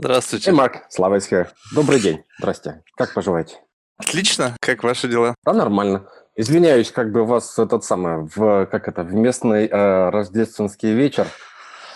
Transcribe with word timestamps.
Здравствуйте. 0.00 0.50
Эй, 0.50 0.56
Марк, 0.56 0.86
слава 0.88 1.18
СХ. 1.18 1.52
Добрый 1.74 2.00
день. 2.00 2.22
Здрасте. 2.38 2.82
Как 2.96 3.12
поживаете? 3.12 3.58
Отлично. 3.98 4.56
Как 4.58 4.82
ваши 4.82 5.08
дела? 5.08 5.34
Да, 5.44 5.52
нормально. 5.52 6.08
Извиняюсь, 6.34 6.90
как 6.90 7.12
бы 7.12 7.20
у 7.20 7.24
вас 7.26 7.58
этот 7.58 7.84
самый, 7.84 8.26
в, 8.34 8.64
как 8.64 8.88
это, 8.88 9.02
в 9.02 9.12
местный 9.12 9.66
э, 9.66 10.08
рождественский 10.08 10.94
вечер. 10.94 11.26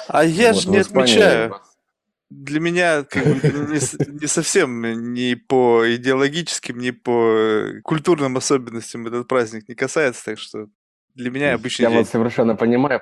А 0.06 0.22
я 0.22 0.52
Вот, 0.52 0.62
же 0.62 0.68
не 0.68 0.76
отмечаю. 0.76 1.56
Для 2.28 2.60
меня 2.60 3.04
как 3.04 3.24
бы, 3.24 3.38
это 3.42 3.58
не, 3.58 4.20
не 4.20 4.26
совсем 4.26 5.14
ни 5.14 5.32
по 5.32 5.84
идеологическим, 5.94 6.78
ни 6.78 6.90
по 6.90 7.80
культурным 7.84 8.36
особенностям 8.36 9.06
этот 9.06 9.26
праздник 9.28 9.66
не 9.66 9.74
касается, 9.74 10.26
так 10.26 10.38
что 10.38 10.66
для 11.14 11.30
меня 11.30 11.54
обычный 11.54 11.84
Я 11.84 11.88
день. 11.88 12.00
вас 12.00 12.10
совершенно 12.10 12.54
понимаю. 12.54 13.00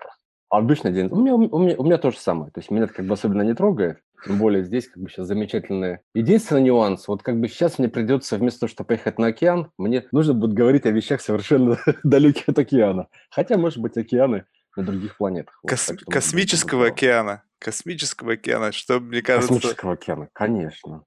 Обычный 0.49 0.93
день. 0.93 1.09
У 1.11 1.17
меня, 1.17 1.35
у, 1.35 1.59
меня, 1.59 1.75
у 1.77 1.83
меня 1.83 1.99
то 1.99 2.13
же 2.13 2.19
самое. 2.19 2.53
То 2.53 2.61
есть 2.61 2.71
меня 2.71 2.85
это 2.85 2.95
как 2.95 3.05
бы 3.07 3.15
особенно 3.15 3.43
не 3.43 3.55
трогает. 3.55 3.99
Тем 4.25 4.39
более 4.39 4.65
здесь 4.65 4.89
как 4.89 5.03
бы 5.03 5.09
сейчас 5.09 5.27
замечательное. 5.27 6.03
Единственный 6.15 6.63
нюанс, 6.63 7.09
вот 7.09 7.23
как 7.23 7.41
бы 7.41 7.49
сейчас 7.49 7.79
мне 7.79 7.89
придется 7.89 8.37
вместо 8.39 8.61
того, 8.61 8.71
чтобы 8.71 8.89
поехать 8.89 9.19
на 9.19 9.29
океан, 9.29 9.71
мне 9.79 10.07
нужно 10.13 10.35
будет 10.35 10.55
говорить 10.55 10.87
о 10.87 10.91
вещах 10.91 11.21
совершенно 11.21 11.79
далеких 12.05 12.49
от 12.49 12.59
океана. 12.59 13.09
Хотя, 13.31 13.57
может 13.59 13.79
быть, 13.79 13.97
океаны 13.97 14.45
на 14.77 14.85
других 14.85 15.17
планетах. 15.17 15.59
Вот, 15.63 15.71
Кос- 15.71 15.87
так 15.87 15.97
может 15.97 16.07
быть, 16.07 16.15
космического 16.15 16.87
океана. 16.87 17.43
Космического 17.59 18.33
океана, 18.35 18.73
что 18.73 19.01
мне 19.01 19.23
кажется... 19.23 19.55
Космического 19.55 19.93
океана, 19.95 20.29
конечно. 20.33 21.05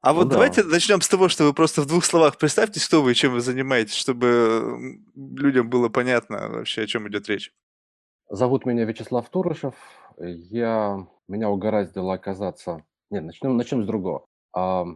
А 0.00 0.12
Ну 0.12 0.20
вот 0.20 0.28
да. 0.28 0.34
давайте 0.34 0.62
начнем 0.62 1.00
с 1.00 1.08
того, 1.08 1.28
что 1.28 1.44
вы 1.44 1.52
просто 1.52 1.82
в 1.82 1.86
двух 1.86 2.04
словах 2.04 2.38
представьте, 2.38 2.80
что 2.80 3.02
вы 3.02 3.12
и 3.12 3.14
чем 3.14 3.32
вы 3.32 3.40
занимаетесь, 3.40 3.94
чтобы 3.94 4.98
людям 5.14 5.68
было 5.68 5.88
понятно 5.88 6.48
вообще, 6.48 6.82
о 6.82 6.86
чем 6.86 7.08
идет 7.08 7.28
речь. 7.28 7.52
Зовут 8.28 8.66
меня 8.66 8.84
Вячеслав 8.84 9.28
Турышев. 9.30 9.74
Я, 10.18 11.06
меня 11.28 11.50
угораздило 11.50 12.14
оказаться... 12.14 12.84
Нет, 13.10 13.24
начнем, 13.24 13.56
начнем 13.56 13.82
с 13.82 13.86
другого. 13.86 14.26
А, 14.54 14.86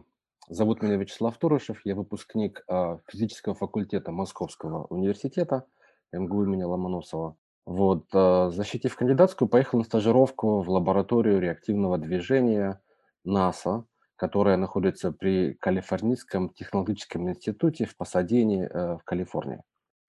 Зовут 0.49 0.81
меня 0.81 0.97
Вячеслав 0.97 1.37
Турышев. 1.37 1.79
Я 1.85 1.95
выпускник 1.95 2.63
а, 2.67 2.99
физического 3.07 3.55
факультета 3.55 4.11
Московского 4.11 4.85
университета 4.89 5.65
МГУ 6.11 6.43
имени 6.43 6.63
Ломоносова. 6.63 7.37
Вот, 7.65 8.07
а, 8.13 8.49
защитив 8.49 8.95
кандидатскую, 8.95 9.47
поехал 9.47 9.77
на 9.77 9.85
стажировку 9.85 10.61
в 10.61 10.69
лабораторию 10.69 11.39
реактивного 11.39 11.97
движения 11.97 12.81
НАСА, 13.23 13.85
которая 14.17 14.57
находится 14.57 15.11
при 15.11 15.53
Калифорнийском 15.53 16.49
технологическом 16.49 17.29
институте 17.29 17.85
в 17.85 17.95
Пасадене 17.95 18.65
э, 18.67 18.97
в 18.97 19.03
Калифорнии. 19.03 19.61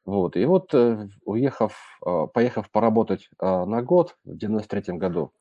Вот, 0.05 0.37
и 0.37 0.45
вот, 0.45 0.75
э, 0.75 1.09
уехав, 1.25 1.79
э, 2.05 2.27
поехав 2.35 2.71
поработать 2.71 3.31
на 3.41 3.81
год 3.81 4.17
в 4.25 4.37
93 4.37 4.99
году, 4.99 5.33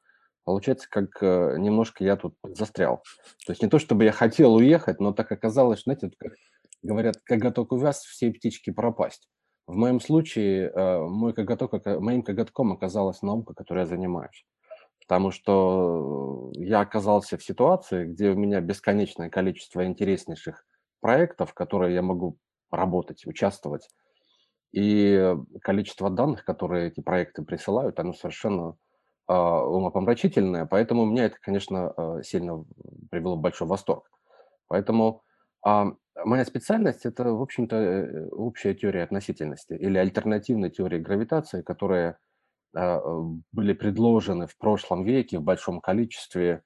получается, 0.44 0.88
как 0.89 1.22
э, 1.22 1.56
немножко 1.58 2.03
я 2.03 2.16
тут 2.16 2.36
застрял. 2.44 3.03
То 3.45 3.52
есть 3.52 3.61
не 3.61 3.70
то, 3.70 3.80
чтобы 3.80 4.03
я 4.03 4.11
хотел 4.11 4.56
уехать, 4.56 5.00
но 5.00 5.14
так 5.14 5.31
оказалось, 5.31 5.83
знаете, 5.83 6.08
вот 6.08 6.16
как 6.17 6.33
говорят, 6.81 7.17
коготок 7.23 7.72
увяз, 7.72 8.02
все 8.02 8.31
птички 8.31 8.72
пропасть. 8.72 9.28
В 9.67 9.75
моем 9.75 10.00
случае 10.00 10.70
э, 10.70 11.00
мой 11.00 11.33
коготок, 11.33 11.86
моим 11.86 12.23
коготком 12.23 12.73
оказалась 12.73 13.22
наука, 13.22 13.53
которой 13.53 13.80
я 13.80 13.86
занимаюсь. 13.86 14.45
Потому 15.00 15.31
что 15.31 16.52
я 16.53 16.80
оказался 16.80 17.38
в 17.38 17.44
ситуации, 17.44 18.05
где 18.05 18.30
у 18.30 18.36
меня 18.36 18.61
бесконечное 18.61 19.30
количество 19.30 19.86
интереснейших 19.86 20.66
проектов, 21.02 21.52
в 21.52 21.53
которые 21.53 21.94
я 21.95 22.02
могу 22.02 22.38
работать, 22.72 23.26
участвовать. 23.26 23.88
И 24.72 25.36
количество 25.61 26.09
данных, 26.09 26.45
которые 26.45 26.88
эти 26.88 27.02
проекты 27.02 27.44
присылают, 27.44 28.00
оно 28.00 28.14
совершенно 28.14 28.78
умопомрачительное. 29.27 30.66
Поэтому 30.66 31.05
меня 31.05 31.25
это, 31.25 31.38
конечно, 31.41 31.91
а, 31.91 32.23
сильно 32.23 32.66
привело 33.09 33.36
в 33.36 33.41
большой 33.41 33.67
восторг. 33.67 34.09
Поэтому 34.67 35.23
а, 35.66 35.94
моя 36.23 36.45
специальность– 36.45 37.05
это, 37.05 37.25
в 37.33 37.42
общем-то, 37.42 37.75
э, 37.75 38.30
общая 38.30 38.73
теория 38.73 39.03
относительности 39.03 39.73
или 39.73 39.98
альтернативная 39.98 40.70
теория 40.70 40.99
гравитации, 40.99 41.61
которые 41.61 42.17
а, 42.76 43.02
были 43.52 43.73
предложены 43.73 44.48
в 44.48 44.58
прошлом 44.58 45.04
веке 45.04 45.39
в 45.39 45.43
большом 45.43 45.81
количестве 45.81 46.64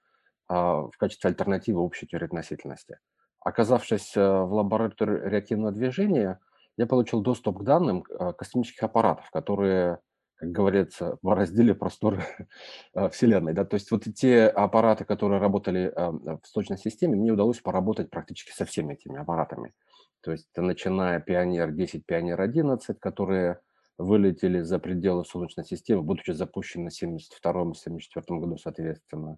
а, 0.47 0.83
в 0.83 0.97
качестве 0.97 1.29
альтернативы 1.29 1.81
общей 1.81 2.07
теории 2.07 2.25
относительности. 2.25 2.99
Оказавшись 3.39 4.15
в 4.15 4.47
лаборатории 4.51 5.29
реактивного 5.29 5.71
движения, 5.71 6.39
я 6.77 6.87
получил 6.87 7.21
доступ 7.21 7.59
к 7.59 7.63
данным 7.63 8.01
космических 8.01 8.81
аппаратов, 8.83 9.29
которые, 9.29 9.99
как 10.45 10.51
говорится, 10.51 11.17
бороздили 11.21 11.73
просторы 11.73 12.23
э, 12.93 13.09
Вселенной. 13.09 13.53
Да? 13.53 13.65
То 13.65 13.75
есть 13.75 13.89
вот 13.91 14.03
те 14.15 14.45
аппараты, 14.45 15.05
которые 15.05 15.39
работали 15.39 15.91
э, 15.93 16.11
в 16.11 16.41
Солнечной 16.43 16.77
системе, 16.77 17.15
мне 17.15 17.31
удалось 17.31 17.59
поработать 17.59 18.09
практически 18.09 18.51
со 18.51 18.65
всеми 18.65 18.93
этими 18.93 19.19
аппаратами. 19.19 19.73
То 20.21 20.31
есть 20.31 20.47
начиная 20.55 21.19
Пионер-10, 21.19 22.03
Пионер-11, 22.05 22.95
которые 22.99 23.59
вылетели 23.97 24.61
за 24.61 24.79
пределы 24.79 25.25
Солнечной 25.25 25.65
системы, 25.65 26.03
будучи 26.03 26.31
запущены 26.31 26.89
в 26.89 26.93
1972 26.93 27.49
и 27.49 27.53
1974 27.53 28.39
году, 28.39 28.57
соответственно. 28.57 29.37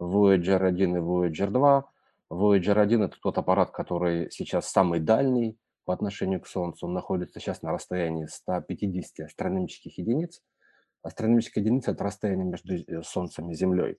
Voyager 0.00 0.64
1 0.64 0.96
и 0.96 1.00
Voyager 1.00 1.50
2. 1.50 1.84
Voyager 2.30 2.80
1– 2.80 3.02
это 3.04 3.16
тот 3.20 3.36
аппарат, 3.38 3.70
который 3.70 4.30
сейчас 4.30 4.70
самый 4.70 5.00
дальний 5.00 5.58
по 5.88 5.94
отношению 5.94 6.42
к 6.42 6.46
Солнцу. 6.46 6.86
Он 6.86 6.92
находится 6.92 7.40
сейчас 7.40 7.62
на 7.62 7.72
расстоянии 7.72 8.26
150 8.26 9.24
астрономических 9.24 9.96
единиц. 9.96 10.42
Астрономическая 11.02 11.64
единица– 11.64 11.90
это 11.92 12.04
расстояние 12.04 12.44
между 12.44 12.74
э, 12.74 13.02
Солнцем 13.02 13.50
и 13.50 13.54
Землей. 13.54 13.96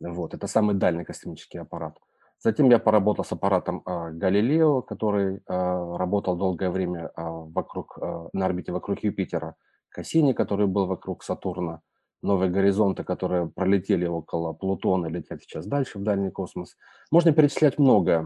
Вот, 0.00 0.34
это 0.34 0.48
самый 0.48 0.74
дальний 0.74 1.04
космический 1.04 1.58
аппарат. 1.58 1.96
Затем 2.40 2.68
я 2.68 2.80
поработал 2.80 3.24
с 3.24 3.30
аппаратом 3.30 3.82
а, 3.84 4.10
Галилео, 4.10 4.82
который 4.82 5.40
а, 5.46 5.96
работал 5.98 6.36
долгое 6.36 6.70
время 6.70 7.12
а, 7.14 7.30
вокруг, 7.30 7.96
на 8.32 8.46
орбите 8.46 8.72
вокруг 8.72 9.04
Юпитера. 9.04 9.54
Кассини, 9.88 10.32
который 10.32 10.66
был 10.66 10.86
вокруг 10.86 11.22
Сатурна. 11.22 11.80
Новые 12.22 12.50
горизонты, 12.50 13.04
которые 13.04 13.48
пролетели 13.48 14.04
около 14.04 14.52
Плутона, 14.52 15.06
летят 15.06 15.42
сейчас 15.42 15.64
дальше 15.64 16.00
в 16.00 16.02
дальний 16.02 16.32
космос. 16.32 16.76
Можно 17.12 17.32
перечислять 17.32 17.78
многое. 17.78 18.24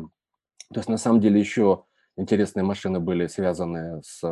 То 0.72 0.81
есть 0.81 0.88
на 0.88 0.97
самом 0.97 1.20
деле 1.20 1.38
еще 1.38 1.84
интересные 2.16 2.64
машины 2.64 3.00
были 3.00 3.26
связаны 3.26 4.02
с 4.02 4.22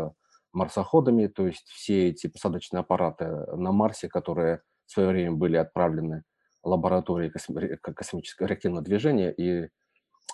марсоходами, 0.52 1.26
то 1.26 1.46
есть 1.46 1.66
все 1.68 2.08
эти 2.08 2.26
посадочные 2.26 2.80
аппараты 2.80 3.26
на 3.56 3.72
Марсе, 3.72 4.08
которые 4.08 4.60
в 4.86 4.92
свое 4.92 5.08
время 5.08 5.32
были 5.32 5.56
отправлены 5.56 6.24
лаборатории 6.62 7.30
косми- 7.30 7.76
ко- 7.76 7.94
космического 7.94 8.46
реактивного 8.46 8.84
движения 8.84 9.32
и 9.32 9.68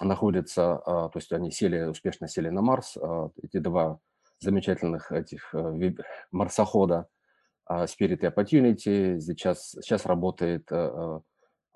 находятся, 0.01 0.77
а, 0.77 1.09
то 1.09 1.19
есть 1.19 1.33
они 1.33 1.51
сели, 1.51 1.83
успешно 1.85 2.29
сели 2.29 2.49
на 2.49 2.63
Марс, 2.63 2.97
а, 2.97 3.31
эти 3.43 3.59
два 3.59 4.01
замечательных 4.41 5.11
этих 5.11 5.53
э, 5.53 5.95
марсохода, 6.31 7.09
а, 7.65 7.85
Spirit 7.85 8.19
и 8.21 8.27
Opportunity. 8.27 9.21
Сейчас, 9.21 9.71
сейчас 9.81 10.07
работает 10.07 10.71
э, 10.71 10.77
э, 10.77 11.21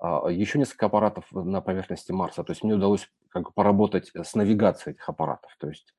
еще 0.03 0.59
несколько 0.59 0.87
аппаратов 0.87 1.25
на 1.31 1.61
поверхности 1.61 2.11
Марса. 2.11 2.43
То 2.43 2.51
есть 2.51 2.63
мне 2.63 2.75
удалось 2.75 3.09
как 3.29 3.43
бы 3.43 3.51
поработать 3.53 4.11
с 4.13 4.35
навигацией 4.35 4.95
этих 4.95 5.07
аппаратов. 5.07 5.55
То 5.59 5.69
есть 5.69 5.93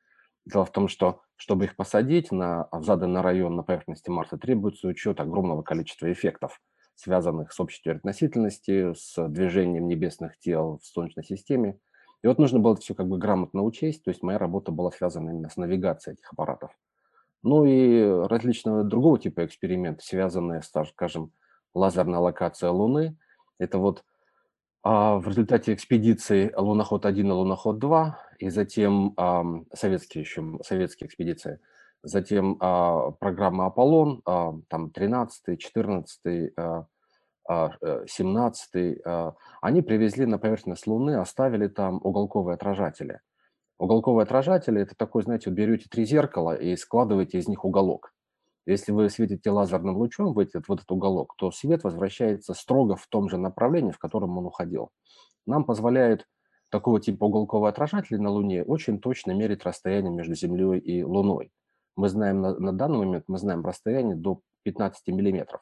дело 0.45 0.65
в 0.65 0.73
том, 0.73 0.89
что 0.89 1.23
чтобы 1.37 1.65
их 1.65 1.77
посадить 1.77 2.31
на, 2.31 2.69
в 2.71 2.85
заданный 2.85 3.23
район 3.23 3.57
на 3.57 3.63
поверхности 3.63 4.11
Марса, 4.11 4.37
требуется 4.37 4.89
учет 4.89 5.21
огромного 5.21 5.63
количества 5.63 6.13
эффектов, 6.13 6.61
связанных 6.95 7.53
с 7.53 7.59
общей 7.61 7.91
относительности, 7.91 8.93
с 8.95 9.29
движением 9.29 9.89
небесных 9.89 10.39
тел 10.39 10.79
в 10.83 10.87
Солнечной 10.87 11.25
системе. 11.25 11.79
И 12.23 12.27
вот 12.27 12.39
нужно 12.39 12.59
было 12.59 12.75
это 12.75 12.83
все 12.83 12.95
как 12.95 13.09
бы 13.09 13.19
грамотно 13.19 13.63
учесть. 13.63 14.05
То 14.05 14.11
есть 14.11 14.23
моя 14.23 14.39
работа 14.39 14.71
была 14.71 14.91
связана 14.91 15.31
именно 15.31 15.49
с 15.49 15.57
навигацией 15.57 16.15
этих 16.15 16.33
аппаратов. 16.33 16.71
Ну 17.43 17.67
и 17.67 18.03
различного 18.27 18.85
другого 18.85 19.19
типа 19.19 19.45
эксперименты, 19.45 20.03
связанные, 20.03 20.63
скажем, 20.63 21.33
лазерная 21.75 22.21
локация 22.21 22.71
Луны. 22.71 23.17
Это 23.59 23.79
вот 23.79 24.05
а, 24.83 25.17
в 25.19 25.29
результате 25.29 25.73
экспедиции 25.75 26.53
Луноход-1 26.57 27.21
и 27.21 27.23
Луноход-2, 27.23 28.13
и 28.39 28.51
затем 28.51 29.15
ам, 29.17 29.67
советские 29.73 30.23
еще, 30.23 30.59
советские 30.63 31.09
экспедиции, 31.09 31.61
затем 32.03 32.57
а, 32.61 33.11
программа 33.13 33.67
Аполлон, 33.67 34.23
а, 34.25 34.55
там 34.69 34.91
13 34.91 35.59
14 35.59 36.53
а, 36.57 36.87
а, 37.47 37.71
э, 37.81 38.05
17 38.07 39.01
а, 39.05 39.35
они 39.61 39.83
привезли 39.83 40.25
на 40.27 40.39
поверхность 40.39 40.87
Луны, 40.87 41.17
оставили 41.17 41.69
там 41.69 42.01
уголковые 42.03 42.55
отражатели. 42.55 43.21
Уголковые 43.79 44.25
отражатели– 44.25 44.81
это 44.83 44.95
такой, 44.95 45.25
знаете, 45.25 45.51
вот 45.51 45.57
берете 45.57 45.89
три 45.91 46.05
зеркала 46.05 46.55
и 46.55 46.77
складываете 46.77 47.39
из 47.39 47.49
них 47.49 47.65
уголок. 47.65 48.14
Если 48.67 48.93
вы 48.93 49.11
светите 49.11 49.51
лазерным 49.51 49.97
лучом 49.97 50.33
в 50.33 50.39
этот, 50.39 50.69
вот 50.69 50.79
этот 50.79 50.91
уголок, 50.91 51.35
то 51.37 51.51
свет 51.51 51.85
возвращается 51.85 52.55
строго 52.55 52.97
в 52.97 53.07
том 53.07 53.29
же 53.29 53.37
направлении, 53.37 53.93
в 53.93 53.99
котором 53.99 54.39
он 54.39 54.47
уходил. 54.47 54.91
Нам 55.47 55.65
позволяет 55.65 56.27
такого 56.71 57.01
типа 57.01 57.25
уголковые 57.25 57.71
отражатели 57.71 58.17
на 58.17 58.31
Луне 58.31 58.63
очень 58.63 59.01
точно 59.01 59.33
мерить 59.33 59.65
расстояние 59.65 60.13
между 60.13 60.35
Землей 60.35 60.79
и 60.79 61.03
Луной. 61.03 61.53
Мы 61.97 62.09
знаем 62.09 62.41
на, 62.41 62.59
на 62.59 62.73
данный 62.73 62.99
момент, 62.99 63.25
мы 63.29 63.39
знаем 63.39 63.65
расстояние 63.65 64.17
до 64.17 64.41
15 64.65 65.09
миллиметров. 65.09 65.61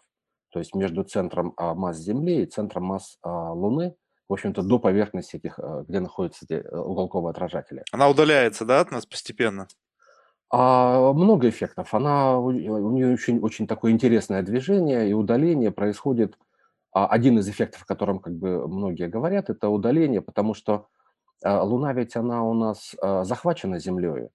То 0.51 0.61
есть 0.61 0.75
между 0.75 1.03
центром 1.03 1.55
а, 1.57 1.75
масс 1.75 1.99
Земли 1.99 2.43
и 2.43 2.47
центром 2.47 2.85
масс 2.85 3.19
а, 3.23 3.53
Луны 3.53 3.97
в 4.33 4.35
общем-то, 4.35 4.63
до 4.63 4.79
поверхности 4.79 5.37
этих, 5.37 5.59
э, 5.59 5.85
где 5.87 6.01
находятся 6.01 6.47
эти 6.47 6.55
э, 6.55 6.79
уголковые 6.79 7.33
отражатели. 7.33 7.85
Она 7.93 8.09
удаляется, 8.09 8.65
да, 8.65 8.81
от 8.81 8.91
нас 8.91 9.05
постепенно? 9.05 9.69
А, 10.55 11.15
много 11.15 11.49
эффектов. 11.49 11.95
Она, 11.95 12.39
у 12.39 12.51
нее 12.51 13.15
очень, 13.15 13.41
очень 13.41 13.67
такое 13.67 13.91
интересное 13.91 14.43
движение 14.43 15.09
и 15.09 15.15
удаление 15.15 15.71
происходит. 15.73 16.39
А, 16.93 17.07
один 17.07 17.39
из 17.39 17.49
эффектов, 17.49 17.83
о 17.83 17.87
котором 17.87 18.19
как 18.19 18.35
бы 18.35 18.69
многие 18.69 19.09
говорят, 19.09 19.49
это 19.49 19.71
удаление, 19.71 20.21
потому 20.21 20.53
что 20.53 20.89
а, 21.43 21.63
Луна 21.63 21.95
ведь 21.95 22.17
она 22.17 22.45
у 22.45 22.53
нас 22.53 22.95
а, 23.01 23.25
захвачена 23.25 23.79
Землей. 23.79 24.29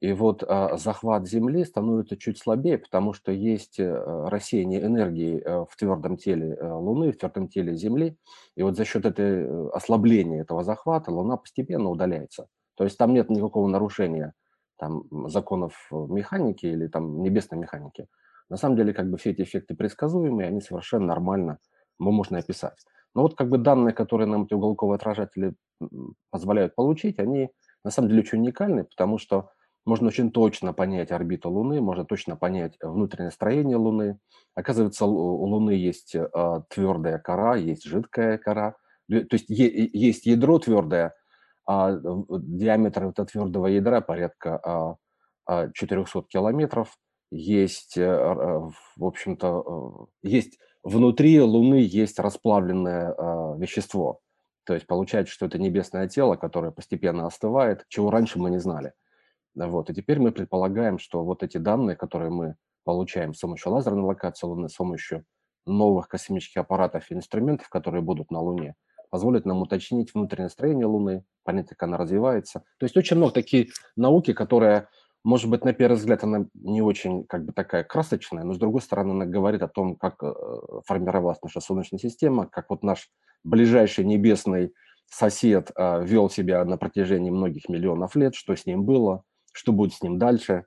И 0.00 0.12
вот 0.12 0.44
захват 0.74 1.26
Земли 1.26 1.64
становится 1.64 2.18
чуть 2.18 2.38
слабее, 2.38 2.76
потому 2.76 3.14
что 3.14 3.32
есть 3.32 3.80
э, 3.80 3.90
рассеяние 4.28 4.84
энергии 4.84 5.40
э, 5.40 5.64
в 5.66 5.74
твердом 5.78 6.18
теле 6.18 6.58
э, 6.60 6.72
Луны, 6.72 7.10
в 7.10 7.16
твердом 7.16 7.48
теле 7.48 7.74
Земли. 7.74 8.18
И 8.54 8.62
вот 8.62 8.76
за 8.76 8.84
счет 8.84 9.06
этой 9.06 9.70
ослабления 9.70 10.42
этого 10.42 10.62
захвата 10.62 11.10
Луна 11.10 11.38
постепенно 11.38 11.88
удаляется. 11.88 12.48
То 12.74 12.84
есть 12.84 12.98
там 12.98 13.14
нет 13.14 13.30
никакого 13.30 13.66
нарушения 13.66 14.34
там, 14.78 15.04
законов 15.28 15.88
механики 15.90 16.66
или 16.66 16.86
там 16.86 17.22
небесной 17.22 17.60
механики. 17.60 18.06
На 18.48 18.56
самом 18.56 18.76
деле, 18.76 18.92
как 18.92 19.10
бы 19.10 19.16
все 19.16 19.30
эти 19.30 19.42
эффекты 19.42 19.74
предсказуемые, 19.74 20.48
они 20.48 20.60
совершенно 20.60 21.06
нормально, 21.06 21.58
мы 21.98 22.12
можно 22.12 22.38
описать. 22.38 22.78
Но 23.14 23.22
вот 23.22 23.36
как 23.36 23.48
бы 23.48 23.58
данные, 23.58 23.94
которые 23.94 24.26
нам 24.26 24.44
эти 24.44 24.54
уголковые 24.54 24.96
отражатели 24.96 25.54
позволяют 26.30 26.74
получить, 26.74 27.18
они 27.18 27.50
на 27.84 27.90
самом 27.90 28.08
деле 28.08 28.20
очень 28.20 28.38
уникальны, 28.40 28.84
потому 28.84 29.18
что 29.18 29.50
можно 29.86 30.08
очень 30.08 30.30
точно 30.30 30.72
понять 30.72 31.12
орбиту 31.12 31.50
Луны, 31.50 31.80
можно 31.80 32.04
точно 32.04 32.36
понять 32.36 32.76
внутреннее 32.80 33.30
строение 33.30 33.76
Луны. 33.76 34.18
Оказывается, 34.54 35.04
у 35.04 35.44
Луны 35.44 35.72
есть 35.72 36.14
э, 36.14 36.26
твердая 36.70 37.18
кора, 37.18 37.56
есть 37.56 37.84
жидкая 37.84 38.38
кора, 38.38 38.76
то 39.08 39.26
есть 39.30 39.46
есть 39.50 40.24
ядро 40.24 40.58
твердое, 40.58 41.14
диаметр 41.66 43.06
этого 43.06 43.26
твердого 43.26 43.66
ядра 43.66 44.00
порядка 44.00 44.98
400 45.46 46.18
а, 46.18 46.22
а, 46.22 46.24
километров. 46.28 46.96
Есть, 47.30 47.96
э, 47.96 48.04
в 48.04 49.04
общем-то, 49.04 50.08
э, 50.22 50.28
есть 50.28 50.58
внутри 50.84 51.40
Луны 51.40 51.76
есть 51.76 52.18
расплавленное 52.18 53.12
а, 53.12 53.56
вещество. 53.56 54.20
То 54.64 54.74
есть 54.74 54.86
получается, 54.86 55.32
что 55.32 55.46
это 55.46 55.58
небесное 55.58 56.08
тело, 56.08 56.36
которое 56.36 56.70
постепенно 56.70 57.26
остывает, 57.26 57.84
чего 57.88 58.10
раньше 58.10 58.38
мы 58.38 58.50
не 58.50 58.58
знали. 58.58 58.92
Вот. 59.54 59.90
И 59.90 59.94
теперь 59.94 60.20
мы 60.20 60.32
предполагаем, 60.32 60.98
что 60.98 61.24
вот 61.24 61.42
эти 61.42 61.58
данные, 61.58 61.96
которые 61.96 62.30
мы 62.30 62.56
получаем 62.84 63.34
с 63.34 63.40
помощью 63.40 63.72
лазерной 63.72 64.02
локации 64.02 64.46
Луны, 64.46 64.68
с 64.68 64.74
помощью 64.74 65.24
новых 65.66 66.08
космических 66.08 66.60
аппаратов 66.60 67.10
и 67.10 67.14
инструментов, 67.14 67.68
которые 67.68 68.02
будут 68.02 68.30
на 68.30 68.40
Луне, 68.40 68.74
позволит 69.14 69.46
нам 69.46 69.62
уточнить 69.62 70.12
внутреннее 70.12 70.48
строение 70.48 70.86
Луны, 70.86 71.22
понять, 71.44 71.68
как 71.68 71.84
она 71.84 71.96
развивается. 71.96 72.64
То 72.78 72.84
есть 72.84 72.96
очень 72.96 73.16
много 73.16 73.32
такие 73.32 73.68
науки, 73.94 74.32
которые, 74.32 74.88
может 75.22 75.48
быть, 75.48 75.64
на 75.64 75.72
первый 75.72 75.94
взгляд, 75.94 76.24
она 76.24 76.46
не 76.54 76.82
очень 76.82 77.24
как 77.24 77.44
бы 77.44 77.52
такая 77.52 77.84
красочная, 77.84 78.42
но 78.42 78.54
с 78.54 78.58
другой 78.58 78.82
стороны, 78.82 79.12
она 79.12 79.24
говорит 79.24 79.62
о 79.62 79.68
том, 79.68 79.94
как 79.94 80.20
э, 80.24 80.32
формировалась 80.84 81.38
наша 81.44 81.60
Солнечная 81.60 82.00
система, 82.00 82.48
как 82.48 82.70
вот 82.70 82.82
наш 82.82 83.08
ближайший 83.44 84.04
небесный 84.04 84.74
сосед 85.08 85.70
э, 85.76 86.04
вел 86.04 86.28
себя 86.28 86.64
на 86.64 86.76
протяжении 86.76 87.30
многих 87.30 87.68
миллионов 87.68 88.16
лет, 88.16 88.34
что 88.34 88.56
с 88.56 88.66
ним 88.66 88.82
было, 88.82 89.22
что 89.52 89.70
будет 89.70 89.94
с 89.94 90.02
ним 90.02 90.18
дальше. 90.18 90.64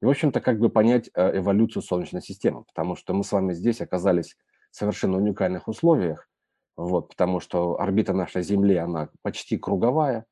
И, 0.00 0.06
в 0.06 0.08
общем-то, 0.08 0.40
как 0.40 0.58
бы 0.58 0.70
понять 0.70 1.10
э, 1.12 1.36
эволюцию 1.36 1.82
Солнечной 1.82 2.22
системы, 2.22 2.64
потому 2.64 2.96
что 2.96 3.12
мы 3.12 3.24
с 3.24 3.32
вами 3.32 3.52
здесь 3.52 3.82
оказались 3.82 4.38
в 4.70 4.76
совершенно 4.76 5.18
уникальных 5.18 5.68
условиях, 5.68 6.29
вот, 6.76 7.08
потому 7.08 7.40
что 7.40 7.80
орбита 7.80 8.12
нашей 8.12 8.42
Земли, 8.42 8.76
она 8.76 9.10
почти 9.22 9.58
круговая, 9.58 10.24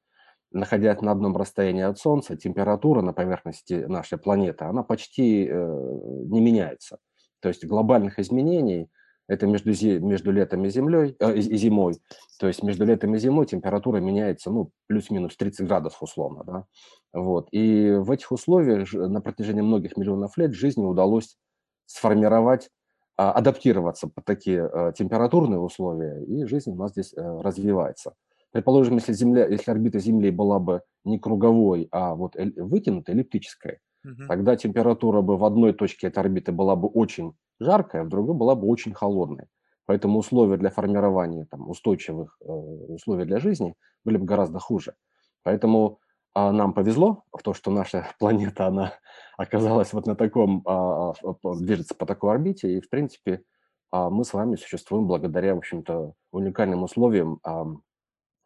находясь 0.50 1.00
на 1.00 1.12
одном 1.12 1.36
расстоянии 1.36 1.82
от 1.82 1.98
Солнца, 1.98 2.36
температура 2.36 3.02
на 3.02 3.12
поверхности 3.12 3.84
нашей 3.86 4.18
планеты, 4.18 4.64
она 4.64 4.82
почти 4.82 5.46
э, 5.46 5.98
не 6.26 6.40
меняется. 6.40 6.98
То 7.40 7.48
есть 7.48 7.64
глобальных 7.64 8.18
изменений 8.18 8.88
это 9.28 9.46
между, 9.46 9.70
между 10.00 10.32
летом 10.32 10.64
и, 10.64 10.70
землей, 10.70 11.14
э, 11.20 11.36
и 11.36 11.56
зимой. 11.56 12.00
То 12.40 12.48
есть 12.48 12.62
между 12.62 12.86
летом 12.86 13.14
и 13.14 13.18
зимой 13.18 13.46
температура 13.46 13.98
меняется 13.98 14.50
ну, 14.50 14.70
плюс-минус 14.86 15.36
30 15.36 15.66
градусов 15.66 16.02
условно. 16.02 16.44
Да? 16.44 16.64
Вот. 17.12 17.48
И 17.52 17.90
в 17.90 18.10
этих 18.10 18.32
условиях 18.32 18.92
на 18.94 19.20
протяжении 19.20 19.60
многих 19.60 19.96
миллионов 19.98 20.38
лет 20.38 20.54
жизни 20.54 20.84
удалось 20.84 21.36
сформировать 21.84 22.70
адаптироваться 23.18 24.08
под 24.08 24.24
такие 24.24 24.64
а, 24.64 24.92
температурные 24.92 25.58
условия, 25.58 26.24
и 26.24 26.44
жизнь 26.44 26.70
у 26.70 26.76
нас 26.76 26.92
здесь 26.92 27.12
э, 27.14 27.40
развивается. 27.40 28.14
Предположим, 28.52 28.94
если, 28.94 29.12
Земля, 29.12 29.46
если 29.46 29.70
орбита 29.70 29.98
Земли 29.98 30.30
была 30.30 30.58
бы 30.58 30.82
не 31.04 31.18
круговой, 31.18 31.88
а 31.90 32.14
вот 32.14 32.36
вытянутой, 32.36 33.14
эллиптической, 33.14 33.78
угу. 34.04 34.26
тогда 34.28 34.56
температура 34.56 35.20
бы 35.20 35.36
в 35.36 35.44
одной 35.44 35.72
точке 35.72 36.06
этой 36.06 36.20
орбиты 36.20 36.52
была 36.52 36.76
бы 36.76 36.88
очень 36.88 37.34
жаркая, 37.60 38.04
в 38.04 38.08
другой 38.08 38.34
была 38.34 38.54
бы 38.54 38.68
очень 38.68 38.94
холодной. 38.94 39.46
Поэтому 39.84 40.18
условия 40.18 40.56
для 40.56 40.70
формирования 40.70 41.46
там, 41.50 41.68
устойчивых 41.68 42.38
э, 42.40 42.44
условий 42.46 43.24
для 43.24 43.38
жизни 43.38 43.74
были 44.04 44.16
бы 44.16 44.26
гораздо 44.26 44.58
хуже. 44.60 44.94
Поэтому 45.42 45.98
а 45.98 46.07
нам 46.52 46.72
повезло 46.72 47.24
в 47.32 47.42
то, 47.42 47.54
что 47.54 47.70
наша 47.70 48.06
планета, 48.18 48.66
она 48.66 48.92
оказалась 49.36 49.92
вот 49.92 50.06
на 50.06 50.14
таком, 50.14 50.62
а, 50.66 51.12
а, 51.12 51.54
движется 51.56 51.94
по 51.94 52.06
такой 52.06 52.32
орбите, 52.32 52.76
и, 52.76 52.80
в 52.80 52.88
принципе, 52.90 53.42
а, 53.90 54.10
мы 54.10 54.24
с 54.24 54.32
вами 54.32 54.56
существуем 54.56 55.06
благодаря, 55.06 55.54
в 55.54 55.58
общем-то, 55.58 56.14
уникальным 56.32 56.82
условиям, 56.82 57.40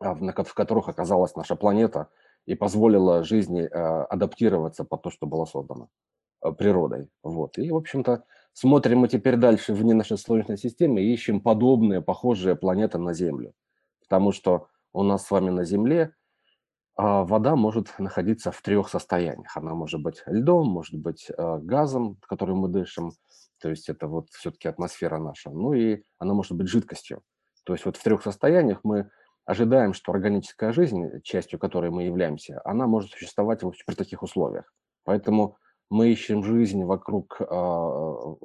в 0.00 0.54
которых 0.54 0.88
оказалась 0.88 1.36
наша 1.36 1.56
планета 1.56 2.08
и 2.46 2.54
позволила 2.54 3.22
жизни 3.22 3.62
адаптироваться 3.62 4.84
под 4.84 5.02
то, 5.02 5.10
что 5.10 5.26
было 5.26 5.44
создано 5.44 5.88
природой. 6.58 7.08
Вот. 7.22 7.56
И, 7.58 7.70
в 7.70 7.76
общем-то, 7.76 8.24
смотрим 8.52 8.98
мы 8.98 9.08
теперь 9.08 9.36
дальше 9.36 9.74
вне 9.74 9.94
нашей 9.94 10.18
Солнечной 10.18 10.58
системы 10.58 11.02
и 11.02 11.12
ищем 11.12 11.40
подобные, 11.40 12.02
похожие 12.02 12.56
планеты 12.56 12.98
на 12.98 13.14
Землю. 13.14 13.54
Потому 14.00 14.32
что 14.32 14.66
у 14.92 15.04
нас 15.04 15.24
с 15.24 15.30
вами 15.30 15.50
на 15.50 15.64
Земле 15.64 16.02
а, 16.02 16.21
вода 17.02 17.56
может 17.56 17.98
находиться 17.98 18.50
в 18.50 18.60
трех 18.62 18.88
состояниях. 18.88 19.56
Она 19.56 19.74
может 19.74 20.02
быть 20.02 20.22
льдом, 20.26 20.68
может 20.68 20.94
быть 20.94 21.30
а, 21.36 21.58
газом, 21.58 22.16
которым 22.26 22.58
мы 22.58 22.68
дышим, 22.68 23.12
то 23.60 23.70
есть 23.70 23.88
это 23.88 24.08
вот 24.08 24.28
все-таки 24.30 24.68
атмосфера 24.68 25.18
наша, 25.18 25.50
ну 25.50 25.72
и 25.72 26.02
она 26.18 26.34
может 26.34 26.52
быть 26.52 26.68
жидкостью. 26.68 27.22
То 27.64 27.72
есть 27.72 27.84
вот 27.84 27.96
в 27.96 28.02
трех 28.02 28.22
состояниях 28.22 28.80
мы 28.82 29.08
ожидаем, 29.44 29.94
что 29.94 30.12
органическая 30.12 30.72
жизнь, 30.72 31.22
частью 31.22 31.58
которой 31.58 31.90
мы 31.90 32.04
являемся, 32.04 32.60
она 32.64 32.86
может 32.86 33.10
существовать 33.10 33.60
при 33.86 33.94
таких 33.94 34.22
условиях. 34.22 34.72
Поэтому 35.04 35.56
мы 35.90 36.10
ищем 36.10 36.42
жизнь 36.42 36.84
вокруг, 36.84 37.40
а, 37.40 38.36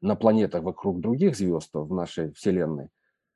на 0.00 0.14
планетах 0.16 0.62
вокруг 0.62 1.00
других 1.00 1.36
звезд 1.36 1.70
в 1.72 1.92
нашей 1.92 2.32
Вселенной, 2.32 2.88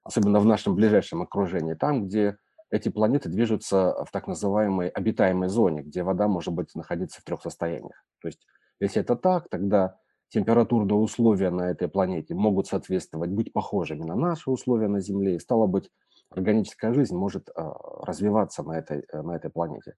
особенно 0.03 0.41
в 0.41 0.47
нашем 0.47 0.75
ближайшем 0.75 1.23
окружении, 1.23 1.75
там, 1.75 2.07
где 2.07 2.39
эти 2.75 2.89
планеты 2.89 3.29
движутся 3.29 4.05
в 4.05 4.11
так 4.11 4.27
называемой 4.27 4.89
обитаемой 4.89 5.49
зоне, 5.49 5.83
где 5.83 6.03
вода 6.03 6.27
может 6.27 6.53
быть 6.53 6.75
находиться 6.75 7.21
в 7.21 7.25
трех 7.25 7.41
состояниях. 7.41 8.05
То 8.21 8.27
есть, 8.29 8.41
если 8.81 9.01
это 9.01 9.15
так, 9.15 9.49
тогда 9.49 9.97
температурные 10.29 10.97
условия 10.97 11.51
на 11.51 11.71
этой 11.71 11.87
планете 11.87 12.35
могут 12.35 12.67
соответствовать, 12.67 13.31
быть 13.31 13.53
похожими 13.53 14.03
на 14.03 14.17
наши 14.17 14.51
условия 14.51 14.89
на 14.89 15.01
Земле, 15.01 15.37
и 15.37 15.39
стало 15.39 15.69
быть, 15.69 15.89
органическая 16.31 16.93
жизнь 16.93 17.15
может 17.15 17.49
а, 17.55 17.75
развиваться 18.05 18.65
на 18.65 18.77
этой, 18.77 19.05
на 19.13 19.37
этой 19.37 19.53
планете. 19.53 19.95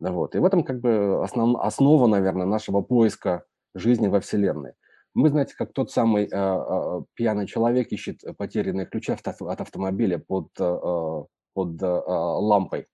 Вот. 0.00 0.34
И 0.34 0.38
в 0.38 0.46
этом 0.46 0.64
как 0.64 0.80
бы 0.80 1.22
основ, 1.22 1.60
основа, 1.60 2.06
наверное, 2.06 2.46
нашего 2.46 2.80
поиска 2.80 3.44
жизни 3.74 4.08
во 4.08 4.20
Вселенной. 4.20 4.72
Мы, 5.12 5.28
знаете, 5.28 5.54
как 5.58 5.74
тот 5.74 5.90
самый 5.90 6.24
э, 6.24 6.28
э, 6.32 7.02
пьяный 7.12 7.46
человек 7.46 7.92
ищет 7.92 8.22
потерянные 8.38 8.86
ключи 8.86 9.12
от 9.12 9.60
автомобиля 9.60 10.18
под 10.18 10.48
э, 10.58 11.24
под 11.54 11.82
э, 11.82 11.86
лампой, 11.86 12.88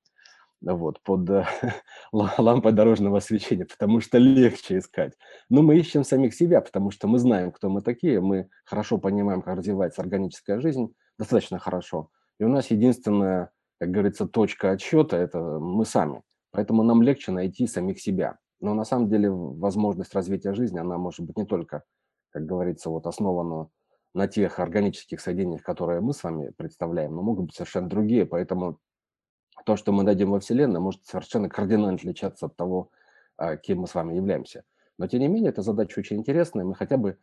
вот, 0.60 1.00
под 1.02 1.28
э, 1.30 1.46
лампой 2.12 2.72
дорожного 2.72 3.18
освещения, 3.18 3.64
потому 3.64 4.00
что 4.00 4.18
легче 4.18 4.78
искать. 4.78 5.14
Но 5.48 5.62
мы 5.62 5.76
ищем 5.78 6.04
самих 6.04 6.34
себя, 6.34 6.60
потому 6.60 6.90
что 6.90 7.08
мы 7.08 7.18
знаем, 7.18 7.50
кто 7.50 7.68
мы 7.68 7.82
такие, 7.82 8.20
мы 8.20 8.48
хорошо 8.64 8.98
понимаем, 8.98 9.42
как 9.42 9.56
развивается 9.56 10.02
органическая 10.02 10.60
жизнь, 10.60 10.94
достаточно 11.18 11.58
хорошо. 11.58 12.10
И 12.38 12.44
у 12.44 12.48
нас 12.48 12.70
единственная, 12.70 13.50
как 13.78 13.90
говорится, 13.90 14.26
точка 14.26 14.70
отсчета– 14.70 15.16
это 15.18 15.38
мы 15.40 15.84
сами. 15.84 16.22
Поэтому 16.52 16.82
нам 16.82 17.02
легче 17.02 17.32
найти 17.32 17.66
самих 17.66 18.00
себя. 18.00 18.38
Но 18.60 18.74
на 18.74 18.84
самом 18.84 19.08
деле 19.08 19.30
возможность 19.30 20.14
развития 20.14 20.52
жизни, 20.52 20.78
она 20.78 20.98
может 20.98 21.24
быть 21.24 21.36
не 21.36 21.46
только, 21.46 21.84
как 22.30 22.44
говорится, 22.44 22.90
вот 22.90 23.06
основана 23.06 23.68
на 24.14 24.26
тех 24.26 24.58
органических 24.58 25.20
соединениях, 25.20 25.62
которые 25.62 26.00
мы 26.00 26.12
с 26.12 26.22
вами 26.24 26.52
представляем, 26.56 27.14
но 27.14 27.22
могут 27.22 27.46
быть 27.46 27.54
совершенно 27.54 27.88
другие. 27.88 28.26
Поэтому 28.26 28.78
то, 29.64 29.76
что 29.76 29.92
мы 29.92 30.02
найдем 30.02 30.30
во 30.30 30.40
Вселенной, 30.40 30.80
может 30.80 31.06
совершенно 31.06 31.48
кардинально 31.48 31.94
отличаться 31.94 32.46
от 32.46 32.56
того, 32.56 32.90
а, 33.36 33.56
кем 33.56 33.80
мы 33.80 33.86
с 33.86 33.94
вами 33.94 34.14
являемся. 34.14 34.64
Но 34.98 35.06
тем 35.06 35.20
не 35.20 35.28
менее, 35.28 35.50
эта 35.50 35.62
задача 35.62 35.98
очень 35.98 36.18
интересная. 36.18 36.64
Мы 36.64 36.74
хотя 36.74 36.96
бы 36.96 37.18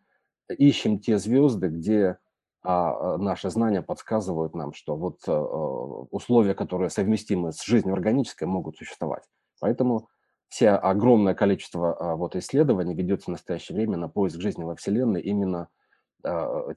ищем 0.49 0.99
те 0.99 1.17
звезды, 1.17 1.67
где 1.67 2.17
а, 2.63 3.15
а 3.15 3.17
наши 3.17 3.49
знания 3.49 3.81
подсказывают 3.81 4.55
нам, 4.55 4.73
что 4.73 4.95
вот 4.95 5.19
э, 5.27 5.31
условия, 5.31 6.53
которые 6.53 6.89
совместимы 6.89 7.51
с 7.51 7.63
жизнью 7.63 7.93
органической, 7.93 8.45
могут 8.45 8.77
существовать. 8.77 9.23
Поэтому 9.59 10.09
все 10.49 10.71
огромное 10.71 11.33
количество 11.33 11.95
а, 11.95 12.15
вот 12.15 12.35
исследований 12.35 12.95
ведется 12.95 13.25
в 13.25 13.31
настоящее 13.31 13.75
время 13.75 13.97
на 13.97 14.07
поиск 14.07 14.39
жизни 14.39 14.63
во 14.63 14.75
Вселенной 14.75 15.21
именно 15.21 15.59
а, 15.59 15.67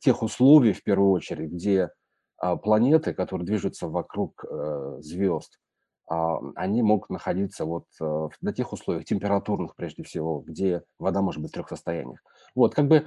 тех 0.00 0.22
условий, 0.22 0.72
в 0.72 0.82
первую 0.82 1.10
очередь, 1.10 1.50
где 1.50 1.90
а, 2.38 2.56
планеты, 2.56 3.14
которые 3.14 3.46
движутся 3.46 3.88
вокруг 3.88 4.44
э, 4.44 4.98
звезд, 5.00 5.58
они 6.06 6.82
могут 6.82 7.08
находиться 7.08 7.64
вот 7.64 7.84
э, 8.00 8.28
на 8.40 8.52
тех 8.52 8.72
условиях, 8.72 9.04
температурных 9.04 9.76
прежде 9.76 10.02
всего, 10.02 10.40
где 10.40 10.82
вода 10.98 11.22
может 11.22 11.40
быть 11.40 11.52
в 11.52 11.54
трех 11.54 11.68
состояниях. 11.68 12.18
Вот, 12.56 12.74
как 12.74 12.88
бы, 12.88 13.06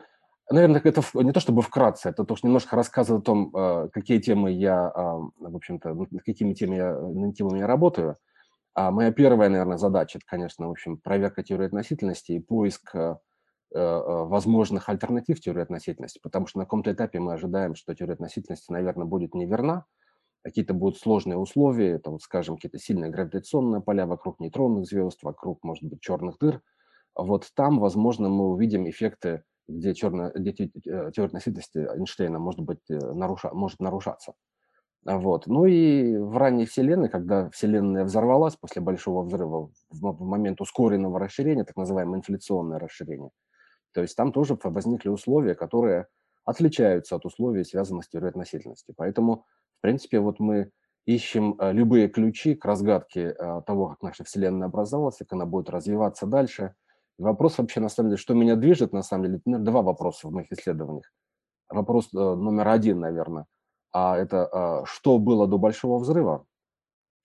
наверное, 0.49 0.79
это 0.81 1.01
не 1.15 1.33
то 1.33 1.41
чтобы 1.41 1.63
вкратце, 1.63 2.07
это 2.07 2.23
то, 2.23 2.37
что 2.37 2.47
немножко 2.47 2.77
рассказывает 2.77 3.23
о 3.23 3.25
том, 3.25 3.89
какие 3.91 4.19
темы 4.19 4.53
я, 4.53 4.89
в 4.95 5.55
общем-то, 5.55 5.97
какими 6.25 6.53
темами 6.53 6.77
я, 6.77 6.97
на 6.97 7.33
темами 7.33 7.59
я 7.59 7.67
работаю– 7.67 8.15
а 8.75 8.91
моя 8.91 9.11
первая, 9.11 9.49
наверное, 9.49 9.77
задача, 9.77 10.17
это, 10.17 10.25
конечно, 10.25 10.67
в 10.67 10.71
общем, 10.71 10.97
проверка 10.97 11.43
теории 11.43 11.67
относительности 11.67 12.31
и 12.33 12.39
поиск 12.39 12.95
э, 12.95 12.99
э, 12.99 13.15
возможных 13.73 14.87
альтернатив 14.89 15.39
теории 15.39 15.61
относительности, 15.61 16.19
потому 16.21 16.47
что 16.47 16.59
на 16.59 16.65
каком-то 16.65 16.91
этапе 16.91 17.19
мы 17.19 17.33
ожидаем, 17.33 17.75
что 17.75 17.95
теория 17.95 18.13
относительности, 18.13 18.71
наверное, 18.71 19.05
будет 19.05 19.33
неверна, 19.33 19.85
какие-то 20.43 20.73
будут 20.73 20.99
сложные 20.99 21.37
условия, 21.37 21.91
это, 21.91 22.11
вот, 22.11 22.21
скажем, 22.21 22.55
какие-то 22.55 22.77
сильные 22.77 23.09
гравитационные 23.09 23.81
поля 23.81 24.05
вокруг 24.05 24.39
нейтронных 24.39 24.85
звезд, 24.85 25.23
вокруг, 25.23 25.63
может 25.63 25.83
быть, 25.83 26.01
черных 26.01 26.37
дыр. 26.37 26.61
Вот 27.15 27.49
там, 27.55 27.79
возможно, 27.79 28.29
мы 28.29 28.51
увидим 28.51 28.89
эффекты, 28.89 29.43
где, 29.67 29.93
черная, 29.93 30.31
где 30.31 30.51
теория 30.51 31.25
относительности 31.25 31.77
Эйнштейна 31.77 32.39
может, 32.39 32.59
быть, 32.59 32.89
э, 32.89 32.97
наруша, 32.97 33.53
может 33.53 33.79
нарушаться. 33.79 34.33
Вот. 35.05 35.47
Ну 35.47 35.65
и 35.65 36.17
в 36.17 36.37
ранней 36.37 36.65
Вселенной, 36.65 37.09
когда 37.09 37.49
Вселенная 37.49 38.05
взорвалась 38.05 38.55
после 38.55 38.81
Большого 38.81 39.23
взрыва, 39.23 39.69
в 39.89 40.23
момент 40.23 40.61
ускоренного 40.61 41.19
расширения, 41.19 41.65
так 41.65 41.75
называемое 41.75 42.19
инфляционное 42.19 42.79
расширение, 42.79 43.31
то 43.93 44.01
есть 44.01 44.15
там 44.15 44.31
тоже 44.31 44.57
возникли 44.63 45.09
условия, 45.09 45.55
которые 45.55 46.07
отличаются 46.45 47.15
от 47.15 47.25
условий, 47.25 47.63
связанных 47.63 48.05
с 48.05 48.09
теорией 48.09 48.29
относительности. 48.29 48.93
Поэтому, 48.95 49.45
в 49.79 49.81
принципе, 49.81 50.19
вот 50.19 50.39
мы 50.39 50.71
ищем 51.05 51.55
э, 51.59 51.71
любые 51.71 52.07
ключи 52.09 52.55
к 52.55 52.65
разгадке 52.65 53.35
э, 53.37 53.61
того, 53.65 53.89
как 53.89 54.01
наша 54.01 54.23
Вселенная 54.23 54.67
образовалась, 54.67 55.17
как 55.17 55.33
она 55.33 55.45
будет 55.45 55.69
развиваться 55.69 56.25
дальше. 56.25 56.75
И 57.19 57.23
вопрос 57.23 57.57
вообще, 57.57 57.79
на 57.79 57.89
самом 57.89 58.09
деле, 58.09 58.17
что 58.17 58.33
меня 58.33 58.55
движет, 58.55 58.93
на 58.93 59.03
самом 59.03 59.25
деле, 59.25 59.41
два 59.45 59.81
вопроса 59.81 60.27
в 60.27 60.31
моих 60.31 60.51
исследованиях. 60.51 61.11
Вопрос 61.69 62.09
э, 62.13 62.17
номер 62.17 62.67
один, 62.67 62.99
наверное– 62.99 63.45
а 63.93 64.17
это 64.17 64.83
что 64.85 65.19
было 65.19 65.47
до 65.47 65.59
Большого 65.59 65.99
взрыва? 65.99 66.45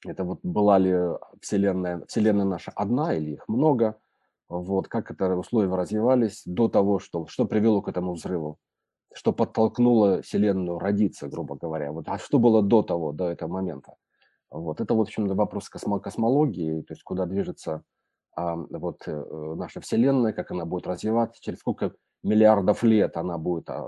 Это 0.06 0.22
вот 0.22 0.40
была 0.42 0.78
ли 0.78 0.94
Вселенная, 1.40 2.04
Вселенная 2.06 2.44
наша 2.44 2.70
одна 2.76 3.14
или 3.14 3.32
их 3.32 3.48
много? 3.48 3.98
Вот, 4.48 4.88
как 4.88 5.10
это 5.10 5.36
условия 5.36 5.74
развивались 5.74 6.42
до 6.46 6.68
того, 6.68 6.98
что, 6.98 7.26
что 7.26 7.44
привело 7.44 7.82
к 7.82 7.88
этому 7.88 8.14
взрыву? 8.14 8.58
Что 9.12 9.32
подтолкнуло 9.32 10.22
Вселенную 10.22 10.78
родиться, 10.78 11.28
грубо 11.28 11.56
говоря? 11.56 11.92
Вот, 11.92 12.08
а 12.08 12.18
что 12.18 12.38
было 12.38 12.62
до 12.62 12.82
того, 12.82 13.12
до 13.12 13.28
этого 13.28 13.52
момента? 13.52 13.94
Вот, 14.50 14.80
это 14.80 14.94
в 14.94 15.00
общем, 15.00 15.26
вопрос 15.28 15.68
космо 15.68 16.00
космологии, 16.00 16.82
то 16.82 16.94
есть 16.94 17.02
куда 17.02 17.26
движется 17.26 17.82
а, 18.34 18.56
вот 18.56 19.02
э, 19.06 19.54
наша 19.56 19.80
Вселенная, 19.80 20.32
как 20.32 20.50
она 20.50 20.64
будет 20.64 20.86
развиваться, 20.86 21.42
через 21.42 21.58
сколько 21.58 21.92
миллиардов 22.22 22.82
лет 22.82 23.16
она 23.16 23.36
будет 23.36 23.68
а, 23.68 23.84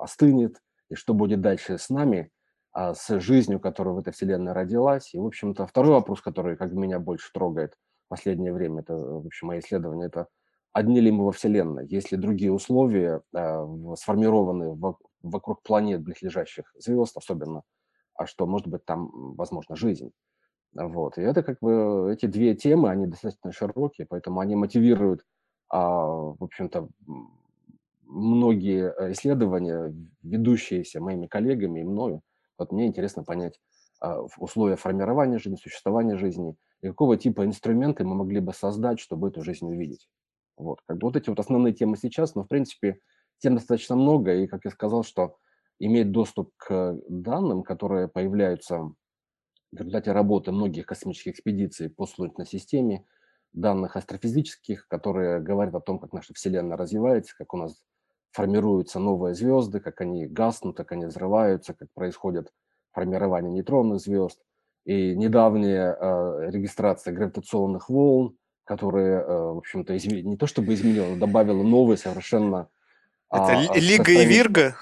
остынет, 0.00 0.60
и 0.88 0.94
что 0.94 1.14
будет 1.14 1.40
дальше 1.40 1.78
с 1.78 1.90
нами, 1.90 2.30
а, 2.72 2.94
с 2.94 3.20
жизнью, 3.20 3.60
которая 3.60 3.94
в 3.94 3.98
этой 3.98 4.12
вселенной 4.12 4.52
родилась. 4.52 5.14
И, 5.14 5.18
в 5.18 5.26
общем-то, 5.26 5.66
второй 5.66 5.92
вопрос, 5.92 6.20
который 6.20 6.56
как 6.56 6.72
меня 6.72 6.98
больше 6.98 7.30
трогает 7.32 7.76
последнее 8.12 8.52
время, 8.52 8.82
это, 8.82 8.94
в 8.94 9.26
общем, 9.26 9.46
мои 9.46 9.60
исследования, 9.60 10.04
это 10.04 10.26
одни 10.74 11.00
ли 11.00 11.10
мы 11.10 11.24
во 11.24 11.32
Вселенной, 11.32 11.86
есть 11.86 12.12
ли 12.12 12.18
другие 12.18 12.52
условия, 12.52 13.22
а, 13.34 13.66
сформированы 13.96 14.78
вокруг 15.22 15.62
планет, 15.62 16.02
близлежащих 16.02 16.74
звезд 16.78 17.16
особенно, 17.16 17.62
а 18.14 18.26
что, 18.26 18.46
может 18.46 18.68
быть, 18.68 18.84
там, 18.84 19.34
возможно, 19.34 19.76
жизнь. 19.76 20.10
Вот. 20.74 21.16
И 21.16 21.22
это 21.22 21.42
как 21.42 21.56
бы 21.62 22.12
эти 22.12 22.26
две 22.26 22.54
темы, 22.54 22.90
они 22.90 23.06
достаточно 23.06 23.50
широкие, 23.50 24.06
поэтому 24.06 24.40
они 24.40 24.56
мотивируют, 24.56 25.24
а, 25.70 26.04
в 26.06 26.44
общем-то, 26.44 26.90
многие 28.04 28.92
э, 28.92 29.12
исследования, 29.12 29.94
ведущиеся 30.22 31.00
моими 31.00 31.28
коллегами 31.28 31.80
и 31.80 31.84
мною, 31.84 32.20
вот 32.58 32.72
мне 32.72 32.86
интересно 32.88 33.24
понять 33.24 33.58
условия 34.38 34.76
формирования 34.76 35.38
жизни, 35.38 35.56
существования 35.56 36.16
жизни 36.16 36.56
и 36.82 36.88
какого 36.88 37.16
типа 37.16 37.44
инструменты 37.46 38.04
мы 38.04 38.14
могли 38.14 38.40
бы 38.40 38.52
создать, 38.52 38.98
чтобы 38.98 39.28
эту 39.28 39.42
жизнь 39.42 39.66
увидеть. 39.66 40.08
Вот, 40.56 40.80
как 40.86 40.98
бы 40.98 41.06
вот 41.06 41.16
эти 41.16 41.28
вот 41.28 41.38
основные 41.38 41.72
темы 41.72 41.96
сейчас, 41.96 42.34
но 42.34 42.44
в 42.44 42.48
принципе 42.48 42.98
тем 43.38 43.54
достаточно 43.54 43.96
много, 43.96 44.34
и 44.34 44.46
как 44.46 44.64
я 44.64 44.70
сказал, 44.70 45.02
что 45.02 45.36
иметь 45.78 46.12
доступ 46.12 46.52
к 46.56 46.98
данным, 47.08 47.62
которые 47.62 48.08
появляются 48.08 48.92
в 49.72 49.76
результате 49.76 50.12
работы 50.12 50.52
многих 50.52 50.86
космических 50.86 51.32
экспедиций 51.32 51.88
по 51.90 52.06
Солнечной 52.06 52.46
системе, 52.46 53.04
данных 53.52 53.96
астрофизических, 53.96 54.86
которые 54.88 55.40
говорят 55.40 55.74
о 55.74 55.80
том, 55.80 55.98
как 55.98 56.12
наша 56.12 56.34
Вселенная 56.34 56.76
развивается, 56.76 57.34
как 57.36 57.54
у 57.54 57.56
нас 57.56 57.82
формируются 58.30 58.98
новые 58.98 59.34
звезды, 59.34 59.80
как 59.80 60.00
они 60.00 60.26
гаснут, 60.26 60.76
как 60.76 60.92
они 60.92 61.06
взрываются, 61.06 61.74
как 61.74 61.88
происходит 61.92 62.50
формирование 62.92 63.52
нейтронных 63.52 64.00
звезд. 64.00 64.38
И 64.84 65.14
недавняя 65.16 65.96
э, 65.98 66.50
регистрация 66.50 67.14
гравитационных 67.14 67.88
волн, 67.88 68.36
которые, 68.64 69.20
э, 69.20 69.26
в 69.26 69.58
общем-то, 69.58 69.96
изме... 69.96 70.22
не 70.22 70.36
то 70.36 70.46
чтобы 70.46 70.74
изменила, 70.74 71.06
но 71.06 71.16
добавила 71.16 71.62
новые 71.62 71.96
совершенно... 71.96 72.68
Это 73.30 73.46
а, 73.46 73.78
Лига 73.78 74.12
и 74.12 74.26
Вирга? 74.26 74.76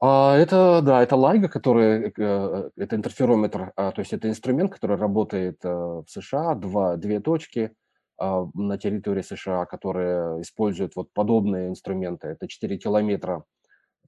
А, 0.00 0.36
это, 0.36 0.80
да, 0.82 1.02
это 1.02 1.16
Лайга, 1.16 1.48
который, 1.48 2.12
э, 2.16 2.70
это 2.76 2.96
интерферометр, 2.96 3.72
а, 3.76 3.92
то 3.92 4.00
есть 4.00 4.12
это 4.12 4.28
инструмент, 4.28 4.72
который 4.72 4.96
работает 4.96 5.64
э, 5.64 5.68
в 5.68 6.04
США, 6.08 6.54
два, 6.54 6.96
две 6.96 7.20
точки– 7.20 7.72
а, 8.18 8.48
на 8.54 8.78
территории 8.78 9.22
США, 9.22 9.64
которые 9.64 10.42
используют 10.42 10.96
вот 10.96 11.12
подобные 11.12 11.68
инструменты. 11.68 12.26
Это 12.28 12.48
4 12.48 12.76
километра 12.76 13.44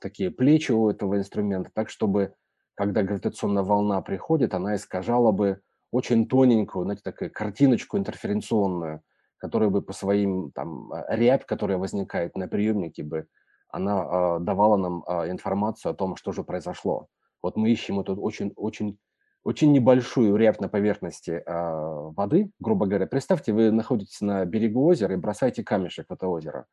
такие 0.01 0.33
плечи 0.33 0.73
у 0.73 0.91
этого 0.91 1.17
инструмента, 1.17 1.71
так 1.73 1.91
чтобы, 1.91 2.35
когда 2.75 3.03
гравитационная 3.03 3.63
волна 3.63 4.01
приходит, 4.03 4.55
она 4.55 4.77
искажала 4.77 5.33
бы 5.33 5.61
очень 5.91 6.27
тоненькую, 6.27 6.85
знаете, 6.85 7.03
такую 7.03 7.33
картиночку 7.33 7.99
интерференционную, 7.99 9.03
которая 9.39 9.71
бы 9.71 9.83
по 9.83 9.93
своим, 9.93 10.51
там, 10.53 10.93
а, 10.93 11.05
рябь, 11.15 11.45
которая 11.47 11.79
возникает 11.79 12.37
на 12.37 12.49
приемнике 12.49 13.03
бы, 13.03 13.27
она 13.73 14.03
э, 14.03 14.39
давала 14.41 14.77
нам 14.77 15.05
э, 15.07 15.31
информацию 15.31 15.93
о 15.93 15.95
том, 15.95 16.17
что 16.17 16.33
же 16.33 16.43
произошло. 16.43 17.07
Вот 17.41 17.57
мы 17.57 17.71
ищем 17.71 18.01
эту 18.01 18.17
очень, 18.17 18.53
очень 18.57 18.99
очень 19.43 19.73
небольшую 19.73 20.37
рябь 20.37 20.61
на 20.61 20.69
поверхности 20.69 21.43
э, 21.45 22.11
воды, 22.15 22.51
грубо 22.59 22.87
говоря. 22.87 23.07
Представьте, 23.07 23.53
вы 23.53 23.71
находитесь 23.71 24.21
на 24.21 24.45
берегу 24.45 24.85
озера 24.85 25.15
и 25.15 25.17
бросаете 25.17 25.65
камешек 25.65 26.07
в 26.09 26.13
это 26.13 26.29
озеро. 26.29 26.67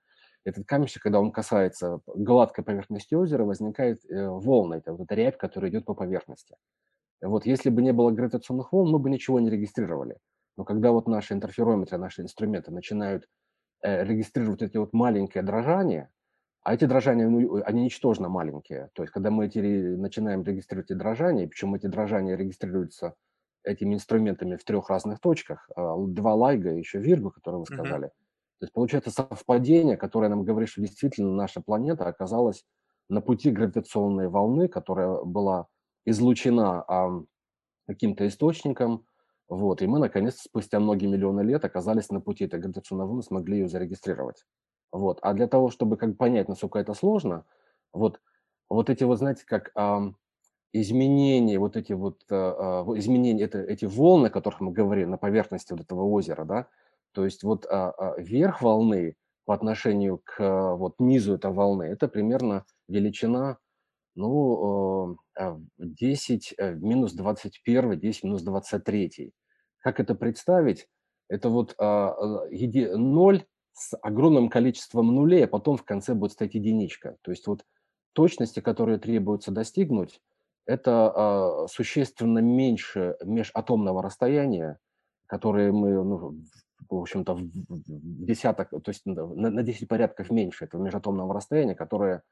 Этот 0.47 0.65
камешек, 0.65 1.03
когда 1.03 1.19
он 1.19 1.33
касается 1.33 1.99
гладкой 2.07 2.63
поверхности 2.63 3.13
озера, 3.13 3.43
возникает 3.43 3.99
э, 4.05 4.29
волна, 4.29 4.77
это 4.77 4.93
вот 4.93 5.01
эта 5.01 5.13
рябь, 5.13 5.37
которая 5.37 5.69
идет 5.69 5.83
по 5.83 5.93
поверхности. 5.93 6.55
Вот 7.21 7.45
если 7.45 7.69
бы 7.69 7.81
не 7.81 7.91
было 7.91 8.11
гравитационных 8.11 8.71
волн, 8.71 8.89
мы 8.89 8.99
бы 8.99 9.09
ничего 9.09 9.41
не 9.41 9.49
регистрировали. 9.49 10.15
Но 10.55 10.63
когда 10.63 10.93
вот 10.93 11.05
наши 11.05 11.33
интерферометры, 11.33 11.97
наши 11.97 12.21
инструменты 12.21 12.71
начинают 12.71 13.27
э, 13.81 14.05
регистрировать 14.05 14.61
эти 14.61 14.77
вот 14.77 14.93
маленькие 14.93 15.43
дрожания, 15.43 16.09
а 16.61 16.73
эти 16.73 16.85
дрожания, 16.85 17.27
ну, 17.27 17.61
они 17.65 17.83
ничтожно 17.83 18.29
маленькие. 18.29 18.89
То 18.93 19.03
есть, 19.03 19.11
когда 19.11 19.31
мы 19.31 19.47
эти, 19.47 19.59
начинаем 19.59 20.43
регистрировать 20.43 20.89
эти 20.91 20.97
дрожания, 20.97 21.45
причем 21.45 21.75
эти 21.75 21.87
дрожания 21.87 22.37
регистрируются 22.37 23.15
этими 23.65 23.95
инструментами 23.95 24.55
в 24.55 24.63
трех 24.63 24.89
разных 24.89 25.19
точках, 25.19 25.69
а, 25.75 25.97
два 25.97 26.35
лайга 26.35 26.71
и 26.71 26.77
еще 26.77 26.99
виргу, 26.99 27.31
которые 27.31 27.59
вы 27.59 27.65
сказали. 27.65 28.07
Mm-hmm. 28.07 28.26
То 28.59 28.65
есть 28.65 28.73
получается 28.73 29.11
совпадение, 29.11 29.97
которое 29.97 30.29
нам 30.29 30.43
говорит, 30.43 30.69
что 30.69 30.81
действительно 30.81 31.33
наша 31.33 31.61
планета 31.61 32.07
оказалась 32.07 32.65
на 33.09 33.21
пути 33.21 33.51
гравитационной 33.51 34.29
волны, 34.29 34.67
которая 34.67 35.23
была 35.23 35.67
излучена 36.05 36.83
а, 36.87 37.23
каким-то 37.85 38.27
источником, 38.27 39.05
вот, 39.49 39.81
и 39.81 39.87
мы, 39.87 39.99
наконец, 39.99 40.41
спустя 40.41 40.79
многие 40.79 41.07
миллионы 41.07 41.41
лет 41.41 41.63
оказались 41.63 42.09
на 42.09 42.19
пути 42.19 42.45
этой 42.45 42.59
гравитационной 42.59 43.05
волны, 43.05 43.23
смогли 43.23 43.59
ее 43.59 43.69
зарегистрировать. 43.69 44.45
Вот. 44.91 45.19
А 45.21 45.33
для 45.33 45.47
того, 45.47 45.69
чтобы 45.69 45.95
как 45.95 46.17
понять, 46.17 46.49
насколько 46.49 46.79
это 46.79 46.93
сложно, 46.93 47.45
вот, 47.93 48.19
вот 48.69 48.89
эти 48.89 49.03
вот, 49.03 49.19
знаете, 49.19 49.45
как 49.45 49.71
а, 49.75 50.11
изменения, 50.73 51.59
вот 51.59 51.77
эти 51.77 51.93
вот 51.93 52.23
а, 52.29 52.83
изменения, 52.97 53.43
это, 53.43 53.59
эти 53.59 53.85
волны, 53.85 54.27
о 54.27 54.31
которых 54.31 54.59
мы 54.59 54.71
говорили 54.71 55.05
на 55.05 55.17
поверхности 55.17 55.71
вот 55.71 55.81
этого 55.81 56.03
озера, 56.03 56.43
да, 56.43 56.67
то 57.17 57.25
есть 57.25 57.41
вот 57.41 57.65
а, 57.65 57.89
а, 57.97 58.21
верх 58.21 58.61
волны 58.61 59.15
по 59.45 59.55
отношению 59.55 60.21
к 60.23 60.35
а, 60.39 60.75
вот 60.75 60.99
низу 60.99 61.33
этой 61.33 61.51
волны, 61.51 61.85
это 61.85 62.07
примерно 62.07 62.63
величина, 62.87 63.57
Ну, 64.15 65.15
э, 65.37 65.43
а, 65.43 65.59
10 65.79 66.55
э, 66.59 66.73
минус 66.75 67.13
21, 67.13 67.99
10 67.99 68.23
минус 68.25 68.43
23. 68.43 69.33
Как 69.79 69.99
это 70.01 70.15
представить? 70.15 70.87
Это 71.29 71.49
вот 71.49 71.75
а, 71.79 72.09
а, 72.11 72.49
еди- 72.51 72.95
0 72.95 73.45
с 73.73 73.97
огромным 74.03 74.49
количеством 74.49 75.15
нулей, 75.15 75.45
а 75.45 75.47
потом 75.47 75.77
в 75.77 75.85
конце 75.85 76.15
будет 76.15 76.33
стоять 76.33 76.55
единичка. 76.55 77.17
То 77.23 77.31
есть 77.31 77.47
вот 77.47 77.65
точности, 78.13 78.59
которые 78.61 78.99
требуется 78.99 79.51
достигнуть, 79.51 80.21
это 80.67 80.91
а, 81.15 81.67
существенно 81.67 82.39
меньше 82.39 83.17
межатомного 83.23 84.03
расстояния, 84.03 84.79
которое 85.27 85.71
мы, 85.71 86.03
ну, 86.03 86.43
в 86.95 87.01
общем-то, 87.01 87.35
в 87.35 87.41
десяток, 88.25 88.69
то 88.69 88.89
есть 88.89 89.05
на, 89.05 89.25
на 89.25 89.63
10 89.63 89.87
порядков 89.87 90.29
меньше 90.31 90.65
этого 90.65 90.83
межатомного 90.83 91.33
расстояния, 91.33 91.75
которое 91.75 92.23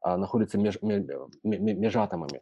а, 0.00 0.16
находится 0.16 0.58
меж, 0.58 0.80
ме- 0.82 1.06
ме- 1.42 1.58
ме- 1.58 1.74
между 1.74 2.00
атомами. 2.00 2.40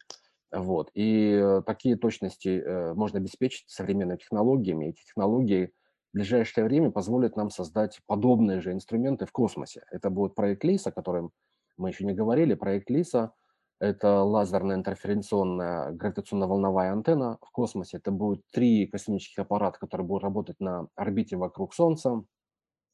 Вот. 0.53 0.91
И 0.93 1.33
э, 1.33 1.63
такие 1.65 1.97
точности 1.97 2.61
э, 2.61 2.93
можно 2.93 3.19
обеспечить 3.19 3.71
современными 3.71 4.19
технологиями. 4.19 4.91
Эти 4.91 5.03
технологии 5.05 5.73
в 6.13 6.17
ближайшее 6.19 6.65
время 6.65 6.91
позволят 6.91 7.37
нам 7.37 7.49
создать 7.49 8.01
подобные 8.07 8.61
же 8.61 8.73
инструменты 8.73 9.25
в 9.25 9.33
космосе. 9.33 9.83
Это 9.91 10.11
будет 10.11 10.35
проект 10.35 10.63
ЛИС, 10.63 10.89
о 10.89 10.93
котором 10.93 11.31
мы 11.79 11.89
еще 11.89 12.05
не 12.05 12.13
говорили. 12.13 12.55
Проект 12.55 12.91
ЛИСа– 12.91 13.33
это 13.83 14.23
лазерная 14.23 14.77
интерференционная 14.77 15.91
гравитационно-волновая 15.93 16.93
антенна 16.93 17.39
в 17.43 17.51
космосе. 17.51 17.99
Это 17.99 18.11
будут 18.11 18.43
три 18.53 18.87
космических 18.87 19.41
аппарата, 19.41 19.79
которые 19.79 20.07
будут 20.07 20.23
работать 20.23 20.61
на 20.61 20.89
орбите 20.95 21.37
вокруг 21.37 21.75
Солнца. 21.75 22.23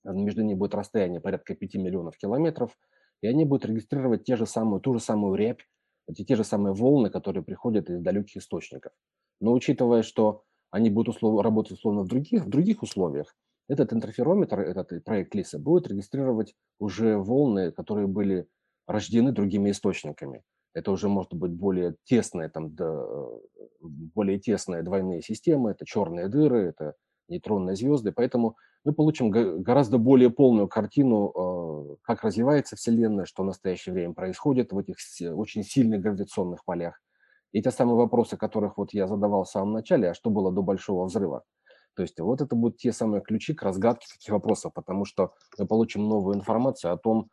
Между 0.05 0.43
ними 0.43 0.59
будет 0.59 0.75
расстояние 0.75 1.21
порядка 1.21 1.55
5 1.55 1.75
миллионов 1.75 2.17
километров– 2.17 2.77
и 3.23 3.27
они 3.27 3.45
будут 3.45 3.67
регистрировать 3.67 4.25
те 4.25 4.37
же 4.37 4.47
самые, 4.47 4.81
ту 4.81 4.95
же 4.95 5.01
самую 5.01 5.35
рябь, 5.35 5.67
эти 6.07 6.25
те 6.25 6.37
же 6.37 6.45
самые 6.45 6.75
волны, 6.75 7.11
которые 7.11 7.43
приходят 7.43 7.91
из 7.91 8.01
далеких 8.01 8.37
источников. 8.37 8.93
Но 9.41 9.53
учитывая, 9.53 10.03
что 10.03 10.45
они 10.71 10.91
будут 10.91 11.17
услов, 11.17 11.43
работать 11.43 11.73
условно 11.73 12.03
в 12.03 12.09
других, 12.09 12.45
в 12.45 12.49
других 12.49 12.83
условиях, 12.83 13.35
этот 13.69 13.93
интерферометр, 13.93 14.61
этот 14.61 15.05
проект 15.05 15.35
ЛИСа 15.35 15.59
будет 15.59 15.89
регистрировать 15.89 16.55
уже 16.79 17.19
волны, 17.19 17.71
которые 17.71 18.07
были 18.07 18.47
рождены 18.87 19.33
другими 19.33 19.71
источниками. 19.71 20.43
Это 20.79 20.93
уже 20.93 21.09
может 21.09 21.35
быть 21.35 21.53
более 21.53 21.97
тесные, 22.05 22.49
там, 22.49 22.75
да, 22.75 23.05
более 23.81 24.39
тесные 24.39 24.83
двойные 24.83 25.23
системы, 25.23 25.73
это 25.73 25.85
черные 25.85 26.29
дыры, 26.29 26.69
это 26.69 26.95
нейтронные 27.29 27.77
звезды. 27.77 28.13
Поэтому 28.13 28.57
мы 28.85 28.95
получим 28.95 29.31
гораздо 29.31 29.99
более 29.99 30.31
полную 30.31 30.69
картину, 30.69 31.33
а, 31.35 31.97
как 32.03 32.23
развивается 32.23 32.77
Вселенная, 32.77 33.25
что 33.25 33.43
в 33.43 33.47
настоящее 33.47 33.93
время 33.93 34.15
происходит 34.15 34.73
в 34.73 34.79
этих 34.79 34.97
очень 35.35 35.65
сильных 35.65 36.01
гравитационных 36.01 36.65
полях. 36.65 37.01
И 37.53 37.63
те 37.63 37.71
самые 37.71 37.97
вопросы, 37.97 38.37
которых 38.37 38.79
вот 38.79 38.93
я 38.93 39.07
задавал 39.09 39.45
в 39.45 39.51
самом 39.51 39.73
начале, 39.73 40.11
а 40.11 40.15
что 40.15 40.31
было 40.31 40.53
до 40.53 40.63
Большого 40.63 41.07
взрыва? 41.07 41.43
То 41.95 42.03
есть 42.03 42.21
вот 42.21 42.41
это 42.41 42.55
будут 42.55 42.77
те 42.77 42.93
самые 42.93 43.23
ключи 43.23 43.55
к 43.55 43.63
разгадке 43.63 44.07
таких 44.13 44.33
вопросов, 44.33 44.73
потому 44.73 45.05
что 45.05 45.33
мы 45.59 45.67
получим 45.67 46.09
новую 46.09 46.37
информацию 46.37 46.93
о 46.93 46.97
том, 46.97 47.31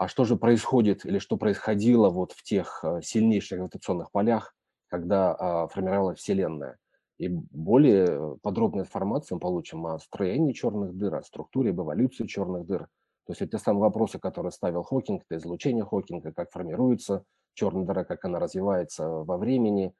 а 0.00 0.08
что 0.08 0.24
же 0.24 0.36
происходит 0.36 1.04
или 1.04 1.18
что 1.18 1.36
происходило 1.36 2.08
вот 2.08 2.32
в 2.32 2.42
тех 2.42 2.82
а, 2.82 3.02
сильнейших 3.02 3.58
гравитационных 3.58 4.10
полях, 4.10 4.54
когда 4.88 5.34
а, 5.34 5.68
формировалась 5.68 6.20
Вселенная. 6.20 6.78
И 7.18 7.28
более 7.28 8.38
подробную 8.42 8.86
информацию 8.86 9.36
мы 9.36 9.40
получим 9.40 9.86
о 9.86 9.98
строении 9.98 10.54
черных 10.54 10.96
дыр, 10.96 11.16
о 11.16 11.22
структуре, 11.22 11.72
об 11.72 11.82
эволюции 11.82 12.26
черных 12.26 12.64
дыр. 12.64 12.88
То 13.26 13.32
есть 13.32 13.42
это 13.42 13.58
те 13.58 13.62
самые 13.62 13.82
вопросы, 13.82 14.18
которые 14.18 14.52
ставил 14.52 14.84
Хокинг, 14.84 15.22
это 15.28 15.38
излучение 15.38 15.84
Хокинга, 15.84 16.32
как 16.32 16.50
формируется 16.50 17.24
черная 17.52 17.84
дыра, 17.84 18.04
как 18.04 18.24
она 18.24 18.38
развивается 18.38 19.06
во 19.06 19.36
времени, 19.36 19.92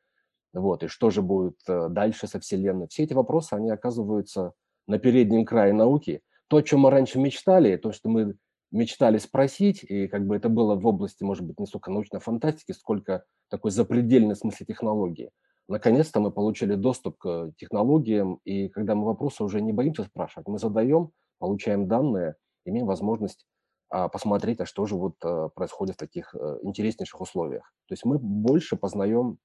вот, 0.55 0.83
и 0.83 0.87
что 0.87 1.11
же 1.11 1.21
будет 1.21 1.59
э, 1.69 1.89
дальше 1.91 2.27
со 2.27 2.41
Вселенной. 2.41 2.89
Все 2.89 3.03
эти 3.03 3.13
вопросы, 3.13 3.53
они 3.53 3.71
оказываются 3.71 4.55
на 4.87 4.99
переднем 4.99 5.45
крае 5.45 5.75
науки. 5.75 6.23
То, 6.49 6.57
о 6.57 6.63
чем 6.63 6.81
мы 6.81 6.91
раньше 6.91 7.19
мечтали, 7.19 7.77
то, 7.77 7.93
что 7.93 8.09
мы 8.09 8.37
мечтали 8.71 9.19
спросить, 9.19 9.83
и 9.83 10.07
как 10.09 10.27
бы 10.27 10.37
это 10.37 10.49
было 10.49 10.75
в 10.75 10.87
области, 10.87 11.25
может 11.25 11.45
быть, 11.45 11.59
не 11.59 11.67
столько 11.67 11.91
научной 11.91 12.21
фантастики, 12.21 12.73
сколько 12.73 13.25
такой 13.49 13.71
запредельной 13.71 14.37
смысле 14.37 14.67
технологии– 14.67 15.31
Наконец-то 15.71 16.19
мы 16.19 16.33
получили 16.33 16.75
доступ 16.75 17.19
к 17.19 17.53
технологиям, 17.57 18.41
и 18.45 18.69
когда 18.69 18.97
мы 18.97 19.07
вопросы 19.07 19.45
уже 19.45 19.61
не 19.61 19.73
боимся 19.73 20.03
спрашивать, 20.03 20.49
мы 20.49 20.59
задаем, 20.59 21.13
получаем 21.39 21.87
данные, 21.87 22.35
имеем 22.65 22.87
возможность 22.87 23.47
а, 23.89 24.09
посмотреть, 24.09 24.59
а 24.61 24.67
что 24.67 24.85
же 24.87 24.97
вот 24.97 25.15
а, 25.23 25.49
происходит 25.51 25.95
в 25.95 25.99
таких 25.99 26.35
а, 26.35 26.59
интереснейших 26.63 27.21
условиях. 27.21 27.73
То 27.87 27.93
есть 27.93 28.05
мы 28.05 28.19
больше 28.19 28.75
познаем 28.75 29.39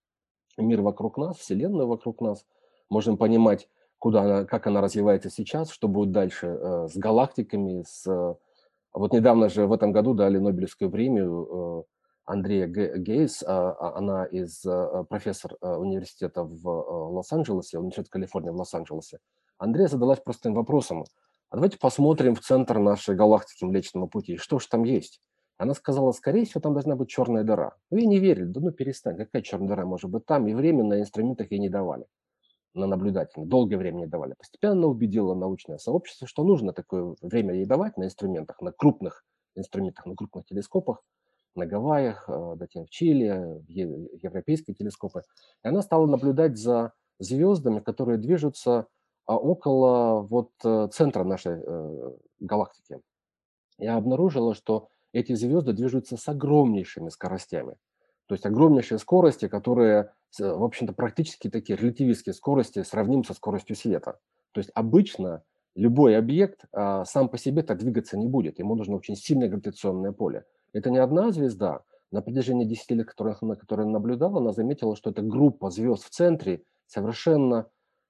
мир 0.58 0.82
вокруг 0.82 1.20
нас, 1.20 1.38
Вселенную 1.38 1.88
вокруг 1.88 2.22
нас, 2.22 2.44
можем 2.90 3.18
понимать, 3.18 3.70
куда 4.00 4.24
она, 4.24 4.46
как 4.46 4.66
она 4.66 4.82
развивается 4.82 5.30
сейчас, 5.30 5.70
что 5.70 5.88
будет 5.88 6.12
дальше 6.12 6.48
а, 6.48 6.88
с 6.88 6.98
галактиками, 6.98 7.84
с... 7.88 8.36
Вот 8.96 9.14
недавно 9.14 9.50
же 9.50 9.68
в 9.68 9.74
этом 9.74 9.92
году 9.92 10.14
дали 10.14 10.38
Нобелевскую 10.38 10.90
премию 10.90 11.86
Андрея 12.26 12.66
Гейс, 12.68 13.44
а, 13.44 13.72
а, 13.72 13.98
она 13.98 14.26
из 14.26 14.66
а, 14.66 15.04
профессор 15.04 15.56
университета 15.62 16.44
в 16.44 16.68
Лос-Анджелесе, 17.12 17.78
университет 17.78 18.10
Калифорнии 18.10 18.50
в 18.50 18.56
Лос-Анджелесе. 18.56 19.20
Андрея 19.58 19.88
задалась 19.88 20.20
простым 20.20 20.56
вопросом. 20.56 21.06
А 21.50 21.56
давайте 21.56 21.78
посмотрим 21.78 22.34
в 22.36 22.42
центр 22.42 22.80
нашей 22.80 23.16
галактики 23.16 23.64
Млечного 23.64 24.08
Пути, 24.08 24.38
что 24.38 24.58
же 24.58 24.68
там 24.68 24.84
есть. 24.84 25.22
Она 25.58 25.74
сказала, 25.74 26.12
скорее 26.12 26.46
всего, 26.46 26.60
там 26.60 26.74
должна 26.74 26.96
быть 26.96 27.10
черная 27.10 27.44
дыра. 27.44 27.76
Ну, 27.92 27.98
я 28.00 28.08
не 28.08 28.20
верю, 28.20 28.48
да 28.48 28.60
ну 28.60 28.72
перестань, 28.72 29.16
какая 29.16 29.42
черная 29.42 29.70
дыра 29.70 29.86
может 29.86 30.10
быть 30.10 30.26
там? 30.26 30.48
И 30.48 30.54
временно 30.54 31.00
инструментах 31.00 31.52
ей 31.52 31.60
не 31.60 31.70
давали, 31.70 32.08
на 32.76 32.88
наблюдательных, 32.88 33.50
долгое 33.50 33.78
время 33.78 34.00
не 34.00 34.08
давали. 34.08 34.36
Постепенно 34.38 34.88
убедила 34.88 35.34
научное 35.34 35.78
сообщество, 35.78 36.28
что 36.28 36.44
нужно 36.44 36.74
такое 36.74 37.16
время 37.22 37.56
ей 37.56 37.66
давать 37.66 37.98
на 37.98 38.04
инструментах, 38.04 38.62
на 38.62 38.72
крупных 38.72 39.24
инструментах, 39.56 40.06
на 40.06 40.16
крупных 40.16 40.46
телескопах, 40.46 41.02
на 41.56 41.66
Гавайях, 41.66 42.26
э, 42.28 42.56
затем 42.60 42.86
в 42.86 42.90
Чили, 42.90 43.64
европейские 43.68 44.76
телескопы. 44.76 45.22
И 45.64 45.68
она 45.68 45.82
стала 45.82 46.06
наблюдать 46.06 46.58
за 46.58 46.94
звездами, 47.20 47.80
которые 47.80 48.18
движутся 48.18 48.88
а, 49.26 49.38
около 49.38 50.22
вот 50.22 50.52
э, 50.64 50.90
центра 50.92 51.24
нашей 51.24 51.62
э, 51.66 52.12
галактики. 52.40 53.00
Я 53.78 53.96
обнаружила, 53.96 54.54
что 54.54 54.90
эти 55.14 55.34
звезды 55.34 55.74
движутся 55.74 56.18
с 56.18 56.28
огромнейшими 56.28 57.10
скоростями. 57.10 57.78
То 58.28 58.34
есть 58.34 58.46
огромнейшие 58.46 58.98
скорости, 58.98 59.48
которые, 59.48 60.12
в 60.38 60.64
общем-то, 60.64 60.94
практически 60.94 61.50
такие 61.50 61.78
релятивистские 61.78 62.34
скорости, 62.34 62.84
сравнимы 62.84 63.24
со 63.24 63.34
скоростью 63.34 63.76
света. 63.76 64.20
То 64.52 64.60
есть 64.60 64.72
обычно 64.74 65.44
любой 65.76 66.18
объект 66.18 66.66
а, 66.72 67.06
сам 67.06 67.30
по 67.30 67.38
себе 67.38 67.62
так 67.62 67.80
двигаться 67.80 68.18
не 68.18 68.28
будет. 68.28 68.60
Ему 68.60 68.76
нужно 68.76 68.96
очень 68.96 69.16
сильное 69.16 69.50
гравитационное 69.50 70.12
поле. 70.12 70.46
Это 70.74 70.90
не 70.90 70.98
одна 70.98 71.32
звезда. 71.32 71.82
На 72.12 72.22
протяжении 72.22 72.66
10 72.66 72.92
лет, 72.92 73.08
которых, 73.08 73.42
на 73.42 73.56
которые 73.56 73.88
наблюдала, 73.88 74.40
она 74.40 74.54
заметила, 74.54 74.96
что 74.96 75.10
эта 75.10 75.22
группа 75.22 75.70
звезд 75.70 76.06
в 76.06 76.10
центре 76.10 76.64
совершенно 76.88 77.68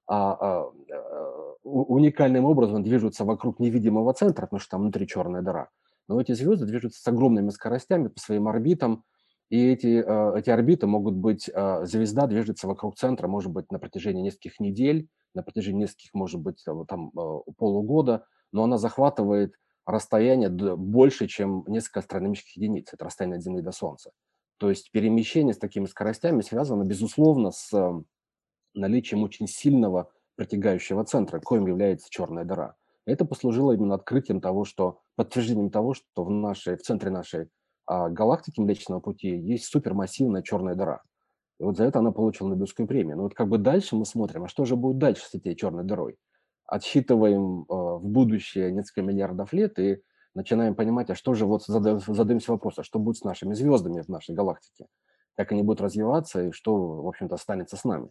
а, 0.08 0.34
а, 0.34 0.72
а, 0.92 1.54
уникальным 1.64 2.46
образом 2.46 2.84
движутся 2.84 3.26
вокруг 3.26 3.60
невидимого 3.60 4.14
центра, 4.14 4.46
потому 4.46 4.60
что 4.60 4.72
там 4.72 4.82
внутри 4.82 5.08
черная 5.08 5.42
дыра. 5.42 5.70
Но 6.08 6.22
эти 6.22 6.34
звезды 6.34 6.66
движутся 6.66 7.02
с 7.02 7.08
огромными 7.08 7.50
скоростями 7.50 8.10
по 8.10 8.20
своим 8.20 8.48
орбитам, 8.48 9.04
и 9.50 9.72
эти, 9.72 10.04
а, 10.06 10.34
эти 10.36 10.50
орбиты 10.50 10.88
могут 10.88 11.16
быть, 11.16 11.50
а, 11.54 11.86
звезда 11.86 12.28
движется 12.28 12.68
вокруг 12.68 12.98
центра, 12.98 13.28
может 13.28 13.52
быть, 13.52 13.72
на 13.72 13.80
протяжении 13.80 14.24
нескольких 14.24 14.60
недель, 14.60 15.08
на 15.34 15.44
протяжении 15.44 15.82
нескольких, 15.82 16.14
может 16.14 16.42
быть, 16.42 16.64
там 16.88 17.12
полугода, 17.58 18.26
но 18.52 18.64
она 18.64 18.78
захватывает 18.78 19.54
расстояние 19.86 20.50
больше, 20.50 21.28
чем 21.28 21.64
несколько 21.68 22.00
астрономических 22.00 22.56
единиц. 22.56 22.94
Это 22.94 23.06
расстояние 23.06 23.38
от 23.38 23.44
Земли 23.44 23.62
до 23.62 23.72
Солнца. 23.72 24.12
То 24.58 24.70
есть 24.70 24.92
перемещение 24.92 25.54
с 25.54 25.58
такими 25.58 25.86
скоростями 25.86 26.42
связано, 26.42 26.84
безусловно, 26.84 27.52
с 27.52 27.72
наличием 28.74 29.24
очень 29.24 29.48
сильного 29.48 30.10
притягающего 30.36 31.04
центра, 31.04 31.40
коим 31.40 31.68
является 31.68 32.08
черная 32.10 32.46
дыра. 32.46 32.76
Это 33.06 33.26
послужило 33.26 33.74
именно 33.74 33.96
открытием 33.96 34.42
того, 34.42 34.66
что 34.66 35.02
подтверждением 35.16 35.70
того, 35.70 35.94
что 35.94 36.24
в 36.24 36.30
нашей, 36.30 36.78
в 36.78 36.82
центре 36.82 37.12
нашей 37.12 37.50
а, 37.86 38.10
галактики 38.10 38.60
Млечного 38.60 39.00
Пути 39.00 39.30
есть 39.30 39.66
супермассивная 39.66 40.42
черная 40.42 40.76
дыра. 40.76 41.02
И 41.60 41.64
вот 41.64 41.78
за 41.78 41.86
это 41.86 42.00
она 42.00 42.12
получила 42.12 42.50
Нобелевскую 42.50 42.88
премию. 42.88 43.18
Но 43.18 43.24
вот 43.24 43.34
как 43.34 43.48
бы 43.48 43.58
дальше 43.58 43.96
мы 43.96 44.06
смотрим, 44.06 44.44
а 44.44 44.48
что 44.48 44.66
же 44.66 44.76
будет 44.76 44.98
дальше 44.98 45.26
с 45.26 45.34
этой 45.34 45.56
черной 45.56 45.84
дырой? 45.84 46.18
отсчитываем 46.68 47.62
э, 47.62 47.66
в 47.70 48.04
будущее 48.04 48.72
несколько 48.72 49.02
миллиардов 49.02 49.54
лет 49.54 49.78
и 49.80 50.02
начинаем 50.34 50.76
понимать, 50.76 51.10
а 51.10 51.16
что 51.16 51.34
же, 51.34 51.46
вот 51.46 51.64
задаем, 51.64 52.00
задаемся 52.00 52.52
вопросом, 52.52 52.82
а 52.82 52.84
что 52.84 53.00
будет 53.00 53.18
с 53.18 53.24
нашими 53.24 53.54
звездами 53.54 54.02
в 54.02 54.10
нашей 54.10 54.36
галактике, 54.36 54.88
как 55.38 55.52
они 55.52 55.64
будут 55.64 55.82
развиваться 55.82 56.44
и 56.44 56.52
что, 56.52 56.76
в 56.76 57.08
общем-то, 57.08 57.36
останется 57.36 57.78
с 57.78 57.84
нами. 57.84 58.10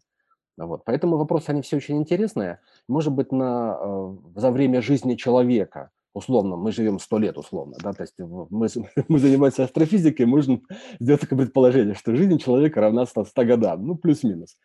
Вот. 0.57 0.85
Поэтому 0.85 1.17
вопросы, 1.17 1.51
они 1.51 1.63
все 1.63 1.77
очень 1.77 1.97
интересные. 1.97 2.61
Может 2.89 3.13
быть, 3.13 3.33
на, 3.33 3.77
э, 3.81 4.17
за 4.37 4.51
время 4.53 4.81
жизни 4.81 5.17
человека 5.17 5.91
условно, 6.15 6.57
мы 6.57 6.73
живем 6.73 6.99
100 6.99 7.19
лет 7.19 7.37
условно, 7.37 7.77
да, 7.83 7.93
то 7.93 8.03
есть 8.03 8.15
мы, 8.19 8.47
мы 9.09 9.19
занимаемся 9.19 9.65
астрофизикой, 9.65 10.27
можем 10.27 10.63
сделать 11.01 11.21
такое 11.21 11.41
предположение, 11.41 11.95
что 11.95 12.15
жизнь 12.17 12.39
человека 12.39 12.81
равна 12.81 13.05
100, 13.05 13.25
100 13.27 13.45
годам, 13.45 13.87
ну, 13.87 13.97
плюс-минус. 13.97 14.57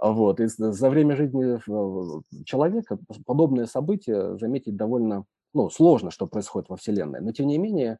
Вот, 0.00 0.40
и 0.40 0.46
за 0.46 0.90
время 0.90 1.14
жизни 1.14 1.60
человека 2.44 2.98
подобные 3.24 3.66
события 3.66 4.36
заметить 4.36 4.76
довольно, 4.76 5.24
ну, 5.54 5.70
сложно, 5.70 6.10
что 6.10 6.26
происходит 6.26 6.70
во 6.70 6.76
Вселенной, 6.76 7.20
но 7.20 7.32
тем 7.32 7.46
не 7.46 7.58
менее, 7.58 7.98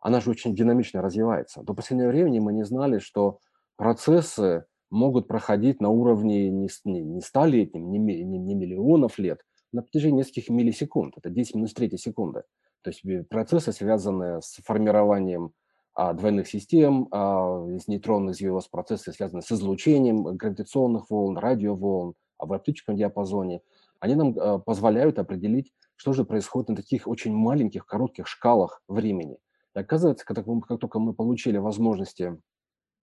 она 0.00 0.20
же 0.20 0.30
очень 0.30 0.54
динамично 0.54 1.02
развивается. 1.02 1.62
До 1.62 1.74
последнего 1.74 2.08
времени 2.08 2.38
мы 2.38 2.52
не 2.52 2.64
знали, 2.64 2.98
что 2.98 3.38
процессы 3.76 4.66
могут 4.90 5.26
проходить 5.26 5.80
на 5.80 5.88
уровне 5.88 6.50
не, 6.50 6.68
не, 6.84 7.02
не 7.02 7.20
столетним, 7.20 7.90
не, 7.90 7.98
не, 7.98 8.22
не 8.22 8.54
миллионов 8.54 9.18
лет, 9.18 9.40
на 9.74 9.82
протяжении 9.82 10.18
нескольких 10.18 10.48
миллисекунд. 10.48 11.18
Это 11.18 11.30
10 11.30 11.56
минус 11.56 11.74
3 11.74 11.96
секунды. 11.98 12.42
То 12.82 12.90
есть 12.90 13.04
э, 13.04 13.24
процессы, 13.24 13.72
связанные 13.72 14.40
с 14.40 14.60
формированием 14.64 15.52
а, 15.94 16.12
двойных 16.12 16.48
систем, 16.48 17.08
а, 17.10 17.66
из 17.68 17.88
нейтронных 17.88 18.34
звезд, 18.34 18.70
процессы, 18.70 19.12
связанные 19.12 19.42
с 19.42 19.52
излучением 19.52 20.24
гравитационных 20.24 21.08
волн, 21.08 21.38
радиоволн, 21.38 22.14
а 22.36 22.46
в 22.46 22.52
оптическом 22.52 22.96
диапазоне, 22.96 23.60
они 24.00 24.14
нам 24.16 24.36
а, 24.38 24.58
позволяют 24.58 25.18
определить, 25.18 25.72
что 25.96 26.12
же 26.12 26.24
происходит 26.24 26.70
на 26.70 26.76
таких 26.76 27.06
очень 27.06 27.32
маленьких, 27.32 27.86
коротких 27.86 28.26
шкалах 28.26 28.82
времени. 28.88 29.38
И 29.74 29.78
оказывается, 29.78 30.24
как, 30.24 30.44
как 30.44 30.80
только 30.80 30.98
мы 30.98 31.14
получили 31.14 31.58
возможности 31.58 32.40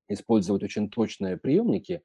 использовать 0.07 0.63
очень 0.63 0.89
точные 0.89 1.37
приемники, 1.37 2.01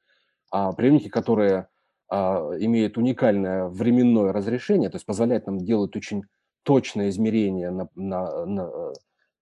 а 0.50 0.72
приемники, 0.72 1.08
которые 1.08 1.68
а, 2.08 2.52
имеют 2.58 2.98
уникальное 2.98 3.66
временное 3.66 4.32
разрешение, 4.32 4.90
то 4.90 4.96
есть 4.96 5.06
позволяет 5.06 5.46
нам 5.46 5.58
делать 5.58 5.96
очень 5.96 6.24
точное 6.62 7.10
измерение 7.10 7.70
на, 7.70 7.88
на, 7.94 8.46
на, 8.46 8.92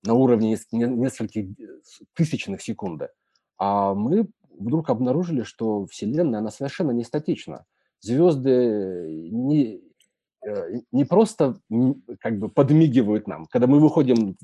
на 0.03 0.15
уровне 0.15 0.57
нескольких 0.73 1.57
тысячных 2.15 2.63
секунды. 2.63 3.09
А 3.59 3.95
мы 3.95 4.29
вдруг 4.59 4.91
обнаружили, 4.91 5.43
что 5.43 5.87
Вселенная, 5.87 6.41
она 6.41 6.51
совершенно 6.51 6.91
не 6.91 7.05
статична. 7.05 7.65
Звезды 8.01 9.31
не, 9.31 9.81
э, 10.47 10.81
не 10.93 11.05
просто 11.05 11.57
как 12.21 12.39
бы 12.39 12.49
подмигивают 12.49 13.27
нам. 13.27 13.47
Когда 13.47 13.67
мы 13.67 13.81
выходим 13.81 14.37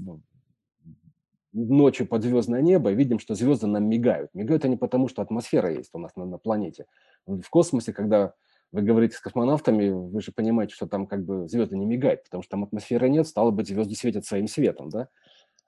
ночью 1.53 2.07
под 2.07 2.23
звездное 2.23 2.61
небо 2.61 2.93
и 2.93 2.95
видим, 2.95 3.19
что 3.19 3.35
звезды 3.35 3.67
нам 3.67 3.89
мигают. 3.89 4.31
Мигают 4.35 4.65
они 4.65 4.77
потому, 4.77 5.09
что 5.09 5.23
атмосфера 5.23 5.73
есть 5.73 5.91
у 5.93 5.99
нас 5.99 6.15
на, 6.17 6.25
на 6.25 6.39
планете. 6.39 6.87
В 7.27 7.49
космосе, 7.51 7.93
когда 7.93 8.35
вы 8.73 8.83
говорите 8.83 9.17
с 9.17 9.21
космонавтами, 9.21 9.89
вы 9.91 10.21
же 10.21 10.33
понимаете, 10.33 10.75
что 10.75 10.87
там 10.87 11.07
как 11.07 11.25
бы 11.25 11.49
звезды 11.49 11.77
не 11.77 11.87
мигают, 11.87 12.23
потому 12.25 12.43
что 12.43 12.51
там 12.53 12.65
атмосферы 12.65 13.09
нет, 13.09 13.27
стало 13.27 13.51
быть, 13.51 13.69
звезды 13.69 13.95
светят 13.95 14.25
своим 14.25 14.47
светом, 14.47 14.91
да? 14.91 15.09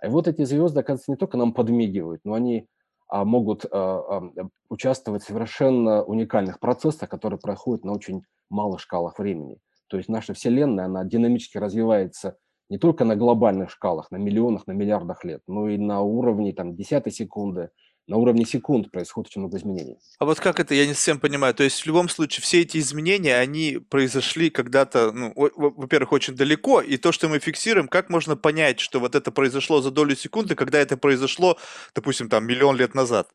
И 0.05 0.09
вот 0.09 0.29
эти 0.29 0.45
звезды, 0.45 0.81
оказывается, 0.81 1.11
не 1.11 1.17
только 1.17 1.37
нам 1.37 1.53
подмигивают, 1.53 2.23
но 2.25 2.35
они 2.35 2.69
а, 3.09 3.25
могут 3.25 3.65
а, 3.65 3.69
а, 3.71 4.49
участвовать 4.69 5.23
в 5.23 5.27
совершенно 5.27 6.03
уникальных 6.03 6.59
процессах, 6.61 7.09
которые 7.09 7.39
проходят 7.39 7.85
на 7.85 7.93
очень 7.93 8.23
малых 8.51 8.81
шкалах 8.81 9.19
времени. 9.19 9.59
То 9.89 9.97
есть 9.97 10.09
наша 10.09 10.33
Вселенная, 10.35 10.87
она 10.87 11.05
динамически 11.05 11.59
развивается 11.59 12.37
не 12.73 12.79
только 12.79 13.05
на 13.05 13.17
глобальных 13.17 13.71
шкалах, 13.71 14.11
на 14.11 14.17
миллионах, 14.17 14.67
на 14.67 14.73
миллиардах 14.73 15.25
лет, 15.25 15.43
но 15.47 15.69
и 15.69 15.77
на 15.77 16.01
уровне 16.01 16.55
там, 16.55 16.75
десятой 16.75 17.13
секунды, 17.13 17.69
на 18.09 18.17
уровне 18.17 18.47
секунд 18.47 18.91
происходит 18.91 19.29
очень 19.29 19.43
много 19.43 19.59
изменений. 19.59 19.99
А 20.19 20.25
вот 20.25 20.41
как 20.41 20.59
это, 20.59 20.75
я 20.75 20.87
не 20.87 20.95
совсем 20.95 21.21
понимаю. 21.21 21.53
То 21.53 21.65
есть 21.65 21.81
в 21.83 21.87
любом 21.87 22.09
случае 22.09 22.43
все 22.43 22.63
эти 22.63 22.79
изменения, 22.79 23.37
они 23.37 23.79
произошли 23.91 24.49
когда-то, 24.49 25.13
ну, 25.13 25.35
во-первых, 25.37 26.13
очень 26.13 26.35
далеко, 26.35 26.81
и 26.81 26.97
то, 26.97 27.13
что 27.13 27.29
мы 27.29 27.41
фиксируем, 27.41 27.89
как 27.89 28.09
можно 28.09 28.37
понять, 28.37 28.81
что 28.81 29.01
вот 29.01 29.15
это 29.15 29.31
произошло 29.31 29.83
за 29.83 29.91
долю 29.91 30.17
секунды, 30.17 30.55
когда 30.55 30.79
это 30.79 30.97
произошло, 30.97 31.59
допустим, 31.95 32.31
там 32.31 32.47
миллион 32.47 32.77
лет 32.77 32.95
назад? 32.95 33.29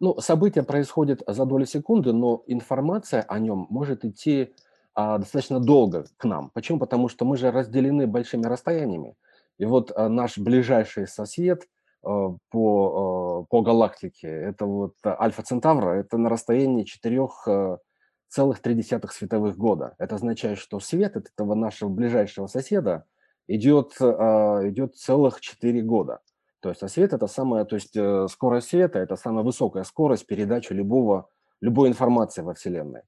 Ну, 0.00 0.18
события 0.20 0.62
происходят 0.62 1.22
за 1.26 1.44
долю 1.44 1.66
секунды, 1.66 2.14
но 2.14 2.44
информация 2.46 3.20
о 3.28 3.38
нем 3.38 3.66
может 3.68 4.06
идти 4.06 4.54
достаточно 4.94 5.60
долго 5.60 6.06
к 6.16 6.24
нам. 6.24 6.50
Почему? 6.50 6.78
Потому 6.78 7.08
что 7.08 7.24
мы 7.24 7.36
же 7.36 7.50
разделены 7.50 8.06
большими 8.06 8.46
расстояниями. 8.46 9.16
И 9.58 9.64
вот 9.66 9.92
а, 9.94 10.08
наш 10.08 10.38
ближайший 10.38 11.06
сосед 11.06 11.68
а, 12.02 12.30
по, 12.50 13.42
а, 13.42 13.44
по 13.50 13.60
галактике, 13.60 14.28
это 14.28 14.64
вот 14.64 14.94
Альфа 15.04 15.42
Центавра, 15.42 16.00
это 16.00 16.16
на 16.16 16.30
расстоянии 16.30 16.84
4,3 16.84 19.10
световых 19.10 19.58
года. 19.58 19.94
Это 19.98 20.14
означает, 20.14 20.58
что 20.58 20.80
свет 20.80 21.16
от 21.16 21.28
этого 21.28 21.54
нашего 21.54 21.90
ближайшего 21.90 22.46
соседа 22.46 23.04
идет, 23.48 23.96
а, 24.00 24.60
идет 24.64 24.96
целых 24.96 25.40
4 25.40 25.82
года. 25.82 26.20
То 26.60 26.70
есть, 26.70 26.82
а 26.82 26.88
свет 26.88 27.12
это 27.12 27.26
самая, 27.26 27.64
то 27.64 27.76
есть 27.76 27.96
э, 27.96 28.26
скорость 28.28 28.68
света 28.68 28.98
это 28.98 29.16
самая 29.16 29.42
высокая 29.42 29.82
скорость 29.84 30.26
передачи 30.26 30.74
любого, 30.74 31.30
любой 31.62 31.88
информации 31.88 32.42
во 32.42 32.52
Вселенной. 32.52 33.00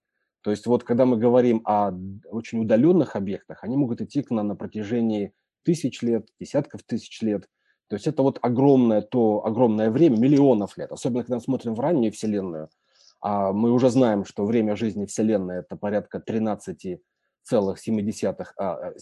То 0.42 0.50
есть 0.50 0.66
вот 0.66 0.84
когда 0.84 1.06
мы 1.06 1.16
говорим 1.16 1.62
о 1.64 1.92
очень 2.30 2.60
удаленных 2.60 3.16
объектах, 3.16 3.62
они 3.62 3.76
могут 3.76 4.00
идти 4.00 4.22
к 4.22 4.30
нам 4.30 4.48
на 4.48 4.56
протяжении 4.56 5.32
тысяч 5.62 6.02
лет, 6.02 6.28
десятков 6.40 6.82
тысяч 6.82 7.22
лет. 7.22 7.48
То 7.88 7.96
есть 7.96 8.06
это 8.06 8.22
вот 8.22 8.38
огромное, 8.42 9.02
то 9.02 9.44
огромное 9.44 9.90
время, 9.90 10.18
миллионов 10.18 10.76
лет. 10.76 10.90
Особенно 10.90 11.22
когда 11.22 11.36
мы 11.36 11.42
смотрим 11.42 11.74
в 11.74 11.80
раннюю 11.80 12.12
Вселенную, 12.12 12.68
а 13.20 13.52
мы 13.52 13.70
уже 13.70 13.88
знаем, 13.90 14.24
что 14.24 14.44
время 14.44 14.74
жизни 14.74 15.06
Вселенной 15.06 15.58
это 15.58 15.76
порядка 15.76 16.18
13,7 16.18 16.98
а, 18.56 18.92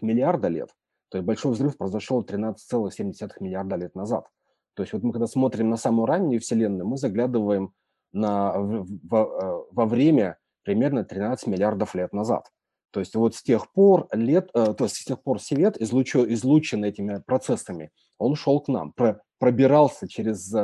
миллиарда 0.00 0.48
лет. 0.48 0.70
То 1.10 1.18
есть 1.18 1.26
большой 1.26 1.52
взрыв 1.52 1.76
произошел 1.76 2.22
13,7 2.24 3.12
миллиарда 3.40 3.76
лет 3.76 3.94
назад. 3.94 4.26
То 4.74 4.82
есть 4.82 4.94
вот 4.94 5.02
мы 5.02 5.12
когда 5.12 5.26
смотрим 5.26 5.68
на 5.68 5.76
самую 5.76 6.06
раннюю 6.06 6.40
Вселенную, 6.40 6.86
мы 6.86 6.96
заглядываем 6.96 7.74
на, 8.12 8.54
во, 8.56 9.66
во 9.70 9.84
время 9.84 10.38
примерно 10.64 11.04
13 11.04 11.46
миллиардов 11.46 11.94
лет 11.94 12.12
назад. 12.12 12.50
То 12.90 13.00
есть 13.00 13.14
вот 13.14 13.34
с 13.34 13.42
тех 13.42 13.72
пор 13.72 14.08
лет, 14.12 14.50
э, 14.54 14.74
то 14.74 14.84
есть 14.84 14.96
с 14.96 15.04
тех 15.04 15.22
пор 15.22 15.40
свет, 15.40 15.80
излучу, 15.80 16.24
излучен 16.32 16.84
этими 16.84 17.22
процессами, 17.26 17.90
он 18.18 18.34
шел 18.34 18.60
к 18.60 18.68
нам, 18.68 18.92
про, 18.92 19.22
пробирался 19.38 20.08
через 20.08 20.54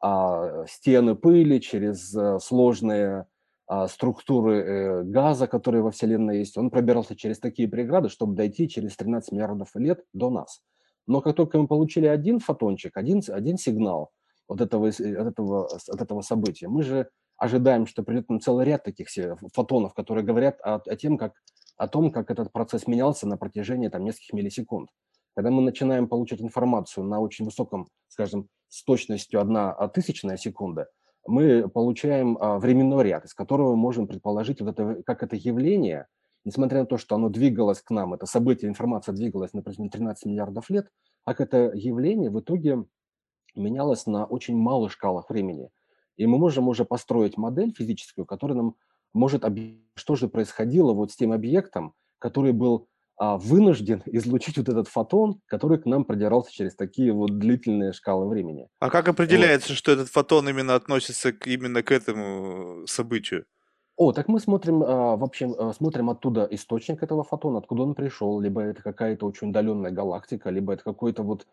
а, 0.00 0.64
стены 0.66 1.14
пыли, 1.16 1.60
через 1.60 2.14
а, 2.14 2.38
сложные 2.38 3.26
а, 3.66 3.88
структуры 3.88 4.56
э, 4.56 5.02
газа, 5.02 5.46
которые 5.46 5.82
во 5.82 5.90
Вселенной 5.90 6.38
есть. 6.38 6.56
Он 6.56 6.70
пробирался 6.70 7.16
через 7.16 7.38
такие 7.38 7.68
преграды, 7.68 8.08
чтобы 8.08 8.34
дойти 8.34 8.68
через 8.68 8.96
13 8.96 9.32
миллиардов 9.32 9.74
лет 9.74 10.04
до 10.12 10.30
нас. 10.30 10.62
Но 11.06 11.20
как 11.20 11.36
только 11.36 11.58
мы 11.58 11.66
получили 11.66 12.06
один 12.06 12.38
фотончик, 12.38 12.96
один, 12.96 13.22
один 13.28 13.58
сигнал 13.58 14.10
от 14.46 14.60
этого, 14.60 14.88
от, 14.88 15.00
этого, 15.00 15.66
от 15.66 16.00
этого 16.00 16.20
события, 16.22 16.68
мы 16.68 16.82
же 16.82 17.08
ожидаем, 17.38 17.86
что 17.86 18.02
придет 18.02 18.28
нам 18.28 18.40
целый 18.40 18.66
ряд 18.66 18.84
таких 18.84 19.08
фотонов, 19.54 19.94
которые 19.94 20.24
говорят 20.24 20.60
о, 20.62 20.76
о, 20.76 20.96
тем, 20.96 21.16
как, 21.16 21.34
о 21.76 21.88
том, 21.88 22.10
как 22.10 22.30
этот 22.30 22.52
процесс 22.52 22.86
менялся 22.86 23.26
на 23.26 23.36
протяжении 23.36 23.88
там, 23.88 24.04
нескольких 24.04 24.32
миллисекунд. 24.34 24.90
Когда 25.34 25.50
мы 25.50 25.62
начинаем 25.62 26.08
получать 26.08 26.40
информацию 26.40 27.04
на 27.04 27.20
очень 27.20 27.44
высоком, 27.44 27.88
скажем, 28.08 28.48
с 28.68 28.82
точностью 28.84 29.40
одна 29.40 29.72
тысячная 29.88 30.36
секунда, 30.36 30.88
мы 31.26 31.68
получаем 31.68 32.36
а, 32.40 32.58
временной 32.58 33.04
ряд, 33.04 33.24
из 33.24 33.34
которого 33.34 33.70
мы 33.70 33.76
можем 33.76 34.08
предположить, 34.08 34.60
вот 34.60 34.70
это, 34.70 35.02
как 35.04 35.22
это 35.22 35.36
явление, 35.36 36.06
несмотря 36.44 36.80
на 36.80 36.86
то, 36.86 36.96
что 36.96 37.14
оно 37.14 37.28
двигалось 37.28 37.82
к 37.82 37.90
нам, 37.90 38.14
это 38.14 38.26
событие, 38.26 38.68
информация 38.68 39.14
двигалась 39.14 39.52
на 39.52 39.62
протяжении 39.62 39.90
13 39.90 40.26
миллиардов 40.26 40.70
лет, 40.70 40.88
как 41.24 41.40
это 41.40 41.70
явление 41.74 42.30
в 42.30 42.40
итоге 42.40 42.84
менялось 43.54 44.06
на 44.06 44.24
очень 44.24 44.56
малых 44.56 44.92
шкалах 44.92 45.28
времени. 45.30 45.70
И 46.18 46.26
мы 46.26 46.36
можем 46.36 46.68
уже 46.68 46.84
построить 46.84 47.38
модель 47.38 47.72
физическую, 47.72 48.26
которая 48.26 48.58
нам 48.58 48.74
может 49.14 49.44
объяснить, 49.44 49.80
что 49.94 50.16
же 50.16 50.28
происходило 50.28 50.92
вот 50.92 51.12
с 51.12 51.16
тем 51.16 51.32
объектом, 51.32 51.94
который 52.18 52.52
был 52.52 52.88
а, 53.16 53.38
вынужден 53.38 54.02
излучить 54.06 54.58
вот 54.58 54.68
этот 54.68 54.88
фотон, 54.88 55.40
который 55.46 55.78
к 55.78 55.86
нам 55.86 56.04
продирался 56.04 56.52
через 56.52 56.74
такие 56.74 57.12
вот 57.12 57.38
длительные 57.38 57.92
шкалы 57.92 58.28
времени. 58.28 58.68
А 58.80 58.90
как 58.90 59.08
определяется, 59.08 59.70
вот. 59.70 59.78
что 59.78 59.92
этот 59.92 60.08
фотон 60.08 60.48
именно 60.48 60.74
относится 60.74 61.32
к, 61.32 61.46
именно 61.46 61.82
к 61.82 61.92
этому 61.92 62.86
событию? 62.86 63.46
О, 63.96 64.12
так 64.12 64.28
мы 64.28 64.38
смотрим 64.38 64.82
а, 64.82 65.16
вообще 65.16 65.52
а, 65.58 65.72
смотрим 65.72 66.10
оттуда 66.10 66.46
источник 66.50 67.02
этого 67.02 67.24
фотона, 67.24 67.58
откуда 67.58 67.82
он 67.82 67.94
пришел, 67.94 68.40
либо 68.40 68.60
это 68.62 68.82
какая-то 68.82 69.26
очень 69.26 69.50
удаленная 69.50 69.90
галактика, 69.90 70.50
либо 70.50 70.72
это 70.72 70.84
какой-то 70.84 71.22
вот 71.22 71.46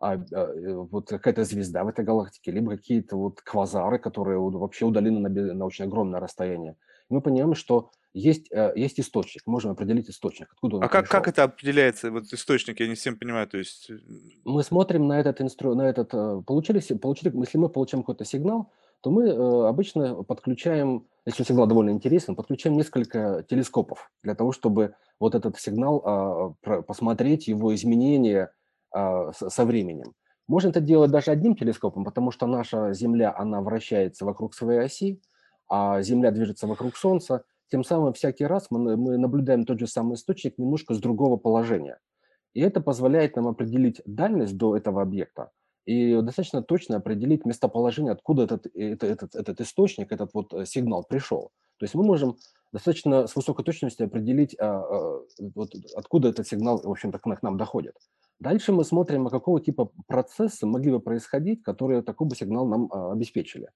а, 0.00 0.12
а, 0.12 0.16
э, 0.16 0.74
вот 0.74 1.08
какая-то 1.08 1.44
звезда 1.44 1.84
в 1.84 1.88
этой 1.88 2.04
галактике, 2.04 2.52
либо 2.52 2.76
какие-то 2.76 3.16
вот 3.16 3.40
квазары, 3.40 3.98
которые 3.98 4.38
вообще 4.38 4.86
удалены 4.86 5.20
на, 5.20 5.28
на 5.28 5.64
очень 5.64 5.84
огромное 5.84 6.20
расстояние. 6.20 6.76
И 7.10 7.14
мы 7.14 7.20
понимаем, 7.20 7.54
что 7.54 7.90
есть, 8.14 8.50
э, 8.52 8.72
есть 8.76 9.00
источник, 9.00 9.46
можем 9.46 9.72
определить 9.72 10.08
источник, 10.08 10.48
откуда 10.52 10.76
он 10.76 10.84
А 10.84 10.88
как, 10.88 11.08
как 11.08 11.28
это 11.28 11.44
определяется, 11.44 12.10
вот 12.10 12.24
источник, 12.32 12.80
я 12.80 12.88
не 12.88 12.94
всем 12.94 13.16
понимаю, 13.16 13.48
то 13.48 13.58
есть... 13.58 13.90
Э, 13.90 13.98
мы 14.44 14.62
смотрим 14.62 15.08
на 15.08 15.20
этот 15.20 15.40
инструмент, 15.40 15.78
на 15.78 15.88
этот, 15.88 16.46
получили, 16.46 16.80
получили, 16.94 17.32
если 17.36 17.58
мы 17.58 17.68
получаем 17.68 18.02
какой-то 18.02 18.24
сигнал, 18.24 18.70
то 19.00 19.10
мы 19.10 19.28
э, 19.28 19.68
обычно 19.68 20.22
подключаем, 20.24 21.06
если 21.26 21.44
сигнал 21.44 21.66
довольно 21.66 21.90
интересен, 21.90 22.34
подключаем 22.34 22.76
несколько 22.76 23.44
телескопов 23.48 24.10
для 24.22 24.34
того, 24.34 24.52
чтобы 24.52 24.94
вот 25.20 25.34
этот 25.34 25.58
сигнал 25.58 26.02
а, 26.04 26.82
посмотреть, 26.82 27.48
его 27.48 27.74
изменения 27.74 28.52
со 28.92 29.64
временем. 29.64 30.14
Можно 30.46 30.68
это 30.68 30.80
делать 30.80 31.10
даже 31.10 31.30
одним 31.30 31.54
телескопом, 31.54 32.04
потому 32.04 32.30
что 32.30 32.46
наша 32.46 32.92
Земля, 32.94 33.34
она 33.36 33.60
вращается 33.60 34.24
вокруг 34.24 34.54
своей 34.54 34.80
оси, 34.80 35.20
а 35.68 36.00
Земля 36.00 36.30
движется 36.30 36.66
вокруг 36.66 36.96
Солнца. 36.96 37.44
Тем 37.70 37.84
самым 37.84 38.14
всякий 38.14 38.46
раз 38.46 38.68
мы, 38.70 38.96
мы 38.96 39.18
наблюдаем 39.18 39.66
тот 39.66 39.78
же 39.78 39.86
самый 39.86 40.14
источник 40.14 40.56
немножко 40.56 40.94
с 40.94 41.00
другого 41.00 41.36
положения. 41.36 41.98
И 42.54 42.60
это 42.60 42.80
позволяет 42.80 43.36
нам 43.36 43.46
определить 43.46 44.00
дальность 44.06 44.56
до 44.56 44.74
этого 44.74 45.02
объекта 45.02 45.50
и 45.88 46.20
достаточно 46.20 46.62
точно 46.62 46.96
определить 46.96 47.46
местоположение, 47.46 48.12
откуда 48.12 48.42
этот, 48.42 48.66
этот, 48.74 49.10
этот, 49.10 49.34
этот 49.34 49.60
источник, 49.62 50.12
этот 50.12 50.34
вот 50.34 50.52
э, 50.52 50.66
сигнал 50.66 51.02
пришел. 51.02 51.50
То 51.78 51.84
есть 51.84 51.94
мы 51.94 52.04
можем 52.04 52.36
достаточно 52.72 53.26
с 53.26 53.34
высокой 53.34 53.64
точностью 53.64 54.06
определить, 54.06 54.54
а, 54.60 54.80
а, 54.80 55.20
вот, 55.54 55.70
откуда 55.96 56.28
этот 56.28 56.46
сигнал, 56.46 56.82
в 56.82 56.90
общем-то, 56.90 57.18
к 57.18 57.42
нам 57.42 57.56
доходит. 57.56 57.94
Дальше 58.40 58.72
мы 58.72 58.84
смотрим, 58.84 59.26
а 59.26 59.30
какого 59.30 59.60
типа 59.60 59.90
процессы 60.06 60.66
могли 60.66 60.92
бы 60.92 61.00
происходить, 61.00 61.62
которые 61.62 62.02
такой 62.02 62.28
бы 62.28 62.36
сигнал 62.36 62.66
нам 62.66 62.88
а, 62.92 63.12
обеспечили. 63.12 63.70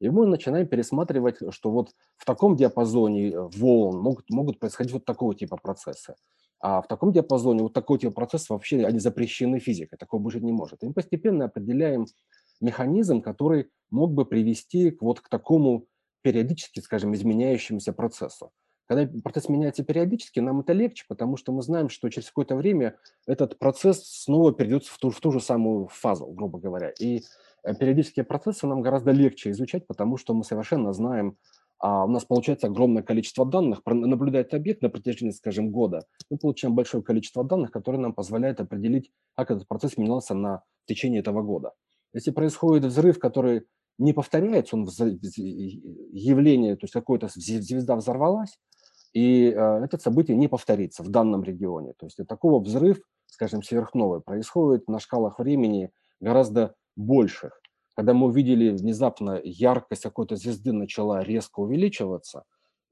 И 0.00 0.08
мы 0.08 0.26
начинаем 0.26 0.66
пересматривать, 0.66 1.36
что 1.50 1.70
вот 1.70 1.90
в 2.16 2.24
таком 2.24 2.56
диапазоне 2.56 3.30
э, 3.30 3.48
волн 3.56 4.00
могут, 4.00 4.30
могут 4.30 4.58
происходить 4.58 4.92
вот 4.92 5.04
такого 5.04 5.34
типа 5.34 5.56
процессы. 5.56 6.14
А 6.60 6.80
в 6.80 6.88
таком 6.88 7.12
диапазоне 7.12 7.62
вот 7.62 7.72
такой 7.72 7.98
типа 7.98 8.12
процесс 8.12 8.48
вообще 8.48 8.84
они 8.84 8.98
запрещены 8.98 9.58
физикой, 9.58 9.98
такого 9.98 10.22
быть 10.22 10.34
не 10.42 10.52
может. 10.52 10.82
И 10.82 10.86
мы 10.86 10.92
постепенно 10.92 11.46
определяем 11.46 12.06
механизм, 12.60 13.20
который 13.20 13.70
мог 13.90 14.12
бы 14.12 14.24
привести 14.24 14.90
к, 14.90 15.02
вот 15.02 15.20
к 15.20 15.28
такому 15.28 15.86
периодически, 16.22 16.80
скажем, 16.80 17.14
изменяющемуся 17.14 17.92
процессу. 17.92 18.50
Когда 18.86 19.10
процесс 19.22 19.48
меняется 19.48 19.82
периодически, 19.82 20.40
нам 20.40 20.60
это 20.60 20.72
легче, 20.72 21.04
потому 21.08 21.36
что 21.36 21.52
мы 21.52 21.62
знаем, 21.62 21.88
что 21.88 22.08
через 22.10 22.28
какое-то 22.28 22.54
время 22.56 22.96
этот 23.26 23.58
процесс 23.58 24.04
снова 24.04 24.52
перейдет 24.52 24.84
в 24.84 24.98
ту, 24.98 25.10
в 25.10 25.20
ту 25.20 25.32
же 25.32 25.40
самую 25.40 25.88
фазу, 25.88 26.26
грубо 26.26 26.58
говоря. 26.58 26.92
И 27.00 27.22
э, 27.62 27.74
периодические 27.74 28.24
процессы 28.24 28.66
нам 28.66 28.82
гораздо 28.82 29.12
легче 29.12 29.50
изучать, 29.50 29.86
потому 29.86 30.16
что 30.18 30.34
мы 30.34 30.44
совершенно 30.44 30.92
знаем, 30.92 31.38
а 31.78 32.04
у 32.04 32.08
нас 32.08 32.24
получается 32.24 32.66
огромное 32.66 33.02
количество 33.02 33.44
данных, 33.44 33.82
наблюдает 33.84 34.54
объект 34.54 34.82
на 34.82 34.88
протяжении, 34.90 35.32
скажем, 35.32 35.70
года, 35.70 36.06
мы 36.30 36.38
получаем 36.38 36.74
большое 36.74 37.02
количество 37.02 37.44
данных, 37.44 37.70
которые 37.70 38.00
нам 38.00 38.12
позволяют 38.12 38.60
определить, 38.60 39.10
как 39.34 39.50
этот 39.50 39.66
процесс 39.66 39.96
менялся 39.96 40.34
на 40.34 40.62
в 40.84 40.86
течение 40.86 41.20
этого 41.20 41.42
года. 41.42 41.72
Если 42.12 42.30
происходит 42.30 42.84
взрыв, 42.84 43.18
который 43.18 43.66
не 43.98 44.12
повторяется, 44.12 44.76
он 44.76 44.86
явление, 44.86 46.76
то 46.76 46.84
есть 46.84 46.92
какая-то 46.92 47.28
звезда 47.34 47.96
взорвалась, 47.96 48.58
и 49.14 49.46
э, 49.50 49.84
это 49.84 49.96
событие 49.98 50.36
не 50.36 50.48
повторится 50.48 51.02
в 51.02 51.08
данном 51.08 51.44
регионе. 51.44 51.94
То 51.96 52.06
есть 52.06 52.18
такого 52.28 52.62
взрыв, 52.62 53.00
скажем, 53.26 53.62
сверхновой 53.62 54.20
происходит 54.20 54.88
на 54.88 54.98
шкалах 54.98 55.38
времени 55.38 55.92
гораздо 56.20 56.74
больших. 56.96 57.60
Когда 57.96 58.12
мы 58.12 58.26
увидели 58.26 58.70
внезапно 58.70 59.40
яркость 59.42 60.02
какой-то 60.02 60.34
звезды 60.34 60.72
начала 60.72 61.22
резко 61.22 61.60
увеличиваться, 61.60 62.42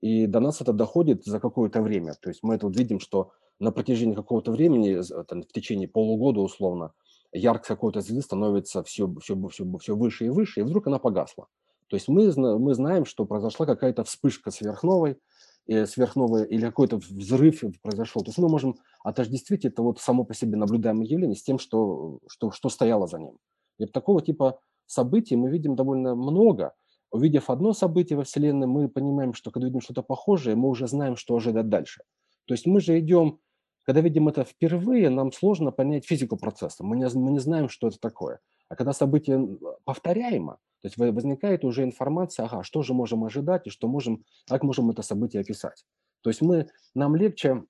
и 0.00 0.26
до 0.26 0.38
нас 0.40 0.60
это 0.60 0.72
доходит 0.72 1.24
за 1.24 1.40
какое-то 1.40 1.82
время. 1.82 2.14
То 2.20 2.28
есть 2.30 2.42
мы 2.42 2.54
это 2.54 2.66
вот 2.66 2.76
видим, 2.76 3.00
что 3.00 3.32
на 3.58 3.72
протяжении 3.72 4.14
какого-то 4.14 4.52
времени, 4.52 5.00
там, 5.24 5.42
в 5.42 5.52
течение 5.52 5.88
полугода 5.88 6.40
условно, 6.40 6.92
яркость 7.32 7.68
какой-то 7.68 8.00
звезды 8.00 8.22
становится 8.22 8.84
все, 8.84 9.12
все, 9.20 9.36
все, 9.48 9.78
все 9.78 9.96
выше 9.96 10.26
и 10.26 10.28
выше, 10.28 10.60
и 10.60 10.62
вдруг 10.62 10.86
она 10.86 10.98
погасла. 10.98 11.48
То 11.88 11.96
есть 11.96 12.08
мы, 12.08 12.32
мы 12.58 12.74
знаем, 12.74 13.04
что 13.04 13.26
произошла 13.26 13.66
какая-то 13.66 14.04
вспышка 14.04 14.50
сверхновой, 14.50 15.18
сверхновая 15.66 16.44
или 16.44 16.64
какой-то 16.64 16.96
взрыв 16.96 17.62
произошел. 17.82 18.22
То 18.22 18.28
есть 18.28 18.38
мы 18.38 18.48
можем 18.48 18.76
отождествить 19.04 19.64
это 19.64 19.82
вот 19.82 20.00
само 20.00 20.24
по 20.24 20.34
себе 20.34 20.56
наблюдаемое 20.56 21.06
явление 21.06 21.36
с 21.36 21.42
тем, 21.42 21.58
что, 21.58 22.18
что, 22.28 22.50
что 22.50 22.68
стояло 22.68 23.06
за 23.06 23.18
ним. 23.18 23.38
И 23.78 23.86
такого 23.86 24.22
типа 24.22 24.60
событий 24.86 25.36
мы 25.36 25.50
видим 25.50 25.76
довольно 25.76 26.14
много. 26.14 26.72
Увидев 27.10 27.50
одно 27.50 27.74
событие 27.74 28.16
во 28.16 28.24
Вселенной, 28.24 28.66
мы 28.66 28.88
понимаем, 28.88 29.34
что 29.34 29.50
когда 29.50 29.66
видим 29.66 29.80
что-то 29.80 30.02
похожее, 30.02 30.56
мы 30.56 30.68
уже 30.68 30.86
знаем, 30.88 31.16
что 31.16 31.36
ожидать 31.36 31.68
дальше. 31.68 32.02
То 32.46 32.54
есть 32.54 32.66
мы 32.66 32.80
же 32.80 32.98
идем 32.98 33.38
когда 33.84 34.00
видим 34.00 34.28
это 34.28 34.44
впервые, 34.44 35.10
нам 35.10 35.32
сложно 35.32 35.72
понять 35.72 36.06
физику 36.06 36.36
процесса. 36.36 36.84
Мы 36.84 36.96
не, 36.96 37.08
мы 37.18 37.32
не 37.32 37.40
знаем, 37.40 37.68
что 37.68 37.88
это 37.88 37.98
такое. 37.98 38.40
А 38.68 38.76
когда 38.76 38.92
событие 38.92 39.58
повторяемо, 39.84 40.58
то 40.82 40.88
есть 40.88 40.98
возникает 40.98 41.64
уже 41.64 41.84
информация, 41.84 42.46
ага, 42.46 42.64
что 42.64 42.82
же 42.82 42.92
можем 42.92 43.24
ожидать 43.24 43.66
и 43.66 43.70
что 43.70 43.86
можем, 43.86 44.24
как 44.48 44.64
можем 44.64 44.90
это 44.90 45.02
событие 45.02 45.40
описать. 45.40 45.84
То 46.22 46.30
есть 46.30 46.42
мы, 46.42 46.68
нам 46.94 47.14
легче, 47.14 47.64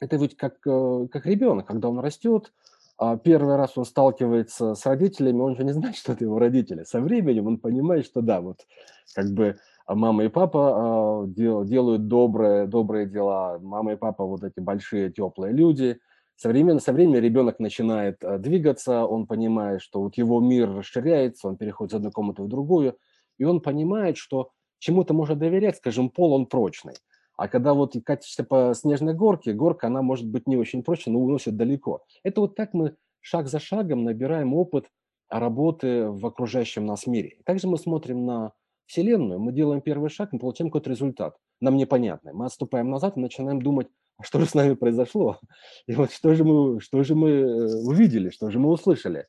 это 0.00 0.16
ведь 0.16 0.36
как, 0.36 0.56
э, 0.66 1.06
как 1.10 1.26
ребенок, 1.26 1.66
когда 1.66 1.88
он 1.88 2.00
растет, 2.00 2.52
а 2.98 3.16
первый 3.16 3.56
раз 3.56 3.78
он 3.78 3.84
сталкивается 3.84 4.74
с 4.74 4.84
родителями, 4.84 5.40
он 5.40 5.56
же 5.56 5.64
не 5.64 5.72
знает, 5.72 5.96
что 5.96 6.12
это 6.12 6.24
его 6.24 6.38
родители. 6.38 6.82
Со 6.82 7.00
временем 7.00 7.46
он 7.46 7.58
понимает, 7.58 8.04
что 8.04 8.20
да, 8.20 8.40
вот 8.40 8.66
как 9.14 9.30
бы 9.30 9.56
а 9.86 9.96
мама 9.96 10.24
и 10.24 10.28
папа 10.28 11.24
дел, 11.26 11.64
делают 11.64 12.06
добрые, 12.06 12.66
добрые 12.66 13.06
дела, 13.06 13.58
мама 13.60 13.94
и 13.94 13.96
папа 13.96 14.24
вот 14.24 14.44
эти 14.44 14.60
большие 14.60 15.10
теплые 15.10 15.52
люди. 15.52 15.98
Со 16.40 16.48
временем, 16.48 16.80
со 16.80 16.94
временем 16.94 17.22
ребенок 17.22 17.58
начинает 17.58 18.24
э, 18.24 18.38
двигаться, 18.38 19.04
он 19.04 19.26
понимает, 19.26 19.82
что 19.82 20.00
вот 20.00 20.16
его 20.16 20.40
мир 20.40 20.74
расширяется, 20.74 21.48
он 21.48 21.58
переходит 21.58 21.92
из 21.92 21.96
одной 21.96 22.12
комнаты 22.12 22.42
в 22.42 22.48
другую, 22.48 22.96
и 23.36 23.44
он 23.44 23.60
понимает, 23.60 24.16
что 24.16 24.50
чему-то 24.78 25.12
можно 25.12 25.36
доверять, 25.36 25.76
скажем, 25.76 26.08
пол 26.08 26.32
он 26.32 26.46
прочный. 26.46 26.94
А 27.36 27.46
когда 27.46 27.74
вот 27.74 27.92
катишься 28.06 28.42
по 28.42 28.72
снежной 28.74 29.12
горке, 29.12 29.52
горка, 29.52 29.88
она 29.88 30.00
может 30.00 30.26
быть 30.30 30.46
не 30.46 30.56
очень 30.56 30.82
прочная, 30.82 31.12
но 31.12 31.20
уносит 31.20 31.58
далеко. 31.58 32.04
Это 32.22 32.40
вот 32.40 32.56
так 32.56 32.72
мы 32.72 32.96
шаг 33.20 33.46
за 33.46 33.58
шагом 33.58 34.04
набираем 34.04 34.54
опыт 34.54 34.86
работы 35.28 36.08
в 36.08 36.24
окружающем 36.24 36.86
нас 36.86 37.06
мире. 37.06 37.36
Также 37.44 37.68
мы 37.68 37.76
смотрим 37.76 38.24
на 38.24 38.54
Вселенную, 38.86 39.40
мы 39.40 39.52
делаем 39.52 39.82
первый 39.82 40.08
шаг, 40.08 40.30
мы 40.32 40.38
получаем 40.38 40.70
какой-то 40.70 40.88
результат. 40.88 41.36
Нам 41.60 41.76
непонятный. 41.76 42.32
Мы 42.32 42.46
отступаем 42.46 42.88
назад 42.88 43.18
и 43.18 43.20
начинаем 43.20 43.60
думать, 43.60 43.88
что 44.22 44.40
же 44.40 44.46
с 44.46 44.54
нами 44.54 44.74
произошло? 44.74 45.38
И 45.86 45.94
вот 45.94 46.12
что 46.12 46.34
же 46.34 46.44
мы, 46.44 46.80
что 46.80 47.02
же 47.02 47.14
мы 47.14 47.30
э, 47.30 47.74
увидели, 47.84 48.30
что 48.30 48.50
же 48.50 48.58
мы 48.58 48.70
услышали? 48.70 49.26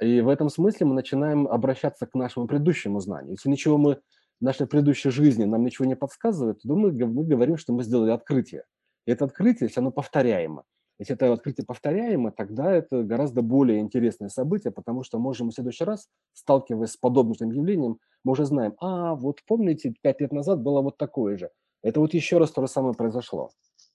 И 0.00 0.20
в 0.20 0.28
этом 0.28 0.48
смысле 0.48 0.86
мы 0.86 0.94
начинаем 0.94 1.46
обращаться 1.46 2.06
к 2.06 2.14
нашему 2.14 2.46
предыдущему 2.46 3.00
знанию. 3.00 3.32
Если 3.32 3.50
ничего 3.50 3.76
мы 3.76 4.00
нашей 4.40 4.66
предыдущей 4.66 5.10
жизни 5.10 5.44
нам 5.44 5.62
ничего 5.64 5.86
не 5.86 5.96
подсказывает, 5.96 6.62
то 6.62 6.74
мы, 6.74 6.92
мы 6.92 7.24
говорим, 7.24 7.58
что 7.58 7.72
мы 7.72 7.84
сделали 7.84 8.10
открытие. 8.10 8.64
И 9.06 9.12
это 9.12 9.26
открытие, 9.26 9.68
если 9.68 9.80
оно 9.80 9.90
повторяемо, 9.90 10.64
если 10.98 11.14
это 11.14 11.32
открытие 11.32 11.64
повторяемо, 11.66 12.30
тогда 12.30 12.72
это 12.72 13.02
гораздо 13.02 13.42
более 13.42 13.80
интересное 13.80 14.28
событие, 14.28 14.70
потому 14.70 15.02
что 15.02 15.18
можем 15.18 15.48
в 15.48 15.54
следующий 15.54 15.84
раз, 15.84 16.08
сталкиваясь 16.34 16.92
с 16.92 16.96
подобным 16.96 17.50
явлением, 17.50 17.98
мы 18.24 18.32
уже 18.32 18.44
знаем, 18.44 18.74
а 18.80 19.14
вот 19.14 19.40
помните, 19.46 19.94
пять 20.02 20.20
лет 20.20 20.32
назад 20.32 20.60
было 20.60 20.82
вот 20.82 20.98
такое 20.98 21.38
же. 21.38 21.50
Это 21.82 22.00
вот 22.00 22.12
еще 22.12 22.38
раз 22.38 22.50
то 22.50 22.60
же 22.60 22.68
самое 22.68 22.94
произошло. 22.94 23.50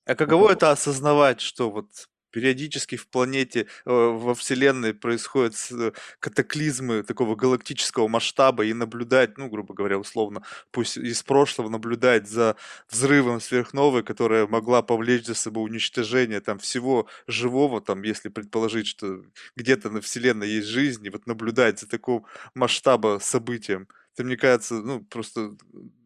А 0.06 0.16
каково 0.16 0.52
это 0.52 0.72
осознавать, 0.72 1.42
что 1.42 1.72
вот 1.72 1.88
периодически 2.32 2.98
в 2.98 3.08
планете, 3.08 3.62
э, 3.62 3.66
во 3.86 4.36
Вселенной 4.36 4.94
происходят 4.94 5.56
э, 5.72 5.94
катаклизмы 6.20 7.02
такого 7.04 7.36
галактического 7.36 8.10
масштаба 8.10 8.66
и 8.66 8.74
наблюдать, 8.74 9.38
ну, 9.38 9.48
грубо 9.48 9.74
говоря, 9.74 9.98
условно, 9.98 10.44
пусть 10.72 10.98
из 10.98 11.24
прошлого 11.24 11.70
наблюдать 11.70 12.28
за 12.28 12.58
взрывом 12.90 13.40
сверхновой, 13.40 14.04
которая 14.04 14.48
могла 14.48 14.82
повлечь 14.82 15.26
за 15.28 15.34
собой 15.34 15.64
уничтожение 15.64 16.42
там 16.42 16.60
всего 16.60 17.08
живого, 17.26 17.80
там, 17.80 18.04
если 18.04 18.28
предположить, 18.28 18.88
что 18.88 19.24
где-то 19.56 19.90
на 19.90 20.02
Вселенной 20.02 20.50
есть 20.50 20.68
жизнь, 20.68 21.06
и 21.06 21.10
вот 21.10 21.26
наблюдать 21.28 21.80
за 21.80 21.88
такого 21.88 22.26
масштаба 22.54 23.20
событием. 23.22 23.88
Это, 24.14 24.26
мне 24.26 24.36
кажется, 24.38 24.76
ну, 24.76 25.02
просто 25.06 25.52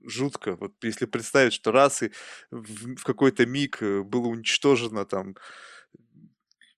жутко. 0.09 0.55
Вот 0.55 0.73
если 0.83 1.05
представить, 1.05 1.53
что 1.53 1.71
раз 1.71 2.03
и 2.03 2.11
в, 2.51 2.95
в 2.95 3.03
какой-то 3.03 3.45
миг 3.45 3.81
э, 3.81 4.01
было 4.03 4.27
уничтожено 4.27 5.05
там 5.05 5.35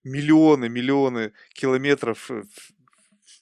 миллионы, 0.04 0.70
миллионы 0.70 1.34
километров 1.54 2.30
э, 2.32 2.44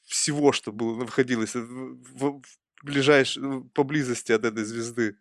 всего, 0.06 0.52
что 0.52 0.72
было, 0.72 1.04
находилось 1.04 1.56
в, 1.56 1.96
в 2.18 2.42
ближайшей, 2.84 3.64
поблизости 3.74 4.32
от 4.32 4.46
этой 4.46 4.64
звезды. 4.64 5.16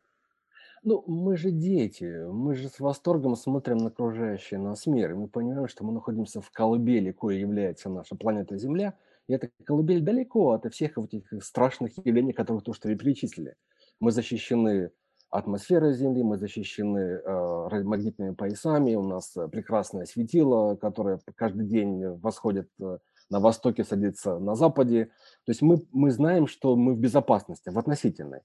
Ну, 0.84 1.02
мы 1.06 1.36
же 1.36 1.50
дети, 1.50 2.04
мы 2.30 2.54
же 2.54 2.68
с 2.68 2.78
восторгом 2.78 3.34
смотрим 3.34 3.78
на 3.78 3.88
окружающий 3.88 4.56
нас 4.56 4.86
мир, 4.86 5.10
и 5.10 5.14
мы 5.14 5.28
понимаем, 5.28 5.68
что 5.68 5.84
мы 5.84 5.92
находимся 5.92 6.40
в 6.40 6.50
колыбели, 6.50 7.10
кое 7.10 7.36
является 7.36 7.88
наша 7.90 8.14
планета 8.14 8.56
Земля, 8.56 8.94
и 9.26 9.32
эта 9.32 9.50
колыбель 9.64 10.00
далеко 10.00 10.52
от 10.52 10.72
всех 10.72 10.96
этих 10.96 11.32
страшных 11.42 11.92
явлений, 12.04 12.32
которые 12.32 12.62
то, 12.62 12.72
что 12.72 12.88
вы 12.88 12.96
перечислили. 12.96 13.56
Мы 14.00 14.12
защищены 14.12 14.90
атмосферы 15.30 15.92
Земли, 15.92 16.22
мы 16.22 16.38
защищены 16.38 16.98
э, 16.98 17.82
магнитными 17.82 18.34
поясами, 18.34 18.94
у 18.94 19.02
нас 19.02 19.36
э, 19.36 19.48
прекрасное 19.48 20.06
светило, 20.06 20.76
которое 20.76 21.20
каждый 21.34 21.66
день 21.66 22.06
восходит 22.18 22.68
э, 22.80 22.98
на 23.30 23.40
востоке 23.40 23.84
садится 23.84 24.38
на 24.38 24.54
западе. 24.54 25.06
То 25.44 25.50
есть 25.50 25.62
мы, 25.62 25.82
мы 25.92 26.10
знаем, 26.10 26.46
что 26.46 26.76
мы 26.76 26.94
в 26.94 26.98
безопасности, 26.98 27.68
в 27.68 27.78
относительной. 27.78 28.40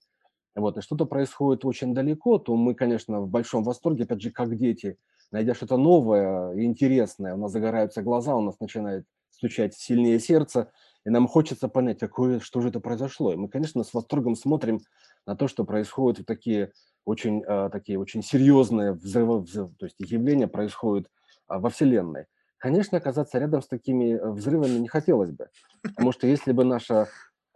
Вот, 0.56 0.78
и 0.78 0.82
что-то 0.82 1.06
происходит 1.06 1.66
очень 1.66 1.96
далеко, 1.96 2.38
то 2.38 2.56
мы, 2.56 2.76
конечно, 2.76 3.22
в 3.22 3.28
большом 3.28 3.64
восторге, 3.64 4.04
опять 4.04 4.22
же, 4.22 4.30
как 4.30 4.56
дети, 4.56 4.98
найдя 5.32 5.56
что-то 5.56 5.78
новое 5.78 6.54
и 6.54 6.64
интересное, 6.64 7.34
у 7.34 7.38
нас 7.38 7.52
загораются 7.52 8.04
глаза, 8.04 8.36
у 8.36 8.42
нас 8.42 8.60
начинает 8.60 9.06
стучать 9.32 9.74
сильнее 9.74 10.20
сердце, 10.20 10.72
и 11.06 11.10
нам 11.10 11.28
хочется 11.28 11.68
понять, 11.68 12.00
какое, 12.00 12.40
что 12.40 12.62
же 12.62 12.70
это 12.70 12.80
произошло. 12.80 13.34
И 13.34 13.36
мы, 13.36 13.50
конечно, 13.50 13.84
с 13.84 13.94
восторгом 13.94 14.36
смотрим 14.36 14.80
на 15.26 15.36
то, 15.36 15.48
что 15.48 15.66
происходит 15.66 16.22
в 16.22 16.26
такие 16.26 16.72
очень, 17.06 17.44
э, 17.44 17.70
такие 17.72 18.00
очень 18.00 18.24
серьезные 18.24 18.94
взрывы, 18.94 19.42
взрыв, 19.42 19.72
то 19.78 19.86
есть 19.86 19.98
явления 20.00 20.48
происходят 20.48 21.08
э, 21.50 21.58
во 21.58 21.70
Вселенной. 21.70 22.26
Конечно, 22.58 22.98
оказаться 22.98 23.40
рядом 23.40 23.62
с 23.62 23.68
такими 23.68 24.14
э, 24.14 24.32
взрывами 24.32 24.80
не 24.80 24.88
хотелось 24.88 25.32
бы, 25.32 25.50
потому 25.82 26.14
что 26.14 26.28
если 26.28 26.54
бы 26.54 26.64
наше 26.64 27.08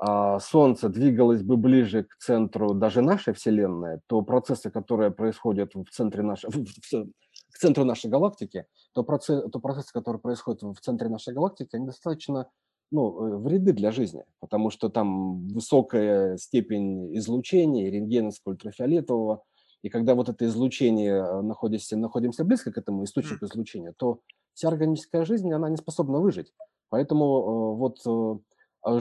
э, 0.06 0.38
Солнце 0.42 0.90
двигалось 0.90 1.44
бы 1.44 1.56
ближе 1.56 2.04
к 2.04 2.18
центру 2.18 2.74
даже 2.74 3.02
нашей 3.02 3.34
Вселенной, 3.34 4.02
то 4.08 4.22
процессы, 4.22 4.70
которые 4.70 5.12
происходят 5.12 5.74
в 5.74 5.90
центре 5.92 6.24
нашей, 6.24 6.50
к 6.52 7.58
центру 7.58 7.86
нашей 7.86 8.10
галактики, 8.10 8.66
то, 8.94 9.04
процесс, 9.04 9.50
то 9.50 9.60
процессы, 9.62 9.94
которые 9.94 10.20
происходят 10.20 10.62
в 10.64 10.76
центре 10.82 11.08
нашей 11.08 11.34
галактики, 11.34 11.78
они 11.78 11.86
достаточно 11.86 12.50
ну, 12.91 13.26
э, 13.26 13.38
вреды 13.38 13.73
для 13.73 13.91
жизни, 13.91 14.23
потому 14.39 14.69
что 14.69 14.89
там 14.89 15.47
высокая 15.47 16.38
степень 16.38 17.15
излучения, 17.17 17.89
рентгеновского, 17.89 18.54
ультрафиолетового, 18.54 19.43
и 19.82 19.89
когда 19.89 20.15
вот 20.15 20.30
это 20.30 20.45
излучение 20.45 21.15
э, 21.15 21.41
находимся, 21.41 21.97
находимся 21.97 22.43
близко 22.43 22.71
к 22.71 22.78
этому 22.78 23.04
источнику 23.04 23.45
излучения, 23.45 23.93
то 23.97 24.19
вся 24.54 24.69
органическая 24.69 25.26
жизнь, 25.26 25.52
она 25.52 25.69
не 25.69 25.78
способна 25.78 26.19
выжить. 26.19 26.54
Поэтому 26.89 27.26
э, 27.26 27.78
вот 27.78 28.41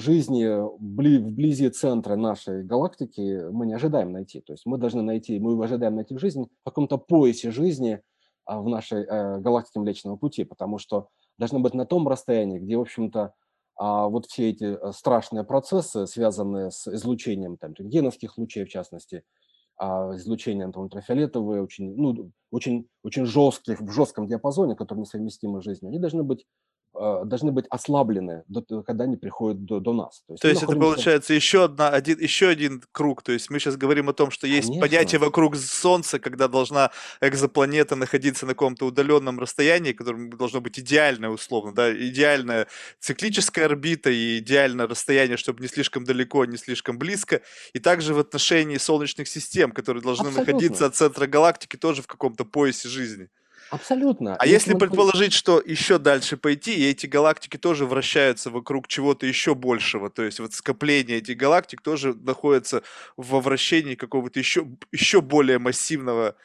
жизни 0.01 0.47
вблизи 0.81 1.69
центра 1.69 2.17
нашей 2.17 2.65
галактики 2.65 3.49
мы 3.53 3.67
не 3.67 3.75
ожидаем 3.75 4.11
найти. 4.11 4.41
То 4.41 4.55
есть 4.55 4.67
мы 4.67 4.79
должны 4.79 5.03
найти, 5.03 5.39
мы 5.39 5.63
ожидаем 5.63 5.95
найти 5.95 6.17
жизнь 6.19 6.45
в 6.45 6.65
каком-то 6.65 6.99
поясе 6.99 7.53
жизни 7.53 8.01
в 8.47 8.69
нашей 8.69 9.07
галактике 9.07 9.79
Млечного 9.79 10.17
Пути, 10.17 10.43
потому 10.43 10.79
что 10.79 11.09
должно 11.39 11.61
быть 11.61 11.75
на 11.75 11.87
том 11.87 12.09
расстоянии, 12.09 12.59
где, 12.59 12.77
в 12.77 12.81
общем-то, 12.81 13.35
а 13.77 14.09
вот 14.09 14.27
все 14.27 14.51
эти 14.51 14.65
э, 14.65 14.93
страшные 14.93 15.45
процессы, 15.45 16.07
связанные 16.07 16.71
с 16.71 16.87
излучением 16.89 17.57
там, 17.59 17.75
рентгеновских 17.75 18.39
лучей, 18.39 18.65
в 18.65 18.69
частности, 18.69 19.23
а 19.77 20.15
излучением 20.17 20.73
там, 20.73 20.85
ультрафиолетовые, 20.85 21.63
очень, 21.63 21.95
ну, 21.95 22.31
очень, 22.51 22.89
очень 23.03 23.27
жестких, 23.27 23.81
в 23.81 23.91
жестком 23.91 24.27
диапазоне, 24.27 24.75
которые 24.75 25.03
несовместимы 25.03 25.61
с 25.61 25.65
жизнью, 25.65 25.91
они 25.91 25.99
должны 25.99 26.23
быть 26.23 26.47
должны 27.25 27.53
быть 27.53 27.67
ослаблены, 27.71 28.45
когда 28.87 29.05
они 29.05 29.17
приходят 29.17 29.65
до, 29.65 29.81
до 29.81 29.93
нас. 29.93 30.23
То 30.27 30.33
есть, 30.33 30.43
то 30.43 30.49
есть 30.49 30.61
находимся... 30.63 30.87
это 30.87 30.95
получается 30.95 31.35
еще, 31.35 31.65
одна, 31.65 31.89
один, 31.89 32.19
еще 32.19 32.49
один 32.49 32.83
круг. 32.93 33.23
То 33.23 33.33
есть 33.33 33.51
мы 33.51 33.59
сейчас 33.59 33.77
говорим 33.77 34.09
о 34.09 34.13
том, 34.13 34.31
что 34.31 34.47
есть 34.47 34.69
Конечно. 34.69 34.87
понятие 34.87 35.19
вокруг 35.19 35.57
Солнца, 35.57 36.19
когда 36.19 36.49
должна 36.49 36.91
экзопланета 37.21 37.97
находиться 37.97 38.47
на 38.47 38.53
каком-то 38.53 38.87
удаленном 38.87 39.39
расстоянии, 39.39 39.93
которое 39.93 40.31
должно 40.31 40.61
быть 40.61 40.79
идеальное 40.79 41.31
условно, 41.31 41.75
да, 41.75 41.93
идеальная 41.93 42.67
циклическая 43.01 43.67
орбита 43.67 44.11
и 44.11 44.39
идеальное 44.39 44.87
расстояние, 44.87 45.37
чтобы 45.37 45.61
не 45.61 45.69
слишком 45.69 46.05
далеко, 46.05 46.45
не 46.45 46.57
слишком 46.57 46.99
близко. 46.99 47.43
И 47.73 47.79
также 47.79 48.15
в 48.15 48.19
отношении 48.19 48.79
солнечных 48.79 49.29
систем, 49.29 49.73
которые 49.73 50.03
должны 50.03 50.29
Абсолютно. 50.29 50.53
находиться 50.53 50.87
от 50.87 50.95
центра 50.95 51.27
галактики 51.27 51.77
тоже 51.77 52.03
в 52.03 52.07
каком-то 52.07 52.45
поясе 52.45 52.89
жизни. 52.89 53.29
Абсолютно. 53.71 54.37
А 54.37 54.47
если, 54.47 54.71
если 54.71 54.79
предположить, 54.79 55.33
что 55.33 55.61
еще 55.65 55.99
дальше 55.99 56.37
пойти, 56.37 56.75
и 56.75 56.89
эти 56.89 57.07
галактики 57.07 57.57
тоже 57.57 57.85
вращаются 57.85 58.51
вокруг 58.51 58.87
чего-то 58.89 59.27
еще 59.27 59.55
большего, 59.55 60.09
то 60.11 60.23
есть 60.23 60.41
вот 60.41 60.55
скопление 60.55 61.19
этих 61.19 61.37
галактик 61.37 61.81
тоже 61.83 62.15
находится 62.15 62.83
во 63.17 63.41
вращении 63.41 63.95
какого-то 63.95 64.39
еще, 64.39 64.67
еще 64.93 65.21
более 65.21 65.59
массивного 65.59 66.37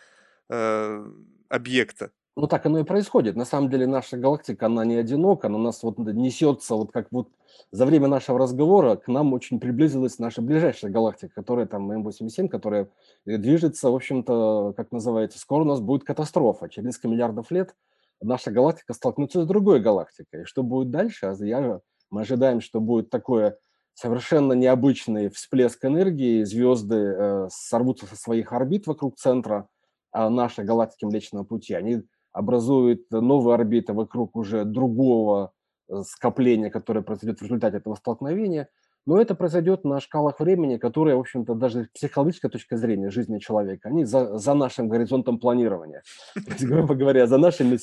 э, 0.49 1.05
объекта. 1.49 2.11
Ну 2.37 2.47
так 2.47 2.65
оно 2.65 2.79
и 2.79 2.83
происходит. 2.83 3.35
На 3.35 3.43
самом 3.43 3.69
деле 3.69 3.85
наша 3.85 4.15
галактика, 4.17 4.67
она 4.67 4.85
не 4.85 4.95
одинока, 4.95 5.47
она 5.47 5.57
нас 5.57 5.83
вот 5.83 5.97
несется, 5.97 6.75
вот 6.75 6.91
как 6.91 7.07
вот 7.11 7.27
за 7.71 7.85
время 7.85 8.07
нашего 8.07 8.39
разговора 8.39 8.95
к 8.95 9.09
нам 9.09 9.33
очень 9.33 9.59
приблизилась 9.59 10.17
наша 10.17 10.41
ближайшая 10.41 10.91
галактика, 10.91 11.33
которая 11.35 11.65
там 11.65 11.91
М87, 11.91 12.47
которая 12.47 12.87
э, 13.25 13.37
движется, 13.37 13.91
в 13.91 13.95
общем-то, 13.95 14.73
как 14.77 14.93
называется, 14.93 15.39
скоро 15.39 15.63
у 15.63 15.65
нас 15.65 15.81
будет 15.81 16.05
катастрофа. 16.05 16.69
Через 16.69 16.85
несколько 16.85 17.09
миллиардов 17.09 17.51
лет 17.51 17.75
наша 18.21 18.49
галактика 18.49 18.93
столкнется 18.93 19.43
с 19.43 19.45
другой 19.45 19.81
галактикой. 19.81 20.43
И 20.43 20.45
что 20.45 20.63
будет 20.63 20.89
дальше? 20.89 21.25
А 21.25 21.35
я, 21.43 21.81
мы 22.09 22.21
ожидаем, 22.21 22.61
что 22.61 22.79
будет 22.79 23.09
такое 23.09 23.57
совершенно 23.93 24.53
необычный 24.53 25.29
всплеск 25.29 25.83
энергии, 25.83 26.43
звезды 26.43 26.95
э, 26.95 27.47
сорвутся 27.51 28.05
со 28.05 28.15
своих 28.15 28.53
орбит 28.53 28.87
вокруг 28.87 29.17
центра 29.17 29.67
а 30.13 30.29
нашей 30.29 30.65
галактики 30.65 31.05
Млечного 31.05 31.43
Пути. 31.43 31.73
Они 31.73 32.03
образует 32.31 33.09
новые 33.11 33.55
орбиты 33.55 33.93
вокруг 33.93 34.35
уже 34.35 34.65
другого 34.65 35.51
э, 35.89 36.01
скопления, 36.05 36.69
которое 36.69 37.01
произойдет 37.01 37.39
в 37.39 37.43
результате 37.43 37.77
этого 37.77 37.95
столкновения. 37.95 38.69
Но 39.07 39.19
это 39.19 39.33
произойдет 39.33 39.83
на 39.83 39.99
шкалах 39.99 40.39
времени, 40.39 40.77
которые, 40.77 41.15
в 41.15 41.21
общем-то, 41.21 41.55
даже 41.55 41.85
с 41.85 41.87
психологической 41.87 42.51
точки 42.51 42.75
зрения 42.75 43.09
жизни 43.09 43.39
человека, 43.39 43.89
они 43.89 44.05
за, 44.05 44.37
за 44.37 44.53
нашим 44.53 44.89
горизонтом 44.89 45.39
планирования. 45.39 46.03
То 46.35 46.51
есть, 46.51 46.63
грубо 46.63 46.93
говоря, 46.93 47.25
за 47.25 47.39
нашими 47.39 47.79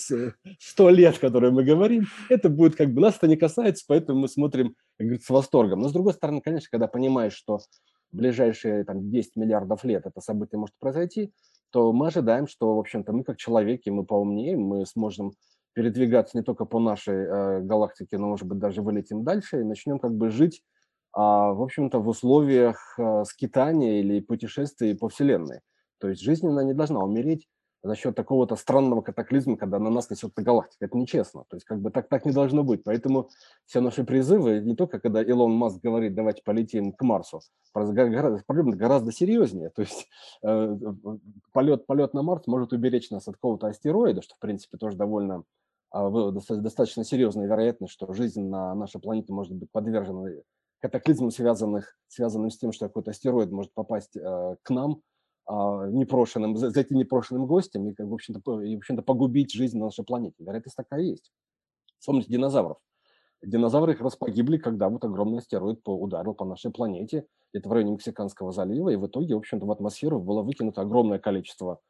100 0.60 0.90
лет, 0.90 1.18
которые 1.18 1.50
мы 1.50 1.64
говорим, 1.64 2.06
это 2.28 2.48
будет 2.48 2.76
как 2.76 2.94
бы, 2.94 3.00
нас 3.00 3.16
это 3.16 3.26
не 3.26 3.36
касается, 3.36 3.84
поэтому 3.88 4.20
мы 4.20 4.28
смотрим, 4.28 4.76
как 4.96 5.06
говорится, 5.06 5.26
с 5.26 5.30
восторгом. 5.30 5.80
Но 5.80 5.88
с 5.88 5.92
другой 5.92 6.12
стороны, 6.12 6.40
конечно, 6.40 6.68
когда 6.70 6.86
понимаешь, 6.86 7.34
что 7.34 7.58
в 8.12 8.16
ближайшие 8.16 8.84
там, 8.84 9.10
10 9.10 9.34
миллиардов 9.34 9.82
лет 9.82 10.06
это 10.06 10.20
событие 10.20 10.58
может 10.60 10.76
произойти, 10.78 11.32
то 11.70 11.92
мы 11.92 12.08
ожидаем, 12.08 12.46
что, 12.46 12.76
в 12.76 12.78
общем-то, 12.78 13.12
мы 13.12 13.24
как 13.24 13.36
человеки, 13.36 13.90
мы 13.90 14.04
поумнеем, 14.04 14.60
мы 14.60 14.86
сможем 14.86 15.32
передвигаться 15.74 16.36
не 16.36 16.42
только 16.42 16.64
по 16.64 16.80
нашей 16.80 17.14
э, 17.14 17.60
галактике, 17.60 18.18
но, 18.18 18.28
может 18.28 18.46
быть, 18.46 18.58
даже 18.58 18.82
вылетим 18.82 19.22
дальше 19.22 19.60
и 19.60 19.64
начнем 19.64 19.98
как 19.98 20.12
бы 20.12 20.30
жить, 20.30 20.62
э, 21.16 21.20
в 21.20 21.62
общем-то, 21.62 22.00
в 22.00 22.08
условиях 22.08 22.98
э, 22.98 23.24
скитания 23.24 24.00
или 24.00 24.20
путешествий 24.20 24.96
по 24.96 25.08
Вселенной. 25.08 25.60
То 25.98 26.08
есть 26.08 26.22
жизнь, 26.22 26.48
она 26.48 26.64
не 26.64 26.74
должна 26.74 27.00
умереть, 27.00 27.48
за 27.82 27.94
счет 27.94 28.14
такого-то 28.14 28.56
странного 28.56 29.02
катаклизма, 29.02 29.56
когда 29.56 29.78
на 29.78 29.90
нас 29.90 30.10
несет 30.10 30.32
галактика. 30.34 30.86
Это 30.86 30.96
нечестно. 30.96 31.44
То 31.48 31.56
есть 31.56 31.64
как 31.64 31.80
бы 31.80 31.90
так, 31.90 32.08
так 32.08 32.24
не 32.24 32.32
должно 32.32 32.64
быть. 32.64 32.82
Поэтому 32.84 33.30
все 33.66 33.80
наши 33.80 34.04
призывы, 34.04 34.60
не 34.60 34.74
только 34.74 34.98
когда 34.98 35.22
Илон 35.22 35.52
Маск 35.52 35.80
говорит, 35.82 36.14
давайте 36.14 36.42
полетим 36.44 36.92
к 36.92 37.02
Марсу, 37.02 37.40
проблема 37.72 38.76
гораздо 38.76 39.12
серьезнее. 39.12 39.70
То 39.70 39.82
есть 39.82 40.08
э, 40.42 40.76
полет, 41.52 41.86
полет 41.86 42.14
на 42.14 42.22
Марс 42.22 42.46
может 42.46 42.72
уберечь 42.72 43.10
нас 43.10 43.28
от 43.28 43.34
какого-то 43.34 43.68
астероида, 43.68 44.22
что 44.22 44.34
в 44.34 44.38
принципе 44.40 44.76
тоже 44.76 44.96
довольно 44.96 45.44
э, 45.94 46.32
достаточно 46.50 47.04
серьезная 47.04 47.46
вероятность, 47.46 47.92
что 47.92 48.12
жизнь 48.12 48.42
на 48.42 48.74
нашей 48.74 49.00
планете 49.00 49.32
может 49.32 49.54
быть 49.54 49.70
подвержена 49.70 50.30
катаклизмам, 50.80 51.30
связанных, 51.30 51.96
связанным 52.08 52.50
с 52.50 52.58
тем, 52.58 52.72
что 52.72 52.86
какой-то 52.86 53.10
астероид 53.10 53.50
может 53.50 53.72
попасть 53.72 54.16
э, 54.16 54.56
к 54.62 54.70
нам, 54.70 54.92
а, 54.92 54.96
непрошенным, 55.48 56.56
зайти 56.56 56.94
непрошенным 56.94 57.46
гостем 57.46 57.88
и, 57.88 57.94
в 57.96 58.12
общем-то, 58.12 58.60
и, 58.62 58.74
в 58.74 58.78
общем-то, 58.78 59.02
погубить 59.02 59.52
жизнь 59.52 59.78
на 59.78 59.86
нашей 59.86 60.04
планете. 60.04 60.36
Вероятность 60.44 60.76
такая 60.76 61.00
есть. 61.00 61.32
Вспомните 61.98 62.30
динозавров. 62.30 62.78
Динозавры 63.42 63.94
как 63.94 64.02
раз 64.02 64.16
погибли, 64.16 64.58
когда 64.58 64.88
вот 64.88 65.04
огромный 65.04 65.38
астероид 65.38 65.80
ударил 65.84 66.34
по 66.34 66.44
нашей 66.44 66.70
планете, 66.70 67.24
где-то 67.52 67.68
в 67.68 67.72
районе 67.72 67.92
Мексиканского 67.92 68.52
залива, 68.52 68.90
и 68.90 68.96
в 68.96 69.06
итоге, 69.06 69.34
в 69.34 69.38
общем-то, 69.38 69.64
в 69.64 69.70
атмосферу 69.70 70.20
было 70.20 70.42
выкинуто 70.42 70.82
огромное 70.82 71.18
количество, 71.18 71.80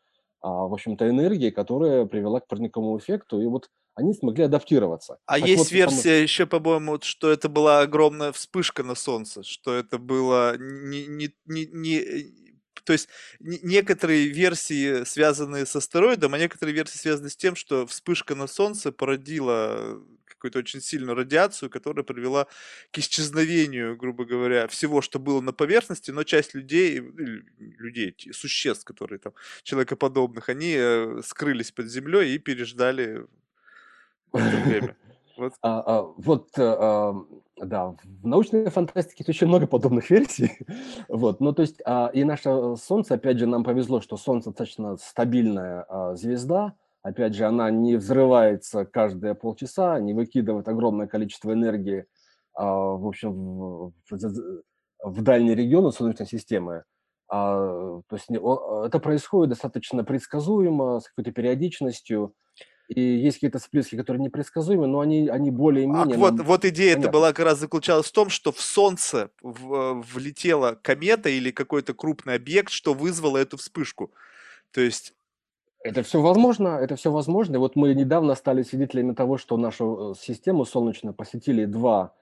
а, 0.40 0.66
в 0.66 0.75
общем-то, 0.75 1.09
энергии, 1.09 1.51
которая 1.51 2.05
привела 2.05 2.40
к 2.40 2.47
парниковому 2.47 2.99
эффекту, 2.99 3.40
и 3.40 3.47
вот 3.47 3.71
они 3.94 4.12
смогли 4.12 4.44
адаптироваться. 4.44 5.18
А 5.27 5.38
так 5.38 5.49
есть 5.49 5.64
вот, 5.64 5.73
версия 5.73 6.11
потому... 6.11 6.23
еще, 6.23 6.47
по-моему, 6.47 6.99
что 7.01 7.31
это 7.31 7.49
была 7.49 7.81
огромная 7.81 8.31
вспышка 8.31 8.85
на 8.85 8.94
Солнце, 8.94 9.42
что 9.42 9.75
это 9.75 9.99
было 9.99 10.57
не, 10.59 11.07
не, 11.07 11.31
не, 11.47 11.66
не 11.73 12.48
то 12.85 12.93
есть 12.93 13.09
некоторые 13.41 14.29
версии 14.29 15.05
связаны 15.05 15.67
с 15.67 15.75
астероидом, 15.77 16.35
а 16.35 16.38
некоторые 16.38 16.75
версии 16.75 16.99
связаны 16.99 17.31
с 17.31 17.37
тем, 17.37 17.57
что 17.57 17.87
вспышка 17.87 18.35
на 18.35 18.47
Солнце 18.47 18.93
породила 18.93 20.03
какую-то 20.38 20.61
очень 20.61 20.81
сильную 20.81 21.17
радиацию, 21.17 21.69
которая 21.69 22.05
привела 22.05 22.47
к 22.93 22.99
исчезновению, 22.99 23.96
грубо 23.96 24.25
говоря, 24.25 24.69
всего, 24.69 25.02
что 25.02 25.19
было 25.19 25.40
на 25.40 25.52
поверхности, 25.52 26.13
но 26.13 26.23
часть 26.23 26.55
людей, 26.55 27.00
людей, 27.00 28.15
существ, 28.33 28.85
которые 28.85 29.19
там, 29.19 29.33
человекоподобных, 29.65 30.48
они 30.48 30.75
э, 30.77 31.23
скрылись 31.25 31.73
под 31.73 31.87
землей 31.90 32.35
и 32.35 32.38
переждали 32.38 33.27
это 34.33 34.57
время. 34.65 34.96
Вот, 35.37 35.55
а, 35.63 35.81
а, 35.81 36.02
вот 36.17 36.50
а, 36.59 37.15
да, 37.61 37.94
в 38.23 38.27
научной 38.27 38.71
фантастике 38.71 39.25
очень 39.29 39.46
много 39.46 39.67
подобных 39.67 40.11
версий. 40.11 40.52
вот, 41.09 41.40
ну 41.40 41.52
то 41.52 41.63
есть 41.63 41.81
а, 41.85 42.11
и 42.13 42.25
наше 42.25 42.77
Солнце, 42.77 43.15
опять 43.15 43.38
же, 43.38 43.46
нам 43.46 43.65
повезло, 43.65 44.00
что 44.00 44.17
Солнце 44.17 44.50
достаточно 44.50 44.96
стабильная 44.96 45.85
а, 45.88 46.15
звезда, 46.15 46.75
Опять 47.02 47.35
же, 47.35 47.46
она 47.46 47.71
не 47.71 47.96
взрывается 47.96 48.85
каждые 48.85 49.35
полчаса, 49.35 49.98
не 50.00 50.15
выкидывает 50.15 50.69
огромное 50.69 51.06
количество 51.06 51.52
энергии, 51.52 52.06
а, 52.54 52.67
в 52.67 53.06
общем, 53.06 53.33
в, 53.33 53.92
в, 54.11 54.63
в 55.04 55.23
дальние 55.23 55.54
регионы 55.54 55.92
Солнечной 55.92 56.27
системы. 56.27 56.83
А, 57.31 58.00
то 58.09 58.17
есть 58.17 58.27
это 58.31 58.98
происходит 58.98 59.50
достаточно 59.50 60.02
предсказуемо, 60.02 61.00
с 61.00 61.09
какой-то 61.09 61.31
периодичностью, 61.31 62.35
и 62.89 63.01
есть 63.03 63.37
какие-то 63.37 63.59
всплески, 63.59 63.97
которые 63.97 64.23
непредсказуемы, 64.23 64.87
но 64.87 65.01
они, 65.01 65.29
они 65.29 65.51
более-менее... 65.51 66.17
А, 66.17 66.19
вот, 66.19 66.41
вот 66.41 66.65
идея 66.65 66.97
это 66.97 67.11
была 67.11 67.33
как 67.35 67.45
раз 67.45 67.59
заключалась 67.59 68.07
в 68.07 68.13
том, 68.13 68.31
что 68.31 68.51
в 68.51 68.61
Солнце 68.61 69.31
в, 69.43 70.03
влетела 70.15 70.79
комета 70.81 71.29
или 71.29 71.51
какой-то 71.51 71.93
крупный 71.93 72.35
объект, 72.35 72.71
что 72.71 72.95
вызвало 72.95 73.37
эту 73.37 73.59
вспышку. 73.59 74.11
То 74.73 74.81
есть... 74.81 75.15
Это 75.85 76.03
все 76.03 76.21
возможно, 76.23 76.69
это 76.69 76.97
все 76.97 77.13
возможно. 77.13 77.57
И 77.57 77.59
вот 77.59 77.77
мы 77.77 77.95
недавно 77.95 78.35
стали 78.35 78.63
свидетелями 78.63 79.13
того, 79.13 79.37
что 79.37 79.59
нашу 79.59 80.13
э, 80.13 80.15
систему 80.19 80.65
солнечную 80.65 81.15
посетили 81.15 81.67
два 81.67 82.15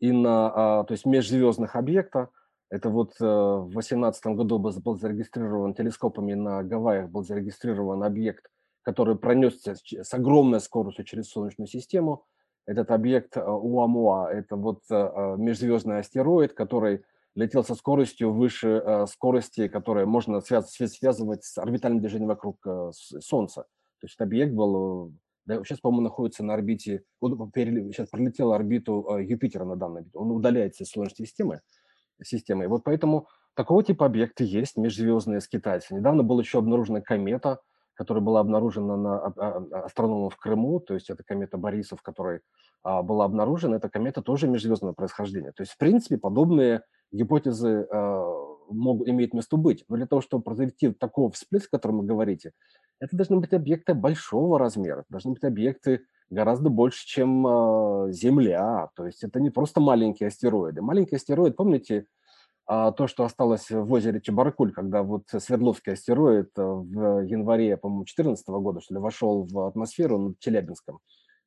и 0.00 0.10
на, 0.10 0.80
а, 0.80 0.84
то 0.84 0.92
есть 0.92 1.04
межзвездных 1.04 1.76
объекта. 1.76 2.30
Это 2.70 2.88
вот 2.88 3.12
э, 3.20 3.24
в 3.24 3.70
2018 3.70 4.26
году 4.28 4.58
был 4.58 4.96
зарегистрирован 4.96 5.74
телескопами 5.74 6.32
на 6.32 6.62
Гавайях, 6.62 7.10
был 7.10 7.24
зарегистрирован 7.24 8.02
объект 8.02 8.46
который 8.84 9.16
пронесся 9.16 9.74
с 9.74 10.14
огромной 10.14 10.60
скоростью 10.60 11.04
через 11.04 11.28
Солнечную 11.30 11.66
систему. 11.66 12.24
Этот 12.66 12.90
объект 12.90 13.36
Уамуа– 13.36 14.30
это 14.32 14.56
вот 14.56 14.82
э, 14.90 14.94
э, 14.94 15.36
межзвездный 15.38 15.98
астероид, 15.98 16.52
который 16.52 17.02
летел 17.34 17.64
со 17.64 17.74
скоростью 17.74 18.32
выше 18.32 18.68
э, 18.68 19.06
скорости, 19.06 19.68
которая 19.68 20.06
можно 20.06 20.40
связывать 20.40 21.44
с 21.44 21.58
орбитальным 21.58 22.00
движением 22.00 22.28
вокруг 22.28 22.64
Солнца. 22.92 23.62
То 24.00 24.06
есть 24.06 24.14
этот 24.14 24.26
объект 24.26 24.52
был, 24.52 25.14
сейчас, 25.46 25.80
по-моему, 25.80 26.02
находится 26.02 26.44
на 26.44 26.54
орбите, 26.54 27.04
он 27.20 27.50
сейчас 27.54 28.10
пролетел 28.10 28.52
орбиту 28.52 29.16
Юпитера 29.18 29.64
на 29.64 29.76
данный 29.76 29.94
момент, 29.94 30.16
он 30.16 30.30
удаляется 30.30 30.84
из 30.84 30.90
Солнечной 30.90 31.26
системы. 31.26 31.60
системы. 32.22 32.64
И 32.64 32.66
вот 32.66 32.84
поэтому 32.84 33.28
такого 33.54 33.82
типа 33.82 34.06
объекты 34.06 34.44
есть, 34.44 34.76
межзвездные 34.76 35.40
с 35.40 35.48
китайцами. 35.48 35.98
Недавно 35.98 36.22
была 36.22 36.42
еще 36.42 36.58
обнаружена 36.58 37.00
комета– 37.00 37.60
которая 37.94 38.22
была 38.22 38.40
обнаружена 38.40 38.96
на 38.96 39.18
а, 39.18 39.32
а, 39.36 39.84
астрономом 39.84 40.30
в 40.30 40.36
Крыму, 40.36 40.80
то 40.80 40.94
есть 40.94 41.10
это 41.10 41.22
комета 41.24 41.56
Борисов, 41.56 42.02
которая 42.02 42.40
а, 42.82 43.02
была 43.02 43.24
обнаружена, 43.24 43.76
эта 43.76 43.88
комета 43.88 44.22
тоже 44.22 44.48
межзвездного 44.48 44.92
происхождения. 44.92 45.52
То 45.52 45.62
есть, 45.62 45.72
в 45.72 45.78
принципе, 45.78 46.18
подобные 46.18 46.82
гипотезы 47.12 47.86
могут, 48.68 49.08
имеют 49.08 49.34
место 49.34 49.56
быть. 49.56 49.84
Но 49.88 49.96
для 49.96 50.06
того, 50.06 50.20
чтобы 50.20 50.42
произойти 50.42 50.92
такого 50.92 51.30
всплеск, 51.30 51.68
о 51.68 51.76
котором 51.76 51.98
вы 51.98 52.06
говорите, 52.06 52.52
это 52.98 53.16
должны 53.16 53.38
быть 53.38 53.52
объекты 53.52 53.94
большого 53.94 54.58
размера, 54.58 55.04
должны 55.08 55.32
быть 55.32 55.44
объекты 55.44 56.06
гораздо 56.30 56.70
больше, 56.70 57.06
чем 57.06 58.10
Земля. 58.10 58.88
То 58.96 59.06
есть 59.06 59.22
это 59.22 59.40
не 59.40 59.50
просто 59.50 59.80
маленькие 59.80 60.28
астероиды. 60.28 60.82
Маленький 60.82 61.16
астероид, 61.16 61.54
помните, 61.56 62.06
а 62.66 62.92
то, 62.92 63.06
что 63.06 63.24
осталось 63.24 63.70
в 63.70 63.92
озере 63.92 64.20
Чебаркуль, 64.20 64.72
когда 64.72 65.02
вот 65.02 65.24
Свердловский 65.28 65.92
астероид 65.92 66.50
э, 66.56 66.62
в 66.62 67.20
январе, 67.26 67.76
по-моему, 67.76 68.04
2014 68.04 68.48
года, 68.48 68.80
что 68.80 68.94
ли, 68.94 69.00
вошел 69.00 69.46
в 69.46 69.66
атмосферу 69.66 70.18
над 70.18 70.38
Челябинском. 70.38 70.98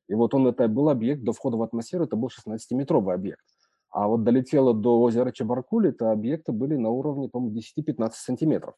И 0.08 0.14
вот 0.14 0.32
он, 0.34 0.46
это 0.46 0.68
был 0.68 0.88
объект, 0.88 1.22
до 1.24 1.32
входа 1.32 1.56
в 1.56 1.62
атмосферу 1.62 2.04
это 2.04 2.16
был 2.16 2.28
16-метровый 2.28 3.14
объект. 3.14 3.42
А 3.90 4.06
вот 4.06 4.22
долетело 4.22 4.74
до 4.74 5.00
озера 5.00 5.32
Чебаркуль, 5.32 5.88
это 5.88 6.12
объекты 6.12 6.52
были 6.52 6.76
на 6.76 6.90
уровне, 6.90 7.28
по-моему, 7.28 7.58
10-15 7.58 8.10
сантиметров. 8.12 8.74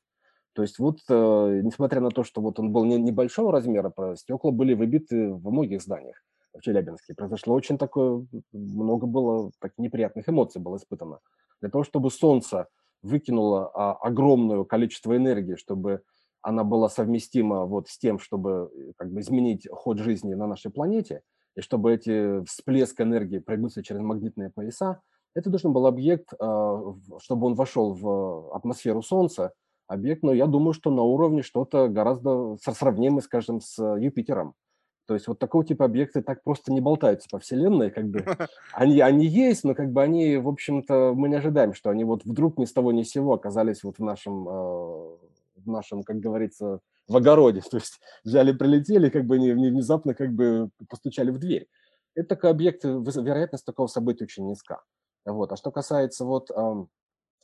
То 0.55 0.63
есть 0.63 0.79
вот, 0.79 0.99
э, 1.09 1.61
несмотря 1.63 2.01
на 2.01 2.11
то, 2.11 2.25
что 2.25 2.41
вот 2.41 2.59
он 2.59 2.73
был 2.73 2.85
не, 2.87 2.97
небольшого 2.97 3.53
размера, 3.53 3.93
стекла 4.17 4.51
были 4.51 4.73
выбиты 4.73 5.33
в 5.33 5.51
многих 5.51 5.83
зданиях 5.83 6.17
в 6.55 6.61
Челябинске. 6.63 7.15
Произошло 7.15 7.55
очень 7.55 7.79
такое, 7.79 8.27
много 8.53 9.07
было 9.07 9.51
таких 9.61 9.79
неприятных 9.79 10.29
эмоций 10.29 10.61
было 10.61 10.77
испытано. 10.77 11.21
Для 11.61 11.71
того, 11.71 11.85
чтобы 11.85 12.11
Солнце 12.11 12.69
выкинуло 13.03 13.71
а, 13.75 13.93
огромное 13.95 14.65
количество 14.65 15.17
энергии, 15.17 15.55
чтобы 15.55 16.03
она 16.43 16.65
была 16.65 16.89
совместима 16.89 17.67
вот 17.67 17.89
с 17.89 17.99
тем, 17.99 18.19
чтобы 18.19 18.71
э, 18.73 18.93
как 18.97 19.13
бы 19.13 19.21
изменить 19.21 19.69
ход 19.71 19.99
жизни 19.99 20.35
на 20.35 20.47
нашей 20.47 20.71
планете, 20.71 21.23
и 21.55 21.61
чтобы 21.61 21.93
эти 21.93 22.43
всплеск 22.45 23.01
энергии 23.01 23.39
прыгнулся 23.39 23.83
через 23.83 24.01
магнитные 24.01 24.51
пояса, 24.51 25.01
это 25.35 25.51
должен 25.51 25.73
был 25.73 25.87
объект, 25.87 26.33
а, 26.39 26.95
чтобы 27.19 27.47
он 27.47 27.55
вошел 27.55 27.95
в 27.95 28.55
атмосферу 28.55 29.03
Солнца, 29.03 29.53
объект, 29.87 30.23
но 30.23 30.33
я 30.33 30.47
думаю, 30.47 30.73
что 30.73 30.91
на 30.91 31.03
уровне 31.03 31.43
что-то 31.43 31.89
гораздо 31.89 32.57
сравнимое, 32.63 33.23
скажем, 33.23 33.61
с 33.61 33.79
Юпитером. 33.99 34.55
То 35.11 35.15
есть 35.15 35.27
вот 35.27 35.41
такого 35.41 35.65
типа 35.65 35.87
объекты 35.87 36.23
так 36.23 36.45
просто 36.45 36.73
не 36.73 36.81
болтаются 36.81 37.29
по 37.29 37.41
Вселенной, 37.41 37.91
как 37.91 38.07
бы. 38.07 38.25
Они, 38.73 39.01
они 39.01 39.27
есть, 39.27 39.65
но 39.65 39.75
как 39.75 39.91
бы 39.91 40.05
они, 40.05 40.37
в 40.37 40.47
общем-то, 40.47 41.15
мы 41.17 41.29
не 41.29 41.35
ожидаем, 41.35 41.75
что 41.75 41.91
они 41.91 42.05
вот 42.05 42.25
вдруг 42.25 42.59
ни 42.59 42.65
с 42.65 42.73
того 42.73 42.93
ни 42.93 43.03
с 43.03 43.11
сего 43.11 43.35
оказались 43.35 43.83
вот 43.83 43.99
в 43.99 44.05
нашем, 44.05 44.49
э, 44.49 44.53
в 44.53 45.67
нашем, 45.67 46.05
как 46.05 46.21
говорится, 46.21 46.79
в 47.09 47.17
огороде. 47.17 47.61
То 47.73 47.79
есть 47.79 47.99
взяли, 48.23 48.53
прилетели, 48.53 49.09
как 49.09 49.25
бы 49.25 49.41
не, 49.41 49.53
не 49.53 49.71
внезапно 49.71 50.15
как 50.15 50.33
бы 50.33 50.71
постучали 50.89 51.33
в 51.33 51.39
дверь. 51.39 51.67
Это 52.15 52.29
такой 52.29 52.51
объект, 52.51 52.85
вероятность 52.85 53.65
такого 53.65 53.89
события 53.89 54.27
очень 54.27 54.47
низка. 54.47 54.81
Вот. 55.25 55.51
А 55.51 55.57
что 55.57 55.73
касается 55.73 56.25
вот 56.25 56.53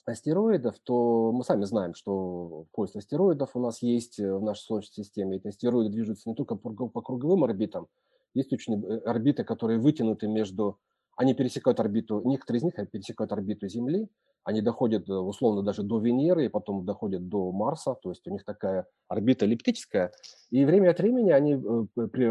астероидов, 0.06 0.78
то 0.82 1.32
мы 1.32 1.44
сами 1.44 1.64
знаем, 1.64 1.94
что 1.94 2.66
пояс 2.72 2.94
астероидов 2.94 3.50
у 3.54 3.60
нас 3.60 3.82
есть 3.82 4.18
э, 4.18 4.34
в 4.34 4.42
нашей 4.42 4.62
Солнечной 4.62 5.04
системе. 5.04 5.36
Эти 5.36 5.48
астероиды 5.48 5.90
движутся 5.90 6.28
не 6.28 6.34
только 6.34 6.56
по 6.56 7.02
круговым 7.02 7.44
орбитам, 7.44 7.88
есть 8.34 8.52
очень 8.52 8.84
э, 8.84 8.98
орбиты, 8.98 9.44
которые 9.44 9.78
вытянуты 9.78 10.28
между... 10.28 10.78
Они 11.16 11.32
пересекают 11.32 11.80
орбиту, 11.80 12.20
некоторые 12.24 12.58
из 12.58 12.64
них 12.64 12.74
пересекают 12.90 13.32
орбиту 13.32 13.66
Земли, 13.68 14.08
они 14.44 14.60
доходят 14.60 15.08
э, 15.08 15.12
условно 15.14 15.62
даже 15.62 15.82
до 15.82 15.98
Венеры, 15.98 16.44
и 16.44 16.48
потом 16.48 16.84
доходят 16.84 17.28
до 17.28 17.50
Марса, 17.50 17.94
то 17.94 18.10
есть 18.10 18.26
у 18.28 18.30
них 18.30 18.44
такая 18.44 18.86
орбита 19.08 19.46
эллиптическая. 19.46 20.12
И 20.50 20.64
время 20.64 20.90
от 20.90 20.98
времени 20.98 21.30
они 21.30 21.56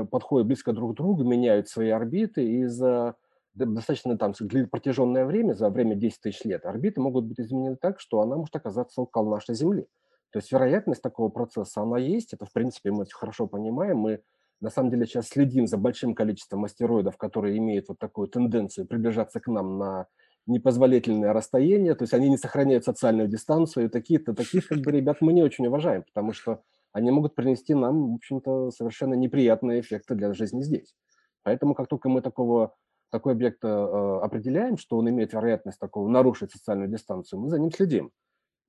подходят 0.06 0.48
близко 0.48 0.72
друг 0.72 0.94
к 0.94 0.98
другу, 0.98 1.24
меняют 1.24 1.68
свои 1.68 1.90
орбиты, 1.90 2.46
из-за 2.62 3.16
достаточно 3.56 4.18
там 4.18 4.34
протяженное 4.70 5.26
время, 5.26 5.54
за 5.54 5.70
время 5.70 5.96
10 5.96 6.22
тысяч 6.22 6.44
лет, 6.44 6.66
орбиты 6.66 7.02
могут 7.02 7.26
быть 7.26 7.40
изменены 7.40 7.78
так, 7.78 8.00
что 8.00 8.22
она 8.22 8.36
может 8.36 8.56
оказаться 8.56 9.02
около 9.02 9.30
нашей 9.32 9.56
Земли. 9.56 9.88
То 10.32 10.40
есть 10.40 10.52
вероятность 10.52 11.02
такого 11.02 11.30
процесса, 11.30 11.82
она 11.82 11.98
есть, 11.98 12.34
это 12.34 12.46
в 12.46 12.52
принципе 12.52 12.92
мы 12.92 13.06
хорошо 13.10 13.48
понимаем, 13.48 13.98
мы 13.98 14.22
на 14.60 14.70
самом 14.70 14.90
деле 14.90 15.06
сейчас 15.06 15.30
следим 15.30 15.68
за 15.68 15.78
большим 15.78 16.14
количеством 16.14 16.66
астероидов, 16.66 17.18
которые 17.18 17.58
имеют 17.58 17.88
вот 17.88 18.00
такую 18.00 18.28
тенденцию 18.28 18.88
приближаться 18.88 19.40
к 19.40 19.48
нам 19.48 19.78
на 19.78 20.08
непозволительное 20.48 21.34
расстояние, 21.34 21.96
то 21.96 22.04
есть 22.04 22.14
они 22.14 22.30
не 22.30 22.38
сохраняют 22.38 22.86
социальную 22.86 23.28
дистанцию, 23.28 23.86
и 23.86 23.90
такие-то, 23.90 24.34
таких 24.34 24.68
как 24.68 24.80
бы 24.80 24.92
ребят 24.92 25.18
мы 25.22 25.34
не 25.34 25.42
очень 25.42 25.68
уважаем, 25.68 26.04
потому 26.04 26.34
что 26.34 26.62
они 26.92 27.12
могут 27.12 27.36
принести 27.36 27.74
нам, 27.74 28.12
в 28.12 28.16
общем-то, 28.16 28.72
совершенно 28.72 29.16
неприятные 29.16 29.82
эффекты 29.82 30.16
для 30.16 30.34
жизни 30.34 30.62
здесь. 30.62 30.96
Поэтому 31.44 31.74
как 31.74 31.88
только 31.88 32.10
мы 32.10 32.22
такого 32.22 32.76
такой 33.16 33.34
объект 33.34 33.64
э, 33.64 33.68
определяем, 33.68 34.78
что 34.78 34.98
он 34.98 35.10
имеет 35.10 35.32
вероятность 35.32 35.80
такого 35.80 36.10
нарушить 36.10 36.52
социальную 36.52 36.90
дистанцию, 36.90 37.40
мы 37.40 37.50
за 37.50 37.60
ним 37.60 37.72
следим. 37.72 38.12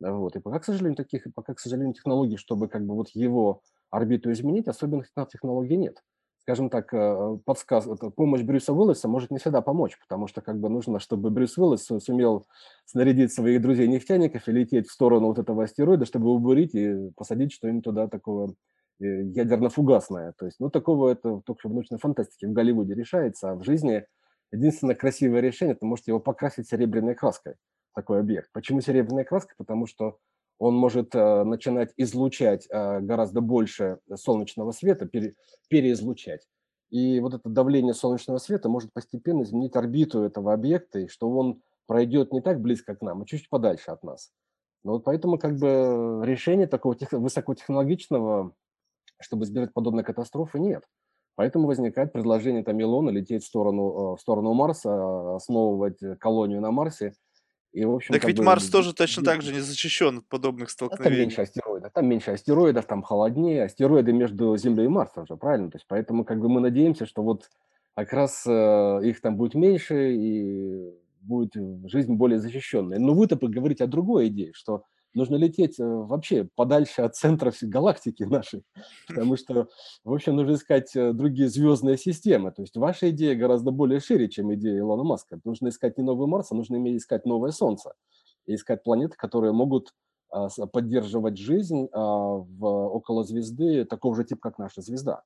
Вот. 0.00 0.36
И 0.36 0.40
пока, 0.40 0.60
к 0.60 0.64
сожалению, 0.64 0.96
таких, 0.96 1.26
пока, 1.34 1.54
к 1.54 1.60
сожалению, 1.60 1.94
технологий, 1.94 2.36
чтобы 2.36 2.68
как 2.68 2.84
бы 2.86 2.94
вот 2.94 3.08
его 3.10 3.62
орбиту 3.90 4.30
изменить, 4.30 4.68
особенных 4.68 5.08
технологий 5.32 5.76
нет. 5.76 6.02
Скажем 6.42 6.70
так, 6.70 6.94
э, 6.94 7.38
подсказ, 7.44 7.88
помощь 8.14 8.42
Брюса 8.42 8.72
Уиллиса 8.72 9.08
может 9.08 9.32
не 9.32 9.38
всегда 9.38 9.62
помочь, 9.62 9.98
потому 9.98 10.28
что 10.28 10.42
как 10.42 10.60
бы 10.60 10.68
нужно, 10.68 11.00
чтобы 11.00 11.30
Брюс 11.30 11.58
Уиллис 11.58 11.88
сумел 12.04 12.46
снарядить 12.84 13.32
своих 13.32 13.60
друзей-нефтяников 13.60 14.46
и 14.46 14.52
лететь 14.52 14.86
в 14.86 14.92
сторону 14.92 15.26
вот 15.26 15.40
этого 15.40 15.64
астероида, 15.64 16.04
чтобы 16.04 16.30
убурить 16.30 16.76
и 16.76 17.10
посадить 17.16 17.52
что-нибудь 17.52 17.82
туда 17.82 18.06
такого 18.06 18.54
э, 19.00 19.22
ядерно-фугасное. 19.24 20.34
То 20.38 20.46
есть, 20.46 20.60
ну, 20.60 20.70
такого 20.70 21.10
это 21.10 21.40
только 21.44 21.68
в 21.68 21.72
научной 21.72 21.98
фантастике 21.98 22.46
в 22.46 22.52
Голливуде 22.52 22.94
решается, 22.94 23.50
а 23.50 23.54
в 23.56 23.64
жизни 23.64 24.06
Единственное 24.52 24.94
красивое 24.94 25.40
решение, 25.40 25.74
это 25.74 25.84
можете 25.84 26.12
его 26.12 26.20
покрасить 26.20 26.68
серебряной 26.68 27.14
краской, 27.14 27.54
такой 27.94 28.20
объект. 28.20 28.50
Почему 28.52 28.80
серебряная 28.80 29.24
краска? 29.24 29.54
Потому 29.56 29.86
что 29.86 30.18
он 30.58 30.74
может 30.74 31.14
э, 31.14 31.44
начинать 31.44 31.92
излучать 31.96 32.66
э, 32.70 33.00
гораздо 33.00 33.40
больше 33.40 33.98
солнечного 34.14 34.72
света, 34.72 35.06
пере, 35.06 35.34
переизлучать. 35.68 36.46
И 36.90 37.20
вот 37.20 37.34
это 37.34 37.48
давление 37.48 37.94
солнечного 37.94 38.38
света 38.38 38.68
может 38.68 38.92
постепенно 38.92 39.42
изменить 39.42 39.76
орбиту 39.76 40.22
этого 40.22 40.52
объекта, 40.52 41.00
и 41.00 41.08
что 41.08 41.28
он 41.28 41.62
пройдет 41.86 42.32
не 42.32 42.40
так 42.40 42.60
близко 42.60 42.94
к 42.94 43.02
нам, 43.02 43.22
а 43.22 43.26
чуть 43.26 43.48
подальше 43.50 43.90
от 43.90 44.02
нас. 44.02 44.32
Но 44.82 44.92
вот 44.92 45.04
поэтому 45.04 45.38
как 45.38 45.56
бы 45.56 46.22
решения 46.24 46.66
такого 46.66 46.94
тех, 46.94 47.12
высокотехнологичного, 47.12 48.54
чтобы 49.20 49.44
избежать 49.44 49.72
подобной 49.72 50.04
катастрофы, 50.04 50.60
нет. 50.60 50.84
Поэтому 51.36 51.66
возникает 51.68 52.12
предложение 52.12 52.64
там 52.64 52.80
Илона 52.82 53.10
лететь 53.10 53.44
в 53.44 53.46
сторону, 53.46 54.14
э, 54.14 54.16
в 54.16 54.20
сторону 54.20 54.54
Марса, 54.54 55.36
основывать 55.36 56.00
колонию 56.18 56.60
на 56.60 56.70
Марсе. 56.70 57.12
И, 57.72 57.84
в 57.84 57.94
общем, 57.94 58.14
так 58.14 58.24
ведь 58.24 58.38
бы, 58.38 58.44
Марс 58.44 58.70
тоже 58.70 58.94
точно 58.94 59.22
так 59.22 59.42
же 59.42 59.52
не 59.52 59.60
защищен 59.60 60.18
от 60.18 60.26
подобных 60.28 60.70
столкновений. 60.70 61.14
Это 61.14 61.20
меньше 61.20 61.42
астероидов. 61.42 61.92
Там 61.92 62.06
меньше 62.08 62.30
астероидов, 62.30 62.86
там 62.86 63.02
холоднее. 63.02 63.64
Астероиды 63.64 64.14
между 64.14 64.56
Землей 64.56 64.86
и 64.86 64.88
Марсом 64.88 65.26
же, 65.26 65.36
правильно? 65.36 65.70
То 65.70 65.76
есть 65.76 65.86
поэтому 65.86 66.24
как 66.24 66.40
бы 66.40 66.48
мы 66.48 66.60
надеемся, 66.60 67.04
что 67.04 67.22
вот 67.22 67.50
как 67.94 68.14
раз 68.14 68.44
э, 68.46 69.00
их 69.04 69.20
там 69.20 69.36
будет 69.36 69.54
меньше 69.54 70.14
и 70.14 70.90
будет 71.20 71.52
жизнь 71.90 72.14
более 72.14 72.38
защищенной. 72.38 72.98
Но 72.98 73.12
вы-то 73.12 73.36
говорите 73.36 73.84
о 73.84 73.88
другой 73.88 74.28
идее, 74.28 74.52
что 74.54 74.84
нужно 75.16 75.36
лететь 75.36 75.80
э, 75.80 75.84
вообще 75.84 76.48
подальше 76.54 77.02
от 77.02 77.16
центра 77.16 77.52
галактики 77.62 78.22
нашей, 78.22 78.62
потому 79.08 79.36
что, 79.36 79.68
в 80.04 80.12
общем, 80.12 80.36
нужно 80.36 80.54
искать 80.54 80.94
э, 80.94 81.12
другие 81.12 81.48
звездные 81.48 81.96
системы. 81.96 82.52
То 82.52 82.62
есть 82.62 82.76
ваша 82.76 83.10
идея 83.10 83.34
гораздо 83.34 83.70
более 83.72 84.00
шире, 84.00 84.28
чем 84.28 84.54
идея 84.54 84.78
Илона 84.78 85.02
Маска. 85.02 85.40
Нужно 85.44 85.68
искать 85.68 85.98
не 85.98 86.04
новый 86.04 86.28
Марс, 86.28 86.52
а 86.52 86.54
нужно 86.54 86.76
искать 86.96 87.24
новое 87.24 87.50
Солнце. 87.50 87.94
И 88.46 88.54
искать 88.54 88.84
планеты, 88.84 89.16
которые 89.16 89.52
могут 89.52 89.92
а, 90.30 90.48
поддерживать 90.66 91.38
жизнь 91.38 91.88
а, 91.92 92.00
в, 92.00 92.64
около 92.64 93.24
звезды 93.24 93.84
такого 93.84 94.14
же 94.14 94.24
типа, 94.24 94.40
как 94.40 94.58
наша 94.58 94.82
звезда. 94.82 95.22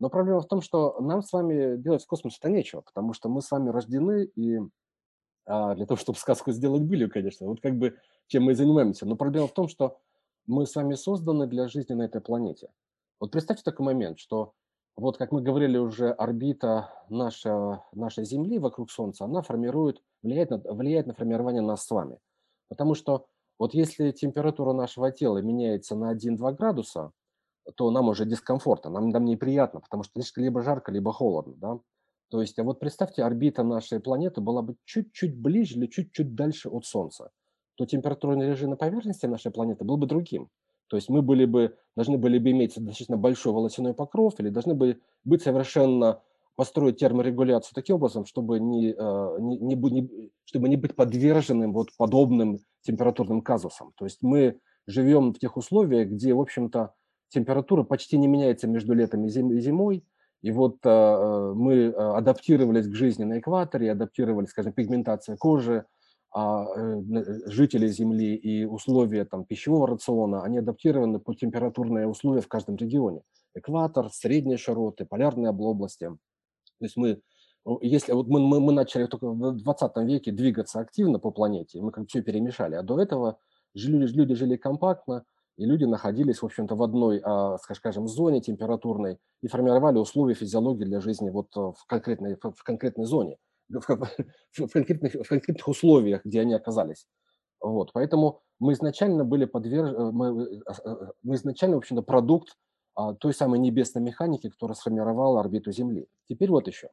Но 0.00 0.08
проблема 0.08 0.40
в 0.40 0.46
том, 0.46 0.60
что 0.60 0.98
нам 1.00 1.22
с 1.22 1.32
вами 1.32 1.76
делать 1.76 2.02
в 2.02 2.06
космосе-то 2.06 2.48
нечего, 2.50 2.80
потому 2.80 3.12
что 3.12 3.28
мы 3.28 3.42
с 3.42 3.50
вами 3.50 3.70
рождены 3.70 4.24
и 4.36 4.58
а, 5.46 5.74
для 5.74 5.86
того, 5.86 5.98
чтобы 5.98 6.18
сказку 6.18 6.52
сделать 6.52 6.82
былью, 6.82 7.10
конечно. 7.10 7.46
Вот 7.46 7.60
как 7.60 7.76
бы 7.76 7.96
чем 8.28 8.44
мы 8.44 8.52
и 8.52 8.54
занимаемся. 8.54 9.06
Но 9.06 9.16
проблема 9.16 9.48
в 9.48 9.52
том, 9.52 9.68
что 9.68 9.98
мы 10.46 10.66
с 10.66 10.74
вами 10.74 10.94
созданы 10.94 11.46
для 11.46 11.68
жизни 11.68 11.94
на 11.94 12.02
этой 12.02 12.20
планете. 12.20 12.68
Вот 13.20 13.30
представьте 13.30 13.62
такой 13.64 13.86
момент, 13.86 14.18
что 14.18 14.54
вот 14.96 15.16
как 15.16 15.32
мы 15.32 15.42
говорили 15.42 15.76
уже, 15.76 16.10
орбита 16.10 16.92
наша, 17.08 17.82
нашей 17.92 18.24
Земли 18.24 18.58
вокруг 18.58 18.90
Солнца, 18.90 19.24
она 19.24 19.42
формирует, 19.42 20.00
влияет 20.22 20.50
на, 20.50 20.58
влияет 20.58 21.06
на 21.06 21.14
формирование 21.14 21.62
нас 21.62 21.84
с 21.84 21.90
вами. 21.90 22.18
Потому 22.68 22.94
что 22.94 23.26
вот 23.58 23.74
если 23.74 24.10
температура 24.12 24.72
нашего 24.72 25.10
тела 25.10 25.38
меняется 25.38 25.96
на 25.96 26.14
1-2 26.14 26.54
градуса, 26.54 27.12
то 27.76 27.90
нам 27.90 28.08
уже 28.08 28.26
дискомфортно, 28.26 28.90
нам, 28.90 29.08
нам 29.08 29.24
неприятно, 29.24 29.80
потому 29.80 30.02
что 30.02 30.20
либо 30.36 30.62
жарко, 30.62 30.92
либо 30.92 31.12
холодно. 31.12 31.54
Да? 31.56 31.78
То 32.34 32.40
есть, 32.40 32.58
а 32.58 32.64
вот 32.64 32.80
представьте, 32.80 33.22
орбита 33.22 33.62
нашей 33.62 34.00
планеты 34.00 34.40
была 34.40 34.60
бы 34.60 34.74
чуть-чуть 34.86 35.38
ближе 35.38 35.76
или 35.76 35.86
чуть-чуть 35.86 36.34
дальше 36.34 36.68
от 36.68 36.84
Солнца, 36.84 37.30
то 37.76 37.86
температурный 37.86 38.48
режим 38.48 38.70
на 38.70 38.76
поверхности 38.76 39.26
нашей 39.26 39.52
планеты 39.52 39.84
был 39.84 39.98
бы 39.98 40.08
другим. 40.08 40.48
То 40.88 40.96
есть 40.96 41.08
мы 41.08 41.22
были 41.22 41.44
бы, 41.44 41.76
должны 41.94 42.18
были 42.18 42.38
бы 42.38 42.50
иметь 42.50 42.74
достаточно 42.74 43.16
большой 43.16 43.52
волосяной 43.52 43.94
покров 43.94 44.34
или 44.38 44.48
должны 44.48 44.74
бы 44.74 44.98
быть 45.22 45.42
совершенно 45.42 46.22
построить 46.56 46.96
терморегуляцию 46.96 47.70
таким 47.72 47.96
образом, 47.96 48.26
чтобы 48.26 48.58
не, 48.58 48.90
э, 48.90 49.36
не, 49.38 49.76
не, 49.76 50.32
чтобы 50.44 50.68
не 50.68 50.76
быть 50.76 50.96
подверженным 50.96 51.72
вот 51.72 51.90
подобным 51.96 52.58
температурным 52.82 53.42
казусам. 53.42 53.92
То 53.96 54.06
есть 54.06 54.22
мы 54.22 54.58
живем 54.88 55.34
в 55.34 55.38
тех 55.38 55.56
условиях, 55.56 56.08
где, 56.08 56.34
в 56.34 56.40
общем-то, 56.40 56.94
температура 57.28 57.84
почти 57.84 58.18
не 58.18 58.26
меняется 58.26 58.66
между 58.66 58.92
летом 58.92 59.24
и 59.24 59.28
зимой, 59.28 60.04
и 60.44 60.50
вот 60.52 60.76
э, 60.84 60.90
э, 60.90 61.52
мы 61.54 61.74
э, 61.74 61.90
адаптировались 61.90 62.86
к 62.86 62.94
жизни 62.94 63.24
на 63.24 63.38
экваторе, 63.38 63.90
адаптировались, 63.90 64.50
скажем, 64.50 64.74
пигментация 64.74 65.38
кожи, 65.38 65.86
а 66.34 66.66
жители 67.46 67.86
Земли 67.88 68.34
и 68.34 68.66
условия 68.66 69.24
там, 69.24 69.46
пищевого 69.46 69.88
рациона, 69.88 70.42
они 70.42 70.58
адаптированы 70.58 71.18
под 71.18 71.38
температурные 71.38 72.06
условия 72.06 72.42
в 72.42 72.48
каждом 72.48 72.76
регионе. 72.76 73.22
Экватор, 73.54 74.10
средние 74.10 74.58
широты, 74.58 75.06
полярные 75.06 75.50
области. 75.50 76.08
То 76.08 76.84
есть 76.84 76.96
мы, 76.98 77.22
если 77.80 78.12
вот 78.12 78.26
мы, 78.28 78.40
мы, 78.40 78.60
мы 78.60 78.72
начали 78.72 79.06
только 79.06 79.30
в 79.30 79.56
20 79.56 79.96
веке 79.98 80.30
двигаться 80.30 80.78
активно 80.78 81.18
по 81.18 81.30
планете, 81.30 81.80
мы 81.80 81.90
как 81.90 82.06
все 82.08 82.20
перемешали, 82.20 82.74
а 82.74 82.82
до 82.82 83.00
этого 83.00 83.38
жили, 83.72 84.06
люди 84.08 84.34
жили 84.34 84.56
компактно, 84.56 85.24
и 85.56 85.64
люди 85.64 85.84
находились, 85.84 86.42
в 86.42 86.46
общем-то, 86.46 86.74
в 86.74 86.82
одной, 86.82 87.20
а, 87.24 87.58
скажем, 87.58 88.08
зоне 88.08 88.40
температурной 88.40 89.18
и 89.42 89.48
формировали 89.48 89.98
условия 89.98 90.34
физиологии 90.34 90.84
для 90.84 91.00
жизни 91.00 91.30
вот 91.30 91.56
э, 91.56 91.60
в 91.60 91.86
конкретной, 91.86 92.36
в 92.36 92.62
конкретной 92.64 93.04
зоне, 93.04 93.38
в, 93.68 93.80
конкретных, 94.72 95.14
в 95.14 95.28
конкретных 95.28 95.68
условиях, 95.68 96.24
где 96.24 96.40
они 96.40 96.54
оказались. 96.54 97.06
Вот, 97.60 97.92
поэтому 97.92 98.42
мы 98.58 98.72
изначально 98.72 99.24
были 99.24 99.44
подвержены, 99.44 99.96
э, 99.96 100.10
мы, 100.10 100.60
э, 100.66 101.12
мы 101.22 101.36
изначально, 101.36 101.76
в 101.76 101.78
общем-то, 101.78 102.02
продукт 102.02 102.56
а, 102.94 103.14
той 103.14 103.34
самой 103.34 103.58
небесной 103.58 104.02
механики, 104.02 104.48
которая 104.48 104.76
сформировала 104.76 105.40
орбиту 105.40 105.72
Земли. 105.72 106.06
Теперь 106.28 106.50
вот 106.50 106.68
еще. 106.68 106.90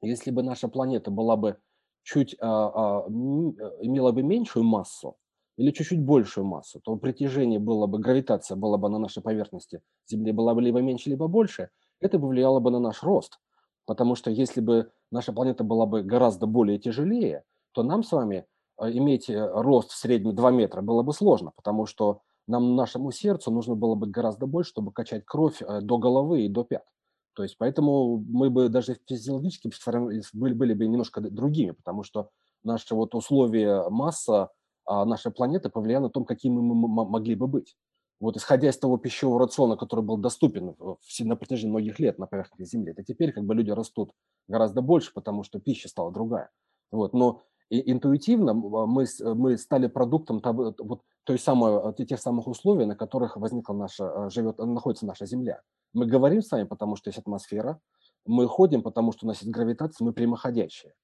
Если 0.00 0.30
бы 0.30 0.42
наша 0.42 0.68
планета 0.68 1.10
была 1.10 1.36
бы 1.36 1.58
чуть, 2.02 2.36
а, 2.40 3.02
а, 3.04 3.08
имела 3.08 4.12
бы 4.12 4.22
меньшую 4.22 4.64
массу, 4.64 5.16
или 5.58 5.72
чуть-чуть 5.72 6.00
большую 6.00 6.46
массу, 6.46 6.80
то 6.80 6.96
притяжение 6.96 7.58
было 7.58 7.86
бы, 7.88 7.98
гравитация 7.98 8.56
была 8.56 8.78
бы 8.78 8.88
на 8.88 8.98
нашей 8.98 9.22
поверхности 9.22 9.82
Земли 10.08 10.30
была 10.30 10.54
бы 10.54 10.62
либо 10.62 10.80
меньше, 10.80 11.10
либо 11.10 11.26
больше, 11.26 11.70
это 12.00 12.18
бы 12.20 12.28
влияло 12.28 12.60
бы 12.60 12.70
на 12.70 12.78
наш 12.78 13.02
рост. 13.02 13.40
Потому 13.84 14.14
что 14.14 14.30
если 14.30 14.60
бы 14.60 14.92
наша 15.10 15.32
планета 15.32 15.64
была 15.64 15.84
бы 15.84 16.02
гораздо 16.02 16.46
более 16.46 16.78
тяжелее, 16.78 17.42
то 17.72 17.82
нам 17.82 18.04
с 18.04 18.12
вами 18.12 18.46
э, 18.80 18.90
иметь 18.92 19.28
э, 19.28 19.50
рост 19.52 19.90
в 19.90 19.96
среднем 19.96 20.36
2 20.36 20.50
метра 20.52 20.80
было 20.80 21.02
бы 21.02 21.12
сложно, 21.12 21.52
потому 21.56 21.86
что 21.86 22.20
нам, 22.46 22.76
нашему 22.76 23.10
сердцу 23.10 23.50
нужно 23.50 23.74
было 23.74 23.96
бы 23.96 24.06
гораздо 24.06 24.46
больше, 24.46 24.70
чтобы 24.70 24.92
качать 24.92 25.24
кровь 25.26 25.60
э, 25.60 25.80
до 25.80 25.98
головы 25.98 26.42
и 26.42 26.48
до 26.48 26.62
пят. 26.62 26.84
То 27.34 27.42
есть 27.42 27.56
поэтому 27.58 28.18
мы 28.28 28.50
бы 28.50 28.68
даже 28.68 28.96
физиологически 29.08 29.72
были, 30.34 30.54
были 30.54 30.74
бы 30.74 30.86
немножко 30.86 31.20
другими, 31.20 31.72
потому 31.72 32.04
что 32.04 32.30
наши 32.62 32.94
вот 32.94 33.14
условия 33.16 33.88
масса 33.90 34.50
нашей 34.88 35.32
планеты 35.32 35.68
повлияла 35.68 36.04
на 36.04 36.10
том, 36.10 36.24
какими 36.24 36.58
мы 36.58 37.04
могли 37.04 37.34
бы 37.34 37.46
быть. 37.46 37.76
Вот 38.20 38.36
исходя 38.36 38.68
из 38.68 38.78
того 38.78 38.96
пищевого 38.98 39.38
рациона, 39.38 39.76
который 39.76 40.04
был 40.04 40.16
доступен 40.16 40.74
на 41.20 41.36
протяжении 41.36 41.70
многих 41.70 42.00
лет 42.00 42.18
на 42.18 42.26
поверхности 42.26 42.64
Земли, 42.64 42.90
это 42.90 43.04
теперь 43.04 43.32
как 43.32 43.44
бы 43.44 43.54
люди 43.54 43.70
растут 43.70 44.12
гораздо 44.48 44.82
больше, 44.82 45.12
потому 45.14 45.44
что 45.44 45.60
пища 45.60 45.88
стала 45.88 46.10
другая. 46.10 46.50
Вот, 46.90 47.12
но 47.12 47.42
и 47.70 47.92
интуитивно 47.92 48.54
мы, 48.54 49.06
мы 49.20 49.58
стали 49.58 49.86
продуктом 49.86 50.40
того, 50.40 50.74
вот 50.78 51.02
той 51.24 51.38
самой, 51.38 51.92
тех 51.94 52.18
самых 52.18 52.48
условий, 52.48 52.86
на 52.86 52.96
которых 52.96 53.36
возникла 53.36 53.74
наша, 53.74 54.30
живет, 54.30 54.58
находится 54.58 55.06
наша 55.06 55.26
Земля. 55.26 55.60
Мы 55.92 56.06
говорим 56.06 56.42
с 56.42 56.50
вами, 56.50 56.64
потому 56.64 56.96
что 56.96 57.10
есть 57.10 57.18
атмосфера, 57.18 57.78
мы 58.26 58.46
ходим, 58.48 58.82
потому 58.82 59.12
что 59.12 59.26
у 59.26 59.28
нас 59.28 59.42
есть 59.42 59.52
гравитация, 59.52 60.04
мы 60.04 60.12
прямоходящие. 60.12 60.94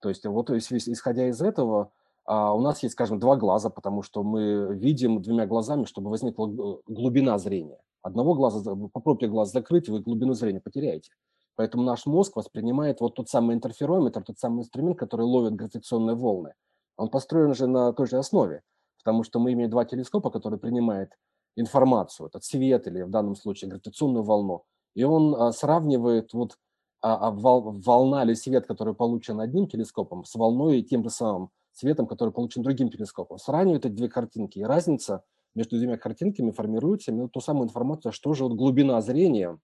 То 0.00 0.08
есть 0.08 0.26
вот 0.26 0.50
исходя 0.50 1.28
из 1.28 1.40
этого, 1.40 1.82
а 1.82 1.90
у 2.26 2.60
нас 2.60 2.82
есть, 2.82 2.94
скажем, 2.94 3.18
два 3.18 3.36
глаза, 3.36 3.68
потому 3.68 4.02
что 4.02 4.22
мы 4.22 4.74
видим 4.74 5.20
двумя 5.20 5.46
глазами, 5.46 5.84
чтобы 5.84 6.10
возникла 6.10 6.46
глубина 6.86 7.38
зрения. 7.38 7.80
Одного 8.02 8.34
глаза, 8.34 8.74
попробуйте 8.92 9.28
глаз 9.28 9.52
закрыть, 9.52 9.88
вы 9.88 10.00
глубину 10.00 10.34
зрения 10.34 10.60
потеряете. 10.60 11.10
Поэтому 11.56 11.84
наш 11.84 12.06
мозг 12.06 12.36
воспринимает 12.36 13.00
вот 13.00 13.14
тот 13.14 13.28
самый 13.28 13.54
интерферометр, 13.54 14.22
тот 14.22 14.38
самый 14.38 14.60
инструмент, 14.60 14.98
который 14.98 15.26
ловит 15.26 15.54
гравитационные 15.54 16.16
волны. 16.16 16.54
Он 16.96 17.08
построен 17.08 17.54
же 17.54 17.66
на 17.66 17.92
той 17.92 18.06
же 18.06 18.18
основе, 18.18 18.62
потому 18.98 19.22
что 19.22 19.38
мы 19.38 19.52
имеем 19.52 19.70
два 19.70 19.84
телескопа, 19.84 20.30
которые 20.30 20.58
принимают 20.58 21.10
информацию, 21.56 22.26
этот 22.26 22.44
свет 22.44 22.86
или 22.86 23.02
в 23.02 23.10
данном 23.10 23.36
случае 23.36 23.68
гравитационную 23.68 24.24
волну, 24.24 24.64
и 24.94 25.04
он 25.04 25.34
а, 25.34 25.52
сравнивает 25.52 26.32
вот 26.32 26.56
а, 27.00 27.28
а, 27.28 27.30
волна 27.30 28.24
или 28.24 28.34
свет, 28.34 28.66
который 28.66 28.94
получен 28.94 29.40
одним 29.40 29.68
телескопом, 29.68 30.24
с 30.24 30.34
волной 30.34 30.82
тем 30.82 31.04
же 31.04 31.10
самым 31.10 31.50
цветом, 31.74 32.06
который 32.06 32.32
получен 32.32 32.62
другим 32.62 32.90
телескопом. 32.90 33.38
Сравнивают 33.38 33.84
эти 33.84 33.92
две 33.92 34.08
картинки, 34.08 34.58
и 34.58 34.64
разница 34.64 35.24
между 35.54 35.76
двумя 35.76 35.96
картинками 35.96 36.50
формируется 36.50 37.10
именно 37.10 37.28
ту 37.28 37.40
самую 37.40 37.68
информацию, 37.68 38.12
что 38.12 38.34
же 38.34 38.44
вот 38.44 38.54
глубина 38.54 39.00
зрения 39.00 39.58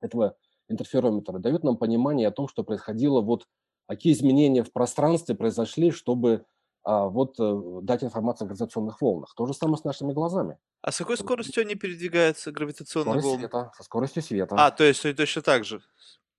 этого 0.00 0.36
интерферометра 0.68 1.38
дает 1.38 1.64
нам 1.64 1.76
понимание 1.76 2.28
о 2.28 2.32
том, 2.32 2.48
что 2.48 2.64
происходило, 2.64 3.20
вот 3.20 3.46
какие 3.88 4.12
изменения 4.12 4.62
в 4.62 4.72
пространстве 4.72 5.34
произошли, 5.34 5.90
чтобы 5.90 6.44
а, 6.84 7.06
вот 7.06 7.36
э, 7.38 7.80
дать 7.82 8.02
информацию 8.02 8.46
о 8.46 8.48
гравитационных 8.48 9.00
волнах. 9.00 9.32
То 9.36 9.46
же 9.46 9.54
самое 9.54 9.76
с 9.76 9.84
нашими 9.84 10.12
глазами. 10.12 10.58
А 10.80 10.90
с 10.90 10.98
какой 10.98 11.16
скоростью 11.16 11.62
они 11.62 11.76
передвигаются, 11.76 12.50
гравитационные 12.50 13.20
Скорость 13.20 13.26
волны? 13.26 13.38
света, 13.38 13.72
со 13.76 13.82
скоростью 13.84 14.22
света. 14.22 14.56
А, 14.58 14.70
то 14.70 14.82
есть 14.82 15.02
точно 15.16 15.42
так 15.42 15.64
же. 15.64 15.80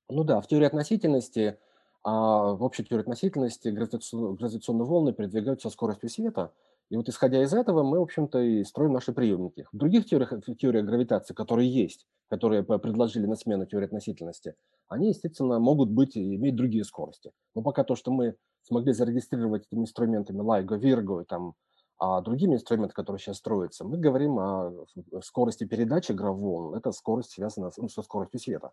Ну 0.09 0.23
да, 0.23 0.41
в 0.41 0.47
теории 0.47 0.65
относительности 0.65 1.57
а 2.03 2.53
в 2.53 2.63
общей 2.63 2.83
теории 2.83 3.03
относительности 3.03 3.69
гравитационные 3.69 4.85
волны 4.85 5.13
передвигаются 5.13 5.69
со 5.69 5.73
скоростью 5.73 6.09
света. 6.09 6.51
И 6.89 6.97
вот 6.97 7.07
исходя 7.07 7.41
из 7.41 7.53
этого 7.53 7.81
мы, 7.83 7.99
в 7.99 8.03
общем-то, 8.03 8.39
и 8.39 8.63
строим 8.63 8.91
наши 8.93 9.13
приемники. 9.13 9.65
В 9.71 9.77
других 9.77 10.05
теориях, 10.05 10.31
в 10.31 10.55
теориях 10.55 10.85
гравитации, 10.85 11.33
которые 11.33 11.73
есть, 11.73 12.05
которые 12.29 12.63
предложили 12.63 13.25
на 13.25 13.35
смену 13.35 13.65
теории 13.65 13.85
относительности, 13.85 14.55
они, 14.89 15.09
естественно, 15.09 15.59
могут 15.59 15.89
быть 15.89 16.15
и 16.15 16.35
иметь 16.35 16.55
другие 16.55 16.83
скорости. 16.83 17.31
Но 17.55 17.63
пока 17.63 17.83
то, 17.83 17.95
что 17.95 18.11
мы 18.11 18.35
смогли 18.63 18.93
зарегистрировать 18.93 19.65
этими 19.65 19.81
инструментами 19.81 20.41
LIGO, 20.41 20.79
Virgo 20.79 21.21
и 21.21 21.25
там, 21.25 21.53
а 21.97 22.21
другими 22.21 22.55
инструментами, 22.55 22.93
которые 22.93 23.19
сейчас 23.19 23.37
строятся, 23.37 23.85
мы 23.85 23.97
говорим 23.97 24.37
о 24.37 24.85
скорости 25.23 25.63
передачи 25.63 26.11
граволн. 26.11 26.75
Это 26.75 26.91
скорость 26.91 27.31
связана 27.31 27.71
ну, 27.77 27.87
со 27.87 28.03
скоростью 28.03 28.39
света. 28.39 28.71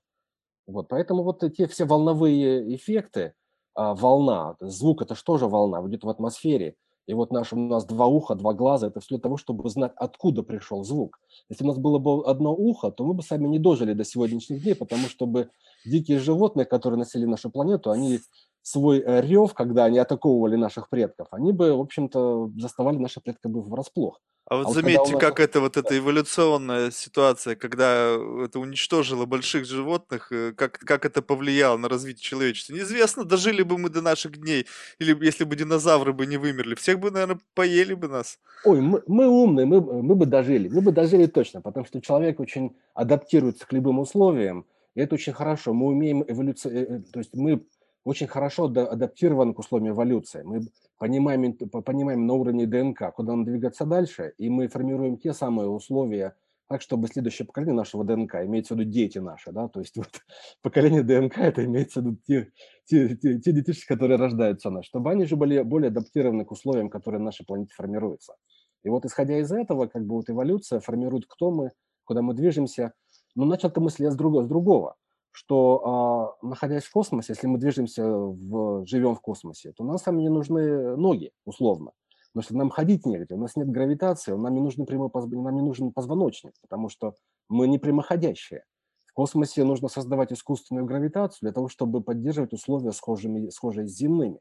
Вот, 0.66 0.88
поэтому 0.88 1.22
вот 1.22 1.42
эти 1.42 1.66
все 1.66 1.84
волновые 1.84 2.74
эффекты, 2.74 3.34
а, 3.74 3.94
волна, 3.94 4.56
звук 4.60 5.02
это 5.02 5.14
что 5.14 5.38
же 5.38 5.46
волна, 5.46 5.80
идет 5.88 6.04
в 6.04 6.08
атмосфере, 6.08 6.74
И 7.06 7.14
вот 7.14 7.32
наш, 7.32 7.52
у 7.52 7.56
нас 7.56 7.84
два 7.86 8.06
уха, 8.06 8.34
два 8.34 8.52
глаза, 8.52 8.86
это 8.86 9.00
все 9.00 9.16
для 9.16 9.18
того, 9.18 9.36
чтобы 9.36 9.68
знать, 9.68 9.92
откуда 9.96 10.42
пришел 10.42 10.84
звук. 10.84 11.18
Если 11.48 11.64
у 11.64 11.68
нас 11.68 11.78
было 11.78 11.98
бы 11.98 12.24
одно 12.24 12.54
ухо, 12.54 12.90
то 12.90 13.04
мы 13.04 13.14
бы 13.14 13.22
сами 13.22 13.48
не 13.48 13.58
дожили 13.58 13.94
до 13.94 14.04
сегодняшних 14.04 14.62
дней, 14.62 14.74
потому 14.74 15.08
что 15.08 15.26
бы 15.26 15.48
дикие 15.84 16.18
животные, 16.18 16.66
которые 16.66 16.98
населили 16.98 17.26
нашу 17.26 17.50
планету, 17.50 17.90
они 17.90 18.20
свой 18.62 19.00
э, 19.00 19.20
рев, 19.22 19.54
когда 19.54 19.84
они 19.86 19.98
атаковывали 19.98 20.56
наших 20.56 20.88
предков, 20.88 21.28
они 21.32 21.52
бы, 21.52 21.74
в 21.74 21.80
общем-то, 21.80 22.52
заставали 22.58 22.98
наших 22.98 23.22
предков 23.22 23.52
бы 23.52 23.62
врасплох. 23.62 24.20
А 24.50 24.56
вот 24.56 24.66
а 24.66 24.70
заметьте, 24.70 25.12
вот 25.12 25.20
как 25.20 25.38
это 25.38 25.60
вот 25.60 25.76
эта 25.76 25.96
эволюционная 25.96 26.90
ситуация, 26.90 27.54
когда 27.54 28.16
это 28.44 28.58
уничтожило 28.58 29.24
больших 29.24 29.64
животных, 29.64 30.32
э, 30.32 30.52
как, 30.56 30.72
как 30.72 31.04
это 31.04 31.22
повлияло 31.22 31.76
на 31.76 31.88
развитие 31.88 32.24
человечества. 32.24 32.74
Неизвестно, 32.74 33.24
дожили 33.24 33.62
бы 33.62 33.78
мы 33.78 33.90
до 33.90 34.02
наших 34.02 34.40
дней, 34.40 34.66
или 34.98 35.16
если 35.24 35.44
бы 35.44 35.54
динозавры 35.54 36.12
бы 36.12 36.26
не 36.26 36.36
вымерли, 36.36 36.74
всех 36.74 36.98
бы, 36.98 37.12
наверное, 37.12 37.38
поели 37.54 37.94
бы 37.94 38.08
нас. 38.08 38.40
Ой, 38.64 38.80
мы, 38.80 39.04
мы 39.06 39.28
умные, 39.28 39.66
мы, 39.66 39.80
мы 39.80 40.16
бы 40.16 40.26
дожили, 40.26 40.68
мы 40.68 40.80
бы 40.80 40.90
дожили 40.90 41.26
точно, 41.26 41.60
потому 41.60 41.86
что 41.86 42.00
человек 42.00 42.40
очень 42.40 42.74
адаптируется 42.92 43.68
к 43.68 43.72
любым 43.72 44.00
условиям, 44.00 44.66
и 44.96 45.00
это 45.00 45.14
очень 45.14 45.32
хорошо. 45.32 45.72
Мы 45.74 45.86
умеем 45.86 46.24
эволюцию, 46.26 46.74
э, 46.74 47.00
то 47.12 47.20
есть 47.20 47.36
мы 47.36 47.62
очень 48.04 48.26
хорошо 48.26 48.64
адаптирован 48.64 49.54
к 49.54 49.58
условиям 49.58 49.94
эволюции. 49.94 50.42
Мы 50.42 50.62
понимаем, 50.98 51.52
понимаем 51.54 52.26
на 52.26 52.34
уровне 52.34 52.66
ДНК, 52.66 53.12
куда 53.14 53.32
нам 53.32 53.44
двигаться 53.44 53.84
дальше, 53.84 54.32
и 54.38 54.48
мы 54.48 54.68
формируем 54.68 55.18
те 55.18 55.32
самые 55.32 55.68
условия, 55.68 56.34
так, 56.68 56.82
чтобы 56.82 57.08
следующее 57.08 57.46
поколение 57.46 57.74
нашего 57.74 58.04
ДНК, 58.04 58.36
имеется 58.44 58.74
в 58.74 58.78
виду 58.78 58.90
дети 58.90 59.18
наши, 59.18 59.50
да, 59.50 59.68
то 59.68 59.80
есть 59.80 59.96
вот 59.96 60.08
поколение 60.62 61.02
ДНК, 61.02 61.38
это 61.38 61.64
имеется 61.64 62.00
в 62.00 62.04
виду 62.04 62.18
те, 62.26 62.52
те, 62.84 63.16
те, 63.16 63.38
те 63.40 63.52
детишки, 63.52 63.86
которые 63.86 64.18
рождаются 64.18 64.68
у 64.68 64.72
нас, 64.72 64.86
чтобы 64.86 65.10
они 65.10 65.24
же 65.24 65.36
были 65.36 65.60
более 65.62 65.88
адаптированы 65.88 66.44
к 66.44 66.52
условиям, 66.52 66.88
которые 66.88 67.18
на 67.18 67.26
нашей 67.26 67.44
планете 67.44 67.74
формируются. 67.74 68.34
И 68.82 68.88
вот 68.88 69.04
исходя 69.04 69.38
из 69.38 69.52
этого, 69.52 69.88
как 69.88 70.06
бы 70.06 70.14
вот 70.14 70.30
эволюция 70.30 70.80
формирует, 70.80 71.24
кто 71.28 71.50
мы, 71.50 71.72
куда 72.04 72.22
мы 72.22 72.34
движемся. 72.34 72.92
Но 73.34 73.44
начал-то 73.44 73.80
мысль 73.80 74.04
я 74.04 74.10
с 74.10 74.16
другого, 74.16 74.44
с 74.44 74.48
другого 74.48 74.96
что 75.32 76.36
а, 76.42 76.46
находясь 76.46 76.84
в 76.84 76.92
космосе, 76.92 77.32
если 77.32 77.46
мы 77.46 77.58
движемся, 77.58 78.04
в, 78.04 78.84
живем 78.86 79.14
в 79.14 79.20
космосе, 79.20 79.72
то 79.72 79.84
нам 79.84 79.98
сами 79.98 80.22
не 80.22 80.28
нужны 80.28 80.96
ноги, 80.96 81.32
условно. 81.44 81.92
Потому 82.32 82.44
что 82.44 82.56
нам 82.56 82.70
ходить 82.70 83.06
негде, 83.06 83.34
у 83.34 83.38
нас 83.38 83.56
нет 83.56 83.68
гравитации, 83.68 84.32
нам 84.32 84.54
не, 84.54 84.60
нужен 84.60 84.86
прямой, 84.86 85.10
нам 85.14 85.54
не 85.54 85.62
нужен 85.62 85.92
позвоночник, 85.92 86.52
потому 86.60 86.88
что 86.88 87.14
мы 87.48 87.66
не 87.66 87.78
прямоходящие. 87.78 88.64
В 89.06 89.12
космосе 89.12 89.64
нужно 89.64 89.88
создавать 89.88 90.32
искусственную 90.32 90.86
гравитацию 90.86 91.38
для 91.42 91.52
того, 91.52 91.68
чтобы 91.68 92.00
поддерживать 92.02 92.52
условия, 92.52 92.92
схожими, 92.92 93.48
схожие 93.48 93.88
с 93.88 93.96
земными. 93.96 94.38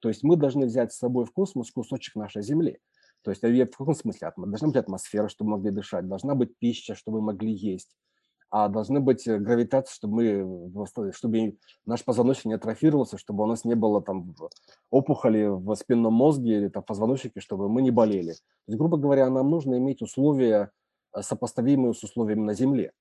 То 0.00 0.08
есть 0.08 0.24
мы 0.24 0.36
должны 0.36 0.66
взять 0.66 0.92
с 0.92 0.98
собой 0.98 1.24
в 1.24 1.32
космос 1.32 1.70
кусочек 1.70 2.16
нашей 2.16 2.42
Земли. 2.42 2.80
То 3.22 3.30
есть 3.30 3.42
в 3.42 3.76
каком 3.76 3.94
смысле? 3.94 4.32
Должна 4.36 4.68
быть 4.68 4.76
атмосфера, 4.76 5.28
чтобы 5.28 5.50
могли 5.50 5.70
дышать, 5.70 6.08
должна 6.08 6.34
быть 6.34 6.56
пища, 6.58 6.94
чтобы 6.94 7.20
могли 7.20 7.52
есть, 7.52 7.96
а 8.50 8.68
должны 8.68 9.00
быть 9.00 9.26
э, 9.26 9.38
гравитации, 9.38 9.92
чтобы 9.92 10.68
мы, 10.74 11.12
чтобы 11.12 11.58
наш 11.84 12.04
позвоночник 12.04 12.46
не 12.46 12.54
атрофировался, 12.54 13.18
чтобы 13.18 13.44
у 13.44 13.46
нас 13.46 13.64
не 13.64 13.74
было 13.74 14.02
там 14.02 14.34
опухоли 14.90 15.46
в 15.46 15.74
спинном 15.74 16.14
мозге 16.14 16.56
или 16.56 16.68
там 16.68 16.82
позвоночнике, 16.82 17.40
чтобы 17.40 17.68
мы 17.68 17.82
не 17.82 17.90
болели. 17.90 18.32
То 18.32 18.68
есть, 18.68 18.78
грубо 18.78 18.96
говоря, 18.96 19.28
нам 19.28 19.50
нужно 19.50 19.76
иметь 19.76 20.00
условия, 20.00 20.70
э, 21.14 21.20
сопоставимые 21.20 21.92
с 21.92 22.02
условиями 22.02 22.40
на 22.40 22.54
Земле. 22.54 22.92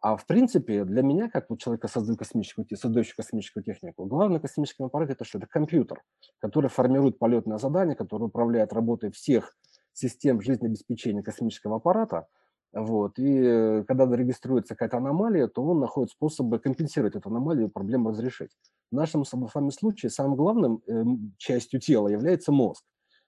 А 0.00 0.16
в 0.16 0.26
принципе, 0.26 0.84
для 0.84 1.02
меня, 1.02 1.30
как 1.30 1.50
у 1.50 1.56
человека, 1.56 1.88
создающего 1.88 2.18
космическую, 2.18 2.66
создающего 2.76 3.16
космическую 3.16 3.64
технику, 3.64 4.04
главный 4.04 4.38
космический 4.38 4.84
аппарат– 4.84 5.10
это 5.10 5.24
что? 5.24 5.38
Это 5.38 5.46
компьютер, 5.46 6.02
который 6.40 6.68
формирует 6.68 7.18
полетное 7.18 7.56
задание, 7.56 7.96
который 7.96 8.24
управляет 8.24 8.74
работой 8.74 9.10
всех 9.10 9.56
систем 9.94 10.40
жизнеобеспечения 10.40 11.22
космического 11.22 11.76
аппарата– 11.76 12.26
вот. 12.74 13.18
И 13.20 13.40
э, 13.40 13.84
когда 13.86 14.04
регистрируется 14.04 14.74
какая-то 14.74 14.96
аномалия, 14.96 15.46
то 15.46 15.62
он 15.62 15.78
находит 15.78 16.10
способы 16.10 16.58
компенсировать 16.58 17.14
эту 17.14 17.28
аномалию 17.28 17.68
проблему 17.68 18.10
разрешить. 18.10 18.50
В 18.90 18.94
нашем 18.96 19.24
с 19.24 19.32
вами 19.32 19.70
случае 19.70 20.10
самым 20.10 20.34
главным 20.34 20.82
э, 20.86 21.04
частью 21.38 21.80
тела 21.80 22.08
является 22.08 22.50
мозг, 22.50 22.84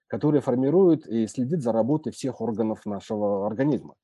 который 0.08 0.40
формирует 0.40 1.06
и 1.06 1.28
следит 1.28 1.62
за 1.62 1.72
работой 1.72 2.12
всех 2.12 2.40
органов 2.40 2.84
нашего 2.86 3.46
организма. 3.46 3.94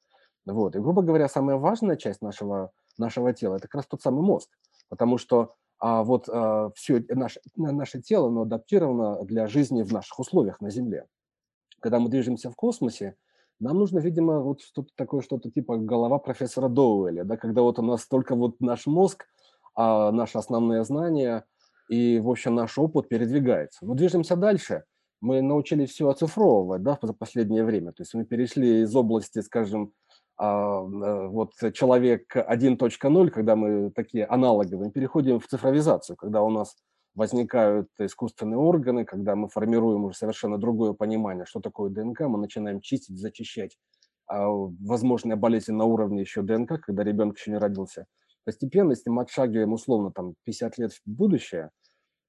Вот. 0.46 0.76
И, 0.76 0.78
грубо 0.78 1.02
говоря, 1.02 1.28
самая 1.28 1.56
важная 1.56 1.96
часть 1.96 2.22
нашего, 2.22 2.70
нашего 2.96 3.32
тела– 3.32 3.56
это 3.56 3.66
как 3.66 3.76
раз 3.76 3.86
тот 3.86 4.00
самый 4.00 4.22
мозг, 4.22 4.48
потому 4.88 5.18
что 5.18 5.54
а, 5.80 6.04
вот 6.04 6.28
а, 6.28 6.70
все 6.76 7.04
наше, 7.08 7.40
наше 7.56 8.00
тело 8.00 8.28
оно 8.28 8.42
адаптировано 8.42 9.24
для 9.24 9.48
жизни 9.48 9.82
в 9.82 9.92
наших 9.92 10.20
условиях 10.20 10.60
на 10.60 10.70
Земле. 10.70 11.06
Когда 11.80 11.98
мы 11.98 12.08
движемся 12.08 12.48
в 12.50 12.54
космосе, 12.54 13.16
нам 13.62 13.78
нужно, 13.78 14.00
видимо, 14.00 14.40
вот 14.40 14.60
что-то 14.60 14.90
такое, 14.96 15.20
что-то 15.20 15.50
типа 15.50 15.76
голова 15.76 16.18
профессора 16.18 16.68
Доуэля, 16.68 17.24
да, 17.24 17.36
когда 17.36 17.62
вот 17.62 17.78
у 17.78 17.82
нас 17.82 18.06
только 18.06 18.34
вот 18.34 18.60
наш 18.60 18.86
мозг, 18.86 19.26
а 19.74 20.10
наши 20.10 20.36
основные 20.36 20.84
знания 20.84 21.44
и, 21.88 22.18
в 22.18 22.28
общем, 22.28 22.54
наш 22.54 22.76
опыт 22.78 23.08
передвигается. 23.08 23.86
Но 23.86 23.94
движемся 23.94 24.36
дальше. 24.36 24.84
Мы 25.20 25.40
научились 25.42 25.90
все 25.90 26.08
оцифровывать, 26.08 26.82
да, 26.82 26.98
за 27.00 27.12
последнее 27.14 27.64
время. 27.64 27.92
То 27.92 28.02
есть 28.02 28.14
мы 28.14 28.24
перешли 28.24 28.82
из 28.82 28.94
области, 28.96 29.40
скажем, 29.40 29.92
а, 30.36 30.80
э, 30.80 31.28
вот 31.28 31.52
человек 31.72 32.34
1.0, 32.34 33.30
когда 33.30 33.54
мы 33.54 33.90
такие 33.92 34.26
аналоговые, 34.26 34.90
переходим 34.90 35.38
в 35.38 35.46
цифровизацию, 35.46 36.16
когда 36.16 36.42
у 36.42 36.50
нас 36.50 36.74
возникают 37.14 37.88
искусственные 37.98 38.58
органы, 38.58 39.04
когда 39.04 39.36
мы 39.36 39.48
формируем 39.48 40.04
уже 40.04 40.16
совершенно 40.16 40.58
другое 40.58 40.92
понимание, 40.92 41.44
что 41.44 41.60
такое 41.60 41.90
ДНК, 41.90 42.20
мы 42.22 42.38
начинаем 42.38 42.80
чистить, 42.80 43.18
зачищать 43.18 43.76
а, 44.26 44.48
возможные 44.48 45.36
болезни 45.36 45.72
на 45.72 45.84
уровне 45.84 46.22
еще 46.22 46.42
ДНК, 46.42 46.80
когда 46.80 47.04
ребенок 47.04 47.36
еще 47.36 47.50
не 47.50 47.58
родился. 47.58 48.06
Постепенно, 48.44 48.90
если 48.90 49.10
мы 49.10 49.22
отшагиваем 49.22 49.72
условно 49.72 50.10
там 50.10 50.34
50 50.44 50.78
лет 50.78 50.92
в 50.92 51.00
будущее, 51.04 51.70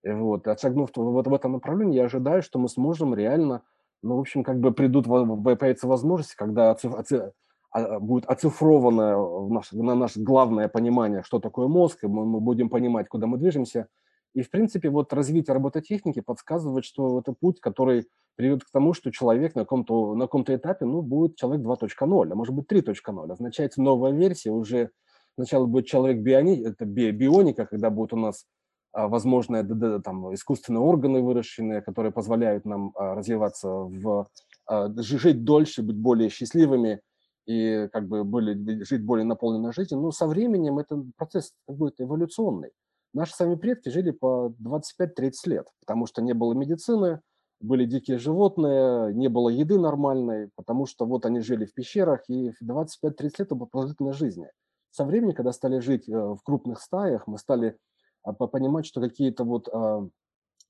вот, 0.03 0.47
отшагнув 0.47 0.89
вот 0.95 1.27
в 1.27 1.33
этом 1.33 1.53
направлении, 1.53 1.95
я 1.95 2.05
ожидаю, 2.05 2.41
что 2.43 2.59
мы 2.59 2.67
сможем 2.67 3.15
реально, 3.15 3.63
ну, 4.01 4.17
в 4.17 4.19
общем, 4.19 4.43
как 4.43 4.59
бы 4.59 4.73
придут, 4.73 5.05
появятся 5.05 5.87
возможности, 5.87 6.35
когда 6.35 6.71
оциф, 6.71 6.93
оциф, 6.93 7.31
а, 7.71 8.01
будет 8.01 8.25
оцифровано 8.25 9.47
наш, 9.47 9.71
на 9.71 9.95
наше 9.95 10.19
главное 10.19 10.67
понимание, 10.67 11.23
что 11.23 11.39
такое 11.39 11.69
мозг, 11.69 12.03
и 12.03 12.07
мы, 12.07 12.25
мы 12.25 12.41
будем 12.41 12.69
понимать, 12.69 13.07
куда 13.07 13.27
мы 13.27 13.37
движемся– 13.37 13.87
и, 14.33 14.41
в 14.41 14.49
принципе, 14.49 14.89
вот 14.89 15.13
развитие 15.13 15.53
робототехники 15.53 16.21
подсказывает, 16.21 16.85
что 16.85 17.19
это 17.19 17.33
путь, 17.33 17.59
который 17.59 18.07
приведет 18.35 18.63
к 18.63 18.71
тому, 18.71 18.93
что 18.93 19.11
человек 19.11 19.53
на 19.55 19.61
каком-то, 19.61 20.15
на 20.15 20.25
каком-то 20.25 20.55
этапе 20.55 20.85
ну, 20.85 21.01
будет 21.01 21.35
человек 21.35 21.65
2.0, 21.65 22.31
а 22.31 22.35
может 22.35 22.55
быть 22.55 22.71
3.0. 22.71 23.31
Означает 23.31 23.77
новая 23.77 24.11
версия, 24.11 24.51
уже 24.51 24.89
сначала 25.35 25.67
будет 25.67 25.85
человек 25.85 26.21
биони, 26.21 26.65
это 26.65 26.85
бионика, 26.85 27.67
когда 27.67 27.91
будут 27.91 28.13
у 28.13 28.17
нас 28.17 28.45
а, 28.91 29.07
возможные 29.07 29.63
там, 30.01 30.33
искусственные 30.33 30.81
органы 30.81 31.21
выращенные, 31.21 31.81
которые 31.81 32.11
позволяют 32.11 32.65
нам 32.65 32.91
а, 32.95 33.13
развиваться, 33.13 33.67
в, 33.67 34.27
а, 34.65 34.89
жить 34.97 35.43
дольше, 35.43 35.83
быть 35.83 35.97
более 35.97 36.29
счастливыми 36.29 37.01
и 37.45 37.87
как 37.91 38.07
бы 38.07 38.23
более, 38.23 38.83
жить 38.83 39.03
более 39.03 39.25
наполненной 39.25 39.73
жизнью. 39.73 40.01
Но 40.01 40.11
со 40.11 40.25
временем 40.25 40.79
это 40.79 41.03
процесс 41.17 41.53
будет 41.67 42.01
эволюционный. 42.01 42.71
Наши 43.13 43.33
сами 43.33 43.55
предки 43.55 43.89
жили 43.89 44.11
по 44.11 44.53
25-30 44.59 45.31
лет, 45.45 45.67
потому 45.79 46.07
что 46.07 46.21
не 46.21 46.33
было 46.33 46.53
медицины, 46.53 47.21
были 47.59 47.85
дикие 47.85 48.17
животные, 48.17 49.13
не 49.13 49.29
было 49.29 49.49
еды 49.49 49.79
нормальной, 49.79 50.49
потому 50.55 50.85
что 50.85 51.05
вот 51.05 51.25
они 51.25 51.39
жили 51.39 51.65
в 51.65 51.73
пещерах, 51.73 52.21
и 52.27 52.49
25-30 52.63 52.89
лет 53.21 53.39
это 53.39 53.55
продолжительность 53.55 54.19
жизни. 54.19 54.47
Со 54.91 55.05
временем, 55.05 55.33
когда 55.33 55.53
стали 55.53 55.79
жить 55.79 56.07
э, 56.09 56.11
в 56.11 56.39
крупных 56.43 56.81
стаях, 56.81 57.25
мы 57.25 57.37
стали 57.37 57.77
а, 58.23 58.33
понимать, 58.33 58.85
что 58.85 59.01
какие-то 59.01 59.43
вот 59.43 59.67
а, 59.73 60.07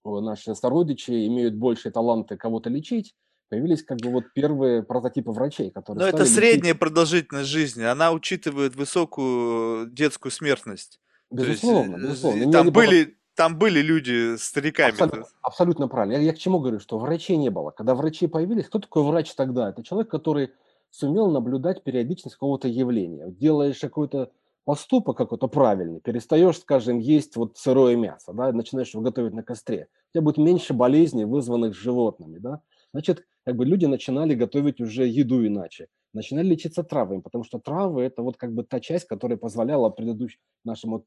наши 0.05 0.55
сородичи 0.55 1.27
имеют 1.27 1.55
большие 1.55 1.91
таланты 1.91 2.37
кого-то 2.37 2.69
лечить, 2.69 3.15
появились 3.49 3.83
как 3.83 3.99
бы 3.99 4.09
вот 4.09 4.25
первые 4.33 4.83
прототипы 4.83 5.31
врачей, 5.31 5.71
которые... 5.71 6.03
Но 6.03 6.07
это 6.07 6.25
средняя 6.25 6.75
продолжительность 6.75 7.49
жизни, 7.49 7.83
она 7.83 8.11
учитывает 8.11 8.75
высокую 8.75 9.89
детскую 9.89 10.31
смертность. 10.31 10.99
Безусловно, 11.33 11.95
есть, 11.95 12.03
безусловно. 12.03 12.51
Там 12.51 12.71
были, 12.71 13.17
там 13.35 13.57
были 13.57 13.81
люди 13.81 14.37
стариками. 14.37 14.91
Абсолютно, 14.91 15.25
абсолютно 15.41 15.87
правильно. 15.87 16.13
Я, 16.13 16.19
я 16.19 16.33
к 16.33 16.37
чему 16.37 16.59
говорю, 16.59 16.79
что 16.79 16.99
врачей 16.99 17.37
не 17.37 17.49
было. 17.49 17.71
Когда 17.71 17.95
врачи 17.95 18.27
появились, 18.27 18.67
кто 18.67 18.79
такой 18.79 19.03
врач 19.03 19.33
тогда? 19.33 19.69
Это 19.69 19.83
человек, 19.83 20.09
который 20.09 20.51
сумел 20.91 21.31
наблюдать 21.31 21.83
периодичность 21.83 22.35
какого-то 22.35 22.67
явления. 22.67 23.27
Делаешь 23.29 23.79
какой-то 23.79 24.31
поступок 24.65 25.17
какой-то 25.17 25.47
правильный, 25.47 25.99
перестаешь, 25.99 26.59
скажем, 26.59 26.99
есть 26.99 27.35
вот 27.35 27.57
сырое 27.57 27.95
мясо, 27.95 28.33
да, 28.33 28.51
начинаешь 28.51 28.93
его 28.93 29.03
готовить 29.03 29.33
на 29.33 29.43
костре, 29.43 29.87
у 29.91 30.13
тебя 30.13 30.21
будет 30.21 30.37
меньше 30.37 30.73
болезней, 30.73 31.25
вызванных 31.25 31.75
животными, 31.75 32.37
да, 32.39 32.61
значит, 32.93 33.25
как 33.45 33.55
бы 33.55 33.65
люди 33.65 33.85
начинали 33.85 34.35
готовить 34.35 34.79
уже 34.79 35.05
еду 35.05 35.45
иначе, 35.45 35.87
начинали 36.13 36.47
лечиться 36.47 36.83
травами, 36.83 37.21
потому 37.21 37.43
что 37.43 37.59
травы– 37.59 38.01
это 38.03 38.21
вот 38.21 38.37
как 38.37 38.53
бы 38.53 38.63
та 38.63 38.79
часть, 38.79 39.07
которая 39.07 39.37
позволяла 39.37 39.89
предыдущим 39.89 40.39
нашим 40.63 40.91
вот 40.91 41.05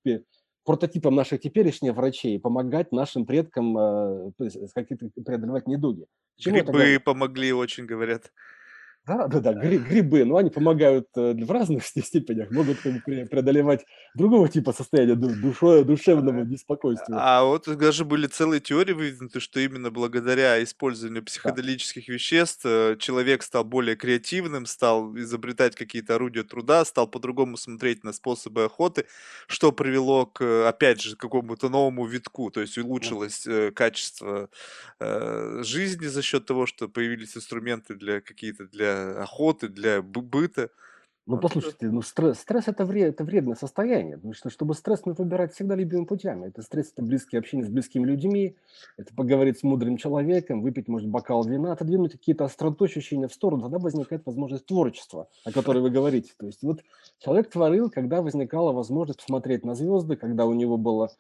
прототипом 0.65 1.15
наших 1.15 1.41
теперешних 1.41 1.95
врачей 1.95 2.39
помогать 2.39 2.93
нашим 2.93 3.25
предкам 3.25 3.79
э, 3.79 4.33
преодолевать 4.37 5.69
недуги. 5.69 6.07
Грибы 6.45 7.01
помогли 7.03 7.53
очень, 7.53 7.87
говорят. 7.87 8.33
Да, 9.07 9.29
да, 9.29 9.39
да, 9.39 9.53
грибы, 9.53 10.25
но 10.25 10.39
они 10.39 10.51
помогают 10.51 11.07
э, 11.17 11.33
в 11.33 11.51
разных 11.53 11.87
степенях, 11.87 12.51
могут 12.51 12.81
преодолевать 12.81 13.85
другого 14.17 14.49
типа 14.49 14.73
состояния 14.73 15.15
душой, 15.15 15.85
душевного 15.85 16.43
беспокойства. 16.43 17.17
А 17.21 17.45
вот 17.45 17.69
даже 17.79 18.05
были 18.05 18.27
целые 18.27 18.61
теории 18.61 18.93
выдвинуты, 18.93 19.39
что 19.39 19.61
именно 19.61 19.93
благодаря 19.93 20.61
использованию 20.61 21.23
психоделических 21.23 22.09
веществ 22.09 22.63
э, 22.65 22.97
человек 22.99 23.45
стал 23.45 23.63
более 23.63 23.95
креативным, 23.95 24.67
стал 24.67 25.17
изобретать 25.17 25.77
какие-то 25.77 26.17
орудия 26.17 26.43
труда, 26.43 26.85
стал 26.85 27.07
по-другому 27.07 27.57
смотреть 27.57 28.03
на 28.03 28.13
способы 28.13 28.65
охоты, 28.65 29.07
что 29.47 29.71
привело 29.71 30.27
к, 30.27 30.69
опять 30.69 31.01
же, 31.01 31.15
какому-то 31.15 31.69
новому 31.69 32.07
витку, 32.07 32.51
то 32.51 32.61
есть 32.61 32.77
улучшилось 32.77 33.47
э, 33.47 33.71
качество 33.71 34.49
жизни 34.99 36.07
за 36.07 36.23
счет 36.23 36.47
того, 36.47 36.67
что 36.67 36.89
появились 36.89 37.37
инструменты 37.37 37.95
для 37.95 38.21
какие-то 38.21 38.65
для 38.65 38.95
охоты, 39.22 39.68
для 39.68 40.03
быта. 40.03 40.70
Ну, 41.28 41.38
послушайте, 41.38 41.88
ну, 41.88 42.03
стресс, 42.03 42.38
стресс 42.38 42.68
это, 42.68 42.84
вред, 42.84 43.14
это 43.14 43.24
вредное 43.24 43.57
состояние. 43.57 44.14
Потому 44.14 44.32
что, 44.32 44.49
чтобы 44.49 44.74
стресс 44.74 45.05
нужно 45.05 45.24
выбирать 45.24 45.53
всегда 45.53 45.74
любимыми 45.74 46.07
путями. 46.07 46.47
Это 46.47 46.62
стресс, 46.62 46.92
это 46.92 47.03
близкие 47.03 47.40
общение 47.40 47.66
с 47.66 47.68
близкими 47.68 48.07
людьми, 48.07 48.57
это 48.97 49.12
поговорить 49.12 49.59
с 49.59 49.64
мудрым 49.64 49.97
человеком, 49.97 50.62
выпить, 50.62 50.86
может, 50.86 51.09
бокал 51.09 51.42
вина, 51.44 51.72
отодвинуть 51.72 52.12
какие-то 52.12 52.44
остроты 52.44 52.84
ощущения 52.84 53.26
в 53.26 53.34
сторону, 53.34 53.62
тогда 53.62 53.78
возникает 53.78 54.24
возможность 54.24 54.66
творчества, 54.66 55.28
о 55.44 55.51
которой 55.51 55.82
вы 55.82 55.90
говорите. 55.90 56.32
То 56.38 56.47
есть 56.47 56.62
вот 56.62 56.82
человек 57.18 57.51
творил, 57.51 57.90
когда 57.90 58.22
возникала 58.22 58.70
возможность 58.70 59.18
посмотреть 59.18 59.64
на 59.64 59.74
звезды, 59.74 60.14
когда 60.14 60.47
у 60.47 60.55
него 60.55 60.76
было 60.76 61.11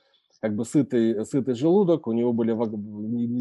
как 0.40 0.54
бы 0.54 0.64
сытый, 0.64 1.26
сытый 1.26 1.54
желудок, 1.54 2.06
у 2.06 2.12
него 2.12 2.32
были 2.32 2.54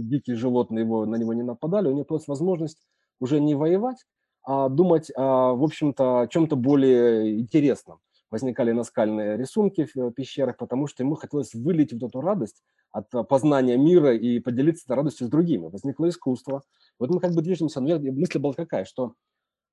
дикие 0.02 0.36
животные, 0.36 0.84
его, 0.84 1.06
на 1.06 1.18
него 1.18 1.34
не 1.34 1.44
нападали, 1.44 1.90
у 1.90 1.92
него 1.92 2.06
появилась 2.06 2.28
возможность 2.28 2.80
уже 3.20 3.40
не 3.40 3.54
воевать, 3.54 3.98
думать, 4.48 5.12
а, 5.16 5.54
в 5.54 5.64
общем-то, 5.64 6.22
о 6.22 6.28
чем-то 6.28 6.56
более 6.56 7.40
интересном. 7.40 8.00
Возникали 8.32 8.72
наскальные 8.72 9.38
рисунки 9.38 9.88
в 9.94 10.12
пещерах, 10.12 10.58
потому 10.58 10.88
что 10.88 11.04
ему 11.04 11.16
хотелось 11.16 11.54
вылить 11.54 11.94
вот 11.94 12.04
эту 12.04 12.22
радость 12.22 12.64
от 12.92 13.10
познания 13.28 13.78
мира 13.78 14.16
и 14.16 14.40
поделиться 14.40 14.86
этой 14.86 14.98
радостью 14.98 15.28
с 15.28 15.30
другими. 15.30 15.68
Возникло 15.68 16.10
искусство. 16.10 16.64
Вот 17.00 17.10
мы 17.10 17.20
как 17.20 17.34
бы 17.34 17.42
движемся, 17.42 17.82
мысль 17.82 18.40
была 18.40 18.54
какая, 18.54 18.86
что 18.86 19.14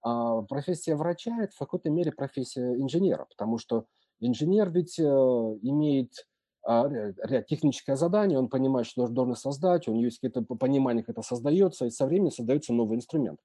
а, 0.03 0.43
профессия 0.43 0.97
врача– 0.97 1.37
это 1.43 1.55
в 1.55 1.59
какой-то 1.59 1.91
мере 1.91 2.13
профессия 2.13 2.75
инженера, 2.75 3.27
потому 3.31 3.59
что 3.59 3.87
инженер 4.21 4.71
ведь 4.71 4.99
э, 4.99 5.03
имеет 5.03 6.27
а, 6.65 6.89
ряд 6.89 7.47
техническое 7.47 7.97
задание, 7.97 8.39
он 8.39 8.49
понимает, 8.49 8.87
что 8.87 9.07
должен 9.07 9.37
создать, 9.37 9.87
у 9.87 9.93
него 9.93 10.05
есть 10.05 10.19
какое-то 10.21 10.43
понимание, 10.57 11.05
как 11.05 11.17
это 11.17 11.23
создается, 11.23 11.87
и 11.87 11.91
со 11.91 12.07
временем 12.07 12.33
создается 12.33 12.73
новый 12.73 12.97
инструмент. 12.97 13.39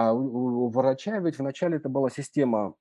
А 0.00 0.14
у, 0.14 0.64
у 0.64 0.68
врача 0.70 1.18
ведь 1.18 1.38
вначале 1.38 1.76
это 1.76 1.90
была 1.90 2.08
система, 2.08 2.74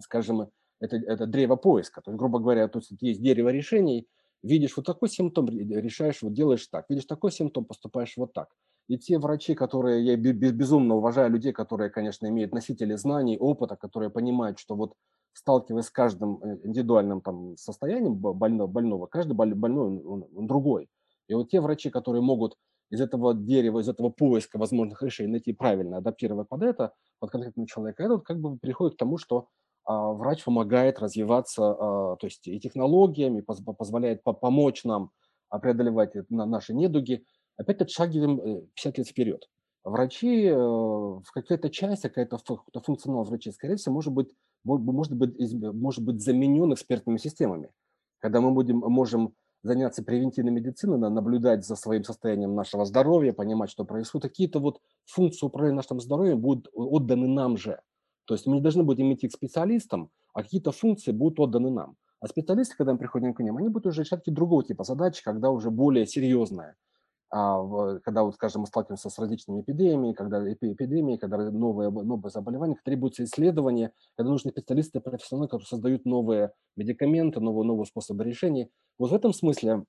скажем, 0.00 0.52
это, 0.78 0.96
это 0.98 1.26
древо 1.26 1.56
поиска. 1.56 2.00
То 2.00 2.12
есть, 2.12 2.18
грубо 2.18 2.38
говоря, 2.38 2.68
то 2.68 2.78
есть 2.78 2.92
есть 3.00 3.20
дерево 3.20 3.48
решений, 3.48 4.06
видишь 4.44 4.76
вот 4.76 4.86
такой 4.86 5.08
симптом, 5.08 5.48
решаешь, 5.48 6.22
вот 6.22 6.32
делаешь 6.32 6.64
так. 6.68 6.84
Видишь 6.88 7.06
такой 7.06 7.32
симптом, 7.32 7.64
поступаешь 7.64 8.16
вот 8.16 8.34
так. 8.34 8.50
И 8.86 8.96
те 8.98 9.18
врачи, 9.18 9.56
которые, 9.56 10.04
я 10.04 10.16
безумно 10.16 10.94
уважаю 10.94 11.32
людей, 11.32 11.52
которые, 11.52 11.90
конечно, 11.90 12.28
имеют 12.28 12.52
носители 12.52 12.94
знаний, 12.94 13.36
опыта, 13.36 13.74
которые 13.74 14.10
понимают, 14.10 14.60
что 14.60 14.76
вот 14.76 14.94
сталкиваясь 15.32 15.86
с 15.86 15.90
каждым 15.90 16.40
э, 16.40 16.60
индивидуальным 16.62 17.20
там, 17.20 17.56
состоянием 17.56 18.14
больного, 18.14 18.68
больного 18.68 19.06
каждый 19.06 19.32
больной 19.32 19.86
он, 20.06 20.28
он 20.32 20.46
другой. 20.46 20.88
И 21.26 21.34
вот 21.34 21.50
те 21.50 21.60
врачи, 21.60 21.90
которые 21.90 22.22
могут 22.22 22.56
из 22.90 23.00
этого 23.00 23.34
дерева, 23.34 23.80
из 23.80 23.88
этого 23.88 24.10
поиска 24.10 24.58
возможных 24.58 25.02
решений 25.02 25.32
найти 25.32 25.52
правильно, 25.52 25.98
адаптировать 25.98 26.48
под 26.48 26.62
это, 26.62 26.92
под 27.18 27.30
конкретного 27.30 27.68
человека, 27.68 28.02
это 28.02 28.14
вот 28.14 28.24
как 28.24 28.40
бы 28.40 28.58
приходит 28.58 28.94
к 28.94 28.98
тому, 28.98 29.18
что 29.18 29.48
а, 29.84 30.12
врач 30.12 30.44
помогает 30.44 30.98
развиваться, 30.98 31.62
а, 31.64 32.16
то 32.16 32.26
есть 32.26 32.46
и 32.46 32.58
технологиями, 32.60 33.40
поз, 33.40 33.60
позволяет 33.78 34.22
по 34.22 34.32
помочь 34.32 34.84
нам 34.84 35.10
преодолевать 35.50 36.14
наши 36.30 36.74
недуги. 36.74 37.24
Опять 37.56 37.82
отшагиваем 37.82 38.66
50 38.74 38.98
э, 38.98 39.00
лет 39.00 39.08
вперед. 39.08 39.48
Врачи 39.84 40.46
э, 40.46 40.56
в 40.56 41.26
какой-то 41.32 41.70
части, 41.70 42.08
какая-то 42.08 42.38
функционал 42.82 43.24
врачей, 43.24 43.52
скорее 43.52 43.76
всего, 43.76 43.94
может 43.94 44.12
быть, 44.12 44.34
может 44.64 45.14
быть, 45.14 45.36
может 45.52 46.02
быть 46.02 46.22
заменен 46.22 46.72
экспертными 46.72 47.18
системами. 47.18 47.70
Когда 48.18 48.40
мы 48.40 48.52
будем, 48.52 48.78
можем 48.78 49.34
заняться 49.64 50.04
превентивной 50.04 50.52
медициной, 50.52 50.98
наблюдать 50.98 51.66
за 51.66 51.74
своим 51.74 52.04
состоянием 52.04 52.54
нашего 52.54 52.84
здоровья, 52.84 53.32
понимать, 53.32 53.70
что 53.70 53.84
происходит. 53.84 54.30
Какие-то 54.30 54.60
вот 54.60 54.80
функции 55.06 55.44
управления 55.46 55.76
нашим 55.76 56.00
здоровьем 56.00 56.38
будут 56.38 56.68
отданы 56.74 57.26
нам 57.26 57.56
же. 57.56 57.80
То 58.26 58.34
есть 58.34 58.46
мы 58.46 58.56
не 58.56 58.60
должны 58.60 58.84
будем 58.84 59.12
идти 59.12 59.26
к 59.26 59.32
специалистам, 59.32 60.10
а 60.34 60.42
какие-то 60.42 60.70
функции 60.70 61.12
будут 61.12 61.40
отданы 61.40 61.70
нам. 61.70 61.96
А 62.20 62.28
специалисты, 62.28 62.76
когда 62.76 62.92
мы 62.92 62.98
приходим 62.98 63.34
к 63.34 63.40
ним, 63.40 63.56
они 63.56 63.68
будут 63.68 63.86
уже 63.86 64.02
решать 64.02 64.20
какие-то 64.20 64.36
другого 64.36 64.62
типа 64.62 64.84
задачи, 64.84 65.22
когда 65.24 65.50
уже 65.50 65.70
более 65.70 66.06
серьезная. 66.06 66.76
А, 67.36 67.98
когда, 68.04 68.22
вот, 68.22 68.36
скажем, 68.36 68.60
мы 68.60 68.68
сталкиваемся 68.68 69.10
с 69.10 69.18
различными 69.18 69.60
эпидемиями, 69.60 70.12
когда 70.12 70.40
эпидемии, 70.52 71.16
когда 71.16 71.36
новые, 71.50 71.90
новые 71.90 72.30
заболевания, 72.30 72.76
требуются 72.84 73.24
исследования, 73.24 73.90
когда 74.14 74.30
нужны 74.30 74.52
специалисты, 74.52 75.00
профессионалы, 75.00 75.48
которые 75.48 75.66
создают 75.66 76.04
новые 76.04 76.52
медикаменты, 76.76 77.40
новые, 77.40 77.66
новые 77.66 77.86
способы 77.86 78.22
решения. 78.22 78.68
Вот 78.98 79.10
в 79.10 79.14
этом 79.14 79.32
смысле 79.32 79.82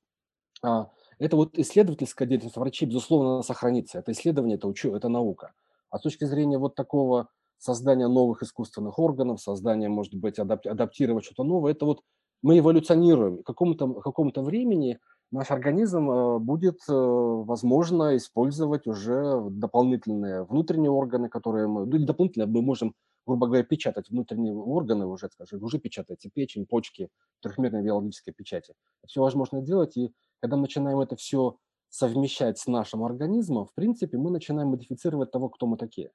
а, 0.64 0.90
это 1.20 1.36
вот 1.36 1.60
исследовательская 1.60 2.28
деятельность 2.28 2.58
врачей, 2.58 2.88
безусловно, 2.88 3.44
сохранится. 3.44 4.00
Это 4.00 4.14
исследование, 4.14 4.58
это 4.58 4.68
учу, 4.68 4.96
это 4.96 5.08
наука. 5.08 5.54
А 5.92 6.00
с 6.00 6.02
точки 6.02 6.24
зрения 6.24 6.58
вот 6.58 6.74
такого 6.74 7.30
создания 7.60 8.08
новых 8.08 8.42
искусственных 8.42 8.98
органов, 8.98 9.40
создания, 9.40 9.88
может 9.88 10.16
быть, 10.16 10.40
адаптировать 10.40 11.26
что-то 11.26 11.44
новое, 11.44 11.74
это 11.74 11.86
вот 11.86 12.02
мы 12.42 12.58
эволюционируем. 12.58 13.44
К 13.44 13.46
какому-то 13.46 13.94
какому 14.02 14.32
времени– 14.36 14.98
наш 15.32 15.52
организм 15.52 16.10
э, 16.10 16.40
будет, 16.40 16.80
э, 16.88 16.94
возможно, 16.94 18.16
использовать 18.18 18.88
уже 18.88 19.42
дополнительные 19.50 20.44
внутренние 20.44 20.92
органы, 20.92 21.30
которые 21.30 21.68
мы, 21.68 21.86
ну, 21.86 22.06
дополнительно 22.06 22.46
мы 22.46 22.62
можем, 22.62 22.94
грубо 23.26 23.48
говоря, 23.48 23.64
печатать 23.64 24.10
внутренние 24.10 24.54
органы 24.56 25.06
уже, 25.06 25.30
скажем, 25.32 25.64
уже 25.64 25.80
печатаете 25.80 26.30
печень, 26.34 26.66
почки, 26.66 27.10
трехмерной 27.42 27.84
биологической 27.84 28.32
печати. 28.32 28.74
Все 29.06 29.22
возможно 29.22 29.62
делать, 29.62 29.98
и 29.98 30.14
когда 30.42 30.56
мы 30.56 30.64
начинаем 30.64 31.00
это 31.00 31.16
все 31.16 31.58
совмещать 31.90 32.58
с 32.58 32.68
нашим 32.68 33.04
организмом, 33.04 33.66
в 33.66 33.74
принципе, 33.74 34.18
мы 34.18 34.32
начинаем 34.32 34.70
модифицировать 34.70 35.32
того, 35.32 35.50
кто 35.50 35.66
мы 35.66 35.78
такие. 35.78 36.12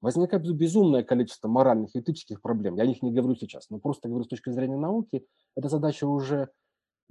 Возникает 0.00 0.42
безумное 0.52 1.04
количество 1.04 1.48
моральных 1.48 1.94
и 1.94 2.00
этических 2.00 2.42
проблем. 2.42 2.74
Я 2.76 2.82
о 2.82 2.86
них 2.86 3.02
не 3.02 3.12
говорю 3.12 3.36
сейчас, 3.36 3.70
но 3.70 3.78
просто 3.78 4.08
говорю 4.08 4.24
с 4.24 4.28
точки 4.28 4.50
зрения 4.50 4.76
науки. 4.76 5.24
Эта 5.56 5.68
задача 5.68 6.06
уже 6.06 6.50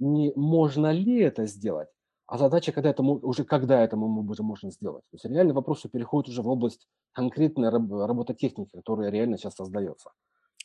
не 0.02 0.32
можно 0.34 0.92
ли 0.92 1.20
это 1.20 1.46
сделать, 1.46 1.88
а 2.26 2.38
задача, 2.38 2.72
когда 2.72 2.90
это 2.90 3.02
уже 3.02 3.44
когда 3.44 3.82
это 3.84 3.96
мы 3.96 4.28
уже 4.28 4.42
можем 4.42 4.70
сделать. 4.70 5.04
То 5.10 5.14
есть 5.14 5.24
реально 5.24 5.54
вопрос 5.54 5.82
переходит 5.92 6.30
уже 6.30 6.42
в 6.42 6.48
область 6.48 6.88
конкретной 7.12 7.70
робототехники, 7.70 8.70
которая 8.74 9.10
реально 9.10 9.38
сейчас 9.38 9.54
создается. 9.54 10.10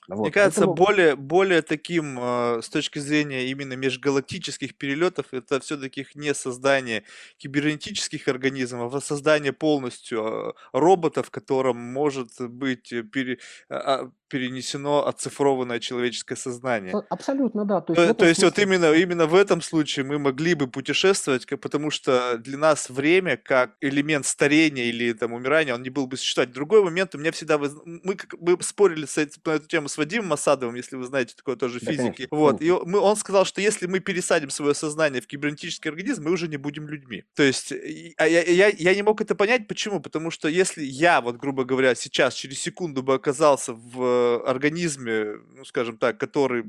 Вот. 0.08 0.20
Мне 0.20 0.32
кажется, 0.32 0.62
Поэтому... 0.62 0.76
более, 0.76 1.16
более 1.18 1.62
таким 1.62 2.18
э, 2.18 2.62
с 2.62 2.70
точки 2.70 3.00
зрения 3.00 3.48
именно 3.48 3.74
межгалактических 3.74 4.78
перелетов, 4.78 5.34
это 5.34 5.60
все-таки 5.60 6.08
не 6.16 6.34
создание 6.34 7.04
кибернетических 7.38 8.28
организмов, 8.30 8.96
а 8.96 9.02
создание 9.02 9.52
полностью 9.52 10.24
э, 10.24 10.54
робота, 10.72 11.24
в 11.24 11.30
котором 11.30 11.78
может 11.78 12.30
быть 12.40 12.94
пере, 13.12 13.40
э, 13.70 14.10
перенесено 14.28 15.08
оцифрованное 15.08 15.80
человеческое 15.80 16.36
сознание. 16.36 16.94
Абсолютно, 17.10 17.66
да. 17.66 17.82
То 17.82 17.94
есть, 17.94 18.08
то, 18.08 18.14
то 18.14 18.26
есть 18.26 18.40
смысле... 18.40 18.66
вот 18.66 18.76
именно, 18.76 18.94
именно 18.94 19.26
в 19.26 19.36
этом 19.36 19.62
случае 19.62 20.06
мы 20.06 20.20
могли 20.20 20.54
бы 20.54 20.68
путешествовать, 20.68 21.48
потому 21.62 21.92
что 21.92 22.38
для 22.38 22.58
нас 22.58 22.90
время 22.90 23.38
как 23.38 23.76
элемент 23.82 24.26
старения 24.26 24.86
или 24.86 25.14
там 25.14 25.34
умирания, 25.34 25.74
он 25.74 25.84
не 25.84 25.90
был 25.90 26.08
бы 26.08 26.18
существовать. 26.18 26.52
Другой 26.52 26.84
момент 26.84 27.16
у 27.16 27.18
меня 27.18 27.32
всегда... 27.32 27.58
Мы, 27.58 28.18
мы 28.40 28.62
спорили 28.62 29.06
с, 29.06 29.16
на 29.18 29.52
эту 29.52 29.68
тему 29.68 29.88
с 29.88 29.98
Вадимом 29.98 30.34
Асадовым, 30.34 30.76
если 30.76 30.96
вы 30.96 31.06
знаете 31.06 31.36
такое 31.36 31.56
тоже 31.56 31.80
да, 31.80 31.92
физики. 31.92 32.28
Конечно. 32.28 32.38
Вот. 32.38 32.62
И 32.62 32.72
мы, 32.72 33.00
он 33.00 33.16
сказал, 33.16 33.46
что 33.46 33.62
если 33.62 33.88
мы 33.88 34.00
пересадим 34.00 34.50
свое 34.50 34.74
сознание 34.74 35.22
в 35.22 35.28
кибернетический 35.28 35.90
организм, 35.90 36.24
мы 36.24 36.32
уже 36.32 36.48
не 36.48 36.58
будем 36.58 36.88
людьми. 36.88 37.24
То 37.36 37.44
есть 37.44 37.72
а 38.18 38.28
я, 38.28 38.42
я, 38.42 38.68
я 38.70 38.96
не 38.96 39.02
мог 39.02 39.22
это 39.22 39.36
понять, 39.36 39.68
почему? 39.68 40.00
Потому 40.00 40.32
что 40.32 40.48
если 40.48 40.84
я, 40.84 41.22
вот 41.22 41.38
грубо 41.38 41.64
говоря, 41.64 41.96
сейчас 41.96 42.34
через 42.34 42.60
секунду 42.60 43.04
бы 43.04 43.14
оказался 43.14 43.74
в 43.74 44.17
организме, 44.46 45.38
ну, 45.56 45.66
скажем 45.66 45.98
так, 45.98 46.20
который 46.20 46.66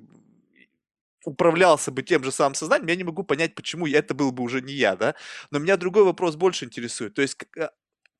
управлялся 1.24 1.90
бы 1.90 2.02
тем 2.02 2.24
же 2.24 2.32
самым 2.32 2.54
сознанием, 2.54 2.88
я 2.88 2.96
не 2.96 3.04
могу 3.04 3.22
понять, 3.24 3.54
почему 3.54 3.86
это 3.86 4.14
был 4.14 4.32
бы 4.32 4.42
уже 4.42 4.60
не 4.62 4.72
я, 4.74 4.96
да. 4.96 5.14
Но 5.50 5.58
меня 5.58 5.76
другой 5.76 6.04
вопрос 6.04 6.36
больше 6.36 6.64
интересует. 6.64 7.14
То 7.14 7.22
есть, 7.22 7.36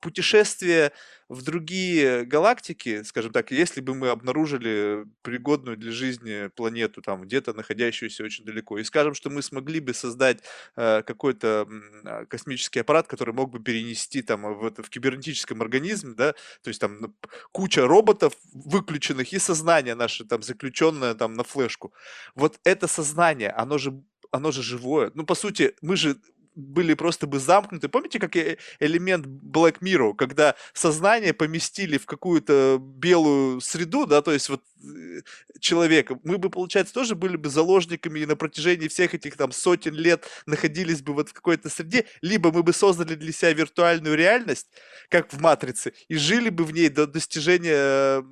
путешествие 0.01 0.93
в 1.29 1.43
другие 1.43 2.25
галактики, 2.25 3.03
скажем 3.03 3.33
так, 3.33 3.51
если 3.51 3.81
бы 3.81 3.95
мы 3.95 4.09
обнаружили 4.09 5.05
пригодную 5.23 5.77
для 5.77 5.93
жизни 5.93 6.49
планету, 6.49 7.03
там, 7.03 7.23
где-то 7.23 7.53
находящуюся 7.53 8.25
очень 8.25 8.45
далеко, 8.45 8.79
и 8.79 8.85
скажем, 8.85 9.15
что 9.15 9.29
мы 9.29 9.43
смогли 9.43 9.81
бы 9.81 9.93
создать 9.93 10.39
э, 10.77 11.03
какой-то 11.03 11.69
э, 12.05 12.25
космический 12.27 12.81
аппарат, 12.81 13.07
который 13.09 13.35
мог 13.35 13.51
бы 13.51 13.61
перенести 13.61 14.23
там 14.23 14.43
в, 14.43 14.71
в 14.71 14.89
кибернетическом 14.89 15.61
организме, 15.61 16.15
да, 16.15 16.33
то 16.63 16.69
есть 16.69 16.81
там 16.81 17.15
куча 17.53 17.87
роботов 17.87 18.33
выключенных 18.53 19.33
и 19.33 19.39
сознание 19.39 19.95
наше 19.95 20.25
там 20.25 20.43
заключенное 20.43 21.15
там 21.15 21.35
на 21.35 21.45
флешку. 21.45 21.93
Вот 22.35 22.59
это 22.65 22.89
сознание, 22.89 23.51
оно 23.51 23.79
же 23.79 24.03
оно 24.31 24.53
же 24.53 24.63
живое. 24.63 25.11
Ну, 25.15 25.25
по 25.25 25.35
сути, 25.35 25.75
мы 25.81 25.97
же 25.97 26.19
были 26.59 26.95
просто 26.95 27.29
бы 27.29 27.39
замкнуты. 27.39 27.89
Помните, 27.89 28.19
как 28.19 28.37
элемент 28.37 29.27
Black 29.27 29.79
Mirror, 29.81 30.15
когда 30.17 30.57
сознание 30.73 31.33
поместили 31.33 31.99
в 31.99 32.07
какую-то 32.07 32.79
белую 32.81 33.61
среду, 33.61 34.07
да, 34.07 34.23
то 34.23 34.33
есть 34.33 34.49
вот 34.49 34.63
э, 34.83 35.21
человека, 35.61 36.19
мы 36.25 36.37
бы, 36.39 36.51
получается, 36.51 36.93
тоже 36.93 37.15
были 37.15 37.37
бы 37.37 37.49
заложниками 37.49 38.19
и 38.21 38.27
на 38.27 38.35
протяжении 38.35 38.89
всех 38.89 39.15
этих 39.15 39.37
там 39.37 39.53
сотен 39.53 39.95
лет 39.95 40.27
находились 40.47 41.01
бы 41.01 41.15
вот 41.15 41.29
в 41.29 41.33
какой-то 41.33 41.71
среде, 41.71 42.07
либо 42.23 42.51
мы 42.51 42.65
бы 42.65 42.73
создали 42.73 43.15
для 43.15 43.33
себя 43.33 43.53
виртуальную 43.53 44.17
реальность, 44.17 44.67
как 45.09 45.33
в 45.33 45.41
«Матрице», 45.41 45.93
и 46.09 46.17
жили 46.17 46.49
бы 46.49 46.65
в 46.65 46.73
ней 46.73 46.89
до 46.89 47.07
достижения 47.07 48.25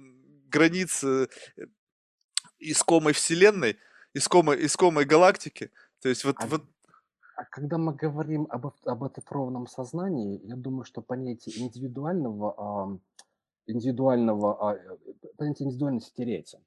границ 0.48 1.04
э, 1.04 1.28
искомой 2.58 3.12
вселенной, 3.12 3.78
искомой, 4.14 4.66
искомой 4.66 5.04
галактики. 5.04 5.70
То 6.02 6.08
есть 6.08 6.24
вот, 6.24 6.36
а, 6.40 6.46
вот 6.46 6.64
а 7.36 7.44
когда 7.44 7.76
мы 7.76 7.94
говорим 7.94 8.46
об, 8.48 8.72
об 8.86 9.04
оцифрованном 9.04 9.66
сознании, 9.66 10.40
я 10.44 10.56
думаю, 10.56 10.84
что 10.84 11.02
понятие 11.02 11.62
индивидуального, 11.62 12.54
а, 12.56 12.98
индивидуального, 13.66 14.72
а, 14.72 14.78
понятие 15.36 15.66
индивидуальности 15.66 16.14
теряется. 16.16 16.62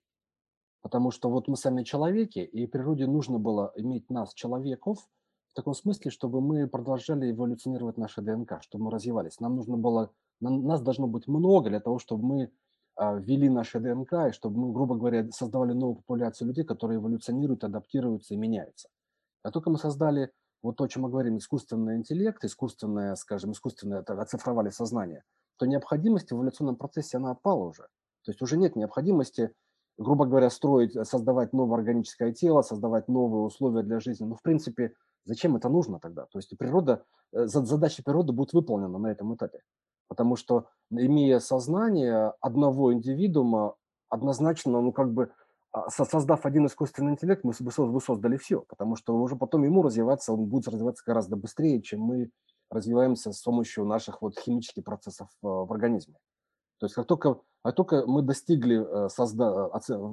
Потому 0.82 1.10
что 1.10 1.30
вот 1.32 1.48
мы 1.48 1.58
сами 1.58 1.84
человеки, 1.84 2.40
и 2.40 2.68
природе 2.68 3.08
нужно 3.08 3.40
было 3.40 3.74
иметь 3.76 4.12
нас, 4.12 4.34
человеков, 4.36 5.00
в 5.48 5.56
таком 5.56 5.74
смысле, 5.74 6.12
чтобы 6.12 6.40
мы 6.40 6.68
продолжали 6.68 7.32
эволюционировать 7.32 7.98
наши 7.98 8.22
ДНК, 8.22 8.62
чтобы 8.62 8.86
мы 8.86 8.92
развивались. 8.92 9.40
Нам 9.40 9.56
нужно 9.56 9.76
было, 9.76 10.12
нам, 10.40 10.64
нас 10.64 10.84
должно 10.84 11.08
быть 11.08 11.28
много 11.28 11.70
для 11.70 11.80
того, 11.80 11.98
чтобы 11.98 12.24
мы 12.24 12.52
а, 12.96 13.16
ввели 13.16 13.50
наши 13.50 13.80
ДНК, 13.80 14.14
и 14.30 14.34
чтобы 14.34 14.60
мы, 14.60 14.72
грубо 14.72 14.96
говоря, 14.96 15.28
создавали 15.32 15.74
новую 15.74 15.96
популяцию 15.96 16.50
людей, 16.50 16.64
которые 16.64 17.00
эволюционируют, 17.00 17.64
адаптируются 17.64 18.36
и 18.36 18.38
меняются. 18.38 18.90
А 19.42 19.50
только 19.50 19.72
мы 19.72 19.80
создали 19.80 20.32
вот 20.62 20.76
то, 20.76 20.84
о 20.84 20.88
чем 20.88 21.04
мы 21.04 21.10
говорим, 21.10 21.38
искусственный 21.38 21.96
интеллект, 21.96 22.44
искусственное, 22.44 23.16
скажем, 23.16 23.52
искусственное, 23.52 24.02
оцифровали 24.02 24.70
сознание, 24.70 25.24
то 25.58 25.66
необходимость 25.66 26.32
в 26.32 26.36
эволюционном 26.36 26.76
процессе, 26.76 27.18
она 27.18 27.32
отпала 27.32 27.66
уже. 27.66 27.84
То 28.24 28.32
есть 28.32 28.42
уже 28.42 28.58
нет 28.58 28.76
необходимости, 28.76 29.52
грубо 29.98 30.26
говоря, 30.26 30.50
строить, 30.50 30.94
создавать 31.08 31.54
новое 31.54 31.78
органическое 31.78 32.32
тело, 32.34 32.62
создавать 32.62 33.08
новые 33.08 33.44
условия 33.44 33.84
для 33.84 34.00
жизни. 34.00 34.26
Ну, 34.26 34.36
в 34.36 34.42
принципе, 34.42 34.94
зачем 35.26 35.56
это 35.56 35.70
нужно 35.70 36.00
тогда? 36.00 36.26
То 36.26 36.40
есть 36.40 36.58
природа, 36.58 37.04
э, 37.34 37.46
задача 37.48 38.04
природы 38.04 38.34
будет 38.34 38.54
выполнена 38.54 38.98
на 38.98 39.08
этом 39.08 39.36
этапе. 39.36 39.62
Потому 40.08 40.36
что, 40.36 40.68
имея 40.90 41.40
сознание 41.40 42.34
одного 42.42 42.94
индивидуума, 42.94 43.76
однозначно, 44.10 44.82
ну, 44.82 44.92
как 44.92 45.14
бы 45.14 45.32
создав 45.90 46.46
один 46.46 46.66
искусственный 46.66 47.14
интеллект, 47.14 47.44
мы 47.44 47.54
бы 47.60 48.02
создали 48.02 48.38
все, 48.38 48.62
потому 48.62 48.96
что 48.96 49.16
уже 49.16 49.36
потом 49.36 49.64
ему 49.64 49.82
развиваться, 49.82 50.34
он 50.34 50.46
будет 50.46 50.68
развиваться 50.68 51.04
гораздо 51.06 51.36
быстрее, 51.36 51.82
чем 51.82 52.02
мы 52.02 52.32
развиваемся 52.70 53.32
с 53.32 53.42
помощью 53.42 53.86
наших 53.86 54.22
вот 54.22 54.38
химических 54.40 54.84
процессов 54.84 55.28
э, 55.44 55.48
в 55.48 55.72
организме. 55.72 56.16
То 56.80 56.86
есть 56.86 56.96
как 56.96 57.08
только, 57.08 57.40
как 57.64 57.76
только 57.76 58.06
мы 58.06 58.22
достигли 58.22 58.80
э, 58.80 59.10
созда, 59.10 59.70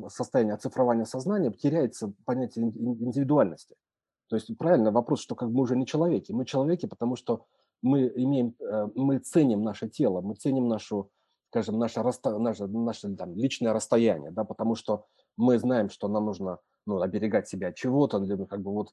состояния 0.08 0.54
оцифрования 0.54 1.04
сознания, 1.04 1.52
теряется 1.52 2.12
понятие 2.24 2.66
индивидуальности. 2.66 3.76
То 4.28 4.36
есть 4.36 4.56
правильно 4.58 4.90
вопрос, 4.90 5.20
что 5.20 5.34
как 5.34 5.48
мы 5.50 5.62
уже 5.62 5.76
не 5.76 5.86
человеки. 5.86 6.32
Мы 6.32 6.44
человеки, 6.44 6.86
потому 6.86 7.16
что 7.16 7.44
мы 7.82 8.08
имеем, 8.08 8.54
э, 8.58 8.88
мы 8.94 9.18
ценим 9.18 9.62
наше 9.62 9.88
тело, 9.88 10.20
мы 10.20 10.34
ценим 10.34 10.66
нашу, 10.66 11.10
скажем, 11.50 11.78
наше, 11.78 12.02
наше, 12.02 12.66
наше 12.66 13.14
там, 13.16 13.34
личное 13.34 13.72
расстояние, 13.72 14.30
да, 14.30 14.44
потому 14.44 14.74
что 14.74 15.06
мы 15.36 15.58
знаем, 15.58 15.90
что 15.90 16.08
нам 16.08 16.26
нужно 16.26 16.58
ну, 16.86 17.00
оберегать 17.00 17.48
себя 17.48 17.68
от 17.68 17.76
чего-то, 17.76 18.18
как 18.46 18.60
бы 18.60 18.72
вот 18.72 18.90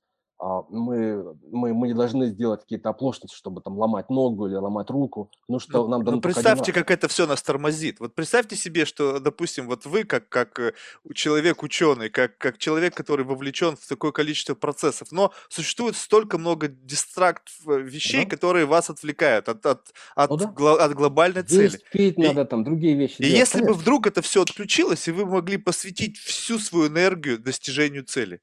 мы, 0.69 1.35
мы, 1.51 1.73
мы 1.73 1.87
не 1.87 1.93
должны 1.93 2.27
сделать 2.27 2.61
какие-то 2.61 2.89
оплошности, 2.89 3.35
чтобы 3.35 3.61
там 3.61 3.77
ломать 3.77 4.09
ногу 4.09 4.47
или 4.47 4.55
ломать 4.55 4.89
руку. 4.89 5.31
Ну 5.47 5.59
что 5.59 5.83
ну, 5.83 5.87
нам 5.87 6.03
ну, 6.03 6.21
представьте, 6.21 6.73
как 6.73 6.91
это 6.91 7.07
все 7.07 7.25
нас 7.25 7.41
тормозит. 7.41 7.99
Вот 7.99 8.13
представьте 8.13 8.55
себе, 8.55 8.85
что, 8.85 9.19
допустим, 9.19 9.67
вот 9.67 9.85
вы 9.85 10.03
как, 10.03 10.27
как 10.29 10.59
э, 10.59 10.73
человек 11.13 11.63
ученый, 11.63 12.09
как, 12.09 12.37
как 12.37 12.57
человек, 12.57 12.93
который 12.93 13.25
вовлечен 13.25 13.77
в 13.77 13.87
такое 13.87 14.11
количество 14.11 14.55
процессов, 14.55 15.11
но 15.11 15.31
существует 15.49 15.95
столько 15.95 16.37
много 16.37 16.67
дистракт 16.67 17.49
э, 17.67 17.79
вещей, 17.79 18.25
да. 18.25 18.31
которые 18.31 18.65
вас 18.65 18.89
отвлекают 18.89 19.47
от, 19.47 19.65
от, 19.65 19.93
от, 20.15 20.29
ну, 20.29 20.37
да. 20.37 20.45
гло, 20.47 20.71
от 20.83 20.93
глобальной 20.93 21.43
Здесь 21.43 21.71
цели. 21.71 21.83
Пить 21.91 22.17
и, 22.17 22.21
надо, 22.21 22.45
там 22.45 22.63
другие 22.63 22.95
вещи. 22.95 23.15
И 23.19 23.23
делать, 23.23 23.39
если 23.39 23.59
конечно. 23.59 23.73
бы 23.73 23.79
вдруг 23.79 24.07
это 24.07 24.21
все 24.21 24.41
отключилось, 24.41 25.07
и 25.07 25.11
вы 25.11 25.25
могли 25.25 25.57
посвятить 25.57 26.17
всю 26.17 26.59
свою 26.59 26.87
энергию 26.87 27.39
достижению 27.39 28.03
цели, 28.03 28.41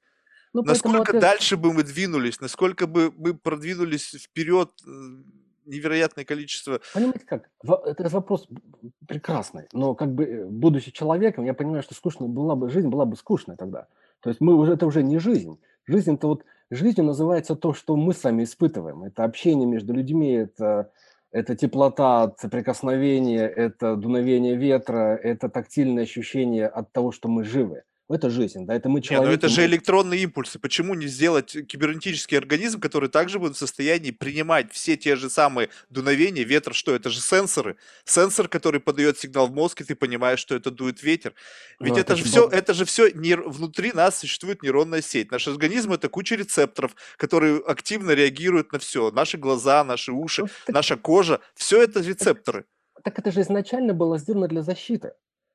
ну, 0.53 0.63
насколько 0.63 1.03
ответ... 1.03 1.21
дальше 1.21 1.57
бы 1.57 1.73
мы 1.73 1.83
двинулись, 1.83 2.41
насколько 2.41 2.87
бы 2.87 3.13
мы 3.17 3.35
продвинулись 3.35 4.11
вперед 4.13 4.71
невероятное 5.67 6.25
количество. 6.25 6.81
Понимаете 6.93 7.27
как? 7.27 7.49
Это 7.63 8.09
вопрос 8.09 8.49
прекрасный, 9.07 9.69
но 9.73 9.95
как 9.95 10.13
бы 10.13 10.25
э, 10.25 10.45
будучи 10.47 10.91
человеком, 10.91 11.45
я 11.45 11.55
понимаю, 11.55 11.83
что 11.83 11.95
скучно 11.95 12.27
была 12.27 12.57
бы 12.57 12.71
жизнь 12.71 12.89
была 12.89 13.05
бы 13.05 13.17
скучной 13.17 13.57
тогда. 13.57 13.87
То 14.21 14.31
есть 14.31 14.41
мы 14.41 14.55
уже 14.55 14.75
это 14.75 14.87
уже 14.87 15.03
не 15.03 15.19
жизнь. 15.19 15.59
Жизнь 15.87 16.15
это 16.15 16.27
вот 16.27 16.45
жизнью 16.71 17.07
называется 17.07 17.55
то, 17.55 17.73
что 17.73 17.97
мы 17.97 18.13
сами 18.13 18.45
испытываем. 18.45 19.05
Это 19.05 19.25
общение 19.25 19.67
между 19.67 19.95
людьми, 19.95 20.33
это 20.33 20.91
это 21.33 21.55
теплота 21.55 22.25
от 22.25 22.41
прикосновения, 22.51 23.47
это 23.47 23.95
дуновение 23.95 24.57
ветра, 24.57 25.17
это 25.17 25.49
тактильное 25.49 26.03
ощущение 26.03 26.67
от 26.67 26.91
того, 26.93 27.13
что 27.13 27.29
мы 27.29 27.45
живы. 27.45 27.85
Это 28.13 28.29
жизнь, 28.29 28.67
да, 28.67 28.75
это 28.75 28.89
мы 28.89 29.03
человек. 29.03 29.29
Но 29.29 29.33
это 29.33 29.49
же 29.49 29.65
электронные 29.65 30.23
импульсы. 30.23 30.59
Почему 30.59 30.95
не 30.95 31.07
сделать 31.07 31.53
кибернетический 31.69 32.37
организм, 32.37 32.81
который 32.81 33.09
также 33.09 33.39
будет 33.39 33.55
в 33.55 33.59
состоянии 33.59 34.11
принимать 34.11 34.73
все 34.73 34.97
те 34.97 35.15
же 35.15 35.31
самые 35.31 35.69
дуновения, 35.91 36.43
ветра, 36.43 36.73
что 36.73 36.93
это 36.93 37.09
же 37.09 37.21
сенсоры. 37.21 37.77
Сенсор, 38.05 38.49
который 38.49 38.81
подает 38.81 39.19
сигнал 39.19 39.47
в 39.47 39.53
мозг, 39.53 39.81
и 39.81 39.85
ты 39.85 39.95
понимаешь, 39.95 40.41
что 40.41 40.57
это 40.57 40.73
дует 40.73 41.05
ветер. 41.05 41.35
Ведь 41.79 41.93
это, 41.93 42.01
это 42.01 42.17
же 42.17 42.25
все, 42.25 42.49
это 42.49 42.75
же 42.75 42.85
все 42.85 43.13
нейр... 43.13 43.49
внутри 43.49 43.93
нас 43.93 44.19
существует 44.19 44.65
нейронная 44.65 45.03
сеть. 45.03 45.31
Наш 45.31 45.47
организм 45.47 45.93
это 45.93 46.09
куча 46.09 46.35
рецепторов, 46.35 46.97
которые 47.17 47.59
активно 47.59 48.11
реагируют 48.11 48.73
на 48.73 48.81
все. 48.81 49.13
Наши 49.13 49.39
глаза, 49.39 49.85
наши 49.85 50.11
уши, 50.11 50.43
ну, 50.43 50.49
так... 50.67 50.75
наша 50.75 50.97
кожа, 50.97 51.41
все 51.55 51.81
это 51.81 52.01
рецепторы. 52.01 52.65
Так, 52.97 53.05
так 53.05 53.19
это 53.21 53.31
же 53.31 53.43
изначально 53.43 53.95
было 53.95 54.19
сделано 54.19 54.49
для 54.49 54.63
защиты. 54.63 55.13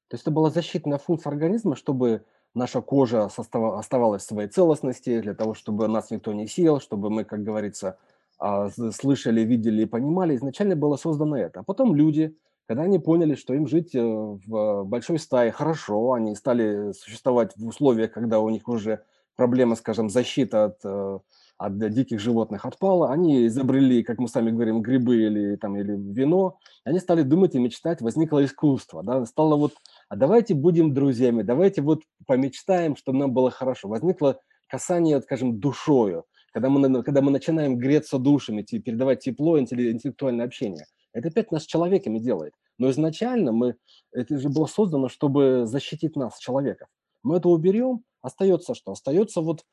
То 0.07 0.13
есть 0.13 0.23
это 0.23 0.31
была 0.31 0.49
защитная 0.49 0.99
функция 0.99 1.31
организма, 1.31 1.75
чтобы 1.75 2.23
наша 2.55 2.81
кожа 2.81 3.25
оставалась 3.25 4.23
в 4.23 4.27
своей 4.27 4.49
целостности, 4.49 5.19
для 5.19 5.35
того, 5.35 5.53
чтобы 5.53 5.87
нас 5.87 6.09
никто 6.09 6.33
не 6.33 6.47
съел, 6.47 6.79
чтобы 6.79 7.09
мы, 7.09 7.23
как 7.23 7.43
говорится, 7.43 7.97
а, 8.37 8.69
слышали, 8.69 9.41
видели 9.41 9.83
и 9.83 9.85
понимали. 9.85 10.35
Изначально 10.35 10.75
было 10.75 10.97
создано 10.97 11.37
это. 11.37 11.59
А 11.61 11.63
потом 11.63 11.95
люди, 11.95 12.35
когда 12.67 12.83
они 12.83 12.99
поняли, 12.99 13.35
что 13.35 13.53
им 13.53 13.67
жить 13.67 13.95
э, 13.95 14.01
в 14.01 14.83
большой 14.83 15.19
стае 15.19 15.51
хорошо, 15.51 16.13
они 16.13 16.35
стали 16.35 16.91
существовать 16.93 17.55
в 17.55 17.67
условиях, 17.67 18.11
когда 18.11 18.39
у 18.39 18.49
них 18.49 18.67
уже 18.67 19.03
проблема, 19.35 19.75
скажем, 19.75 20.09
защита 20.09 20.65
от, 20.65 20.79
э, 20.83 21.19
от 21.57 21.77
диких 21.77 22.19
животных 22.19 22.65
отпала, 22.65 23.11
они 23.11 23.47
изобрели, 23.47 24.03
как 24.03 24.19
мы 24.19 24.27
сами 24.27 24.51
говорим, 24.51 24.81
грибы 24.81 25.15
или, 25.17 25.55
там, 25.55 25.77
или 25.77 25.93
вино, 25.93 26.57
они 26.83 26.99
стали 26.99 27.23
думать 27.23 27.55
и 27.55 27.59
мечтать, 27.59 28.01
возникло 28.01 28.43
искусство, 28.43 29.03
да, 29.03 29.25
стало 29.25 29.55
вот 29.55 29.73
а 30.09 30.15
давайте 30.15 30.53
будем 30.53 30.93
друзьями, 30.93 31.41
давайте 31.41 31.81
вот 31.81 32.03
помечтаем, 32.27 32.95
чтобы 32.95 33.19
нам 33.19 33.33
было 33.33 33.49
хорошо. 33.49 33.87
Возникло 33.87 34.39
касание, 34.67 35.21
скажем, 35.21 35.59
душою, 35.59 36.25
когда 36.53 36.69
мы, 36.69 37.03
когда 37.03 37.21
мы 37.21 37.31
начинаем 37.31 37.77
греться 37.77 38.19
душами, 38.19 38.61
передавать 38.61 39.19
тепло, 39.21 39.59
интеллектуальное 39.59 40.45
общение. 40.45 40.85
Это 41.13 41.29
опять 41.29 41.51
нас 41.51 41.63
человеками 41.63 42.19
делает. 42.19 42.53
Но 42.77 42.89
изначально 42.89 43.51
мы, 43.51 43.75
это 44.11 44.37
же 44.37 44.49
было 44.49 44.65
создано, 44.65 45.07
чтобы 45.07 45.65
защитить 45.65 46.15
нас, 46.15 46.37
человеков. 46.37 46.89
Мы 47.23 47.37
это 47.37 47.49
уберем, 47.49 48.03
остается 48.21 48.75
что? 48.75 48.91
Остается 48.91 49.41
вот 49.41 49.63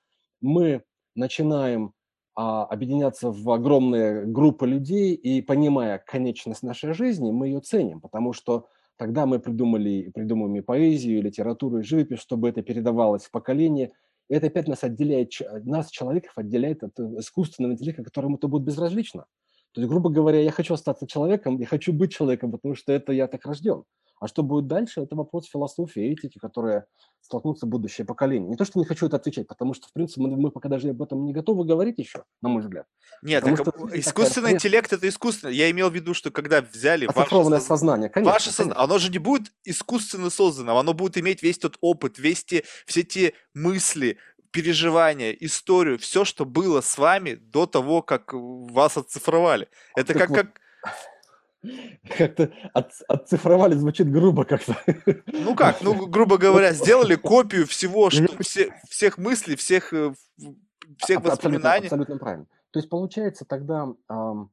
мы 0.40 0.82
начинаем 1.14 1.92
а, 2.34 2.64
объединяться 2.64 3.30
в 3.30 3.50
огромные 3.50 4.24
группы 4.26 4.66
людей 4.66 5.14
и 5.14 5.42
понимая 5.42 5.98
конечность 5.98 6.62
нашей 6.62 6.92
жизни, 6.94 7.30
мы 7.30 7.48
ее 7.48 7.60
ценим, 7.60 8.00
потому 8.00 8.32
что 8.32 8.68
Тогда 9.02 9.26
мы 9.26 9.40
придумали, 9.40 10.10
придумываем 10.14 10.56
и 10.56 10.60
поэзию, 10.60 11.18
и 11.18 11.22
литературу, 11.22 11.78
и 11.78 11.82
живопись, 11.82 12.20
чтобы 12.20 12.48
это 12.48 12.62
передавалось 12.62 13.24
в 13.24 13.30
поколение. 13.30 13.92
И 14.28 14.34
это 14.34 14.46
опять 14.46 14.68
нас 14.68 14.84
отделяет, 14.84 15.32
нас, 15.64 15.90
человеков, 15.90 16.32
отделяет 16.36 16.84
от 16.84 16.98
искусственного 17.00 17.72
интеллекта, 17.72 18.04
которому 18.04 18.36
это 18.36 18.48
будет 18.48 18.62
безразлично. 18.62 19.26
То 19.72 19.80
есть, 19.80 19.90
грубо 19.90 20.10
говоря, 20.10 20.40
я 20.40 20.52
хочу 20.52 20.74
остаться 20.74 21.06
человеком, 21.06 21.58
я 21.58 21.66
хочу 21.66 21.92
быть 21.92 22.12
человеком, 22.12 22.52
потому 22.52 22.74
что 22.74 22.92
это 22.92 23.12
я 23.12 23.26
так 23.26 23.44
рожден. 23.46 23.84
А 24.22 24.28
что 24.28 24.44
будет 24.44 24.68
дальше, 24.68 25.00
это 25.00 25.16
вопрос 25.16 25.48
философии, 25.48 26.12
этики, 26.12 26.38
которые 26.38 26.84
столкнутся 27.22 27.66
будущее 27.66 28.06
поколение. 28.06 28.48
Не 28.48 28.56
то, 28.56 28.64
что 28.64 28.78
не 28.78 28.84
хочу 28.84 29.06
это 29.06 29.16
отвечать, 29.16 29.48
потому 29.48 29.74
что, 29.74 29.88
в 29.88 29.92
принципе, 29.92 30.20
мы, 30.20 30.36
мы 30.36 30.52
пока 30.52 30.68
даже 30.68 30.90
об 30.90 31.02
этом 31.02 31.24
не 31.24 31.32
готовы 31.32 31.64
говорить 31.64 31.98
еще, 31.98 32.22
на 32.40 32.48
мой 32.48 32.62
взгляд. 32.62 32.86
Нет, 33.22 33.42
так, 33.42 33.58
что, 33.58 33.72
искусственный 33.92 34.50
такая... 34.50 34.54
интеллект 34.54 34.92
это 34.92 35.08
искусственно. 35.08 35.50
Я 35.50 35.68
имел 35.72 35.90
в 35.90 35.94
виду, 35.94 36.14
что 36.14 36.30
когда 36.30 36.62
взяли 36.62 37.06
Оцифрованное 37.06 37.58
ваше 37.58 37.66
сознание, 37.66 38.10
конечно. 38.10 38.32
Ваше 38.32 38.52
сознание, 38.52 38.80
оно 38.80 38.98
же 38.98 39.10
не 39.10 39.18
будет 39.18 39.52
искусственно 39.64 40.30
создано, 40.30 40.78
оно 40.78 40.94
будет 40.94 41.18
иметь 41.18 41.42
весь 41.42 41.58
тот 41.58 41.76
опыт, 41.80 42.20
весь 42.20 42.44
те, 42.44 42.62
все 42.86 43.02
те 43.02 43.34
мысли, 43.54 44.18
переживания, 44.52 45.32
историю, 45.32 45.98
все, 45.98 46.24
что 46.24 46.44
было 46.44 46.80
с 46.80 46.96
вами 46.96 47.34
до 47.34 47.66
того, 47.66 48.02
как 48.02 48.32
вас 48.34 48.96
оцифровали. 48.96 49.66
Это 49.96 50.12
так 50.12 50.18
как, 50.18 50.30
вот, 50.30 50.38
как 50.38 50.60
как-то 52.16 52.52
от, 52.72 52.92
отцифровали, 53.08 53.74
звучит 53.74 54.10
грубо 54.10 54.44
как-то. 54.44 54.76
Ну 55.26 55.54
как, 55.54 55.82
ну, 55.82 56.06
грубо 56.06 56.38
говоря, 56.38 56.72
сделали 56.72 57.14
копию 57.14 57.66
всего, 57.66 58.10
что, 58.10 58.42
все, 58.42 58.74
всех 58.88 59.18
мыслей, 59.18 59.56
всех, 59.56 59.92
э, 59.92 60.12
всех 60.98 61.18
абсолютно, 61.18 61.30
воспоминаний. 61.30 61.86
Абсолютно 61.86 62.18
правильно. 62.18 62.46
То 62.70 62.78
есть 62.78 62.88
получается 62.88 63.44
тогда, 63.44 63.88
а, 64.08 64.46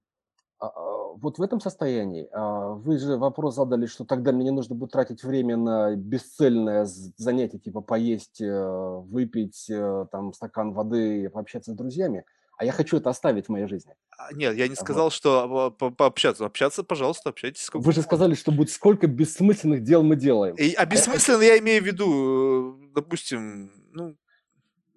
а, 0.60 0.72
вот 1.16 1.40
в 1.40 1.42
этом 1.42 1.60
состоянии, 1.60 2.28
а, 2.32 2.74
вы 2.74 2.98
же 2.98 3.18
вопрос 3.18 3.56
задали, 3.56 3.86
что 3.86 4.06
тогда 4.06 4.32
мне 4.32 4.46
не 4.46 4.52
нужно 4.52 4.76
будет 4.76 4.92
тратить 4.92 5.24
время 5.24 5.58
на 5.58 5.96
бесцельное 5.96 6.86
занятие, 6.86 7.60
типа 7.60 7.82
поесть, 7.82 8.42
э, 8.42 9.02
выпить 9.06 9.68
э, 9.70 10.06
там 10.12 10.34
стакан 10.34 10.74
воды, 10.74 11.30
пообщаться 11.30 11.72
с 11.72 11.76
друзьями– 11.76 12.24
а 12.60 12.66
я 12.66 12.74
хочу 12.74 12.98
это 12.98 13.10
оставить 13.10 13.46
в 13.46 13.50
моей 13.50 13.68
жизни. 13.68 13.94
А, 14.18 14.34
нет, 14.34 14.54
я 14.58 14.68
не 14.68 14.76
сказал, 14.76 15.06
вот. 15.06 15.14
что 15.14 15.72
по 15.72 15.92
пообщаться. 15.92 16.46
Общаться, 16.46 16.84
пожалуйста, 16.84 17.30
общайтесь. 17.30 17.62
Сколько 17.64 17.86
Вы 17.86 17.94
же 17.94 18.02
сказали, 18.02 18.36
что 18.36 18.52
будет 18.52 18.70
сколько 18.70 19.08
бессмысленных 19.08 19.82
дел 19.82 20.04
мы 20.04 20.18
делаем. 20.18 20.56
И, 20.56 20.74
а 20.74 20.86
бессмысленно 20.86 21.42
я 21.42 21.58
имею 21.60 21.82
в 21.82 21.86
виду, 21.86 22.76
э, 22.84 22.90
допустим, 22.96 23.72
ну, 23.94 24.18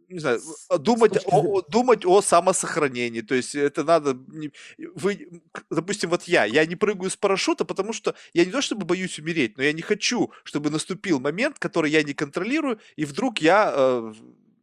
не 0.08 0.18
знаю, 0.18 0.40
думать 0.80 1.24
о, 1.24 1.62
думать 1.68 2.04
о 2.04 2.20
самосохранении. 2.20 3.20
То 3.20 3.36
есть 3.36 3.54
это 3.54 3.84
надо... 3.84 4.18
Вы, 4.96 5.40
допустим, 5.70 6.10
вот 6.10 6.24
я, 6.24 6.44
я 6.44 6.66
не 6.66 6.74
прыгаю 6.74 7.10
с 7.10 7.16
парашюта, 7.16 7.64
потому 7.64 7.92
что 7.92 8.16
я 8.34 8.44
не 8.44 8.50
то 8.50 8.60
чтобы 8.60 8.84
боюсь 8.86 9.20
умереть, 9.20 9.56
но 9.56 9.62
я 9.62 9.72
не 9.72 9.82
хочу, 9.82 10.32
чтобы 10.42 10.70
наступил 10.70 11.20
момент, 11.20 11.60
который 11.60 11.92
я 11.92 12.02
не 12.02 12.12
контролирую, 12.12 12.80
и 12.96 13.04
вдруг 13.04 13.38
я 13.38 13.72
э, 13.72 14.14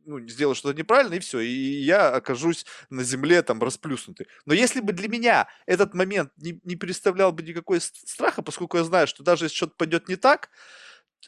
ну, 0.10 0.28
сделал 0.28 0.56
что-то 0.56 0.78
неправильно, 0.78 1.16
и 1.16 1.20
все, 1.20 1.40
и 1.40 1.82
я 1.82 2.10
окажусь 2.10 2.66
на 2.90 3.04
земле 3.04 3.42
там 3.44 3.62
расплюснутый. 3.62 4.28
Но 4.46 4.54
если 4.54 4.82
бы 4.82 4.92
для 4.94 5.08
меня 5.08 5.48
этот 5.66 5.94
момент 5.94 6.32
не, 6.38 6.60
не 6.64 6.76
представлял 6.76 7.32
бы 7.32 7.44
никакой 7.44 7.80
страха, 7.82 8.42
поскольку 8.42 8.78
я 8.78 8.84
знаю, 8.84 9.08
что 9.08 9.24
даже 9.24 9.46
если 9.46 9.56
что-то 9.56 9.74
пойдет 9.78 10.10
не 10.10 10.16
так, 10.16 10.50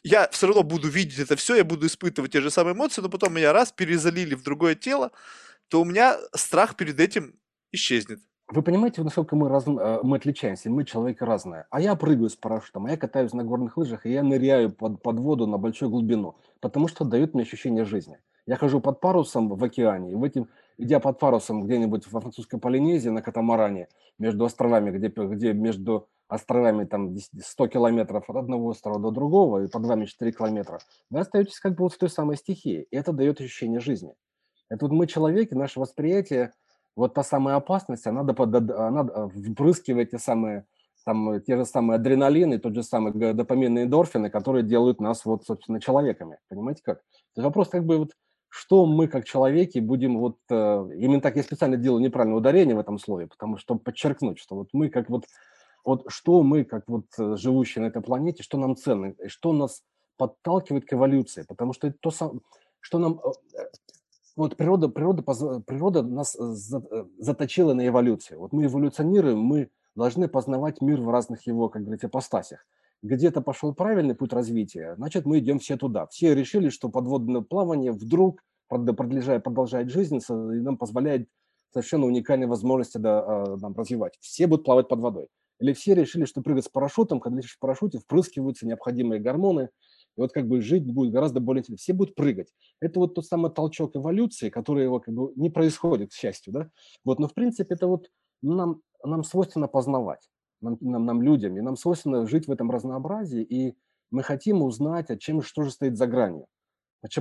я 0.02 0.28
все 0.30 0.46
равно 0.46 0.62
буду 0.62 0.88
видеть 0.88 1.18
это 1.18 1.36
все, 1.36 1.56
я 1.56 1.64
буду 1.64 1.86
испытывать 1.86 2.32
те 2.32 2.40
же 2.40 2.50
самые 2.50 2.74
эмоции, 2.74 3.00
но 3.02 3.08
потом 3.08 3.34
меня 3.34 3.52
раз 3.52 3.72
перезалили 3.72 4.34
в 4.34 4.42
другое 4.42 4.74
тело, 4.74 5.12
то 5.68 5.80
у 5.80 5.84
меня 5.84 6.18
страх 6.34 6.76
перед 6.76 6.98
этим 7.00 7.38
исчезнет. 7.70 8.20
Вы 8.54 8.60
понимаете, 8.60 9.02
насколько 9.02 9.34
мы, 9.34 9.48
раз, 9.48 9.66
э, 9.66 10.00
мы 10.02 10.18
отличаемся, 10.18 10.68
мы 10.68 10.84
человек 10.84 11.22
разные. 11.22 11.64
А 11.70 11.80
я 11.80 11.94
прыгаю 11.96 12.28
с 12.28 12.36
парашютом, 12.36 12.84
а 12.84 12.90
я 12.90 12.98
катаюсь 12.98 13.32
на 13.32 13.44
горных 13.44 13.78
лыжах, 13.78 14.04
и 14.04 14.12
я 14.12 14.22
ныряю 14.22 14.70
под, 14.70 15.00
под 15.00 15.18
воду 15.20 15.46
на 15.46 15.56
большую 15.56 15.88
глубину, 15.88 16.36
потому 16.60 16.86
что 16.86 17.06
дает 17.06 17.32
мне 17.32 17.44
ощущение 17.44 17.86
жизни. 17.86 18.18
Я 18.44 18.56
хожу 18.56 18.80
под 18.82 19.00
парусом 19.00 19.48
в 19.48 19.64
океане, 19.64 20.12
и 20.12 20.14
в 20.14 20.22
этим, 20.22 20.50
идя 20.76 21.00
под 21.00 21.18
парусом 21.18 21.64
где-нибудь 21.64 22.12
во 22.12 22.20
французской 22.20 22.60
Полинезии 22.60 23.08
на 23.08 23.22
катамаране, 23.22 23.88
между 24.18 24.44
островами, 24.44 24.90
где, 24.90 25.08
где 25.08 25.54
между 25.54 26.08
островами 26.28 26.84
там 26.84 27.16
100 27.16 27.68
километров 27.68 28.28
от 28.28 28.36
одного 28.36 28.68
острова 28.68 29.00
до 29.00 29.10
другого, 29.12 29.64
и 29.64 29.68
под 29.68 29.86
вами 29.86 30.04
4 30.04 30.30
километра, 30.30 30.80
вы 31.08 31.20
остаетесь 31.20 31.58
как 31.58 31.72
бы 31.72 31.84
вот 31.84 31.94
в 31.94 31.98
той 31.98 32.10
самой 32.10 32.36
стихии, 32.36 32.86
и 32.90 32.96
это 32.96 33.14
дает 33.14 33.40
ощущение 33.40 33.80
жизни. 33.80 34.12
Это 34.68 34.84
вот 34.84 34.92
мы, 34.92 35.06
человеки, 35.06 35.54
наше 35.54 35.80
восприятие, 35.80 36.52
вот 36.96 37.14
та 37.14 37.22
самая 37.22 37.56
опасность, 37.56 38.06
она, 38.06 38.20
она 38.20 39.28
впрыскивает 39.28 40.10
те 40.10 40.18
самые 40.18 40.66
там 41.04 41.40
те 41.42 41.56
же 41.56 41.64
самые 41.64 41.96
адреналины, 41.96 42.58
тот 42.58 42.74
же 42.74 42.82
самый 42.82 43.12
допамин 43.12 43.78
эндорфины, 43.78 44.30
которые 44.30 44.62
делают 44.62 45.00
нас 45.00 45.24
вот, 45.24 45.44
собственно, 45.44 45.80
человеками. 45.80 46.38
Понимаете 46.48 46.82
как? 46.84 47.02
То 47.34 47.42
вопрос 47.42 47.68
как 47.68 47.84
бы 47.84 47.98
вот 47.98 48.12
что 48.54 48.84
мы 48.84 49.08
как 49.08 49.24
человеки 49.24 49.78
будем 49.78 50.18
вот 50.18 50.36
э, 50.50 50.54
именно 50.54 51.22
так 51.22 51.36
я 51.36 51.42
специально 51.42 51.78
делаю 51.78 52.02
неправильное 52.02 52.38
ударение 52.38 52.76
в 52.76 52.80
этом 52.80 52.98
слове, 52.98 53.26
потому 53.26 53.56
что 53.56 53.76
подчеркнуть, 53.76 54.38
что 54.38 54.56
вот 54.56 54.68
мы 54.74 54.90
как 54.90 55.08
вот 55.08 55.24
вот 55.84 56.04
что 56.08 56.42
мы 56.42 56.64
как 56.64 56.84
вот 56.86 57.06
э, 57.18 57.36
живущие 57.36 57.82
на 57.82 57.86
этой 57.86 58.02
планете, 58.02 58.42
что 58.42 58.58
нам 58.58 58.76
ценно, 58.76 59.14
что 59.26 59.54
нас 59.54 59.82
подталкивает 60.18 60.84
к 60.84 60.92
эволюции, 60.92 61.44
потому 61.48 61.72
что 61.72 61.88
это 61.88 61.96
то 61.98 62.10
что 62.80 62.98
нам 62.98 63.20
э, 63.24 63.58
вот 64.36 64.56
природа 64.56 64.88
природа 64.88 65.22
природа 65.22 66.02
нас 66.02 66.36
заточила 67.18 67.74
на 67.74 67.86
эволюцию. 67.86 68.40
Вот 68.40 68.52
мы 68.52 68.66
эволюционируем, 68.66 69.38
мы 69.38 69.70
должны 69.94 70.28
познавать 70.28 70.80
мир 70.80 71.00
в 71.00 71.10
разных 71.10 71.46
его, 71.46 71.68
как 71.68 71.82
говорится, 71.82 72.08
постасях 72.08 72.64
где-то 73.02 73.40
пошел 73.40 73.74
правильный 73.74 74.14
путь 74.14 74.32
развития, 74.32 74.94
значит, 74.96 75.26
мы 75.26 75.38
идем 75.40 75.58
все 75.58 75.76
туда. 75.76 76.06
Все 76.06 76.34
решили, 76.34 76.68
что 76.68 76.88
подводное 76.88 77.42
плавание 77.42 77.92
вдруг 77.92 78.42
продолжает, 78.68 79.42
продолжает 79.42 79.90
жизнь 79.90 80.18
и 80.18 80.32
нам 80.32 80.78
позволяет 80.78 81.28
совершенно 81.72 82.06
уникальные 82.06 82.46
возможности 82.46 82.98
да, 82.98 83.24
а, 83.24 83.56
нам 83.56 83.74
развивать. 83.74 84.16
Все 84.20 84.46
будут 84.46 84.64
плавать 84.64 84.88
под 84.88 85.00
водой. 85.00 85.26
Или 85.58 85.72
все 85.72 85.94
решили, 85.94 86.24
что 86.24 86.42
прыгать 86.42 86.64
с 86.64 86.68
парашютом, 86.68 87.20
когда 87.20 87.38
летишь 87.38 87.56
в 87.56 87.58
парашюте, 87.58 87.98
впрыскиваются 87.98 88.66
необходимые 88.66 89.20
гормоны, 89.20 89.70
и 90.16 90.20
вот 90.20 90.32
как 90.32 90.46
бы 90.46 90.60
жить 90.60 90.84
будет 90.84 91.12
гораздо 91.12 91.40
более 91.40 91.60
интересно. 91.60 91.82
Все 91.82 91.92
будут 91.92 92.14
прыгать. 92.14 92.52
Это 92.80 93.00
вот 93.00 93.14
тот 93.14 93.26
самый 93.26 93.50
толчок 93.50 93.96
эволюции, 93.96 94.50
который 94.50 94.84
его 94.84 95.00
как 95.00 95.14
бы 95.14 95.32
не 95.36 95.50
происходит, 95.50 96.10
к 96.10 96.14
счастью, 96.14 96.52
да. 96.52 96.70
Вот, 97.04 97.18
но 97.18 97.28
в 97.28 97.34
принципе 97.34 97.74
это 97.74 97.86
вот 97.86 98.10
нам, 98.42 98.82
нам 99.02 99.24
свойственно 99.24 99.68
познавать 99.68 100.28
нам, 100.62 100.78
нам, 100.80 101.04
нам 101.04 101.22
людям, 101.22 101.56
и 101.56 101.60
нам 101.60 101.76
свойственно 101.76 102.26
жить 102.26 102.46
в 102.46 102.52
этом 102.52 102.70
разнообразии, 102.70 103.42
и 103.42 103.76
мы 104.10 104.22
хотим 104.22 104.62
узнать, 104.62 105.10
о 105.10 105.16
чем, 105.16 105.42
что 105.42 105.62
же 105.62 105.70
стоит 105.70 105.96
за 105.96 106.06
гранью. 106.06 106.46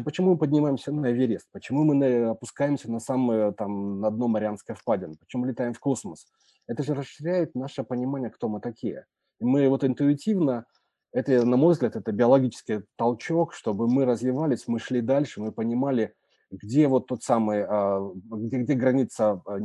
Почему, 0.06 0.32
мы 0.32 0.38
поднимаемся 0.38 0.92
на 0.92 1.12
Эверест? 1.12 1.48
Почему 1.52 1.84
мы 1.84 2.30
опускаемся 2.30 2.92
на 2.92 3.00
самое, 3.00 3.52
там, 3.52 4.00
на 4.00 4.12
дно 4.12 4.28
Марианской 4.28 4.76
впадины? 4.76 5.16
Почему 5.20 5.46
летаем 5.46 5.74
в 5.74 5.80
космос? 5.80 6.28
Это 6.68 6.84
же 6.84 6.94
расширяет 6.94 7.56
наше 7.56 7.84
понимание, 7.84 8.30
кто 8.30 8.48
мы 8.48 8.62
такие. 8.62 9.06
И 9.40 9.46
мы 9.46 9.68
вот 9.70 9.84
интуитивно, 9.84 10.66
это, 11.14 11.46
на 11.46 11.58
мой 11.58 11.74
взгляд, 11.74 11.96
это 11.96 12.12
биологический 12.12 12.84
толчок, 12.96 13.54
чтобы 13.54 13.88
мы 13.88 14.06
развивались, 14.06 14.68
мы 14.68 14.80
шли 14.80 15.02
дальше, 15.02 15.42
мы 15.42 15.52
понимали, 15.52 16.14
где 16.50 16.88
вот 16.88 17.08
тот 17.08 17.24
самый, 17.24 17.66
а, 17.68 18.00
где, 18.14 18.58
где 18.58 18.74
граница 18.74 19.42
а, 19.46 19.60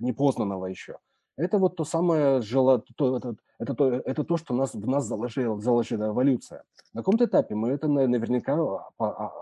непознанного 0.00 0.66
еще. 0.66 0.98
Это 1.36 1.58
вот 1.58 1.76
то 1.76 1.84
самое 1.84 2.42
жело, 2.42 2.82
то, 2.96 3.16
это, 3.16 3.36
это, 3.60 3.74
то, 3.74 3.88
это 3.88 4.24
то, 4.24 4.36
что 4.36 4.54
нас, 4.54 4.74
в 4.74 4.88
нас 4.88 5.06
заложила, 5.06 5.60
заложила 5.60 6.08
эволюция. 6.08 6.64
На 6.92 7.02
каком-то 7.02 7.26
этапе 7.26 7.54
мы 7.54 7.70
это 7.70 7.86
наверняка 7.86 8.56
а, 8.98 9.32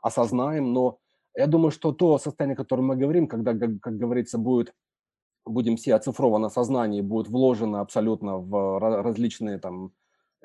осознаем, 0.00 0.72
но 0.72 0.98
я 1.34 1.46
думаю, 1.46 1.70
что 1.70 1.92
то 1.92 2.16
состояние, 2.16 2.54
о 2.54 2.56
котором 2.56 2.86
мы 2.86 2.96
говорим, 2.96 3.26
когда, 3.28 3.52
как, 3.52 3.80
как 3.80 3.98
говорится, 3.98 4.38
будет, 4.38 4.72
будем 5.44 5.76
все 5.76 5.94
оцифровано 5.94 6.48
сознание, 6.48 7.02
будет 7.02 7.28
вложено 7.28 7.80
абсолютно 7.80 8.38
в 8.38 8.78
различные 8.78 9.58
там 9.58 9.92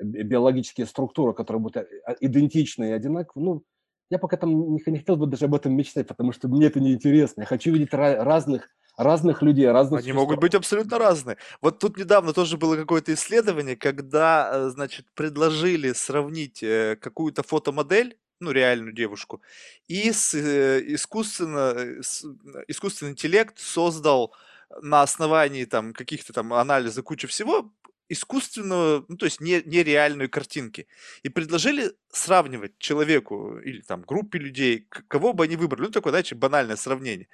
биологические 0.02 0.86
структуры, 0.86 1.32
которые 1.34 1.60
будут 1.60 1.76
э, 1.76 1.86
идентичны 2.20 2.90
и 2.90 2.92
одинаковы, 2.92 3.44
ну, 3.44 3.64
я 4.10 4.18
пока 4.18 4.36
там 4.36 4.50
не, 4.50 4.82
не 4.86 4.98
хотел 4.98 5.16
бы 5.16 5.26
даже 5.26 5.46
об 5.46 5.54
этом 5.54 5.74
мечтать, 5.74 6.06
потому 6.06 6.32
что 6.32 6.48
мне 6.48 6.66
это 6.66 6.80
неинтересно. 6.80 7.42
Я 7.42 7.46
хочу 7.46 7.72
видеть 7.72 7.94
разных 7.94 8.68
разных 8.96 9.42
людей, 9.42 9.70
разных 9.70 10.00
Они 10.00 10.12
могут 10.12 10.38
быть 10.38 10.54
абсолютно 10.54 10.98
разные. 10.98 11.38
Вот 11.60 11.78
тут 11.78 11.96
недавно 11.96 12.32
тоже 12.32 12.58
было 12.58 12.76
какое-то 12.76 13.14
исследование, 13.14 13.76
когда, 13.76 14.50
э, 14.52 14.68
значит, 14.68 15.06
предложили 15.14 15.92
сравнить 15.92 16.62
э, 16.62 16.96
какую-то 17.00 17.42
фотомодель, 17.42 18.18
ну, 18.40 18.50
реальную 18.50 18.92
девушку, 18.92 19.40
и 19.86 20.12
с, 20.12 20.34
искусственно, 20.34 22.02
с, 22.02 22.24
искусственный 22.68 23.12
интеллект 23.12 23.58
создал 23.58 24.34
на 24.80 25.02
основании 25.02 25.64
там 25.64 25.92
каких-то 25.92 26.32
там 26.32 26.52
анализа 26.52 27.02
кучи 27.02 27.26
всего 27.28 27.70
искусственного, 28.08 29.04
ну, 29.08 29.16
то 29.16 29.26
есть 29.26 29.40
не, 29.40 29.62
нереальной 29.64 30.28
картинки. 30.28 30.86
И 31.22 31.28
предложили 31.28 31.92
сравнивать 32.10 32.78
человеку 32.78 33.58
или 33.58 33.80
там 33.80 34.02
группе 34.02 34.38
людей, 34.38 34.86
кого 35.08 35.32
бы 35.32 35.44
они 35.44 35.56
выбрали. 35.56 35.86
Ну, 35.86 35.90
такое, 35.90 36.12
знаете, 36.12 36.34
банальное 36.34 36.76
сравнение. 36.76 37.28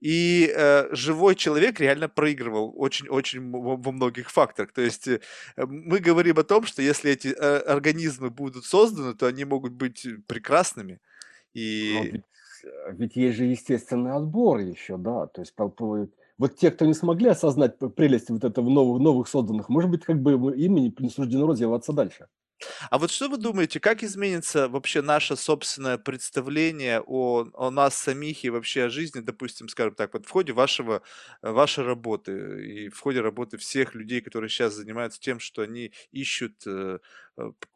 И 0.00 0.52
э, 0.54 0.94
живой 0.94 1.34
человек 1.34 1.80
реально 1.80 2.08
проигрывал 2.08 2.74
очень-очень 2.76 3.50
во 3.50 3.92
многих 3.92 4.30
факторах. 4.30 4.72
То 4.72 4.82
есть 4.82 5.08
э, 5.08 5.20
мы 5.56 5.98
говорим 5.98 6.38
о 6.38 6.42
том, 6.42 6.66
что 6.66 6.82
если 6.82 7.10
эти 7.10 7.28
э, 7.28 7.58
организмы 7.58 8.28
будут 8.28 8.66
созданы, 8.66 9.14
то 9.14 9.26
они 9.26 9.44
могут 9.44 9.72
быть 9.72 10.06
прекрасными. 10.26 11.00
И... 11.54 11.94
Но 11.94 12.04
ведь, 12.04 12.24
э, 12.64 12.92
ведь 12.98 13.16
есть 13.16 13.38
же 13.38 13.44
естественный 13.44 14.12
отбор 14.12 14.58
еще, 14.58 14.98
да. 14.98 15.26
То 15.26 15.40
есть 15.40 15.54
вот 16.38 16.56
те, 16.56 16.70
кто 16.70 16.84
не 16.86 16.94
смогли 16.94 17.28
осознать 17.28 17.78
прелесть 17.96 18.30
вот 18.30 18.44
этого 18.44 18.68
новых, 18.70 19.00
новых 19.00 19.28
созданных, 19.28 19.68
может 19.68 19.90
быть, 19.90 20.04
как 20.04 20.20
бы 20.22 20.32
им 20.56 20.74
не 20.74 21.10
суждено 21.10 21.46
развиваться 21.46 21.92
дальше. 21.92 22.26
А 22.90 22.98
вот 22.98 23.10
что 23.10 23.28
вы 23.28 23.36
думаете, 23.36 23.80
как 23.80 24.02
изменится 24.02 24.68
вообще 24.68 25.02
наше 25.02 25.36
собственное 25.36 25.98
представление 25.98 27.00
о, 27.04 27.46
о 27.54 27.70
нас 27.70 27.94
самих 27.96 28.44
и 28.44 28.50
вообще 28.50 28.84
о 28.84 28.88
жизни, 28.90 29.20
допустим, 29.20 29.68
скажем 29.68 29.94
так, 29.94 30.14
вот 30.14 30.26
в 30.26 30.30
ходе 30.30 30.52
вашего, 30.52 31.02
э, 31.42 31.50
вашей 31.50 31.84
работы 31.84 32.32
и 32.64 32.88
в 32.88 32.98
ходе 33.00 33.20
работы 33.20 33.56
всех 33.58 33.94
людей, 33.94 34.20
которые 34.20 34.48
сейчас 34.50 34.74
занимаются 34.74 35.20
тем, 35.20 35.40
что 35.40 35.62
они 35.62 35.92
ищут 36.12 36.62
э, 36.66 36.98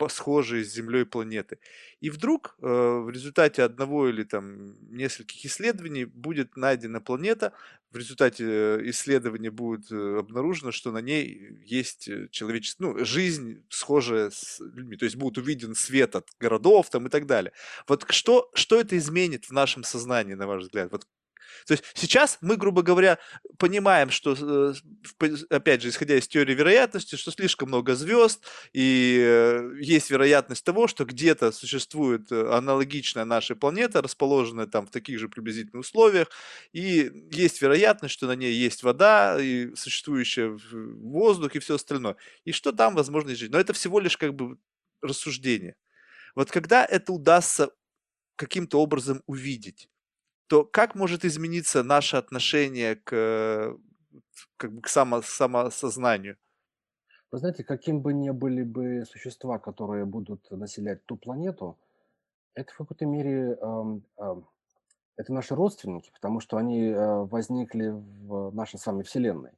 схожие 0.08 0.64
с 0.64 0.72
Землей 0.72 1.04
планеты. 1.04 1.58
И 2.00 2.10
вдруг 2.10 2.56
э, 2.60 2.66
в 2.66 3.10
результате 3.10 3.62
одного 3.62 4.08
или 4.08 4.22
там 4.22 4.76
нескольких 4.94 5.44
исследований 5.44 6.04
будет 6.04 6.56
найдена 6.56 7.00
планета, 7.00 7.52
в 7.90 7.96
результате 7.96 8.44
э, 8.44 8.80
исследования 8.90 9.50
будет 9.50 9.90
э, 9.90 10.18
обнаружено, 10.18 10.70
что 10.70 10.92
на 10.92 10.98
ней 10.98 11.58
есть 11.64 12.08
человеческая, 12.30 12.84
ну, 12.84 13.04
жизнь 13.04 13.64
схожая 13.68 14.30
с 14.30 14.60
людьми, 14.60 14.96
то 14.96 15.04
есть 15.04 15.16
будет 15.16 15.38
увиден 15.38 15.74
свет 15.74 16.14
от 16.14 16.28
городов 16.38 16.90
там 16.90 17.06
и 17.06 17.10
так 17.10 17.26
далее. 17.26 17.52
Вот 17.86 18.06
что, 18.10 18.50
что 18.54 18.80
это 18.80 18.96
изменит 18.96 19.46
в 19.46 19.52
нашем 19.52 19.82
сознании, 19.84 20.34
на 20.34 20.46
ваш 20.46 20.62
взгляд? 20.62 20.92
Вот 20.92 21.06
то 21.66 21.72
есть 21.72 21.84
сейчас 21.94 22.38
мы, 22.40 22.56
грубо 22.56 22.82
говоря, 22.82 23.18
понимаем, 23.58 24.10
что, 24.10 24.34
э, 24.38 24.74
опять 25.50 25.82
же, 25.82 25.88
исходя 25.88 26.16
из 26.16 26.28
теории 26.28 26.54
вероятности, 26.54 27.16
что 27.16 27.30
слишком 27.30 27.68
много 27.68 27.94
звезд, 27.94 28.44
и 28.72 29.18
э, 29.20 29.72
есть 29.80 30.10
вероятность 30.10 30.64
того, 30.64 30.88
что 30.88 31.04
где-то 31.04 31.52
существует 31.52 32.30
э, 32.32 32.50
аналогичная 32.52 33.24
нашей 33.24 33.56
планета, 33.56 34.02
расположенная 34.02 34.66
там 34.66 34.86
в 34.86 34.90
таких 34.90 35.18
же 35.18 35.28
приблизительных 35.28 35.80
условиях, 35.80 36.28
и 36.72 37.10
есть 37.30 37.60
вероятность, 37.60 38.14
что 38.14 38.26
на 38.26 38.36
ней 38.36 38.52
есть 38.52 38.82
вода, 38.82 39.38
и 39.40 39.74
существующая 39.74 40.58
воздух 40.72 41.54
и 41.54 41.58
все 41.58 41.74
остальное. 41.74 42.16
И 42.44 42.52
что 42.52 42.72
там 42.72 42.94
возможно 42.94 43.34
жить. 43.34 43.50
Но 43.50 43.58
это 43.58 43.72
всего 43.72 44.00
лишь 44.00 44.16
как 44.16 44.34
бы 44.34 44.58
рассуждение. 45.02 45.76
Вот 46.34 46.50
когда 46.50 46.84
это 46.84 47.12
удастся 47.12 47.70
каким-то 48.36 48.80
образом 48.80 49.22
увидеть, 49.26 49.88
то 50.48 50.64
как 50.64 50.94
может 50.94 51.24
измениться 51.24 51.82
наше 51.82 52.16
отношение 52.16 52.96
к, 52.96 53.76
как 54.56 54.72
бы 54.72 54.82
к 54.82 54.88
само, 54.88 55.22
самосознанию? 55.22 56.36
Вы 57.30 57.38
знаете, 57.38 57.62
каким 57.62 58.00
бы 58.00 58.14
ни 58.14 58.30
были 58.30 58.62
бы 58.62 59.04
существа, 59.04 59.58
которые 59.58 60.06
будут 60.06 60.50
населять 60.50 61.04
ту 61.04 61.16
планету, 61.16 61.78
это 62.54 62.72
в 62.72 62.76
какой-то 62.78 63.04
мере 63.04 63.58
ам, 63.60 64.02
ам, 64.16 64.48
это 65.16 65.32
наши 65.34 65.54
родственники, 65.54 66.10
потому 66.14 66.40
что 66.40 66.56
они 66.56 66.86
э, 66.86 67.24
возникли 67.24 67.88
в 67.88 68.54
нашей 68.54 68.78
с 68.78 68.86
вами 68.86 69.02
Вселенной. 69.02 69.52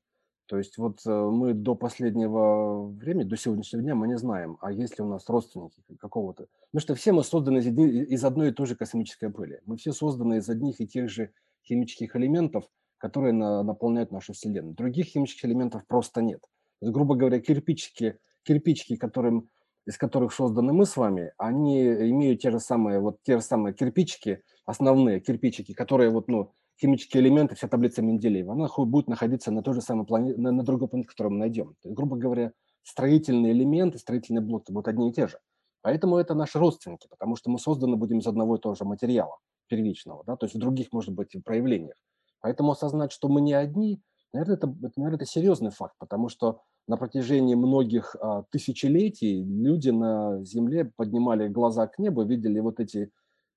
То 0.50 0.58
есть 0.58 0.78
вот 0.78 0.98
э, 1.06 1.10
мы 1.10 1.54
до 1.54 1.76
последнего 1.76 2.82
времени, 2.84 3.22
до 3.22 3.36
сегодняшнего 3.36 3.84
дня 3.84 3.94
мы 3.94 4.08
не 4.08 4.18
знаем, 4.18 4.58
а 4.60 4.72
есть 4.72 4.98
ли 4.98 5.04
у 5.04 5.08
нас 5.08 5.28
родственники 5.28 5.80
какого-то. 5.96 6.48
Потому 6.72 6.80
что 6.80 6.94
все 6.96 7.12
мы 7.12 7.22
созданы 7.22 7.58
из, 7.58 8.24
одной 8.24 8.48
и 8.48 8.52
той 8.52 8.66
же 8.66 8.74
космической 8.74 9.30
пыли. 9.30 9.60
Мы 9.64 9.76
все 9.76 9.92
созданы 9.92 10.38
из 10.38 10.48
одних 10.48 10.80
и 10.80 10.88
тех 10.88 11.08
же 11.08 11.30
химических 11.62 12.16
элементов, 12.16 12.64
которые 12.98 13.32
на, 13.32 13.62
наполняют 13.62 14.10
нашу 14.10 14.32
Вселенную. 14.32 14.74
Других 14.74 15.06
химических 15.06 15.44
элементов 15.44 15.86
просто 15.86 16.20
нет. 16.20 16.40
есть, 16.80 16.92
грубо 16.92 17.14
говоря, 17.14 17.38
кирпичики, 17.38 18.18
кирпичики 18.42 18.96
которым, 18.96 19.50
из 19.86 19.98
которых 19.98 20.32
созданы 20.32 20.72
мы 20.72 20.84
с 20.84 20.96
вами, 20.96 21.32
они 21.38 21.86
имеют 21.86 22.40
те 22.40 22.50
же 22.50 22.58
самые, 22.58 22.98
вот 22.98 23.22
те 23.22 23.36
же 23.36 23.44
самые 23.44 23.72
кирпичики, 23.72 24.42
основные 24.66 25.20
кирпичики, 25.20 25.74
которые 25.74 26.10
вот, 26.10 26.26
ну, 26.26 26.50
химические 26.80 27.22
элементы, 27.22 27.54
вся 27.54 27.68
таблица 27.68 28.02
Менделеева, 28.02 28.52
она 28.52 28.68
будет 28.86 29.08
находиться 29.08 29.50
на 29.50 29.62
той 29.62 29.74
же 29.74 29.82
самой 29.82 30.06
планете, 30.06 30.40
на, 30.40 30.50
на 30.50 30.62
другой 30.62 30.88
планете, 30.88 31.08
которую 31.08 31.34
мы 31.34 31.38
найдем. 31.38 31.74
То 31.82 31.88
есть, 31.88 31.96
грубо 31.96 32.16
говоря, 32.16 32.52
строительные 32.82 33.52
элементы, 33.52 33.98
строительные 33.98 34.42
блоки 34.42 34.72
будут 34.72 34.88
одни 34.88 35.10
и 35.10 35.12
те 35.12 35.28
же. 35.28 35.38
Поэтому 35.82 36.16
это 36.16 36.34
наши 36.34 36.58
родственники, 36.58 37.06
потому 37.08 37.36
что 37.36 37.50
мы 37.50 37.58
созданы 37.58 37.96
будем 37.96 38.18
из 38.18 38.26
одного 38.26 38.56
и 38.56 38.60
того 38.60 38.74
же 38.74 38.84
материала 38.84 39.36
первичного, 39.68 40.24
да, 40.26 40.36
то 40.36 40.46
есть 40.46 40.56
в 40.56 40.58
других, 40.58 40.88
может 40.92 41.14
быть, 41.14 41.34
проявлениях. 41.44 41.96
Поэтому 42.40 42.72
осознать, 42.72 43.12
что 43.12 43.28
мы 43.28 43.40
не 43.40 43.52
одни, 43.52 44.02
наверное, 44.32 44.56
это, 44.56 44.66
это, 44.82 44.92
наверное, 44.96 45.16
это 45.16 45.26
серьезный 45.26 45.70
факт, 45.70 45.94
потому 45.98 46.28
что 46.28 46.62
на 46.88 46.96
протяжении 46.96 47.54
многих 47.54 48.16
а, 48.16 48.42
тысячелетий 48.50 49.44
люди 49.44 49.90
на 49.90 50.42
Земле 50.44 50.90
поднимали 50.96 51.48
глаза 51.48 51.86
к 51.86 51.98
небу, 51.98 52.24
видели 52.24 52.58
вот 52.58 52.80
эти 52.80 53.10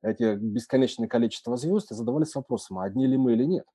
эти 0.03 0.35
бесконечное 0.35 1.07
количество 1.07 1.57
звезд 1.57 1.91
и 1.91 1.95
задавались 1.95 2.35
вопросом, 2.35 2.79
а 2.79 2.83
одни 2.83 3.07
ли 3.07 3.17
мы 3.17 3.33
или 3.33 3.45
нет. 3.45 3.65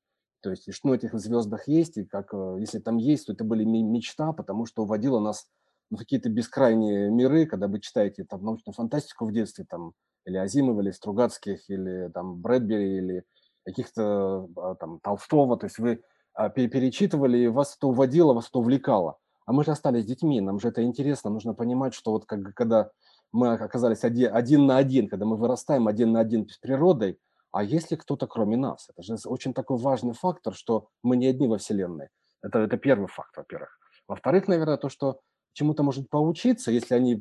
То 0.41 0.51
есть, 0.51 0.73
что 0.73 0.91
в 0.91 0.93
этих 0.93 1.19
звездах 1.19 1.67
есть, 1.67 1.97
и 1.97 2.05
как, 2.05 2.33
э, 2.33 2.57
если 2.61 2.79
там 2.79 2.97
есть, 2.97 3.27
то 3.27 3.33
это 3.33 3.43
были 3.45 3.65
мечта, 3.65 4.33
потому 4.33 4.67
что 4.67 4.83
уводило 4.83 5.19
нас 5.19 5.49
в 5.91 5.97
какие-то 5.97 6.29
бескрайние 6.29 7.11
миры, 7.11 7.47
когда 7.47 7.67
вы 7.67 7.81
читаете 7.81 8.25
там 8.25 8.45
научную 8.45 8.75
фантастику 8.75 9.27
в 9.27 9.33
детстве, 9.33 9.65
там, 9.69 9.95
или 10.25 10.37
Азимова, 10.37 10.83
или 10.83 10.91
Стругацких, 10.91 11.69
или 11.71 12.11
там 12.13 12.37
Брэдбери, 12.37 12.99
или 12.99 13.25
каких-то 13.65 14.49
а, 14.57 14.75
там 14.77 15.01
Толстого, 15.01 15.57
то 15.57 15.67
есть 15.67 15.79
вы 15.79 16.03
а, 16.35 16.51
перечитывали, 16.51 17.39
и 17.39 17.49
вас 17.49 17.77
это 17.77 17.89
уводило, 17.89 18.35
вас 18.35 18.49
это 18.49 18.59
увлекало. 18.59 19.19
А 19.47 19.53
мы 19.53 19.65
же 19.65 19.71
остались 19.71 20.05
детьми, 20.05 20.41
нам 20.41 20.61
же 20.61 20.69
это 20.69 20.83
интересно, 20.83 21.31
нужно 21.31 21.55
понимать, 21.55 21.95
что 21.95 22.13
вот 22.13 22.27
как, 22.27 22.55
когда 22.55 22.91
мы 23.33 23.53
оказались 23.53 24.05
один, 24.05 24.35
один 24.35 24.67
на 24.67 24.77
один, 24.79 25.09
когда 25.09 25.27
мы 25.27 25.37
вырастаем 25.37 25.89
один 25.89 26.13
на 26.13 26.21
один 26.21 26.49
с 26.49 26.59
природой, 26.59 27.19
а 27.51 27.63
есть 27.63 27.91
ли 27.91 27.97
кто-то 27.97 28.27
кроме 28.27 28.57
нас? 28.57 28.89
Это 28.91 29.03
же 29.03 29.17
очень 29.27 29.55
такой 29.55 29.79
важный 29.79 30.15
фактор, 30.15 30.55
что 30.55 30.89
мы 31.03 31.17
не 31.17 31.27
одни 31.27 31.49
во 31.49 31.59
Вселенной. 31.59 32.09
Это, 32.43 32.61
это 32.61 32.77
первый 32.77 33.09
факт, 33.09 33.37
во-первых. 33.37 33.79
Во-вторых, 34.07 34.49
наверное, 34.49 34.77
то, 34.77 34.89
что 34.89 35.21
чему-то 35.53 35.83
может 35.83 36.09
поучиться, 36.09 36.71
если 36.71 36.95
они 36.95 37.17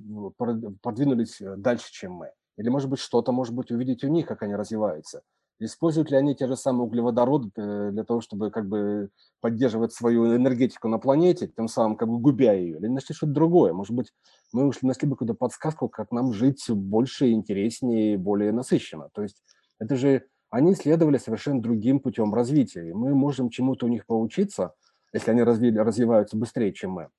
продвинулись 0.82 1.42
э, 1.42 1.56
дальше, 1.58 1.92
чем 1.92 2.14
мы. 2.14 2.32
Или, 2.58 2.70
может 2.70 2.90
быть, 2.90 3.00
что-то, 3.00 3.32
может 3.32 3.54
быть, 3.54 3.72
увидеть 3.72 4.04
у 4.04 4.08
них, 4.08 4.28
как 4.28 4.44
они 4.44 4.56
развиваются. 4.56 5.22
Используют 5.60 6.12
ли 6.12 6.18
они 6.18 6.36
те 6.36 6.46
же 6.46 6.56
самые 6.56 6.84
углеводороды 6.84 7.50
э, 7.56 7.90
для 7.92 8.04
того, 8.04 8.22
чтобы 8.22 8.52
как 8.52 8.68
бы 8.68 9.10
поддерживать 9.42 9.92
свою 9.92 10.36
энергетику 10.36 10.88
на 10.88 11.00
планете, 11.00 11.48
тем 11.48 11.68
самым 11.68 11.96
как 11.96 12.10
бы 12.10 12.20
губя 12.20 12.54
ее? 12.54 12.78
Или 12.78 12.88
нашли 12.88 13.16
что-то 13.16 13.34
другое? 13.34 13.74
Может 13.74 13.96
быть, 13.96 14.14
мы 14.54 14.68
ушли, 14.68 14.88
нашли 14.88 15.08
бы 15.08 15.16
какую-то 15.16 15.34
подсказку, 15.34 15.90
как 15.90 16.12
нам 16.12 16.32
жить 16.32 16.64
больше, 16.70 17.32
интереснее, 17.32 18.20
более 18.20 18.52
насыщенно. 18.52 19.10
То 19.14 19.24
есть 19.24 19.44
это 19.80 19.96
же 19.96 20.26
они 20.50 20.76
следовали 20.76 21.18
совершенно 21.18 21.62
другим 21.62 22.00
путем 22.00 22.34
развития. 22.34 22.90
И 22.90 22.94
мы 22.94 23.16
можем 23.16 23.50
чему-то 23.50 23.88
у 23.88 23.90
них 23.90 24.06
поучиться, 24.06 24.76
если 25.12 25.32
они 25.32 25.42
развили, 25.42 25.80
развиваются 25.80 26.38
быстрее, 26.38 26.72
чем 26.72 26.92
мы. 26.92 27.10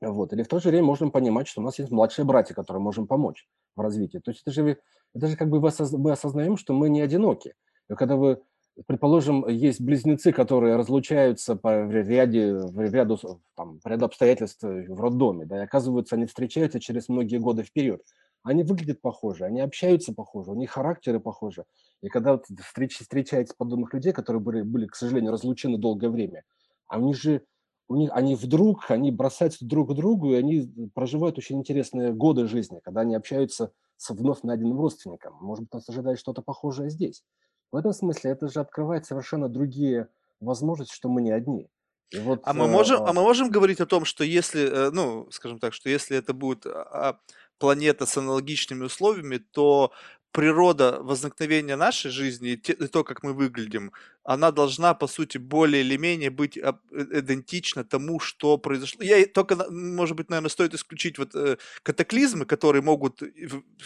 Вот. 0.00 0.32
Или 0.32 0.42
в 0.42 0.48
то 0.48 0.58
же 0.60 0.68
время 0.68 0.86
можем 0.86 1.10
понимать, 1.10 1.48
что 1.48 1.60
у 1.60 1.64
нас 1.64 1.78
есть 1.78 1.90
младшие 1.90 2.24
братья, 2.24 2.54
которые 2.54 2.82
можем 2.82 3.06
помочь 3.06 3.48
в 3.74 3.80
развитии. 3.80 4.18
То 4.18 4.30
есть 4.30 4.42
это 4.42 4.52
же, 4.52 4.78
это 5.14 5.26
же 5.26 5.36
как 5.36 5.48
бы 5.48 5.60
мы 5.60 6.12
осознаем, 6.12 6.56
что 6.56 6.72
мы 6.72 6.88
не 6.88 7.00
одиноки. 7.00 7.54
Когда 7.96 8.16
вы, 8.16 8.40
предположим, 8.86 9.46
есть 9.48 9.80
близнецы, 9.80 10.32
которые 10.32 10.76
разлучаются 10.76 11.56
по 11.56 11.86
ряде, 11.90 12.54
в 12.54 12.78
ряду, 12.80 13.18
там, 13.54 13.80
по 13.80 13.88
ряду 13.88 14.04
обстоятельств 14.06 14.62
в 14.62 15.00
роддоме, 15.00 15.46
да, 15.46 15.58
и 15.58 15.64
оказывается, 15.64 16.16
они 16.16 16.26
встречаются 16.26 16.80
через 16.80 17.08
многие 17.08 17.38
годы 17.38 17.62
вперед. 17.62 18.02
Они 18.44 18.62
выглядят 18.62 19.00
похоже, 19.00 19.44
они 19.44 19.60
общаются 19.60 20.14
похоже, 20.14 20.52
у 20.52 20.54
них 20.54 20.70
характеры 20.70 21.18
похожи. 21.20 21.64
И 22.02 22.08
когда 22.08 22.32
вот 22.32 22.44
встреч, 22.64 22.96
встречаете 22.98 23.52
подобных 23.56 23.92
людей, 23.92 24.12
которые 24.12 24.40
были, 24.40 24.62
были, 24.62 24.86
к 24.86 24.94
сожалению, 24.94 25.32
разлучены 25.32 25.76
долгое 25.76 26.08
время, 26.08 26.44
они 26.86 27.14
же 27.14 27.42
у 27.88 27.96
них, 27.96 28.10
они 28.12 28.34
вдруг, 28.36 28.90
они 28.90 29.10
бросаются 29.10 29.64
друг 29.64 29.90
к 29.90 29.94
другу, 29.94 30.32
и 30.32 30.36
они 30.36 30.90
проживают 30.94 31.38
очень 31.38 31.58
интересные 31.58 32.12
годы 32.12 32.46
жизни, 32.46 32.80
когда 32.84 33.00
они 33.00 33.14
общаются 33.14 33.72
с 33.96 34.10
вновь 34.10 34.42
найденным 34.42 34.78
родственником. 34.78 35.34
Может 35.40 35.64
быть, 35.64 35.72
нас 35.72 35.88
ожидает 35.88 36.18
что-то 36.18 36.42
похожее 36.42 36.90
здесь. 36.90 37.24
В 37.72 37.76
этом 37.76 37.92
смысле 37.92 38.30
это 38.30 38.48
же 38.48 38.60
открывает 38.60 39.06
совершенно 39.06 39.48
другие 39.48 40.08
возможности, 40.40 40.94
что 40.94 41.08
мы 41.08 41.22
не 41.22 41.32
одни. 41.32 41.68
И 42.10 42.18
вот, 42.18 42.40
А 42.44 42.54
мы 42.54 42.66
можем, 42.68 43.02
а, 43.02 43.10
а 43.10 43.12
мы 43.12 43.22
можем 43.22 43.50
говорить 43.50 43.80
о 43.80 43.86
том, 43.86 44.06
что 44.06 44.24
если, 44.24 44.62
э, 44.62 44.90
ну, 44.90 45.28
скажем 45.30 45.58
так, 45.58 45.74
что 45.74 45.90
если 45.90 46.16
это 46.16 46.32
будет 46.32 46.64
а, 46.64 47.18
планета 47.58 48.06
с 48.06 48.16
аналогичными 48.16 48.84
условиями, 48.84 49.36
то 49.36 49.92
природа 50.32 50.98
возникновения 51.02 51.76
нашей 51.76 52.10
жизни 52.10 52.50
и 52.50 52.56
то, 52.56 53.04
как 53.04 53.22
мы 53.22 53.34
выглядим, 53.34 53.92
она 54.28 54.50
должна, 54.50 54.92
по 54.92 55.06
сути, 55.06 55.38
более 55.38 55.80
или 55.80 55.96
менее 55.96 56.28
быть 56.28 56.58
э, 56.58 56.72
идентична 56.92 57.82
тому, 57.82 58.20
что 58.20 58.58
произошло. 58.58 59.02
Я 59.02 59.24
только, 59.24 59.56
может 59.70 60.16
быть, 60.16 60.28
наверное, 60.28 60.50
стоит 60.50 60.74
исключить 60.74 61.16
вот 61.18 61.34
э, 61.34 61.56
катаклизмы, 61.82 62.44
которые 62.44 62.82
могут 62.82 63.22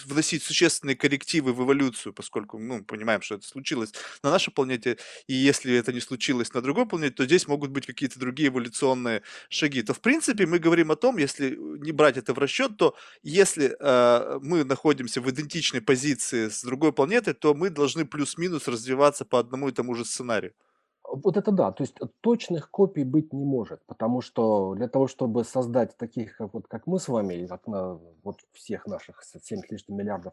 вносить 0.05 0.43
существенные 0.43 0.97
коррективы 0.97 1.52
в 1.52 1.62
эволюцию, 1.62 2.12
поскольку, 2.12 2.59
ну, 2.59 2.82
понимаем, 2.82 3.23
что 3.23 3.36
это 3.36 3.47
случилось 3.47 3.93
на 4.24 4.32
нашей 4.32 4.52
планете, 4.52 4.98
и 5.28 5.35
если 5.35 5.77
это 5.77 5.93
не 5.93 6.01
случилось 6.01 6.52
на 6.52 6.60
другой 6.60 6.86
планете, 6.86 7.14
то 7.14 7.24
здесь 7.24 7.47
могут 7.47 7.70
быть 7.70 7.86
какие-то 7.86 8.19
другие 8.19 8.48
эволюционные 8.48 9.23
шаги. 9.48 9.82
То, 9.82 9.94
в 9.94 10.01
принципе, 10.01 10.47
мы 10.47 10.59
говорим 10.59 10.90
о 10.90 10.97
том, 10.97 11.19
если 11.19 11.56
не 11.56 11.93
брать 11.93 12.16
это 12.16 12.35
в 12.35 12.39
расчет, 12.39 12.77
то 12.77 12.97
если 13.23 13.77
э, 13.78 14.39
мы 14.43 14.64
находимся 14.64 15.20
в 15.20 15.31
идентичной 15.31 15.82
позиции 15.82 16.48
с 16.48 16.64
другой 16.64 16.93
планетой, 16.93 17.35
то 17.35 17.55
мы 17.55 17.70
должны 17.70 18.05
плюс-минус 18.05 18.66
развиваться 18.66 19.24
по 19.24 19.39
одному 19.39 19.69
и 19.69 19.73
тому 19.73 19.94
же 19.94 20.05
сценарию. 20.05 20.31
Вот 21.04 21.36
это 21.36 21.50
да, 21.50 21.72
то 21.72 21.82
есть 21.82 21.98
точных 22.20 22.70
копий 22.70 23.04
быть 23.04 23.32
не 23.32 23.44
может, 23.44 23.84
потому 23.86 24.20
что 24.20 24.74
для 24.74 24.88
того, 24.88 25.09
чтобы 25.09 25.44
создать 25.44 25.96
таких, 25.96 26.36
как, 26.36 26.54
вот, 26.54 26.68
как 26.68 26.86
мы 26.86 26.98
с 26.98 27.09
вами, 27.09 27.34
и 27.34 27.46
как 27.46 27.66
на, 27.66 27.98
вот 28.22 28.38
всех 28.52 28.86
наших 28.86 29.22
7 29.22 29.59
с 29.59 29.70
лишним 29.70 29.96
миллиардов 29.96 30.32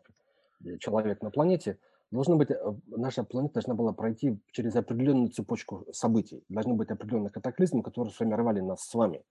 э, 0.63 0.77
человек 0.77 1.21
на 1.21 1.31
планете, 1.31 1.80
должно 2.11 2.35
быть, 2.35 2.51
э, 2.51 2.57
наша 2.88 3.23
планета 3.23 3.55
должна 3.55 3.73
была 3.73 3.93
пройти 3.93 4.39
через 4.51 4.76
определенную 4.76 5.30
цепочку 5.30 5.85
событий. 5.91 6.43
Должны 6.49 6.76
быть 6.76 6.91
определенные 6.91 7.31
катаклизмы, 7.31 7.84
которые 7.84 8.13
сформировали 8.13 8.61
нас 8.61 8.81
с 8.81 8.93
вами. 8.93 9.23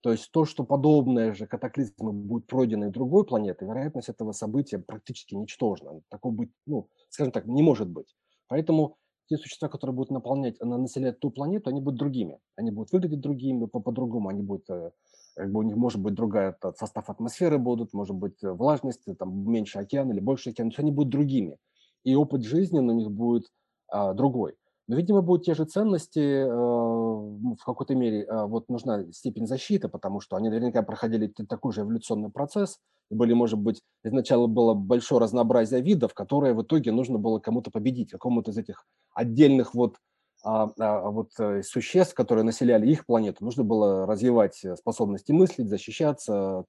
То 0.00 0.12
есть 0.12 0.30
то, 0.30 0.44
что 0.44 0.64
подобное 0.64 1.34
же 1.34 1.46
катаклизмы 1.46 2.12
будут 2.12 2.46
пройдены 2.46 2.90
другой 2.90 3.24
планетой, 3.24 3.66
вероятность 3.66 4.08
этого 4.08 4.32
события 4.32 4.78
практически 4.78 5.34
ничтожна. 5.34 6.00
Такого 6.08 6.32
быть, 6.32 6.50
ну, 6.66 6.88
скажем 7.08 7.32
так, 7.32 7.46
не 7.46 7.62
может 7.62 7.88
быть. 7.88 8.14
Поэтому 8.46 8.96
те 9.28 9.36
существа, 9.36 9.68
которые 9.68 9.94
будут 9.94 10.10
наполнять, 10.10 10.60
населять 10.60 11.20
ту 11.20 11.30
планету, 11.30 11.70
они 11.70 11.80
будут 11.80 11.98
другими. 11.98 12.38
Они 12.56 12.70
будут 12.70 12.92
выглядеть 12.92 13.20
другими, 13.20 13.66
по-другому, 13.66 14.28
они 14.28 14.42
будут, 14.42 14.68
э, 14.70 14.90
как 15.36 15.52
бы 15.52 15.60
у 15.60 15.62
них 15.62 15.76
может 15.76 16.00
быть 16.00 16.14
другая 16.14 16.56
состав 16.76 17.10
атмосферы 17.10 17.58
будут, 17.58 17.92
может 17.92 18.16
быть 18.16 18.42
э, 18.42 18.50
влажность, 18.50 19.04
там 19.18 19.50
меньше 19.50 19.78
океана 19.78 20.12
или 20.12 20.20
больше 20.20 20.50
океана, 20.50 20.70
то 20.70 20.82
они 20.82 20.90
будут 20.90 21.12
другими. 21.12 21.56
И 22.04 22.14
опыт 22.14 22.42
жизни 22.42 22.78
у 22.78 22.92
них 22.92 23.10
будет 23.10 23.44
а, 23.88 24.14
другой. 24.14 24.54
Но, 24.88 24.96
видимо, 24.96 25.20
будут 25.20 25.44
те 25.44 25.54
же 25.54 25.66
ценности, 25.66 26.18
э, 26.18 26.48
в 26.48 27.62
какой-то 27.64 27.94
мере 27.94 28.24
э, 28.24 28.46
вот 28.46 28.70
нужна 28.70 29.04
степень 29.12 29.46
защиты, 29.46 29.88
потому 29.88 30.20
что 30.20 30.34
они 30.36 30.48
наверняка 30.48 30.82
проходили 30.82 31.26
такой 31.26 31.74
же 31.74 31.82
эволюционный 31.82 32.30
процесс, 32.30 32.78
были, 33.10 33.34
может 33.34 33.58
быть, 33.58 33.82
изначально 34.02 34.46
было 34.48 34.72
большое 34.72 35.20
разнообразие 35.20 35.82
видов, 35.82 36.14
которые 36.14 36.54
в 36.54 36.62
итоге 36.62 36.90
нужно 36.90 37.18
было 37.18 37.38
кому-то 37.38 37.70
победить, 37.70 38.10
какому-то 38.10 38.50
из 38.50 38.56
этих 38.56 38.86
отдельных 39.12 39.74
вот, 39.74 39.96
а, 40.42 40.70
а, 40.78 41.10
вот 41.10 41.32
э, 41.38 41.62
существ, 41.62 42.14
которые 42.14 42.44
населяли 42.44 42.90
их 42.90 43.04
планету, 43.04 43.44
нужно 43.44 43.64
было 43.64 44.06
развивать 44.06 44.64
способности 44.78 45.32
мыслить, 45.32 45.68
защищаться, 45.68 46.64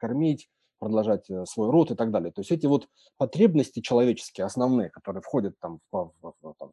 кормить, 0.00 0.48
продолжать 0.78 1.26
свой 1.44 1.70
род 1.70 1.90
и 1.90 1.96
так 1.96 2.10
далее. 2.10 2.32
То 2.32 2.40
есть 2.40 2.50
эти 2.50 2.64
вот 2.64 2.88
потребности 3.18 3.80
человеческие, 3.80 4.46
основные, 4.46 4.88
которые 4.88 5.20
входят 5.20 5.58
там 5.60 5.80
в, 5.92 6.12
в, 6.22 6.32
в, 6.40 6.54
там, 6.58 6.70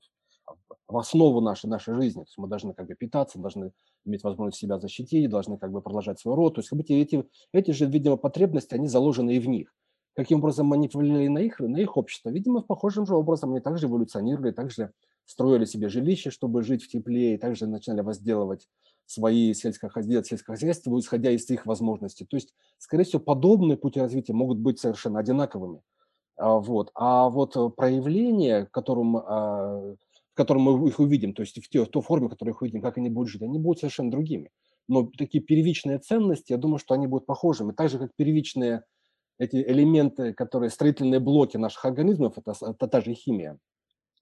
в 0.87 0.97
основу 0.97 1.41
нашей, 1.41 1.69
нашей 1.69 1.95
жизни. 1.95 2.21
То 2.21 2.27
есть 2.27 2.37
мы 2.37 2.47
должны 2.47 2.73
как 2.73 2.87
бы 2.87 2.95
питаться, 2.95 3.39
должны 3.39 3.71
иметь 4.05 4.23
возможность 4.23 4.59
себя 4.59 4.79
защитить, 4.79 5.29
должны 5.29 5.57
как 5.57 5.71
бы 5.71 5.81
продолжать 5.81 6.19
свой 6.19 6.35
род. 6.35 6.55
То 6.55 6.59
есть 6.59 6.69
как 6.69 6.77
бы 6.77 6.85
эти, 6.87 7.25
эти 7.51 7.71
же, 7.71 7.85
видимо, 7.85 8.17
потребности, 8.17 8.75
они 8.75 8.87
заложены 8.87 9.35
и 9.35 9.39
в 9.39 9.47
них. 9.47 9.73
Каким 10.15 10.39
образом 10.39 10.71
они 10.73 10.89
повлияли 10.89 11.27
на 11.27 11.39
их, 11.39 11.59
на 11.59 11.77
их 11.77 11.97
общество? 11.97 12.29
Видимо, 12.29 12.61
похожим 12.61 13.05
же 13.05 13.15
образом 13.15 13.51
они 13.51 13.61
также 13.61 13.87
эволюционировали, 13.87 14.51
также 14.51 14.91
строили 15.25 15.65
себе 15.65 15.89
жилище, 15.89 16.29
чтобы 16.29 16.61
жить 16.61 16.83
в 16.83 16.87
тепле, 16.87 17.33
и 17.33 17.37
также 17.37 17.65
начинали 17.65 18.01
возделывать 18.01 18.67
свои 19.05 19.53
сельскохозяйства, 19.53 20.37
сельскохозяйство, 20.37 20.99
исходя 20.99 21.31
из 21.31 21.49
их 21.49 21.65
возможностей. 21.65 22.25
То 22.25 22.37
есть, 22.37 22.53
скорее 22.77 23.03
всего, 23.05 23.21
подобные 23.21 23.77
пути 23.77 23.99
развития 23.99 24.33
могут 24.33 24.59
быть 24.59 24.79
совершенно 24.79 25.19
одинаковыми. 25.19 25.81
А, 26.37 26.59
вот. 26.59 26.91
А 26.93 27.29
вот 27.29 27.75
проявление, 27.75 28.67
которым 28.71 29.17
а, 29.17 29.95
в 30.33 30.35
котором 30.35 30.63
мы 30.63 30.87
их 30.89 30.99
увидим, 30.99 31.33
то 31.33 31.41
есть 31.41 31.63
в, 31.63 31.69
те, 31.69 31.83
в 31.85 31.87
той 31.87 32.01
форме, 32.01 32.27
в 32.27 32.31
которой 32.31 32.49
их 32.49 32.61
увидим, 32.61 32.81
как 32.81 32.97
они 32.97 33.09
будут 33.09 33.29
жить, 33.29 33.43
они 33.43 33.59
будут 33.59 33.79
совершенно 33.79 34.09
другими. 34.09 34.51
Но 34.87 35.09
такие 35.17 35.43
первичные 35.43 35.99
ценности, 35.99 36.51
я 36.51 36.57
думаю, 36.57 36.79
что 36.79 36.95
они 36.95 37.07
будут 37.07 37.25
похожими. 37.25 37.71
Так 37.71 37.89
же, 37.89 37.99
как 37.99 38.15
первичные 38.15 38.83
эти 39.37 39.57
элементы, 39.57 40.33
которые 40.33 40.69
строительные 40.69 41.19
блоки 41.19 41.57
наших 41.57 41.85
организмов, 41.85 42.37
это, 42.37 42.53
это 42.61 42.87
та 42.87 43.01
же 43.01 43.13
химия. 43.13 43.59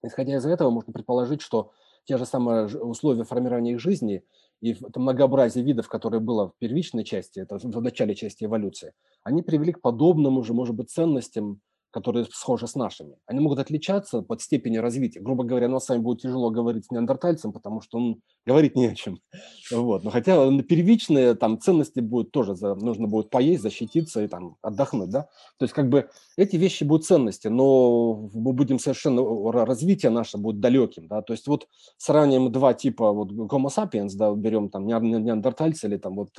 Исходя 0.02 0.36
из 0.36 0.44
этого, 0.44 0.70
можно 0.70 0.92
предположить, 0.92 1.40
что 1.40 1.72
те 2.04 2.18
же 2.18 2.26
самые 2.26 2.66
условия 2.66 3.24
формирования 3.24 3.72
их 3.72 3.80
жизни 3.80 4.24
и 4.60 4.72
это 4.74 5.00
многообразие 5.00 5.64
видов, 5.64 5.88
которое 5.88 6.20
было 6.20 6.50
в 6.50 6.54
первичной 6.58 7.04
части, 7.04 7.40
это 7.40 7.58
в 7.58 7.82
начале 7.82 8.14
части 8.14 8.44
эволюции, 8.44 8.92
они 9.24 9.42
привели 9.42 9.72
к 9.72 9.80
подобным 9.80 10.38
уже, 10.38 10.54
может 10.54 10.76
быть, 10.76 10.90
ценностям, 10.90 11.60
которые 11.92 12.24
схожи 12.32 12.66
с 12.66 12.74
нашими. 12.74 13.16
Они 13.26 13.38
могут 13.40 13.58
отличаться 13.58 14.22
под 14.22 14.40
степенью 14.40 14.82
развития. 14.82 15.20
Грубо 15.20 15.44
говоря, 15.44 15.68
нам 15.68 15.78
с 15.78 15.88
вами 15.88 16.00
будет 16.00 16.22
тяжело 16.22 16.50
говорить 16.50 16.86
с 16.86 16.90
неандертальцем, 16.90 17.52
потому 17.52 17.80
что 17.82 17.98
он 17.98 18.20
говорит 18.46 18.74
не 18.74 18.86
о 18.86 18.94
чем. 18.94 19.18
Вот. 19.70 20.04
Но 20.04 20.10
хотя 20.10 20.34
первичные 20.62 21.34
там 21.34 21.58
ценности 21.60 22.00
будут 22.00 22.30
тоже, 22.30 22.54
за, 22.54 22.74
нужно 22.74 23.06
будет 23.06 23.30
поесть, 23.30 23.62
защититься 23.62 24.22
и 24.22 24.28
там 24.28 24.56
отдохнуть, 24.62 25.10
да. 25.10 25.22
То 25.58 25.64
есть 25.64 25.74
как 25.74 25.88
бы 25.88 26.08
эти 26.36 26.56
вещи 26.56 26.84
будут 26.84 27.06
ценности, 27.06 27.48
но 27.48 28.28
мы 28.34 28.52
будем 28.52 28.78
совершенно, 28.78 29.22
развитие 29.52 30.10
наше 30.10 30.38
будет 30.38 30.60
далеким, 30.60 31.08
да. 31.08 31.22
То 31.22 31.32
есть 31.32 31.46
вот 31.46 31.68
сравним 31.98 32.50
два 32.50 32.74
типа 32.74 33.12
вот 33.12 33.30
Homo 33.32 33.68
sapiens, 33.68 34.10
да, 34.14 34.32
берем 34.32 34.68
там 34.68 34.86
неандертальцы 34.86 35.86
или 35.86 35.96
там 35.96 36.16
вот 36.16 36.30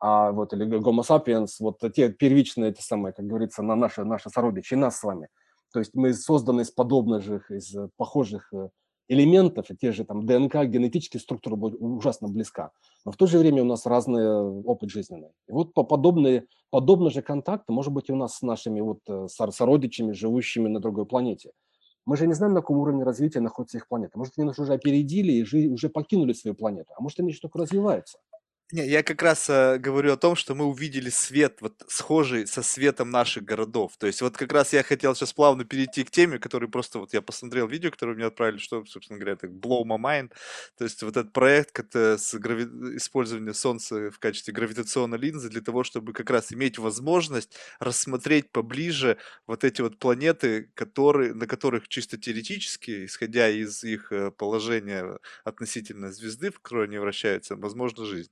а, 0.00 0.32
вот 0.32 0.52
или 0.52 0.66
Homo 0.66 1.02
sapiens, 1.02 1.56
вот 1.60 1.80
те 1.94 2.10
первичные, 2.10 2.70
эти 2.70 2.80
самые, 2.80 3.12
как 3.12 3.26
говорится, 3.26 3.62
на 3.62 3.74
наши, 3.74 4.04
наши 4.04 4.30
сородичи, 4.30 4.74
нас 4.74 4.98
с 4.98 5.02
вами. 5.02 5.28
То 5.72 5.80
есть 5.80 5.94
мы 5.94 6.14
созданы 6.14 6.62
из 6.62 6.70
подобных 6.70 7.22
же, 7.22 7.42
из 7.50 7.76
похожих 7.96 8.52
э, 8.54 8.68
элементов, 9.08 9.70
и 9.70 9.76
те 9.76 9.92
же 9.92 10.04
там 10.04 10.24
ДНК, 10.24 10.64
генетическая 10.64 11.18
структура 11.18 11.56
будет 11.56 11.80
ужасно 11.80 12.28
близка. 12.28 12.70
Но 13.04 13.12
в 13.12 13.16
то 13.16 13.26
же 13.26 13.38
время 13.38 13.62
у 13.62 13.66
нас 13.66 13.86
разный 13.86 14.30
опыт 14.30 14.90
жизненный. 14.90 15.30
И 15.48 15.52
вот 15.52 15.74
по 15.74 15.82
подобные, 15.82 16.46
подобные 16.70 17.10
же 17.10 17.22
контакты, 17.22 17.72
может 17.72 17.92
быть, 17.92 18.08
и 18.08 18.12
у 18.12 18.16
нас 18.16 18.36
с 18.36 18.42
нашими 18.42 18.80
вот 18.80 19.00
э, 19.08 19.26
сородичами, 19.28 20.12
живущими 20.12 20.68
на 20.68 20.80
другой 20.80 21.06
планете. 21.06 21.50
Мы 22.06 22.16
же 22.16 22.26
не 22.26 22.32
знаем, 22.32 22.54
на 22.54 22.60
каком 22.60 22.78
уровне 22.78 23.04
развития 23.04 23.40
находится 23.40 23.76
их 23.76 23.88
планета. 23.88 24.16
Может, 24.16 24.34
они 24.38 24.46
нас 24.46 24.58
уже 24.58 24.72
опередили 24.72 25.32
и 25.32 25.68
уже 25.68 25.90
покинули 25.90 26.32
свою 26.32 26.54
планету, 26.54 26.94
а 26.96 27.02
может, 27.02 27.20
они 27.20 27.30
еще 27.30 27.40
только 27.40 27.58
развиваются. 27.58 28.18
Не, 28.70 28.86
я 28.86 29.02
как 29.02 29.22
раз 29.22 29.48
э, 29.48 29.78
говорю 29.78 30.12
о 30.12 30.18
том, 30.18 30.36
что 30.36 30.54
мы 30.54 30.66
увидели 30.66 31.08
свет, 31.08 31.56
вот 31.62 31.82
схожий 31.88 32.46
со 32.46 32.62
светом 32.62 33.10
наших 33.10 33.44
городов. 33.44 33.96
То 33.98 34.06
есть 34.06 34.20
вот 34.20 34.36
как 34.36 34.52
раз 34.52 34.74
я 34.74 34.82
хотел 34.82 35.14
сейчас 35.14 35.32
плавно 35.32 35.64
перейти 35.64 36.04
к 36.04 36.10
теме, 36.10 36.38
который 36.38 36.68
просто 36.68 36.98
вот 36.98 37.14
я 37.14 37.22
посмотрел 37.22 37.66
видео, 37.66 37.90
которое 37.90 38.14
мне 38.14 38.26
отправили, 38.26 38.58
что, 38.58 38.84
собственно 38.84 39.18
говоря, 39.18 39.32
это 39.36 39.46
blow 39.46 39.84
my 39.84 39.96
mind. 39.98 40.32
То 40.76 40.84
есть 40.84 41.02
вот 41.02 41.16
этот 41.16 41.32
проект 41.32 41.78
это 41.78 42.18
с 42.18 42.34
грави... 42.38 42.64
использования 42.98 43.54
Солнца 43.54 44.10
в 44.10 44.18
качестве 44.18 44.52
гравитационной 44.52 45.16
линзы 45.16 45.48
для 45.48 45.62
того, 45.62 45.82
чтобы 45.82 46.12
как 46.12 46.28
раз 46.28 46.52
иметь 46.52 46.78
возможность 46.78 47.56
рассмотреть 47.80 48.52
поближе 48.52 49.16
вот 49.46 49.64
эти 49.64 49.80
вот 49.80 49.98
планеты, 49.98 50.70
которые, 50.74 51.32
на 51.32 51.46
которых 51.46 51.88
чисто 51.88 52.18
теоретически, 52.18 53.06
исходя 53.06 53.48
из 53.48 53.82
их 53.82 54.12
э, 54.12 54.30
положения 54.30 55.18
относительно 55.44 56.12
звезды, 56.12 56.50
в 56.50 56.60
которой 56.60 56.86
они 56.86 56.98
вращаются, 56.98 57.56
возможно 57.56 58.04
жизнь. 58.04 58.30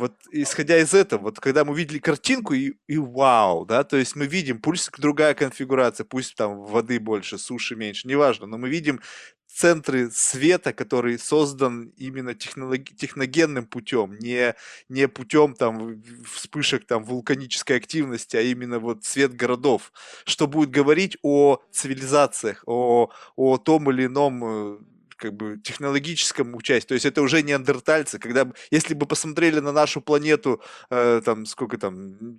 Вот 0.00 0.14
исходя 0.32 0.78
из 0.78 0.94
этого, 0.94 1.20
вот 1.24 1.40
когда 1.40 1.64
мы 1.64 1.76
видели 1.76 1.98
картинку 1.98 2.54
и, 2.54 2.72
и 2.88 2.96
вау, 2.96 3.66
да, 3.66 3.84
то 3.84 3.98
есть 3.98 4.16
мы 4.16 4.26
видим, 4.26 4.58
пусть 4.58 4.90
другая 4.98 5.34
конфигурация, 5.34 6.06
пусть 6.06 6.36
там 6.36 6.64
воды 6.64 6.98
больше, 6.98 7.36
суши 7.36 7.76
меньше, 7.76 8.08
неважно, 8.08 8.46
но 8.46 8.56
мы 8.56 8.70
видим 8.70 9.00
центры 9.46 10.10
света, 10.10 10.72
который 10.72 11.18
создан 11.18 11.92
именно 11.98 12.34
технолог... 12.34 12.82
техногенным 12.96 13.66
путем, 13.66 14.16
не, 14.18 14.54
не 14.88 15.06
путем 15.06 15.54
там 15.54 16.02
вспышек 16.24 16.86
там 16.86 17.04
вулканической 17.04 17.76
активности, 17.76 18.36
а 18.38 18.40
именно 18.40 18.78
вот 18.78 19.04
свет 19.04 19.34
городов, 19.34 19.92
что 20.24 20.46
будет 20.46 20.70
говорить 20.70 21.18
о 21.22 21.58
цивилизациях, 21.72 22.62
о, 22.66 23.10
о 23.36 23.58
том 23.58 23.90
или 23.90 24.06
ином 24.06 24.44
э, 24.44 24.78
как 25.20 25.34
бы 25.34 25.58
технологическом 25.62 26.54
участии. 26.54 26.88
То 26.88 26.94
есть 26.94 27.06
это 27.06 27.22
уже 27.22 27.42
неандертальцы. 27.42 28.18
Когда, 28.18 28.50
если 28.70 28.94
бы 28.94 29.06
посмотрели 29.06 29.60
на 29.60 29.70
нашу 29.70 30.00
планету, 30.00 30.62
э, 30.90 31.20
там, 31.24 31.46
сколько 31.46 31.76
там, 31.78 32.38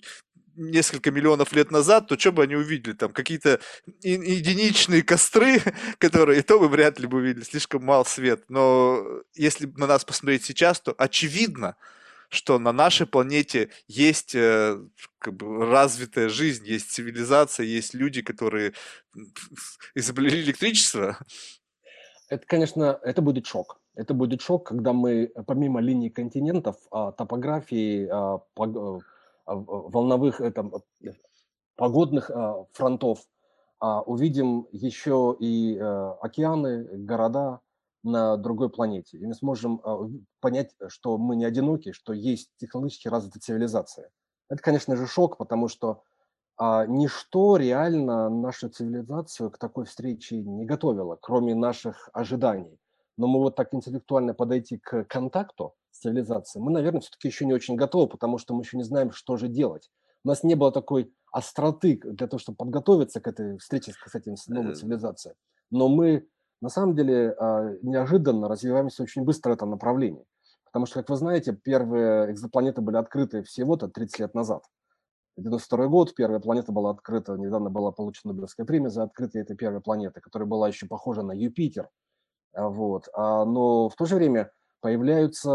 несколько 0.55 1.11
миллионов 1.11 1.53
лет 1.53 1.71
назад, 1.71 2.07
то 2.07 2.19
что 2.19 2.31
бы 2.31 2.43
они 2.43 2.55
увидели? 2.55 2.93
Там 2.93 3.13
какие-то 3.13 3.59
единичные 4.01 5.03
костры, 5.03 5.61
которые 5.99 6.41
то 6.41 6.59
бы 6.59 6.67
вряд 6.67 6.99
ли 6.99 7.07
бы 7.07 7.19
увидели, 7.19 7.43
слишком 7.43 7.85
мал 7.85 8.05
свет. 8.05 8.43
Но 8.49 9.21
если 9.35 9.67
на 9.77 9.87
нас 9.87 10.03
посмотреть 10.03 10.43
сейчас, 10.43 10.81
то 10.81 10.93
очевидно, 10.97 11.75
что 12.29 12.59
на 12.59 12.71
нашей 12.71 13.05
планете 13.05 13.69
есть 13.87 14.35
э, 14.35 14.81
как 15.19 15.35
бы, 15.35 15.65
развитая 15.65 16.29
жизнь, 16.29 16.65
есть 16.65 16.91
цивилизация, 16.91 17.65
есть 17.65 17.93
люди, 17.93 18.21
которые 18.21 18.73
изобрели 19.95 20.41
электричество, 20.41 21.17
это, 22.31 22.47
конечно, 22.47 22.97
это 23.03 23.21
будет 23.21 23.45
шок. 23.45 23.81
Это 23.93 24.13
будет 24.13 24.41
шок, 24.41 24.67
когда 24.67 24.93
мы 24.93 25.33
помимо 25.47 25.81
линии 25.81 26.07
континентов, 26.07 26.77
а, 26.89 27.11
топографии, 27.11 28.07
а, 28.09 28.37
э, 28.37 28.99
а, 29.45 29.55
волновых, 29.55 30.39
это, 30.39 30.71
погодных 31.75 32.31
фронтов, 32.73 33.19
увидим 33.81 34.67
еще 34.71 35.35
и 35.39 35.75
э, 35.75 36.15
океаны, 36.21 36.83
города 36.99 37.59
на 38.03 38.37
другой 38.37 38.69
планете. 38.69 39.17
И 39.17 39.25
мы 39.25 39.33
сможем 39.33 39.81
понять, 40.39 40.75
что 40.87 41.17
мы 41.17 41.35
не 41.35 41.43
одиноки, 41.45 41.91
что 41.91 42.13
есть 42.13 42.51
технологически 42.57 43.07
развитая 43.07 43.41
цивилизация. 43.41 44.09
Это, 44.49 44.61
конечно 44.61 44.95
же, 44.95 45.07
шок, 45.07 45.37
потому 45.37 45.67
что 45.67 46.03
а, 46.63 46.85
ничто 46.85 47.57
реально 47.57 48.29
нашу 48.29 48.69
цивилизацию 48.69 49.49
к 49.49 49.57
такой 49.57 49.85
встрече 49.85 50.37
не 50.43 50.63
готовило, 50.63 51.17
кроме 51.19 51.55
наших 51.55 52.07
ожиданий. 52.13 52.77
но 53.17 53.25
мы 53.25 53.39
вот 53.39 53.55
так 53.55 53.73
интеллектуально 53.73 54.35
подойти 54.35 54.77
к 54.77 55.05
контакту 55.05 55.73
с 55.89 56.01
цивилизацией, 56.01 56.63
мы, 56.63 56.71
наверное, 56.71 57.01
все-таки 57.01 57.29
еще 57.29 57.47
не 57.47 57.53
очень 57.53 57.75
готовы, 57.75 58.07
потому 58.07 58.37
что 58.37 58.53
мы 58.53 58.61
еще 58.61 58.77
не 58.77 58.83
знаем, 58.83 59.11
что 59.11 59.37
же 59.37 59.47
делать. 59.47 59.89
У 60.23 60.27
нас 60.27 60.43
не 60.43 60.53
было 60.53 60.71
такой 60.71 61.11
остроты 61.31 61.99
для 62.03 62.27
того, 62.27 62.37
чтобы 62.37 62.57
подготовиться 62.57 63.21
к 63.21 63.27
этой 63.27 63.57
встрече 63.57 63.93
с 63.93 64.13
этим 64.13 64.35
новой 64.47 64.75
цивилизацией. 64.75 65.35
Но 65.71 65.87
мы, 65.87 66.27
на 66.61 66.69
самом 66.69 66.95
деле, 66.95 67.35
а, 67.39 67.71
неожиданно 67.81 68.47
развиваемся 68.47 69.01
очень 69.01 69.23
быстро 69.23 69.49
в 69.49 69.53
этом 69.55 69.71
направлении. 69.71 70.25
Потому 70.65 70.85
что, 70.85 70.99
как 70.99 71.09
вы 71.09 71.15
знаете, 71.15 71.53
первые 71.53 72.31
экзопланеты 72.31 72.81
были 72.81 72.97
открыты 72.97 73.41
всего-то 73.41 73.87
30 73.87 74.19
лет 74.19 74.35
назад. 74.35 74.63
92 75.37 75.87
год, 75.87 76.13
первая 76.13 76.39
планета 76.39 76.71
была 76.71 76.91
открыта, 76.91 77.37
недавно 77.37 77.69
была 77.69 77.91
получена 77.91 78.33
Нобелевская 78.33 78.65
премия 78.65 78.89
за 78.89 79.03
открытие 79.03 79.43
этой 79.43 79.55
первой 79.55 79.81
планеты, 79.81 80.19
которая 80.19 80.47
была 80.47 80.67
еще 80.67 80.87
похожа 80.87 81.21
на 81.21 81.31
Юпитер. 81.31 81.89
А, 82.53 82.69
вот. 82.69 83.07
А, 83.13 83.45
но 83.45 83.89
в 83.89 83.95
то 83.95 84.05
же 84.05 84.15
время 84.15 84.51
появляются 84.81 85.51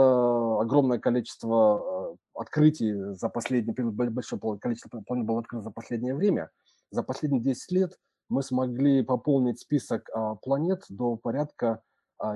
огромное 0.60 0.98
количество 0.98 2.14
а, 2.14 2.16
открытий 2.34 2.94
за 3.14 3.28
последнее, 3.28 3.74
большое 4.10 4.40
количество 4.58 5.00
планет 5.02 5.26
было 5.26 5.40
открыто 5.40 5.64
за 5.64 5.70
последнее 5.70 6.14
время. 6.14 6.50
За 6.90 7.02
последние 7.02 7.42
10 7.42 7.72
лет 7.72 7.98
мы 8.28 8.42
смогли 8.42 9.02
пополнить 9.02 9.60
список 9.60 10.08
планет 10.42 10.84
до 10.88 11.16
порядка 11.16 11.82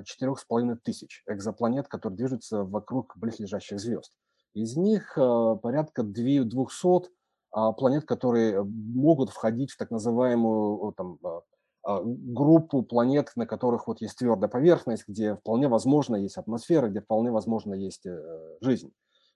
четырех 0.05 0.39
с 0.39 0.45
половиной 0.45 0.77
тысяч 0.77 1.23
экзопланет, 1.27 1.89
которые 1.89 2.17
движутся 2.17 2.65
вокруг 2.65 3.17
близлежащих 3.17 3.81
звезд. 3.81 4.13
Из 4.55 4.77
них 4.77 5.15
порядка 5.15 6.03
200 6.03 7.11
планет, 7.51 8.05
которые 8.05 8.63
могут 8.65 9.31
входить 9.31 9.73
в 9.73 9.77
так 9.77 9.91
называемую 9.91 10.93
там, 10.97 11.19
а, 11.83 12.03
группу 12.05 12.83
планет, 12.83 13.33
на 13.37 13.47
которых 13.47 13.87
вот 13.87 14.03
есть 14.03 14.19
твердая 14.19 14.51
поверхность, 14.51 15.05
где 15.09 15.37
вполне 15.37 15.67
возможно 15.69 16.17
есть 16.17 16.37
атмосфера, 16.37 16.89
где 16.89 17.01
вполне 17.01 17.31
возможно 17.31 17.73
есть 17.73 18.05
э, 18.05 18.21
жизнь. 18.61 18.93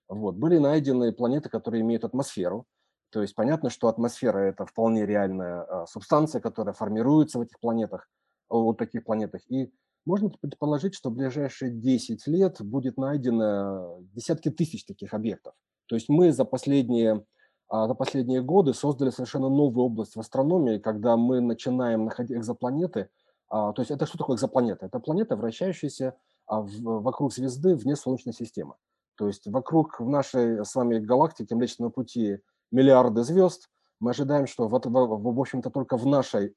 Вот. 0.08 0.36
Были 0.36 0.58
найдены 0.58 1.12
планеты, 1.12 1.48
которые 1.48 1.80
имеют 1.80 2.04
атмосферу. 2.04 2.66
То 3.10 3.22
есть 3.22 3.34
понятно, 3.34 3.70
что 3.70 3.88
атмосфера– 3.88 4.38
это 4.40 4.66
вполне 4.66 5.06
реальная 5.06 5.62
а, 5.62 5.86
субстанция, 5.86 6.42
которая 6.42 6.74
формируется 6.74 7.38
в 7.38 7.42
этих 7.42 7.58
планетах, 7.60 8.10
вот 8.50 8.76
таких 8.76 9.04
планетах. 9.04 9.40
И 9.50 9.72
можно 10.04 10.28
предположить, 10.28 10.94
что 10.94 11.08
в 11.08 11.14
ближайшие 11.14 11.70
10 11.70 12.26
лет 12.26 12.60
будет 12.60 12.98
найдено 12.98 14.00
десятки 14.12 14.50
тысяч 14.50 14.84
таких 14.84 15.14
объектов. 15.14 15.54
То 15.86 15.94
есть 15.94 16.10
мы 16.10 16.30
за 16.32 16.44
последние 16.44 17.14
а 17.14 17.24
за 17.70 17.94
последние 17.94 18.42
годы 18.42 18.74
создали 18.74 19.10
совершенно 19.10 19.48
новую 19.48 19.86
область 19.86 20.16
в 20.16 20.20
астрономии, 20.20 20.78
когда 20.78 21.16
мы 21.16 21.40
начинаем 21.40 22.04
находить 22.04 22.36
экзопланеты. 22.36 23.08
А, 23.48 23.72
то 23.72 23.82
есть 23.82 23.90
это 23.90 24.06
что 24.06 24.18
такое 24.18 24.36
экзопланета? 24.36 24.86
Это 24.86 25.00
планета, 25.00 25.36
вращающаяся 25.36 26.16
а, 26.46 26.60
вокруг 26.60 27.32
звезды 27.32 27.74
вне 27.74 27.96
Солнечной 27.96 28.34
системы. 28.34 28.74
То 29.16 29.28
есть 29.28 29.46
вокруг 29.46 30.00
в 30.00 30.08
нашей 30.08 30.64
с 30.64 30.74
вами 30.74 30.98
галактике 30.98 31.54
Млечного 31.54 31.90
Пути 31.90 32.38
миллиарды 32.72 33.22
звезд. 33.22 33.68
Мы 34.00 34.10
ожидаем, 34.10 34.46
что 34.46 34.68
в 34.68 35.40
общем-то 35.40 35.70
только 35.70 35.96
в 35.96 36.06
нашей 36.06 36.54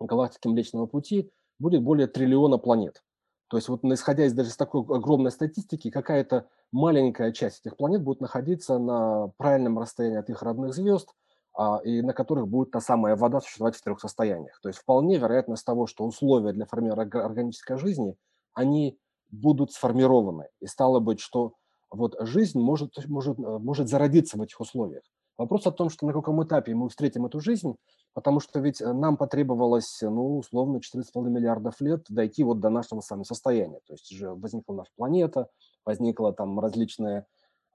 галактике 0.00 0.48
Млечного 0.48 0.86
Пути 0.86 1.30
будет 1.58 1.82
более 1.82 2.08
триллиона 2.08 2.58
планет. 2.58 3.02
То 3.48 3.56
есть 3.56 3.68
вот 3.68 3.84
исходя 3.84 4.24
из 4.24 4.32
даже 4.32 4.50
с 4.50 4.56
такой 4.56 4.82
огромной 4.82 5.30
статистики, 5.30 5.90
какая-то 5.90 6.48
маленькая 6.72 7.32
часть 7.32 7.60
этих 7.60 7.76
планет 7.76 8.02
будет 8.02 8.20
находиться 8.20 8.78
на 8.78 9.28
правильном 9.36 9.78
расстоянии 9.78 10.18
от 10.18 10.28
их 10.30 10.42
родных 10.42 10.74
звезд, 10.74 11.08
а, 11.54 11.80
и 11.84 12.02
на 12.02 12.12
которых 12.12 12.48
будет 12.48 12.72
та 12.72 12.80
самая 12.80 13.16
вода 13.16 13.40
существовать 13.40 13.76
в 13.76 13.82
трех 13.82 14.00
состояниях. 14.00 14.58
То 14.60 14.68
есть 14.68 14.80
вполне 14.80 15.18
вероятность 15.18 15.64
того, 15.64 15.86
что 15.86 16.04
условия 16.04 16.52
для 16.52 16.66
формирования 16.66 17.24
органической 17.24 17.78
жизни, 17.78 18.16
они 18.52 18.98
будут 19.30 19.72
сформированы. 19.72 20.48
И 20.60 20.66
стало 20.66 21.00
быть, 21.00 21.20
что 21.20 21.54
вот 21.90 22.16
жизнь 22.20 22.58
может, 22.58 22.94
может, 23.06 23.38
может 23.38 23.88
зародиться 23.88 24.36
в 24.36 24.42
этих 24.42 24.60
условиях. 24.60 25.04
Вопрос 25.38 25.66
о 25.66 25.72
том, 25.72 25.90
что 25.90 26.06
на 26.06 26.12
каком 26.12 26.42
этапе 26.42 26.74
мы 26.74 26.88
встретим 26.88 27.26
эту 27.26 27.40
жизнь, 27.40 27.76
потому 28.14 28.40
что 28.40 28.58
ведь 28.60 28.80
э, 28.80 28.92
нам 28.92 29.16
потребовалось, 29.18 29.98
ну, 30.00 30.38
условно, 30.38 30.78
4,5 30.78 31.28
миллиардов 31.28 31.80
лет 31.80 32.06
дойти 32.08 32.42
вот 32.42 32.60
до 32.60 32.70
нашего 32.70 33.00
с 33.00 33.24
состояния. 33.24 33.80
То 33.86 33.92
есть 33.94 34.10
уже 34.12 34.30
возникла 34.30 34.74
наша 34.74 34.90
планета, 34.96 35.48
возникла 35.84 36.32
там 36.32 36.58
различные 36.58 37.26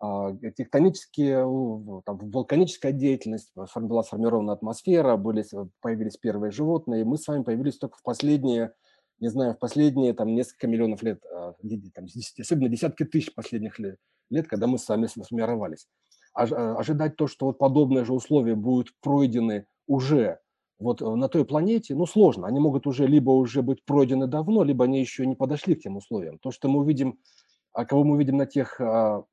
а, 0.03 0.35
тектонические, 0.35 1.43
там, 2.05 2.17
вулканическая 2.17 2.91
деятельность, 2.91 3.51
была 3.75 4.01
сформирована 4.01 4.53
атмосфера, 4.53 5.15
были, 5.15 5.45
появились 5.79 6.17
первые 6.17 6.49
животные, 6.49 7.01
и 7.01 7.03
мы 7.03 7.19
с 7.19 7.27
вами 7.27 7.43
появились 7.43 7.77
только 7.77 7.99
в 7.99 8.03
последние, 8.03 8.73
не 9.19 9.27
знаю, 9.27 9.53
в 9.53 9.59
последние 9.59 10.13
там 10.13 10.33
несколько 10.33 10.65
миллионов 10.65 11.03
лет, 11.03 11.23
а, 11.31 11.53
там, 11.93 12.07
особенно 12.39 12.69
десятки 12.69 13.05
тысяч 13.05 13.35
последних 13.35 13.77
лет, 13.77 13.99
лет, 14.31 14.47
когда 14.47 14.65
мы 14.65 14.79
с 14.79 14.89
вами 14.89 15.05
сформировались. 15.05 15.87
Э, 16.33 16.75
ожидать 16.77 17.17
то, 17.17 17.27
что 17.27 17.47
вот 17.47 17.57
подобные 17.57 18.05
же 18.05 18.13
условия 18.13 18.55
будут 18.55 18.93
пройдены 19.01 19.65
уже 19.85 20.39
вот 20.79 21.01
э, 21.01 21.05
на 21.05 21.27
той 21.27 21.45
планете, 21.45 21.93
ну, 21.93 22.05
сложно. 22.05 22.47
Они 22.47 22.59
могут 22.59 22.87
уже 22.87 23.05
либо 23.05 23.31
уже 23.31 23.61
быть 23.61 23.83
пройдены 23.83 24.27
давно, 24.27 24.63
либо 24.63 24.85
они 24.85 24.99
еще 24.99 25.25
не 25.25 25.35
подошли 25.35 25.75
к 25.75 25.81
тем 25.81 25.97
условиям. 25.97 26.39
То, 26.39 26.51
что 26.51 26.69
мы 26.69 26.79
увидим, 26.79 27.19
а 27.73 27.85
кого 27.85 28.03
мы 28.05 28.17
видим 28.17 28.37
на 28.37 28.45
тех 28.45 28.79
а, 28.79 29.25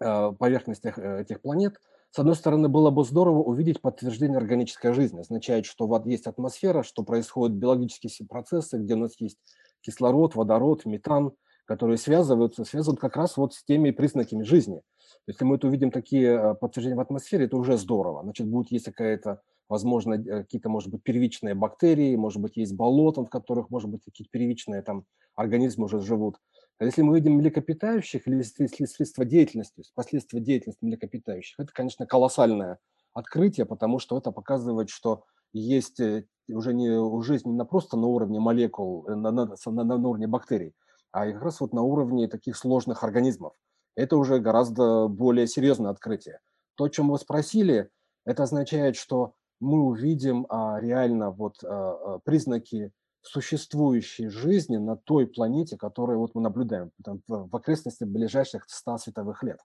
а, 0.00 0.32
поверхностях 0.32 0.98
э, 0.98 1.20
этих 1.20 1.42
планет, 1.42 1.78
с 2.10 2.18
одной 2.18 2.34
стороны, 2.34 2.68
было 2.68 2.90
бы 2.90 3.04
здорово 3.04 3.42
увидеть 3.42 3.80
подтверждение 3.80 4.36
органической 4.36 4.92
жизни. 4.92 5.20
Означает, 5.20 5.64
что 5.64 5.86
вот 5.86 6.06
есть 6.06 6.26
атмосфера, 6.26 6.82
что 6.82 7.04
происходят 7.04 7.56
биологические 7.56 8.28
процессы, 8.28 8.78
где 8.78 8.94
у 8.94 8.98
нас 8.98 9.18
есть 9.18 9.38
кислород, 9.80 10.34
водород, 10.34 10.84
метан, 10.84 11.32
которые 11.72 11.96
связываются, 11.96 12.64
связывают 12.64 13.00
как 13.00 13.16
раз 13.16 13.38
вот 13.38 13.54
с 13.54 13.64
теми 13.64 13.92
признаками 13.92 14.42
жизни. 14.42 14.82
Если 15.26 15.42
мы 15.44 15.56
это 15.56 15.68
увидим 15.68 15.90
такие 15.90 16.28
э, 16.28 16.54
подтверждения 16.54 16.96
в 16.96 17.00
атмосфере, 17.00 17.46
это 17.46 17.56
уже 17.56 17.78
здорово. 17.78 18.22
Значит, 18.22 18.46
будет 18.46 18.70
есть 18.70 18.84
какая-то, 18.84 19.40
возможно, 19.70 20.14
э, 20.14 20.42
какие-то, 20.42 20.68
может 20.68 20.90
быть, 20.90 21.02
первичные 21.02 21.54
бактерии, 21.54 22.14
может 22.14 22.42
быть, 22.42 22.58
есть 22.58 22.74
болота, 22.74 23.24
в 23.24 23.30
которых, 23.30 23.70
может 23.70 23.88
быть, 23.88 24.04
какие-то 24.04 24.30
первичные 24.30 24.82
там 24.82 25.06
организмы 25.34 25.86
уже 25.86 26.00
живут. 26.00 26.36
А 26.78 26.84
если 26.84 27.00
мы 27.00 27.16
видим 27.16 27.36
млекопитающих 27.36 28.28
или 28.28 28.42
средства 28.42 29.24
деятельности, 29.24 29.82
последствия 29.94 30.40
деятельности 30.40 30.84
млекопитающих, 30.84 31.58
это, 31.58 31.72
конечно, 31.72 32.06
колоссальное 32.06 32.80
открытие, 33.14 33.64
потому 33.64 33.98
что 33.98 34.18
это 34.18 34.30
показывает, 34.30 34.90
что 34.90 35.24
есть 35.54 36.00
э, 36.00 36.26
уже 36.50 36.74
не 36.74 36.90
у 36.90 37.22
жизни 37.22 37.50
не 37.50 37.64
просто 37.64 37.96
на 37.96 38.08
уровне 38.08 38.40
молекул, 38.40 39.06
на, 39.08 39.30
на, 39.30 39.46
на, 39.46 39.84
на 39.84 40.08
уровне 40.08 40.26
бактерий, 40.26 40.74
а 41.12 41.30
как 41.30 41.42
раз 41.42 41.60
вот 41.60 41.72
на 41.72 41.82
уровне 41.82 42.26
таких 42.28 42.56
сложных 42.56 43.04
организмов 43.04 43.52
это 43.94 44.16
уже 44.16 44.38
гораздо 44.38 45.08
более 45.08 45.46
серьезное 45.46 45.90
открытие. 45.90 46.40
То, 46.74 46.84
о 46.84 46.90
чем 46.90 47.10
вы 47.10 47.18
спросили, 47.18 47.90
это 48.24 48.44
означает, 48.44 48.96
что 48.96 49.34
мы 49.60 49.82
увидим 49.84 50.46
а, 50.48 50.80
реально 50.80 51.30
вот 51.30 51.62
а, 51.62 51.68
а, 51.68 52.18
признаки 52.20 52.92
существующей 53.20 54.28
жизни 54.28 54.76
на 54.76 54.96
той 54.96 55.26
планете, 55.26 55.76
которую 55.76 56.18
вот 56.18 56.34
мы 56.34 56.40
наблюдаем 56.40 56.90
там, 57.04 57.22
в, 57.28 57.48
в 57.48 57.56
окрестности 57.56 58.04
ближайших 58.04 58.64
100 58.66 58.98
световых 58.98 59.42
лет. 59.42 59.60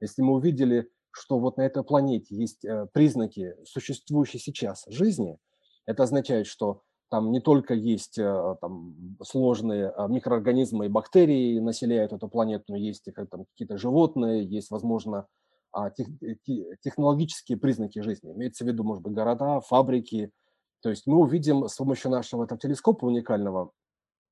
Если 0.00 0.22
мы 0.22 0.34
увидели, 0.34 0.88
что 1.10 1.38
вот 1.38 1.58
на 1.58 1.62
этой 1.62 1.84
планете 1.84 2.34
есть 2.34 2.64
э, 2.64 2.86
признаки 2.92 3.54
существующей 3.64 4.38
сейчас 4.38 4.84
жизни, 4.86 5.38
это 5.86 6.04
означает, 6.04 6.46
что 6.46 6.82
там 7.10 7.30
не 7.32 7.40
только 7.40 7.74
есть 7.74 8.18
э, 8.18 8.56
там, 8.60 9.16
сложные 9.22 9.92
э, 9.96 10.08
микроорганизмы 10.08 10.86
и 10.86 10.88
бактерии 10.88 11.58
населяют 11.60 12.12
эту 12.12 12.28
планету, 12.28 12.64
но 12.68 12.76
есть 12.76 13.04
там, 13.14 13.44
какие-то 13.46 13.78
животные, 13.78 14.44
есть, 14.44 14.70
возможно, 14.70 15.26
а, 15.74 15.90
технологические 16.82 17.58
признаки 17.58 17.98
жизни. 17.98 18.32
Имеется 18.32 18.64
в 18.64 18.68
виду, 18.68 18.84
может 18.84 19.02
быть, 19.02 19.12
города, 19.12 19.60
фабрики. 19.60 20.30
То 20.82 20.90
есть 20.90 21.06
мы 21.06 21.18
увидим 21.18 21.66
с 21.66 21.74
помощью 21.76 22.12
нашего 22.12 22.46
там, 22.46 22.58
телескопа 22.58 23.06
уникального, 23.06 23.72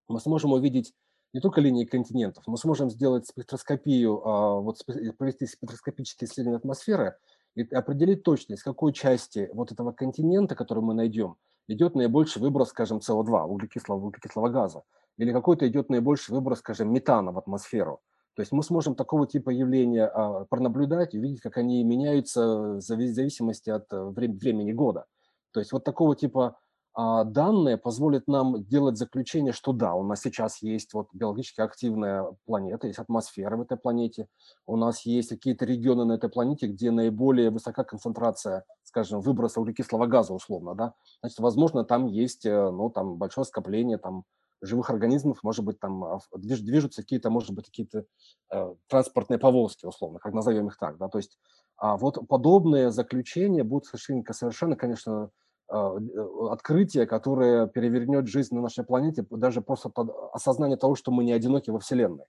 мы 0.07 0.21
сможем 0.21 0.53
увидеть 0.53 0.93
не 1.33 1.41
только 1.41 1.61
линии 1.61 1.85
континентов, 1.85 2.45
мы 2.47 2.57
сможем 2.59 2.91
сделать 2.91 3.27
спектроскопию, 3.27 4.25
а, 4.25 4.61
вот, 4.61 4.79
провести 5.19 5.47
спектроскопические 5.47 6.29
исследования 6.29 6.59
атмосферы 6.59 7.17
и 7.57 7.63
определить 7.75 8.23
точно, 8.23 8.55
из 8.55 8.63
какой 8.63 8.93
части 8.93 9.51
вот 9.53 9.73
этого 9.73 9.91
континента, 9.91 10.55
который 10.55 10.85
мы 10.85 10.95
найдем, 10.95 11.37
идет 11.69 11.95
наибольший 11.95 12.43
выброс, 12.43 12.69
скажем, 12.69 12.99
СО2, 12.99 13.45
углекислого, 13.45 14.07
углекислого 14.07 14.49
газа, 14.49 14.83
или 15.19 15.33
какой-то 15.33 15.67
идет 15.69 15.89
наибольший 15.89 16.35
выброс, 16.35 16.59
скажем, 16.59 16.93
метана 16.93 17.33
в 17.33 17.39
атмосферу. 17.39 18.01
То 18.35 18.41
есть 18.41 18.53
мы 18.53 18.63
сможем 18.63 18.95
такого 18.95 19.27
типа 19.27 19.51
явления 19.51 20.07
а, 20.07 20.47
пронаблюдать 20.47 21.15
и 21.15 21.19
увидеть, 21.19 21.41
как 21.41 21.59
они 21.59 21.85
меняются 21.85 22.77
в 22.77 22.81
зависимости 22.81 23.69
от 23.69 23.93
э, 23.93 24.03
времени 24.05 24.73
года. 24.73 25.05
То 25.53 25.61
есть 25.61 25.73
вот 25.73 25.85
такого 25.85 26.17
типа 26.17 26.57
а 26.95 27.25
данные 27.25 27.79
позволят 27.79 28.29
нам 28.29 28.65
делать 28.65 28.99
заключение, 28.99 29.55
что 29.55 29.73
да, 29.73 29.95
у 29.95 30.03
нас 30.03 30.21
сейчас 30.21 30.61
есть 30.61 30.93
вот 30.93 31.09
биологически 31.15 31.63
активная 31.63 32.27
планета, 32.45 32.87
есть 32.87 32.99
атмосфера 32.99 33.57
в 33.57 33.63
этой 33.63 33.79
планете, 33.79 34.29
у 34.67 34.77
нас 34.77 35.07
есть 35.07 35.31
какие-то 35.31 35.65
регионы 35.65 36.05
на 36.05 36.13
этой 36.13 36.29
планете, 36.29 36.67
где 36.67 36.91
наиболее 36.91 37.49
высока 37.49 37.85
концентрация, 37.85 38.65
скажем, 38.93 39.21
выброса 39.23 39.59
углекислого 39.59 40.07
газа 40.07 40.35
условно, 40.35 40.75
да, 40.75 40.93
значит, 41.21 41.39
возможно, 41.39 41.83
там 41.83 42.07
есть, 42.07 42.45
э, 42.45 42.71
ну, 42.71 42.91
там 42.91 43.17
большое 43.17 43.47
скопление 43.47 43.97
там 43.97 44.25
живых 44.61 44.91
организмов, 44.91 45.43
может 45.43 45.65
быть, 45.65 45.81
там 45.81 46.21
движутся 46.35 47.03
какие-то, 47.03 47.31
может 47.31 47.53
быть, 47.53 47.67
какие-то 47.67 48.05
э, 48.53 48.75
транспортные 48.89 49.39
повозки, 49.39 49.87
условно, 49.87 50.19
как 50.19 50.35
назовем 50.35 50.69
их 50.69 50.77
так, 50.77 50.99
да, 50.99 51.09
то 51.09 51.19
есть 51.19 51.39
а 51.79 51.97
вот 51.97 52.29
подобные 52.29 52.91
заключения 52.91 53.65
будут 53.65 53.87
совершенно, 53.87 54.23
совершенно 54.31 54.77
конечно, 54.77 55.31
а, 55.69 55.95
э, 55.97 56.49
открытие, 56.51 57.07
которое 57.07 57.67
перевернет 57.67 58.29
жизнь 58.29 58.55
на 58.55 58.61
нашей 58.61 58.85
планете, 58.85 59.27
даже 59.31 59.63
просто 59.63 59.91
осознание 60.33 60.77
того, 60.77 60.95
что 60.95 61.11
мы 61.11 61.25
не 61.25 61.33
одиноки 61.33 61.71
во 61.71 61.81
Вселенной. 61.81 62.27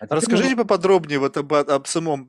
А 0.00 0.06
Расскажите 0.14 0.56
мы... 0.56 0.62
поподробнее 0.62 1.18
вот 1.18 1.36
об, 1.36 1.52
об 1.52 1.86
самом 1.86 2.28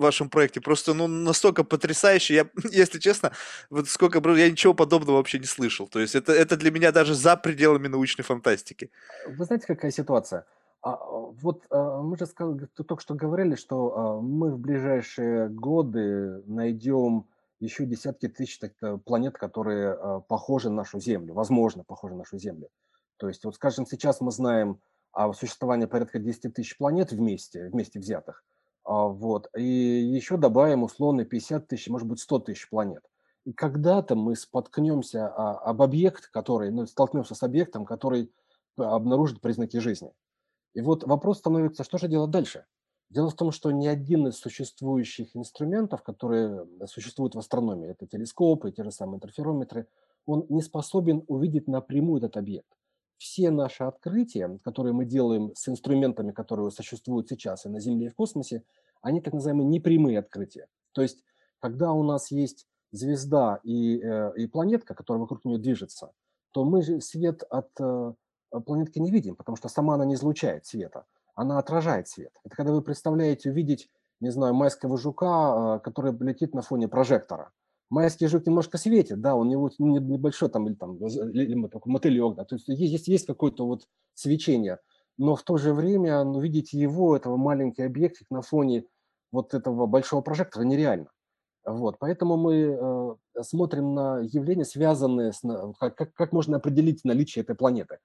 вашем 0.00 0.28
проекте. 0.28 0.60
Просто 0.60 0.94
ну, 0.94 1.06
настолько 1.06 1.64
потрясающе. 1.64 2.34
Я, 2.34 2.46
если 2.70 2.98
честно, 2.98 3.32
вот 3.70 3.88
сколько 3.88 4.18
я 4.30 4.50
ничего 4.50 4.74
подобного 4.74 5.16
вообще 5.16 5.38
не 5.38 5.46
слышал. 5.46 5.88
То 5.88 6.00
есть 6.00 6.14
это, 6.14 6.32
это 6.32 6.56
для 6.56 6.70
меня 6.70 6.92
даже 6.92 7.14
за 7.14 7.36
пределами 7.36 7.88
научной 7.88 8.22
фантастики. 8.22 8.90
Вы 9.26 9.44
знаете, 9.44 9.66
какая 9.66 9.90
ситуация? 9.90 10.46
А, 10.82 10.98
вот 11.04 11.64
а, 11.70 12.02
мы 12.02 12.16
же 12.16 12.26
сказали, 12.26 12.66
только 12.66 13.02
что 13.02 13.14
говорили, 13.14 13.54
что 13.54 13.94
а, 13.94 14.20
мы 14.20 14.50
в 14.50 14.58
ближайшие 14.58 15.48
годы 15.48 16.42
найдем 16.46 17.26
еще 17.60 17.86
десятки 17.86 18.26
тысяч 18.26 18.58
так, 18.58 18.72
э, 18.82 18.98
планет, 18.98 19.38
которые 19.38 19.96
э, 19.96 20.20
похожи 20.26 20.68
на 20.68 20.76
нашу 20.76 20.98
Землю, 20.98 21.32
возможно, 21.32 21.84
похожи 21.84 22.14
на 22.14 22.18
нашу 22.18 22.36
Землю. 22.36 22.68
То 23.18 23.28
есть, 23.28 23.44
вот, 23.44 23.54
скажем, 23.54 23.86
сейчас 23.86 24.20
мы 24.20 24.32
знаем 24.32 24.80
о 25.12 25.32
существовании 25.32 25.86
порядка 25.86 26.18
10 26.18 26.54
тысяч 26.54 26.76
планет 26.76 27.12
вместе, 27.12 27.68
вместе 27.68 27.98
взятых, 27.98 28.44
а, 28.84 29.06
вот, 29.06 29.48
и 29.56 29.62
еще 29.62 30.36
добавим 30.36 30.82
условно 30.82 31.24
50 31.24 31.68
тысяч, 31.68 31.88
может 31.88 32.08
быть, 32.08 32.20
100 32.20 32.40
тысяч 32.40 32.68
планет. 32.68 33.02
И 33.44 33.52
когда-то 33.52 34.14
мы 34.14 34.36
споткнемся 34.36 35.26
об 35.28 35.82
объект, 35.82 36.28
который, 36.28 36.70
ну, 36.70 36.86
столкнемся 36.86 37.34
с 37.34 37.42
объектом, 37.42 37.84
который 37.84 38.32
обнаружит 38.76 39.40
признаки 39.40 39.78
жизни. 39.78 40.12
И 40.74 40.80
вот 40.80 41.04
вопрос 41.04 41.38
становится, 41.38 41.84
что 41.84 41.98
же 41.98 42.08
делать 42.08 42.30
дальше? 42.30 42.64
Дело 43.10 43.28
в 43.28 43.34
том, 43.34 43.50
что 43.50 43.70
ни 43.70 43.86
один 43.86 44.28
из 44.28 44.38
существующих 44.38 45.36
инструментов, 45.36 46.02
которые 46.02 46.66
существуют 46.86 47.34
в 47.34 47.38
астрономии, 47.38 47.90
это 47.90 48.06
телескопы, 48.06 48.72
те 48.72 48.84
же 48.84 48.90
самые 48.90 49.16
интерферометры, 49.16 49.86
он 50.24 50.46
не 50.48 50.62
способен 50.62 51.24
увидеть 51.26 51.68
напрямую 51.68 52.18
этот 52.18 52.36
объект. 52.36 52.72
Все 53.22 53.50
наши 53.50 53.84
открытия, 53.84 54.58
которые 54.64 54.92
мы 54.92 55.04
делаем 55.04 55.54
с 55.54 55.68
инструментами, 55.68 56.32
которые 56.32 56.70
существуют 56.70 57.28
сейчас 57.28 57.66
и 57.66 57.68
на 57.68 57.80
Земле, 57.80 58.06
и 58.06 58.08
в 58.08 58.14
космосе, 58.14 58.64
они 59.00 59.20
так 59.20 59.32
называемые 59.32 59.68
непрямые 59.68 60.18
открытия. 60.18 60.66
То 60.92 61.02
есть, 61.02 61.22
когда 61.60 61.92
у 61.92 62.02
нас 62.02 62.30
есть 62.30 62.66
звезда 62.90 63.60
и, 63.62 64.00
э, 64.02 64.32
и 64.36 64.46
планетка, 64.46 64.94
которая 64.94 65.20
вокруг 65.20 65.44
нее 65.44 65.58
движется, 65.58 66.12
то 66.50 66.64
мы 66.64 66.82
же 66.82 67.00
свет 67.00 67.42
от 67.48 67.70
э, 67.80 68.12
планетки 68.66 68.98
не 68.98 69.10
видим, 69.10 69.36
потому 69.36 69.56
что 69.56 69.68
сама 69.68 69.94
она 69.94 70.04
не 70.04 70.14
излучает 70.14 70.66
света 70.66 71.06
она 71.34 71.58
отражает 71.58 72.08
свет. 72.08 72.32
Это 72.44 72.56
когда 72.56 72.72
вы 72.72 72.82
представляете 72.82 73.50
увидеть, 73.50 73.90
не 74.20 74.30
знаю, 74.30 74.54
майского 74.54 74.98
жука, 74.98 75.74
а, 75.74 75.78
который 75.78 76.12
летит 76.20 76.54
на 76.54 76.62
фоне 76.62 76.88
прожектора. 76.88 77.52
Майский 77.92 78.26
жук 78.26 78.46
немножко 78.46 78.78
светит, 78.78 79.20
да, 79.20 79.34
он 79.36 79.48
него 79.48 79.70
небольшой 79.78 80.48
там, 80.48 80.66
или 80.66 80.74
там, 80.74 80.96
или 80.96 81.68
такой 81.68 81.92
мотылек, 81.92 82.34
да, 82.36 82.44
то 82.44 82.54
есть 82.54 82.66
есть, 82.68 83.08
есть 83.08 83.26
какое-то 83.26 83.66
вот 83.66 83.86
свечение, 84.14 84.78
но 85.18 85.36
в 85.36 85.42
то 85.42 85.58
же 85.58 85.74
время 85.74 86.24
ну, 86.24 86.40
видеть 86.40 86.72
его, 86.72 87.16
этого 87.16 87.36
маленький 87.36 87.82
объектик 87.82 88.26
на 88.30 88.42
фоне 88.42 88.84
вот 89.30 89.54
этого 89.54 89.86
большого 89.86 90.22
прожектора 90.22 90.64
нереально. 90.64 91.10
Вот, 91.64 91.98
поэтому 91.98 92.36
мы 92.36 92.54
э, 92.54 93.42
смотрим 93.42 93.94
на 93.94 94.20
явления, 94.20 94.64
связанные 94.64 95.32
с, 95.32 95.42
как, 95.78 95.94
как, 95.94 96.14
как 96.14 96.32
можно 96.32 96.56
определить 96.56 97.04
наличие 97.04 97.42
этой 97.42 97.54
планеты 97.54 97.98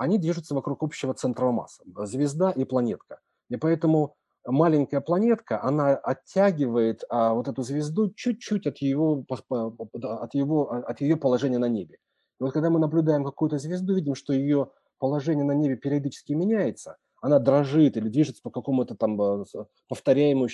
они 0.00 0.16
движутся 0.16 0.54
вокруг 0.54 0.82
общего 0.82 1.12
центра 1.12 1.50
массы, 1.50 1.84
звезда 2.04 2.50
и 2.50 2.64
планетка. 2.64 3.20
И 3.50 3.56
поэтому 3.56 4.14
маленькая 4.46 5.00
планетка, 5.00 5.62
она 5.62 5.96
оттягивает 5.96 7.04
а, 7.08 7.34
вот 7.34 7.48
эту 7.48 7.62
звезду 7.62 8.12
чуть-чуть 8.14 8.66
от 8.66 8.78
ее, 8.78 9.24
от, 9.28 10.34
его, 10.34 10.70
от 10.70 11.00
ее 11.00 11.16
положения 11.16 11.58
на 11.58 11.68
небе. 11.68 11.96
И 12.40 12.42
вот 12.42 12.52
когда 12.52 12.70
мы 12.70 12.78
наблюдаем 12.78 13.24
какую-то 13.24 13.58
звезду, 13.58 13.94
видим, 13.94 14.14
что 14.14 14.32
ее 14.32 14.70
положение 14.98 15.44
на 15.44 15.52
небе 15.52 15.76
периодически 15.76 16.32
меняется, 16.32 16.96
она 17.20 17.38
дрожит 17.38 17.96
или 17.96 18.08
движется 18.08 18.42
по 18.42 18.50
какому-то 18.50 18.94
там 18.96 19.20
э, 19.20 19.44
повторяемому, 19.88 20.48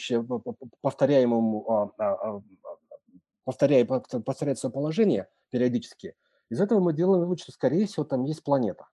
повторяемому 0.81 1.71
а, 1.71 1.91
а, 1.99 2.41
повторяет, 3.45 3.89
повторяет 3.89 4.59
свое 4.59 4.73
положение 4.73 5.29
периодически. 5.51 6.15
Из 6.51 6.61
этого 6.61 6.81
мы 6.81 6.93
делаем 6.93 7.23
вывод, 7.23 7.41
что, 7.41 7.53
скорее 7.53 7.87
всего, 7.87 8.05
там 8.05 8.25
есть 8.25 8.43
планета. 8.43 8.89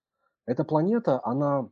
Эта 0.45 0.63
планета, 0.63 1.19
она 1.23 1.69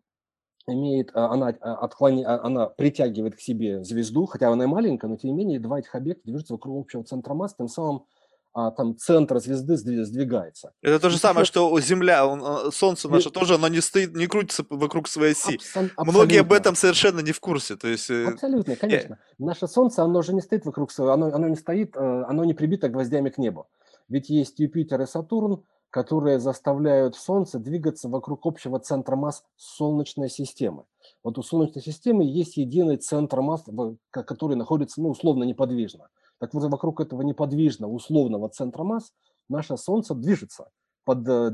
имеет, 0.67 1.11
а, 1.13 1.31
она, 1.31 1.55
а, 1.61 1.75
отклони, 1.75 2.23
а, 2.23 2.41
она 2.43 2.67
притягивает 2.67 3.35
к 3.35 3.39
себе 3.39 3.83
звезду, 3.83 4.25
хотя 4.25 4.49
она 4.49 4.65
и 4.65 4.67
маленькая, 4.67 5.07
но 5.07 5.17
тем 5.17 5.31
не 5.31 5.35
менее 5.35 5.59
два 5.59 5.79
этих 5.79 5.95
объекта 5.95 6.23
движутся 6.25 6.53
вокруг 6.53 6.85
общего 6.85 7.03
центра 7.03 7.33
массы, 7.33 7.55
тем 7.57 7.67
самым 7.67 8.05
а, 8.53 8.71
там 8.71 8.97
центр 8.97 9.39
звезды 9.39 9.77
сдвигается. 9.77 10.73
Это 10.81 10.99
то 10.99 11.09
же 11.09 11.17
самое, 11.17 11.45
что 11.45 11.79
Земля, 11.79 12.27
он, 12.27 12.71
Солнце 12.71 13.07
наше 13.07 13.29
и... 13.29 13.31
тоже, 13.31 13.55
оно 13.55 13.69
не 13.69 13.79
стоит, 13.79 14.13
не 14.13 14.27
крутится 14.27 14.65
вокруг 14.69 15.07
своей 15.07 15.31
оси. 15.31 15.55
Абсол... 15.55 15.89
Многие 16.05 16.41
об 16.41 16.51
этом 16.51 16.75
совершенно 16.75 17.21
не 17.21 17.31
в 17.31 17.39
курсе. 17.39 17.77
То 17.77 17.87
есть... 17.87 18.09
Э, 18.09 18.25
абсолютно, 18.25 18.75
конечно. 18.75 19.19
Я... 19.39 19.45
Наше 19.45 19.67
Солнце, 19.67 20.03
оно 20.03 20.21
же 20.21 20.33
не 20.33 20.41
стоит 20.41 20.65
вокруг 20.65 20.91
своего, 20.91 21.13
оно, 21.13 21.27
оно 21.27 21.47
не 21.47 21.55
стоит, 21.55 21.95
э, 21.95 22.23
оно 22.27 22.43
не 22.43 22.53
прибито 22.53 22.89
гвоздями 22.89 23.29
к 23.29 23.37
небу. 23.37 23.67
Ведь 24.09 24.29
есть 24.29 24.59
Юпитер 24.59 25.01
и 25.01 25.05
Сатурн, 25.05 25.63
которые 25.91 26.39
заставляют 26.39 27.15
Солнце 27.15 27.59
двигаться 27.59 28.09
вокруг 28.09 28.45
общего 28.45 28.79
центра 28.79 29.15
масс 29.15 29.43
Солнечной 29.57 30.29
системы. 30.29 30.85
Вот 31.23 31.37
у 31.37 31.43
Солнечной 31.43 31.83
системы 31.83 32.23
есть 32.23 32.57
единый 32.57 32.95
центр 32.95 33.41
масс, 33.41 33.65
который 34.09 34.55
находится 34.55 35.01
ну, 35.01 35.09
условно 35.09 35.43
неподвижно. 35.43 36.07
Так 36.39 36.53
вот, 36.53 36.63
вокруг 36.71 37.01
этого 37.01 37.21
неподвижного, 37.21 37.91
условного 37.91 38.49
центра 38.49 38.83
масс 38.83 39.13
наше 39.49 39.77
Солнце 39.77 40.15
движется 40.15 40.69
под, 41.03 41.27
э, 41.27 41.51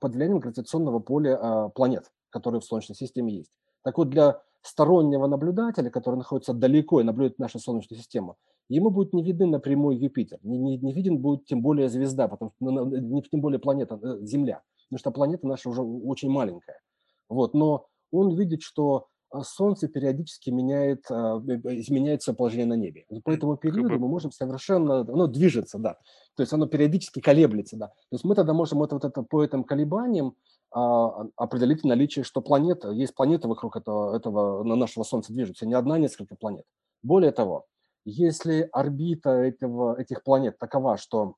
под 0.00 0.14
влиянием 0.14 0.38
гравитационного 0.38 0.98
поля 1.00 1.38
а, 1.40 1.68
планет, 1.70 2.12
которые 2.30 2.60
в 2.60 2.64
Солнечной 2.64 2.94
системе 2.94 3.38
есть. 3.38 3.50
Так 3.82 3.96
вот, 3.96 4.10
для 4.10 4.42
стороннего 4.62 5.26
наблюдателя, 5.26 5.90
который 5.90 6.16
находится 6.16 6.52
далеко 6.52 7.00
и 7.00 7.04
наблюдает 7.04 7.38
нашу 7.38 7.58
Солнечную 7.58 7.98
систему, 7.98 8.36
ему 8.68 8.90
будет 8.90 9.12
не 9.12 9.22
виден 9.22 9.50
напрямую 9.50 9.98
Юпитер, 9.98 10.38
не, 10.42 10.58
не, 10.58 10.78
не 10.78 10.92
виден 10.92 11.18
будет 11.18 11.46
тем 11.46 11.62
более 11.62 11.88
звезда, 11.88 12.28
потому 12.28 12.50
что, 12.50 12.64
ну, 12.64 12.84
не, 12.86 13.22
тем 13.22 13.40
более 13.40 13.58
планета, 13.58 13.98
э, 14.02 14.18
Земля, 14.22 14.62
потому 14.88 14.98
что 14.98 15.10
планета 15.10 15.46
наша 15.46 15.68
уже 15.68 15.82
очень 15.82 16.30
маленькая. 16.30 16.80
Вот, 17.28 17.54
но 17.54 17.86
он 18.10 18.34
видит, 18.36 18.62
что 18.62 19.08
Солнце 19.42 19.88
периодически 19.88 20.50
меняет, 20.50 21.04
а, 21.10 21.38
изменяется 21.38 22.32
положение 22.32 22.66
на 22.66 22.74
небе. 22.74 23.04
По 23.24 23.30
этому 23.30 23.56
периоду 23.56 23.98
мы 23.98 24.08
можем 24.08 24.32
совершенно, 24.32 25.00
оно 25.00 25.26
движется, 25.26 25.78
да, 25.78 25.98
то 26.34 26.42
есть 26.42 26.52
оно 26.52 26.66
периодически 26.66 27.20
колеблется, 27.20 27.76
да. 27.76 27.88
То 27.88 28.12
есть 28.12 28.24
мы 28.24 28.34
тогда 28.34 28.52
можем 28.52 28.82
это, 28.82 28.94
вот 28.96 29.04
это, 29.04 29.22
по 29.22 29.44
этим 29.44 29.64
колебаниям 29.64 30.34
а, 30.70 31.26
определить 31.36 31.84
наличие, 31.84 32.24
что 32.24 32.40
планета, 32.40 32.90
есть 32.90 33.14
планета 33.14 33.48
вокруг 33.48 33.76
этого, 33.76 34.16
этого 34.16 34.64
на 34.64 34.76
нашего 34.76 35.04
Солнца 35.04 35.32
движется, 35.32 35.66
не 35.66 35.74
одна, 35.74 35.96
а 35.96 35.98
несколько 35.98 36.34
планет. 36.34 36.64
Более 37.02 37.32
того, 37.32 37.66
если 38.04 38.68
орбита 38.72 39.30
этого, 39.30 40.00
этих 40.00 40.22
планет 40.22 40.58
такова, 40.58 40.96
что 40.96 41.34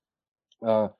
э, 0.62 0.90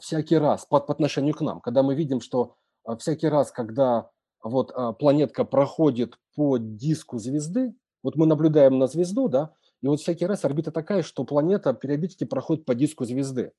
всякий 0.00 0.36
раз 0.36 0.66
по, 0.66 0.80
по 0.80 0.92
отношению 0.92 1.34
к 1.34 1.40
нам, 1.40 1.60
когда 1.60 1.82
мы 1.82 1.94
видим, 1.94 2.20
что 2.20 2.56
всякий 2.98 3.28
раз, 3.28 3.52
когда 3.52 4.10
вот 4.42 4.72
э, 4.74 4.92
планетка 4.98 5.44
проходит 5.44 6.18
по 6.34 6.58
диску 6.58 7.18
звезды, 7.18 7.74
вот 8.02 8.16
мы 8.16 8.26
наблюдаем 8.26 8.78
на 8.78 8.86
звезду, 8.86 9.28
да, 9.28 9.54
и 9.82 9.88
вот 9.88 10.00
всякий 10.00 10.26
раз 10.26 10.44
орбита 10.44 10.70
такая, 10.70 11.02
что 11.02 11.24
планета 11.24 11.74
периодически 11.74 12.24
проходит 12.24 12.64
по 12.64 12.74
диску 12.74 13.04
звезды. 13.04 13.52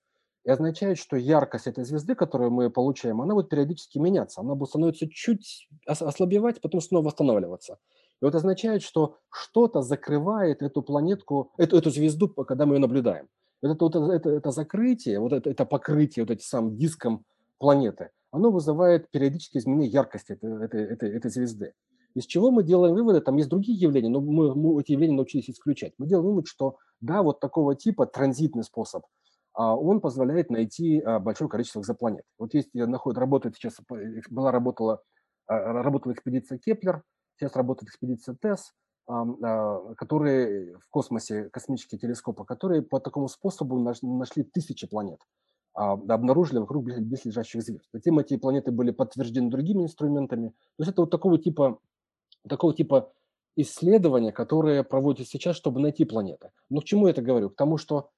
И 0.45 0.49
означает, 0.49 0.97
что 0.97 1.15
яркость 1.15 1.67
этой 1.67 1.85
звезды, 1.85 2.15
которую 2.15 2.51
мы 2.51 2.69
получаем, 2.69 3.21
она 3.21 3.33
будет 3.33 3.49
периодически 3.49 3.97
меняться. 3.97 4.41
Она 4.41 4.55
будет 4.55 4.69
становиться 4.69 5.07
чуть 5.09 5.69
ослабевать, 5.85 6.59
потом 6.59 6.81
снова 6.81 7.05
восстанавливаться. 7.05 7.77
И 8.21 8.25
вот 8.25 8.35
означает, 8.35 8.83
что 8.83 9.17
что-то 9.29 9.81
закрывает 9.81 10.61
эту 10.61 10.81
планетку, 10.81 11.51
эту, 11.57 11.77
эту 11.77 11.89
звезду, 11.91 12.27
когда 12.27 12.65
мы 12.65 12.75
ее 12.75 12.79
наблюдаем. 12.79 13.27
Это, 13.61 13.75
вот 13.79 13.95
это, 13.95 14.11
это, 14.11 14.29
это 14.29 14.51
закрытие, 14.51 15.19
вот 15.19 15.31
это, 15.31 15.49
это 15.49 15.65
покрытие 15.65 16.23
вот 16.23 16.31
этим 16.31 16.43
самым 16.43 16.77
диском 16.77 17.25
планеты, 17.57 18.09
оно 18.33 18.49
вызывает 18.49 19.11
периодические 19.11 19.61
изменения 19.61 19.89
яркости 19.89 20.31
этой, 20.31 20.83
этой, 20.85 21.15
этой, 21.15 21.31
звезды. 21.31 21.73
Из 22.15 22.25
чего 22.25 22.49
мы 22.49 22.63
делаем 22.63 22.95
выводы, 22.95 23.21
там 23.21 23.37
есть 23.37 23.47
другие 23.47 23.77
явления, 23.77 24.09
но 24.09 24.21
мы, 24.21 24.55
мы 24.55 24.81
эти 24.81 24.91
явления 24.91 25.15
научились 25.15 25.51
исключать. 25.51 25.93
Мы 25.99 26.07
делаем 26.07 26.25
вывод, 26.25 26.47
что 26.47 26.77
да, 26.99 27.21
вот 27.21 27.39
такого 27.39 27.75
типа 27.75 28.07
транзитный 28.07 28.63
способ, 28.63 29.03
а, 29.53 29.75
он 29.75 30.01
позволяет 30.01 30.49
найти 30.49 30.99
а, 30.99 31.19
большое 31.19 31.47
количество 31.47 31.81
экзопланет. 31.81 32.23
Вот 32.39 32.55
есть, 32.55 32.73
находит, 32.73 33.19
работает 33.19 33.55
сейчас, 33.55 33.77
была 34.31 34.51
работала, 34.51 35.03
а, 35.45 35.83
работала 35.83 36.13
экспедиция 36.13 36.57
Кеплер, 36.57 37.03
Сейчас 37.35 37.55
работает 37.55 37.89
экспедиция 37.89 38.35
TESS, 38.39 38.73
которые 39.97 40.77
в 40.77 40.87
космосе, 40.91 41.49
космические 41.49 41.97
телескопы, 41.99 42.45
которые 42.45 42.83
по 42.83 42.99
такому 42.99 43.27
способу 43.27 43.79
нашли 43.79 44.43
тысячи 44.43 44.87
планет. 44.87 45.19
А, 45.73 45.93
обнаружили 45.93 46.59
вокруг 46.59 46.85
близлежащих 46.85 47.61
звезд. 47.63 47.87
Затем 47.91 48.19
эти 48.19 48.37
планеты 48.37 48.71
были 48.71 48.91
подтверждены 48.91 49.49
другими 49.49 49.83
инструментами. 49.83 50.49
То 50.49 50.83
есть 50.83 50.91
это 50.91 51.01
вот 51.01 51.09
такого 51.09 51.39
типа, 51.39 51.79
такого 52.47 52.75
типа 52.75 53.11
исследования, 53.55 54.31
которые 54.31 54.83
проводятся 54.83 55.31
сейчас, 55.31 55.55
чтобы 55.55 55.79
найти 55.79 56.05
планеты. 56.05 56.51
Но 56.69 56.81
к 56.81 56.85
чему 56.85 57.07
я 57.07 57.11
это 57.11 57.21
говорю? 57.21 57.49
К 57.49 57.55
тому, 57.55 57.77
что 57.77 58.11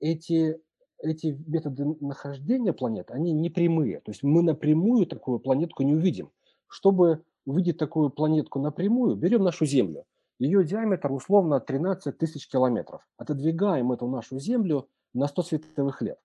эти, 0.00 0.60
эти 0.98 1.38
методы 1.46 1.96
нахождения 2.00 2.74
планет, 2.74 3.10
они 3.10 3.32
не 3.32 3.48
прямые. 3.48 4.00
То 4.00 4.10
есть 4.10 4.22
мы 4.22 4.42
напрямую 4.42 5.06
такую 5.06 5.38
планетку 5.38 5.82
не 5.82 5.94
увидим. 5.94 6.30
Чтобы 6.66 7.22
увидеть 7.46 7.78
такую 7.78 8.10
планетку 8.10 8.58
напрямую, 8.60 9.16
берем 9.16 9.42
нашу 9.42 9.64
Землю. 9.64 10.04
Ее 10.38 10.64
диаметр 10.64 11.12
условно 11.12 11.60
13 11.60 12.18
тысяч 12.18 12.48
километров. 12.48 13.06
Отодвигаем 13.16 13.92
эту 13.92 14.08
нашу 14.08 14.38
Землю 14.38 14.88
на 15.14 15.28
100 15.28 15.42
световых 15.42 16.02
лет. 16.02 16.18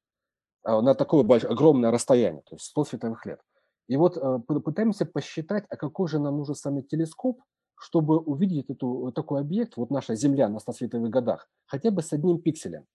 А, 0.63 0.81
на 0.81 0.95
такое 0.95 1.23
большое, 1.23 1.51
огромное 1.51 1.91
расстояние, 1.91 2.41
то 2.41 2.55
есть 2.55 2.65
100 2.65 2.85
световых 2.85 3.25
лет. 3.25 3.39
И 3.87 3.97
вот 3.97 4.17
э, 4.17 4.39
пытаемся 4.39 5.05
посчитать, 5.05 5.65
а 5.69 5.75
какой 5.75 6.07
же 6.07 6.19
нам 6.19 6.37
нужен 6.37 6.55
самый 6.55 6.83
телескоп, 6.83 7.41
чтобы 7.75 8.19
увидеть 8.19 8.69
эту, 8.69 9.11
такой 9.15 9.41
объект, 9.41 9.77
вот 9.77 9.89
наша 9.89 10.15
Земля 10.15 10.49
на 10.49 10.59
100 10.59 10.73
световых 10.73 11.09
годах, 11.09 11.49
хотя 11.65 11.91
бы 11.91 12.01
с 12.01 12.13
одним 12.13 12.39
пикселем. 12.39 12.85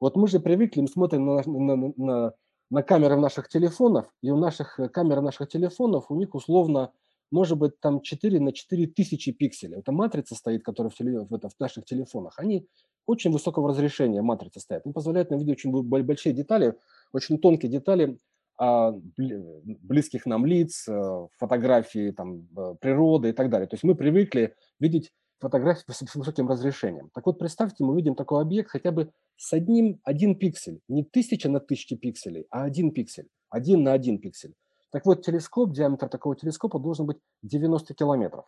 Вот 0.00 0.16
мы 0.16 0.26
же 0.26 0.40
привыкли, 0.40 0.80
мы 0.80 0.88
смотрим 0.88 1.24
на, 1.24 1.42
на, 1.46 1.92
на, 1.96 2.32
на 2.70 2.82
камеры 2.82 3.16
наших 3.16 3.48
телефонов, 3.48 4.06
и 4.20 4.30
у 4.30 4.36
наших 4.36 4.80
э, 4.80 4.88
камер 4.88 5.20
наших 5.20 5.48
телефонов, 5.48 6.10
у 6.10 6.16
них 6.16 6.34
условно, 6.34 6.92
может 7.30 7.56
быть, 7.56 7.78
там 7.80 8.02
4 8.02 8.40
на 8.40 8.52
4 8.52 8.88
тысячи 8.88 9.32
пикселей. 9.32 9.78
Это 9.78 9.92
матрица 9.92 10.34
стоит, 10.34 10.64
которая 10.64 10.90
в, 10.90 10.94
теле, 10.94 11.20
в, 11.20 11.32
это, 11.32 11.48
в 11.48 11.58
наших 11.60 11.84
телефонах. 11.84 12.34
Они 12.36 12.68
очень 13.06 13.30
высокого 13.30 13.68
разрешения 13.68 14.22
матрицы 14.22 14.60
стоят. 14.60 14.82
Они 14.84 14.92
позволяют 14.92 15.30
нам 15.30 15.38
видеть 15.38 15.64
очень 15.64 15.72
большие 15.82 16.34
детали, 16.34 16.76
очень 17.12 17.38
тонкие 17.38 17.70
детали 17.70 18.18
а, 18.58 18.92
близких 18.92 20.26
нам 20.26 20.46
лиц, 20.46 20.86
э, 20.88 21.26
фотографии 21.38 22.10
там, 22.12 22.46
э, 22.56 22.74
природы 22.80 23.30
и 23.30 23.32
так 23.32 23.50
далее. 23.50 23.66
То 23.66 23.74
есть 23.74 23.82
мы 23.82 23.94
привыкли 23.94 24.54
видеть 24.78 25.10
фотографии 25.40 25.82
с 25.90 26.14
высоким 26.14 26.48
разрешением. 26.48 27.10
Так 27.12 27.26
вот, 27.26 27.38
представьте, 27.38 27.82
мы 27.84 27.96
видим 27.96 28.14
такой 28.14 28.40
объект 28.40 28.70
хотя 28.70 28.92
бы 28.92 29.10
с 29.36 29.52
одним, 29.52 30.00
один 30.04 30.38
пиксель, 30.38 30.80
не 30.86 31.02
тысяча 31.02 31.48
на 31.48 31.58
тысячи 31.58 31.96
пикселей, 31.96 32.46
а 32.50 32.62
один 32.62 32.92
пиксель, 32.92 33.28
один 33.50 33.82
на 33.82 33.92
один 33.92 34.20
пиксель. 34.20 34.54
Так 34.92 35.06
вот, 35.06 35.24
телескоп, 35.24 35.72
диаметр 35.72 36.08
такого 36.08 36.36
телескопа 36.36 36.78
должен 36.78 37.06
быть 37.06 37.18
90 37.42 37.94
километров. 37.94 38.44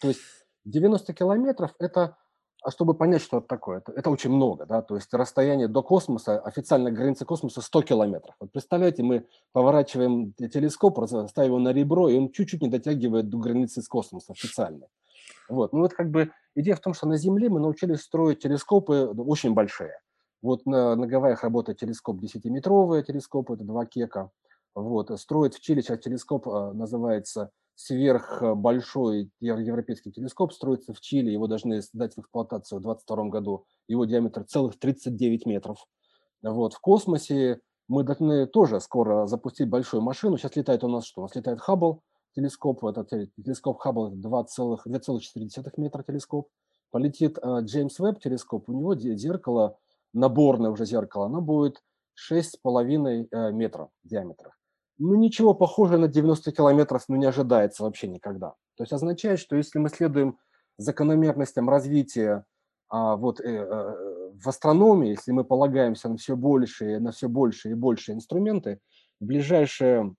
То 0.00 0.08
есть 0.08 0.20
90 0.64 1.12
километров– 1.12 1.74
это 1.78 2.16
а 2.62 2.70
чтобы 2.70 2.94
понять, 2.94 3.22
что 3.22 3.38
это 3.38 3.46
такое, 3.46 3.78
это, 3.78 3.92
это 3.92 4.10
очень 4.10 4.30
много, 4.30 4.66
да, 4.66 4.82
то 4.82 4.96
есть 4.96 5.12
расстояние 5.14 5.68
до 5.68 5.82
космоса, 5.82 6.38
официальная 6.38 6.92
граница 6.92 7.24
космоса 7.24 7.62
100 7.62 7.82
километров. 7.82 8.34
Вот 8.40 8.52
представляете, 8.52 9.02
мы 9.02 9.26
поворачиваем 9.52 10.32
телескоп, 10.34 10.98
ставим 11.28 11.48
его 11.48 11.58
на 11.58 11.72
ребро, 11.72 12.08
и 12.08 12.18
он 12.18 12.30
чуть-чуть 12.30 12.62
не 12.62 12.68
дотягивает 12.68 13.28
до 13.28 13.38
границы 13.38 13.82
с 13.82 13.88
космоса 13.88 14.32
официально. 14.32 14.86
Вот, 15.48 15.72
ну 15.72 15.80
вот 15.80 15.94
как 15.94 16.10
бы 16.10 16.30
идея 16.54 16.76
в 16.76 16.80
том, 16.80 16.94
что 16.94 17.08
на 17.08 17.16
Земле 17.16 17.48
мы 17.48 17.60
научились 17.60 18.00
строить 18.00 18.40
телескопы 18.40 19.06
очень 19.16 19.54
большие. 19.54 19.98
Вот 20.42 20.64
на, 20.66 20.94
на 20.96 21.06
Гавайях 21.06 21.42
работает 21.42 21.78
телескоп 21.78 22.20
10-метровый, 22.22 23.02
телескоп, 23.02 23.50
это 23.50 23.64
два 23.64 23.84
кека. 23.84 24.30
Вот, 24.74 25.10
строит 25.20 25.54
в 25.54 25.60
Чили 25.60 25.80
сейчас 25.80 25.98
телескоп, 25.98 26.48
а, 26.48 26.72
называется 26.72 27.50
сверхбольшой 27.82 29.30
европейский 29.40 30.12
телескоп 30.12 30.52
строится 30.52 30.92
в 30.92 31.00
Чили, 31.00 31.30
его 31.30 31.46
должны 31.46 31.80
сдать 31.80 32.14
в 32.14 32.20
эксплуатацию 32.20 32.78
в 32.78 32.82
2022 32.82 33.28
году, 33.30 33.64
его 33.88 34.04
диаметр 34.04 34.44
целых 34.44 34.78
39 34.78 35.46
метров. 35.46 35.86
Вот. 36.42 36.74
В 36.74 36.80
космосе 36.80 37.60
мы 37.88 38.04
должны 38.04 38.46
тоже 38.46 38.80
скоро 38.80 39.26
запустить 39.26 39.68
большую 39.68 40.02
машину. 40.02 40.36
Сейчас 40.36 40.56
летает 40.56 40.84
у 40.84 40.88
нас 40.88 41.06
что? 41.06 41.22
У 41.22 41.24
нас 41.24 41.34
летает 41.34 41.60
Хаббл 41.60 42.02
телескоп, 42.34 42.84
это 42.84 43.04
телескоп 43.04 43.78
Хаббл 43.78 44.12
2,4 44.14 45.70
метра 45.78 46.02
телескоп. 46.02 46.48
Полетит 46.90 47.38
э, 47.38 47.60
Джеймс 47.62 47.98
Веб 47.98 48.20
телескоп, 48.20 48.68
у 48.68 48.72
него 48.72 48.94
зеркало, 48.96 49.78
наборное 50.12 50.70
уже 50.70 50.84
зеркало, 50.84 51.26
оно 51.26 51.40
будет 51.40 51.82
6,5 52.30 53.28
э, 53.30 53.52
метра 53.52 53.90
диаметра 54.02 54.52
ну, 55.00 55.14
ничего 55.14 55.54
похожего 55.54 55.96
на 55.96 56.08
90 56.08 56.52
километров 56.52 57.04
ну, 57.08 57.16
не 57.16 57.24
ожидается 57.24 57.82
вообще 57.82 58.06
никогда. 58.06 58.50
То 58.76 58.82
есть 58.82 58.92
означает, 58.92 59.40
что 59.40 59.56
если 59.56 59.78
мы 59.78 59.88
следуем 59.88 60.38
закономерностям 60.76 61.70
развития 61.70 62.44
а, 62.88 63.16
вот, 63.16 63.40
э, 63.40 63.48
э, 63.48 64.30
в 64.34 64.46
астрономии, 64.46 65.10
если 65.10 65.32
мы 65.32 65.44
полагаемся 65.44 66.10
на 66.10 66.18
все 66.18 66.36
больше, 66.36 67.00
на 67.00 67.12
все 67.12 67.28
больше 67.28 67.70
и 67.70 67.74
больше 67.74 68.12
инструменты, 68.12 68.78
в 69.20 69.24
ближайшее 69.24 70.14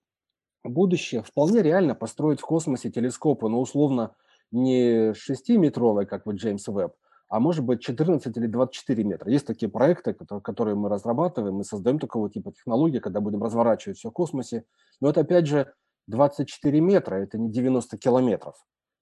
будущее 0.64 1.22
вполне 1.22 1.62
реально 1.62 1.94
построить 1.94 2.40
в 2.40 2.44
космосе 2.46 2.90
телескопы, 2.90 3.46
но 3.46 3.56
ну, 3.56 3.60
условно 3.60 4.14
не 4.50 5.12
6-метровые, 5.12 6.06
как 6.06 6.26
вот 6.26 6.36
Джеймс 6.36 6.66
Веб, 6.66 6.94
а 7.32 7.40
может 7.40 7.64
быть 7.64 7.80
14 7.80 8.36
или 8.36 8.46
24 8.46 9.04
метра. 9.04 9.30
Есть 9.30 9.46
такие 9.46 9.70
проекты, 9.70 10.12
которые 10.12 10.74
мы 10.74 10.90
разрабатываем, 10.90 11.54
мы 11.54 11.64
создаем 11.64 11.98
такого 11.98 12.28
типа 12.28 12.52
технологии, 12.52 12.98
когда 12.98 13.22
будем 13.22 13.42
разворачивать 13.42 13.96
все 13.96 14.10
в 14.10 14.12
космосе. 14.12 14.66
Но 15.00 15.08
это 15.08 15.22
опять 15.22 15.46
же 15.46 15.72
24 16.08 16.80
метра, 16.82 17.14
это 17.14 17.38
не 17.38 17.50
90 17.50 17.96
километров. 17.96 18.56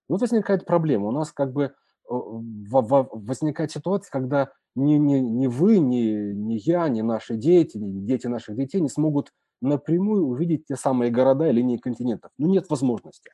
И 0.08 0.12
вот 0.12 0.20
возникает 0.20 0.64
проблема. 0.64 1.08
У 1.08 1.10
нас 1.10 1.32
как 1.32 1.52
бы 1.52 1.64
э, 1.64 1.70
возникает 2.08 3.72
ситуация, 3.72 4.12
когда 4.12 4.52
ни, 4.76 4.94
ни, 4.94 5.18
ни 5.18 5.48
вы, 5.48 5.80
ни, 5.80 6.32
ни 6.32 6.54
я, 6.54 6.88
ни 6.88 7.00
наши 7.00 7.34
дети, 7.34 7.78
ни 7.78 8.06
дети 8.06 8.28
наших 8.28 8.54
детей 8.54 8.80
не 8.80 8.88
смогут 8.88 9.32
напрямую 9.60 10.26
увидеть 10.26 10.66
те 10.66 10.76
самые 10.76 11.10
города 11.10 11.48
и 11.48 11.52
линии 11.52 11.78
континентов. 11.78 12.30
Ну, 12.38 12.46
нет 12.46 12.70
возможности. 12.70 13.32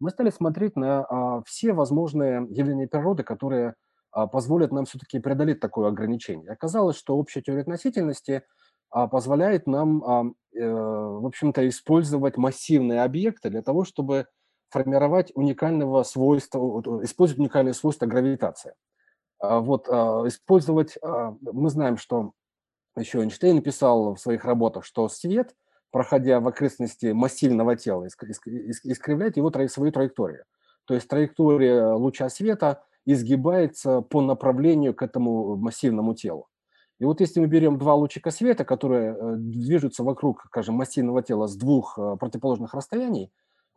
Мы 0.00 0.08
стали 0.08 0.30
смотреть 0.30 0.74
на 0.74 1.04
а, 1.04 1.42
все 1.44 1.74
возможные 1.74 2.46
явления 2.48 2.88
природы, 2.88 3.24
которые 3.24 3.74
а, 4.10 4.26
позволит 4.26 4.72
нам 4.72 4.84
все-таки 4.86 5.18
преодолеть 5.18 5.60
такое 5.60 5.88
ограничение. 5.88 6.50
Оказалось, 6.50 6.96
что 6.96 7.16
общая 7.16 7.42
теория 7.42 7.62
относительности 7.62 8.42
а, 8.90 9.06
позволяет 9.06 9.66
нам, 9.66 10.04
а, 10.04 10.24
э, 10.54 10.70
в 10.70 11.26
общем-то, 11.26 11.68
использовать 11.68 12.36
массивные 12.36 13.02
объекты 13.02 13.50
для 13.50 13.62
того, 13.62 13.84
чтобы 13.84 14.26
формировать 14.70 15.32
уникального 15.34 16.02
свойства, 16.02 16.58
использовать 17.02 17.40
уникальные 17.40 17.74
свойства 17.74 18.06
гравитации. 18.06 18.74
Вот, 19.40 19.88
использовать, 19.88 20.98
мы 21.40 21.70
знаем, 21.70 21.96
что 21.96 22.32
еще 22.96 23.20
Эйнштейн 23.20 23.62
писал 23.62 24.14
в 24.14 24.20
своих 24.20 24.44
работах, 24.44 24.84
что 24.84 25.08
свет, 25.08 25.54
проходя 25.90 26.40
в 26.40 26.48
окрестности 26.48 27.12
массивного 27.12 27.76
тела, 27.76 28.08
искривляет 28.08 29.36
его 29.36 29.50
свою 29.68 29.92
траекторию. 29.92 30.44
То 30.84 30.94
есть 30.94 31.08
траектория 31.08 31.92
луча 31.92 32.28
света 32.28 32.82
изгибается 33.12 34.02
по 34.02 34.20
направлению 34.20 34.94
к 34.94 35.02
этому 35.02 35.56
массивному 35.56 36.14
телу. 36.14 36.48
И 37.00 37.04
вот 37.04 37.20
если 37.20 37.40
мы 37.40 37.46
берем 37.46 37.78
два 37.78 37.94
лучика 37.94 38.30
света, 38.30 38.64
которые 38.64 39.14
э, 39.14 39.36
движутся 39.36 40.02
вокруг, 40.02 40.44
скажем, 40.46 40.74
массивного 40.74 41.22
тела 41.22 41.46
с 41.46 41.56
двух 41.56 41.98
э, 41.98 42.16
противоположных 42.20 42.74
расстояний, 42.74 43.30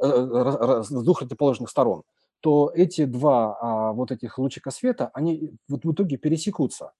э, 0.03 0.82
с 0.84 0.90
двух 0.90 1.20
противоположных 1.20 1.70
сторон, 1.70 2.03
то 2.41 2.72
эти 2.74 3.06
два 3.06 3.58
а, 3.62 3.94
вот 3.94 4.12
этих 4.12 4.40
лучика 4.40 4.72
света, 4.72 5.12
они 5.14 5.53
вот 5.70 5.86
в 5.86 5.94
итоге 5.94 6.18
пересекутся. 6.18 6.91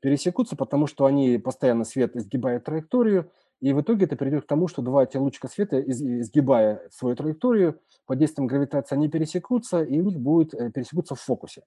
Пересекутся, 0.00 0.56
потому 0.56 0.86
что 0.86 1.06
они 1.06 1.38
постоянно 1.38 1.84
свет 1.84 2.16
изгибают 2.16 2.64
траекторию, 2.64 3.32
и 3.60 3.72
в 3.72 3.80
итоге 3.80 4.06
это 4.06 4.16
приведет 4.16 4.44
к 4.44 4.48
тому, 4.48 4.68
что 4.68 4.82
два 4.82 5.04
эти 5.04 5.16
лучика 5.16 5.48
света, 5.48 5.80
изгибая 5.80 6.88
свою 6.90 7.14
траекторию, 7.14 7.80
под 8.06 8.18
действием 8.18 8.46
гравитации 8.46 8.94
они 8.94 9.08
пересекутся, 9.08 9.82
и 9.82 10.00
у 10.00 10.04
них 10.04 10.18
будет 10.18 10.54
э, 10.54 10.70
пересекутся 10.70 11.14
в 11.14 11.20
фокусе. 11.20 11.62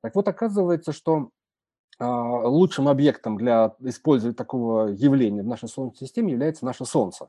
Так 0.00 0.14
вот, 0.14 0.26
оказывается, 0.28 0.92
что 0.92 1.30
а, 1.98 2.46
лучшим 2.48 2.88
объектом 2.88 3.36
для 3.36 3.74
использования 3.80 4.34
такого 4.34 4.88
явления 4.88 5.42
в 5.42 5.46
нашей 5.46 5.68
Солнечной 5.68 6.06
системе 6.06 6.32
является 6.32 6.64
наше 6.64 6.84
Солнце. 6.84 7.28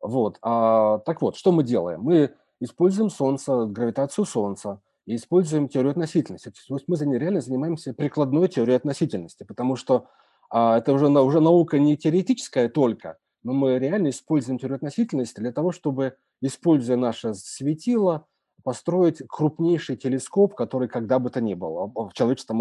Вот. 0.00 0.38
А, 0.42 0.98
так 0.98 1.22
вот, 1.22 1.36
что 1.36 1.52
мы 1.52 1.64
делаем? 1.64 2.02
Мы 2.02 2.34
используем 2.60 3.10
Солнце, 3.10 3.64
гравитацию 3.64 4.24
Солнца, 4.24 4.80
и 5.06 5.16
используем 5.16 5.68
теорию 5.68 5.92
относительности. 5.92 6.50
То 6.50 6.74
есть 6.74 6.88
мы 6.88 6.96
реально 7.18 7.40
занимаемся 7.40 7.94
прикладной 7.94 8.48
теорией 8.48 8.76
относительности, 8.76 9.44
потому 9.44 9.76
что 9.76 10.08
а, 10.50 10.78
это 10.78 10.92
уже, 10.92 11.06
уже 11.08 11.40
наука 11.40 11.78
не 11.78 11.96
теоретическая 11.96 12.68
только, 12.68 13.18
но 13.42 13.52
мы 13.52 13.78
реально 13.78 14.10
используем 14.10 14.58
теорию 14.58 14.76
относительности 14.76 15.40
для 15.40 15.52
того, 15.52 15.72
чтобы, 15.72 16.16
используя 16.40 16.96
наше 16.96 17.34
светило, 17.34 18.26
построить 18.62 19.22
крупнейший 19.28 19.96
телескоп, 19.96 20.54
который 20.54 20.88
когда 20.88 21.20
бы 21.20 21.30
то 21.30 21.40
ни 21.40 21.54
было, 21.54 21.86
в 21.86 22.12
человечество 22.14 22.54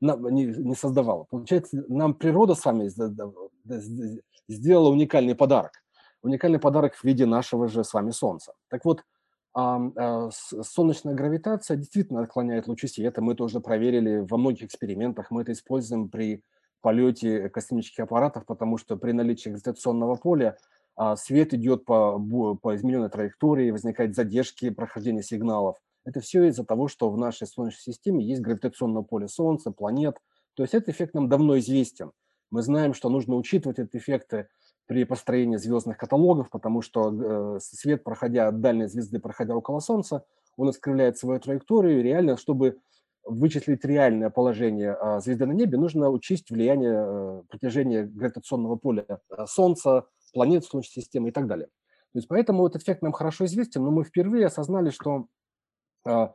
не, 0.00 0.46
не 0.46 0.74
создавало. 0.74 1.24
Получается, 1.24 1.84
нам 1.88 2.14
природа 2.14 2.54
с 2.54 2.64
вами 2.64 2.88
сделала 4.48 4.88
уникальный 4.88 5.34
подарок. 5.34 5.72
Уникальный 6.22 6.58
подарок 6.58 6.94
в 6.94 7.04
виде 7.04 7.26
нашего 7.26 7.68
же 7.68 7.84
с 7.84 7.92
вами 7.92 8.10
Солнца. 8.10 8.54
Так 8.70 8.86
вот, 8.86 9.04
а, 9.54 10.30
солнечная 10.30 11.14
гравитация 11.14 11.76
действительно 11.76 12.22
отклоняет 12.22 12.66
лучи 12.66 12.86
света. 12.86 13.20
Мы 13.20 13.34
тоже 13.34 13.60
проверили 13.60 14.24
во 14.28 14.38
многих 14.38 14.64
экспериментах. 14.64 15.30
Мы 15.30 15.42
это 15.42 15.52
используем 15.52 16.08
при 16.08 16.42
полете 16.80 17.48
космических 17.48 18.04
аппаратов, 18.04 18.46
потому 18.46 18.78
что 18.78 18.96
при 18.96 19.12
наличии 19.12 19.48
гравитационного 19.48 20.16
поля 20.16 20.56
а, 20.96 21.16
свет 21.16 21.54
идет 21.54 21.84
по, 21.84 22.18
по 22.60 22.74
измененной 22.74 23.10
траектории, 23.10 23.70
возникают 23.70 24.14
задержки 24.14 24.70
прохождения 24.70 25.22
сигналов. 25.22 25.76
Это 26.04 26.20
все 26.20 26.44
из-за 26.44 26.64
того, 26.64 26.88
что 26.88 27.10
в 27.10 27.18
нашей 27.18 27.46
Солнечной 27.46 27.94
системе 27.94 28.24
есть 28.24 28.40
гравитационное 28.40 29.02
поле 29.02 29.28
Солнца, 29.28 29.70
планет. 29.70 30.16
То 30.54 30.62
есть 30.62 30.74
этот 30.74 30.88
эффект 30.88 31.14
нам 31.14 31.28
давно 31.28 31.58
известен. 31.58 32.12
Мы 32.50 32.62
знаем, 32.62 32.94
что 32.94 33.10
нужно 33.10 33.36
учитывать 33.36 33.78
эти 33.78 33.96
эффекты 33.96 34.48
при 34.86 35.04
построении 35.04 35.56
звездных 35.56 35.98
каталогов, 35.98 36.48
потому 36.48 36.80
что 36.80 37.56
э, 37.56 37.60
свет, 37.60 38.02
проходя 38.04 38.48
от 38.48 38.60
дальней 38.60 38.86
звезды, 38.86 39.20
проходя 39.20 39.54
около 39.54 39.80
Солнца, 39.80 40.24
он 40.56 40.70
искривляет 40.70 41.18
свою 41.18 41.38
траекторию. 41.40 42.00
И 42.00 42.02
реально, 42.02 42.38
чтобы 42.38 42.78
вычислить 43.28 43.84
реальное 43.84 44.30
положение 44.30 44.92
а, 44.92 45.20
звезды 45.20 45.46
на 45.46 45.52
небе, 45.52 45.78
нужно 45.78 46.10
учесть 46.10 46.50
влияние 46.50 46.94
э, 46.96 47.42
протяжения 47.48 48.04
гравитационного 48.04 48.76
поля 48.76 49.04
э, 49.08 49.46
Солнца, 49.46 50.06
планет 50.32 50.64
Солнечной 50.64 51.02
системы 51.02 51.28
и 51.28 51.32
так 51.32 51.46
далее. 51.46 51.66
То 52.12 52.18
есть 52.18 52.28
поэтому 52.28 52.66
этот 52.66 52.82
эффект 52.82 53.02
нам 53.02 53.12
хорошо 53.12 53.44
известен, 53.44 53.84
но 53.84 53.90
мы 53.90 54.04
впервые 54.04 54.46
осознали, 54.46 54.90
что 54.90 55.26
а, 56.04 56.32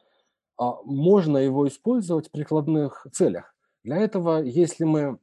а, 0.57 0.81
можно 0.83 1.37
его 1.37 1.67
использовать 1.67 2.27
в 2.27 2.31
прикладных 2.31 3.07
целях. 3.11 3.55
Для 3.83 3.97
этого, 3.97 4.41
если 4.43 4.83
мы 4.83 5.19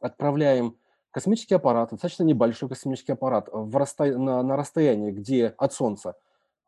отправляем 0.00 0.78
космический 1.10 1.54
аппарат, 1.56 1.90
достаточно 1.90 2.22
небольшой 2.22 2.68
космический 2.68 3.12
аппарат, 3.12 3.48
в 3.50 3.76
расто... 3.76 4.04
на, 4.04 4.42
на 4.42 4.56
расстоянии, 4.56 5.10
где 5.10 5.48
от 5.58 5.72
Солнца, 5.72 6.14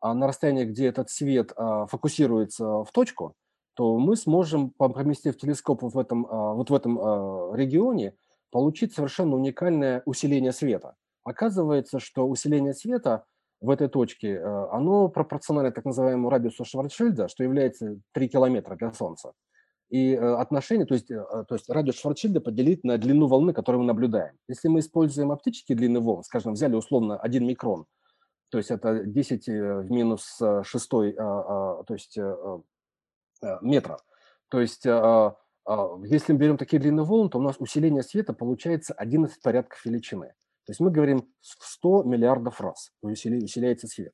на 0.01 0.27
расстоянии, 0.27 0.65
где 0.65 0.87
этот 0.87 1.09
свет 1.09 1.51
фокусируется 1.55 2.83
в 2.83 2.91
точку, 2.91 3.35
то 3.79 3.97
мы 3.97 4.17
сможем, 4.17 4.71
поместив 4.71 5.37
телескоп 5.37 5.83
в 5.83 5.97
этом, 5.97 6.27
а, 6.29 6.53
вот 6.53 6.69
в 6.69 6.75
этом 6.75 6.99
а, 6.99 7.55
регионе, 7.55 8.13
получить 8.51 8.93
совершенно 8.93 9.37
уникальное 9.37 10.03
усиление 10.05 10.51
света. 10.51 10.95
Оказывается, 11.23 12.01
что 12.01 12.27
усиление 12.27 12.73
света 12.73 13.23
в 13.61 13.69
этой 13.69 13.87
точке, 13.87 14.33
э, 14.33 14.67
оно 14.71 15.07
пропорционально 15.07 15.71
так 15.71 15.85
называемому 15.85 16.29
радиусу 16.29 16.65
Шварцшильда, 16.65 17.29
что 17.29 17.45
является 17.45 18.01
3 18.11 18.27
километра 18.27 18.75
для 18.75 18.91
Солнца. 18.91 19.31
И 19.89 20.11
э, 20.13 20.17
отношение, 20.17 20.85
то 20.85 20.95
есть, 20.95 21.09
э, 21.09 21.23
то 21.47 21.55
есть 21.55 21.69
радиус 21.69 21.95
Шварцшильда 21.99 22.41
поделить 22.41 22.83
на 22.83 22.97
длину 22.97 23.27
волны, 23.27 23.53
которую 23.53 23.83
мы 23.83 23.87
наблюдаем. 23.87 24.33
Если 24.49 24.67
мы 24.67 24.79
используем 24.79 25.31
оптические 25.31 25.77
длины 25.77 26.01
волн, 26.01 26.23
скажем, 26.23 26.51
взяли 26.51 26.75
условно 26.75 27.17
1 27.17 27.47
микрон, 27.47 27.85
то 28.49 28.57
есть 28.57 28.71
это 28.71 29.05
10 29.05 29.47
в 29.47 29.89
минус 29.89 30.37
6, 30.63 30.89
то 30.89 31.85
есть 31.91 32.17
метра. 33.61 33.99
То 34.49 34.59
есть 34.59 34.85
если 34.85 36.33
мы 36.33 36.39
берем 36.39 36.57
такие 36.57 36.79
длины 36.79 37.03
волн, 37.03 37.29
то 37.29 37.37
у 37.37 37.41
нас 37.41 37.55
усиление 37.59 38.01
света 38.03 38.33
получается 38.33 38.93
11 38.93 39.41
порядков 39.41 39.85
величины. 39.85 40.33
То 40.65 40.71
есть 40.71 40.79
мы 40.79 40.91
говорим 40.91 41.27
в 41.41 41.65
100 41.65 42.03
миллиардов 42.03 42.61
раз 42.61 42.91
усиляется 43.01 43.87
свет. 43.87 44.13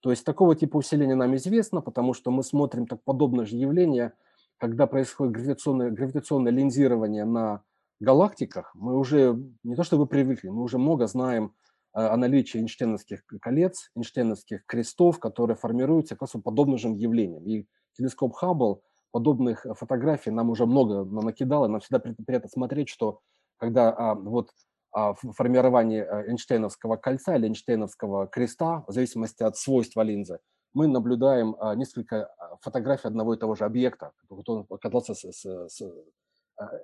То 0.00 0.10
есть 0.10 0.24
такого 0.24 0.54
типа 0.54 0.76
усиления 0.76 1.14
нам 1.14 1.34
известно, 1.36 1.80
потому 1.80 2.14
что 2.14 2.30
мы 2.30 2.42
смотрим 2.42 2.86
так 2.86 3.02
подобное 3.02 3.44
же 3.44 3.56
явление, 3.56 4.12
когда 4.58 4.86
происходит 4.86 5.34
гравитационное, 5.34 5.90
гравитационное 5.90 6.52
линзирование 6.52 7.24
на 7.24 7.62
галактиках, 8.00 8.70
мы 8.74 8.96
уже 8.96 9.36
не 9.64 9.74
то 9.74 9.82
чтобы 9.82 10.06
привыкли, 10.06 10.48
мы 10.48 10.62
уже 10.62 10.78
много 10.78 11.06
знаем 11.06 11.54
э, 11.94 12.00
о 12.00 12.16
наличии 12.16 12.58
Эйнштейновских 12.58 13.24
колец, 13.40 13.90
Эйнштейновских 13.96 14.64
крестов, 14.66 15.18
которые 15.18 15.56
формируются 15.56 16.14
как 16.14 16.28
подобным 16.44 16.78
же 16.78 16.88
явлением. 16.88 17.44
И 17.46 17.66
телескоп 17.96 18.34
Хаббл 18.34 18.82
подобных 19.10 19.66
фотографий 19.78 20.30
нам 20.30 20.50
уже 20.50 20.66
много 20.66 21.04
накидал, 21.04 21.64
и 21.64 21.68
нам 21.68 21.80
всегда 21.80 22.00
приятно 22.00 22.48
смотреть, 22.48 22.88
что 22.88 23.20
когда 23.58 23.90
а, 23.90 24.14
вот 24.14 24.50
а, 24.92 25.14
формировании 25.14 26.00
э, 26.00 26.30
Эйнштейновского 26.30 26.96
кольца 26.96 27.36
или 27.36 27.48
Эйнштейновского 27.48 28.26
креста, 28.26 28.84
в 28.86 28.92
зависимости 28.92 29.42
от 29.42 29.56
свойства 29.56 30.02
линзы, 30.02 30.38
мы 30.72 30.86
наблюдаем 30.86 31.56
а, 31.58 31.74
несколько 31.74 32.26
а, 32.26 32.56
фотографий 32.60 33.08
одного 33.08 33.34
и 33.34 33.38
того 33.38 33.54
же 33.54 33.64
объекта, 33.64 34.12
который 34.28 34.64
оказался 34.70 35.14
с, 35.14 35.24
с, 35.24 35.68
с 35.68 35.82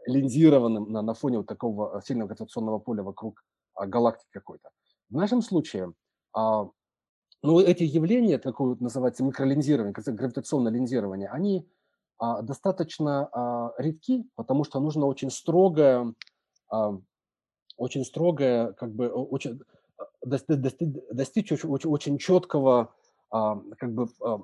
линзированным 0.06 0.92
на, 0.92 1.02
на 1.02 1.14
фоне 1.14 1.38
вот 1.38 1.46
такого 1.46 2.02
сильного 2.02 2.28
гравитационного 2.28 2.78
поля 2.78 3.02
вокруг 3.02 3.42
галактики 3.74 4.28
какой-то. 4.30 4.70
В 5.08 5.14
нашем 5.14 5.40
случае 5.40 5.92
ну, 7.42 7.60
эти 7.60 7.82
явления, 7.82 8.38
такое 8.38 8.70
вот 8.70 8.80
называется 8.80 9.24
микролинзирование, 9.24 9.94
гравитационное 9.94 10.72
линзирование, 10.72 11.28
они 11.28 11.66
достаточно 12.42 13.72
редки, 13.78 14.24
потому 14.36 14.62
что 14.62 14.78
нужно 14.78 15.06
очень 15.06 15.30
строгое 15.30 16.14
очень 17.76 18.04
строгое, 18.04 18.72
как 18.72 18.94
бы 18.94 19.08
очень, 19.08 19.60
а, 19.98 20.04
достичь, 20.24 20.88
достичь 21.10 21.52
очень, 21.52 21.68
очень, 21.68 21.90
очень 21.90 22.18
четкого 22.18 22.94
а, 23.30 23.60
как 23.78 23.92
бы 23.92 24.08
а, 24.20 24.40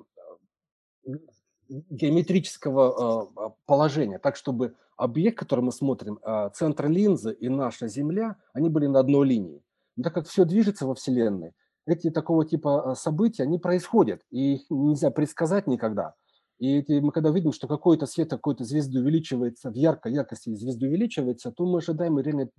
геометрического 1.69 3.53
положения, 3.65 4.17
так 4.17 4.35
чтобы 4.35 4.75
объект, 4.97 5.37
который 5.37 5.61
мы 5.61 5.71
смотрим, 5.71 6.19
центр 6.53 6.87
линзы 6.87 7.31
и 7.31 7.47
наша 7.47 7.87
Земля, 7.87 8.37
они 8.53 8.69
были 8.69 8.87
на 8.87 8.99
одной 8.99 9.27
линии. 9.27 9.61
Но 9.95 10.03
так 10.03 10.15
как 10.15 10.27
все 10.27 10.45
движется 10.45 10.87
во 10.87 10.95
Вселенной, 10.95 11.53
эти 11.89 12.09
такого 12.09 12.45
типа 12.45 12.95
события, 12.95 13.43
они 13.43 13.59
происходят, 13.59 14.21
и 14.31 14.55
их 14.55 14.61
нельзя 14.69 15.11
предсказать 15.11 15.67
никогда. 15.67 16.15
И 16.59 16.79
эти, 16.79 16.99
мы 16.99 17.11
когда 17.11 17.31
видим, 17.31 17.53
что 17.53 17.67
какой-то 17.67 18.05
свет 18.05 18.29
какой-то 18.29 18.65
звезды 18.65 18.99
увеличивается 18.99 19.71
в 19.71 19.75
яркой 19.75 20.13
яркости, 20.13 20.53
звезды 20.53 20.87
увеличивается, 20.87 21.51
то 21.51 21.65
мы 21.65 21.79
ожидаем 21.79 22.19
реально 22.19 22.49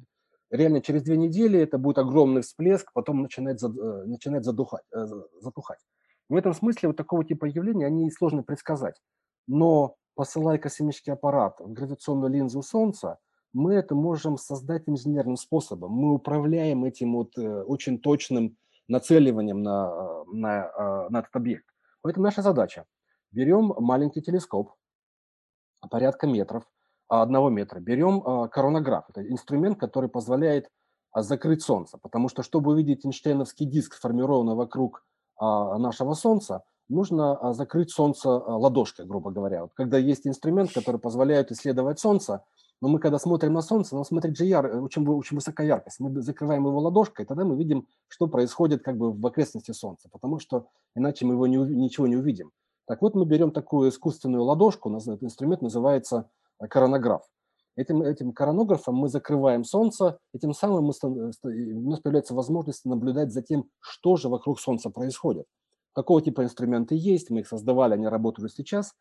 реально 0.51 0.81
через 0.81 1.03
две 1.03 1.17
недели 1.17 1.59
это 1.59 1.79
будет 1.79 1.99
огромный 1.99 2.43
всплеск, 2.43 2.93
потом 2.93 3.23
начинает, 3.23 3.63
э, 3.63 3.67
начинает 4.07 4.45
задухать, 4.45 4.83
э, 4.93 5.07
затухать. 5.41 5.79
В 6.29 6.37
этом 6.37 6.55
смысле 6.55 6.89
вот 6.89 6.97
такого 6.97 7.25
типа 7.25 7.47
явления, 7.47 7.87
они 7.87 8.11
сложно 8.11 8.43
предсказать. 8.43 9.01
Но 9.47 9.97
посылая 10.15 10.59
космический 10.59 11.13
аппарат 11.13 11.61
в 11.61 11.73
гравитационную 11.73 12.33
линзу 12.33 12.63
Солнца, 12.63 13.19
мы 13.53 13.75
это 13.75 13.95
можем 13.95 14.39
создать 14.39 14.85
инженерным 14.87 15.37
способом. 15.37 15.93
Мы 15.93 16.15
управляем 16.15 16.85
этим 16.85 17.15
вот 17.15 17.37
э, 17.37 17.63
очень 17.63 17.99
точным 17.99 18.57
нацеливанием 18.91 19.63
на, 19.63 20.25
на, 20.27 21.09
на 21.09 21.19
этот 21.19 21.35
объект. 21.35 21.67
Поэтому 22.03 22.25
наша 22.25 22.43
задача. 22.43 22.85
Берем 23.33 23.73
маленький 23.79 24.23
телескоп, 24.23 24.73
порядка 25.89 26.27
метров, 26.27 26.65
одного 27.09 27.51
метра. 27.51 27.81
Берем 27.81 28.23
а, 28.25 28.49
коронограф. 28.49 29.05
Это 29.09 29.29
инструмент, 29.29 29.79
который 29.79 30.09
позволяет 30.09 30.69
а, 31.13 31.23
закрыть 31.23 31.63
Солнце. 31.63 31.99
Потому 31.99 32.29
что, 32.29 32.43
чтобы 32.43 32.73
увидеть 32.73 33.05
Эйнштейновский 33.05 33.67
диск, 33.67 33.95
сформированный 33.95 34.55
вокруг 34.55 35.05
а, 35.37 35.79
нашего 35.79 36.15
Солнца, 36.15 36.63
нужно 36.89 37.53
закрыть 37.53 37.91
Солнце 37.91 38.29
ладошкой, 38.29 39.07
грубо 39.07 39.31
говоря. 39.31 39.63
Вот 39.63 39.73
когда 39.75 39.99
есть 39.99 40.27
инструмент, 40.27 40.73
который 40.73 41.01
позволяет 41.01 41.53
исследовать 41.53 42.01
Солнце, 42.01 42.45
но 42.81 42.89
мы 42.89 42.99
когда 42.99 43.19
смотрим 43.19 43.53
на 43.53 43.63
Солнце, 43.63 43.95
нам 43.95 44.05
смотреть 44.05 44.37
же 44.37 44.45
яр, 44.45 44.83
очень, 44.83 45.07
очень 45.07 45.37
высокая 45.37 45.67
яркость. 45.67 46.01
Мы 46.01 46.23
закрываем 46.23 46.67
его 46.67 46.79
ладошкой, 46.79 47.27
тогда 47.27 47.45
мы 47.45 47.57
видим, 47.57 47.87
что 48.09 48.27
происходит 48.27 48.83
как 48.83 48.97
бы 48.97 49.13
в 49.13 49.27
окрестности 49.27 49.73
Солнца, 49.73 50.09
потому 50.11 50.39
что 50.39 50.67
иначе 50.95 51.27
мы 51.27 51.35
его 51.35 51.47
не, 51.47 51.57
ничего 51.57 52.07
не 52.07 52.17
увидим. 52.17 52.53
Так 52.87 53.03
вот, 53.03 53.15
мы 53.15 53.25
берем 53.25 53.53
такую 53.53 53.91
искусственную 53.91 54.43
ладошку, 54.43 54.95
этот 54.97 55.23
инструмент 55.23 55.63
называется 55.63 56.31
коронограф. 56.59 57.23
Этим, 57.77 58.03
этим 58.03 58.33
коронографом 58.33 58.97
мы 58.97 59.09
закрываем 59.09 59.65
Солнце, 59.65 60.19
и 60.33 60.39
тем 60.39 60.53
самым 60.53 60.85
мы, 60.85 60.93
у 61.03 61.91
нас 61.91 62.01
появляется 62.01 62.35
возможность 62.35 62.85
наблюдать 62.85 63.33
за 63.33 63.43
тем, 63.43 63.67
что 63.79 64.17
же 64.17 64.29
вокруг 64.29 64.59
Солнца 64.59 64.91
происходит. 64.91 65.47
Какого 65.93 66.21
типа 66.21 66.43
инструменты 66.45 66.95
есть, 66.97 67.31
мы 67.31 67.41
их 67.41 67.49
создавали, 67.49 67.95
они 67.95 68.09
работают 68.09 68.53
сейчас. 68.53 68.95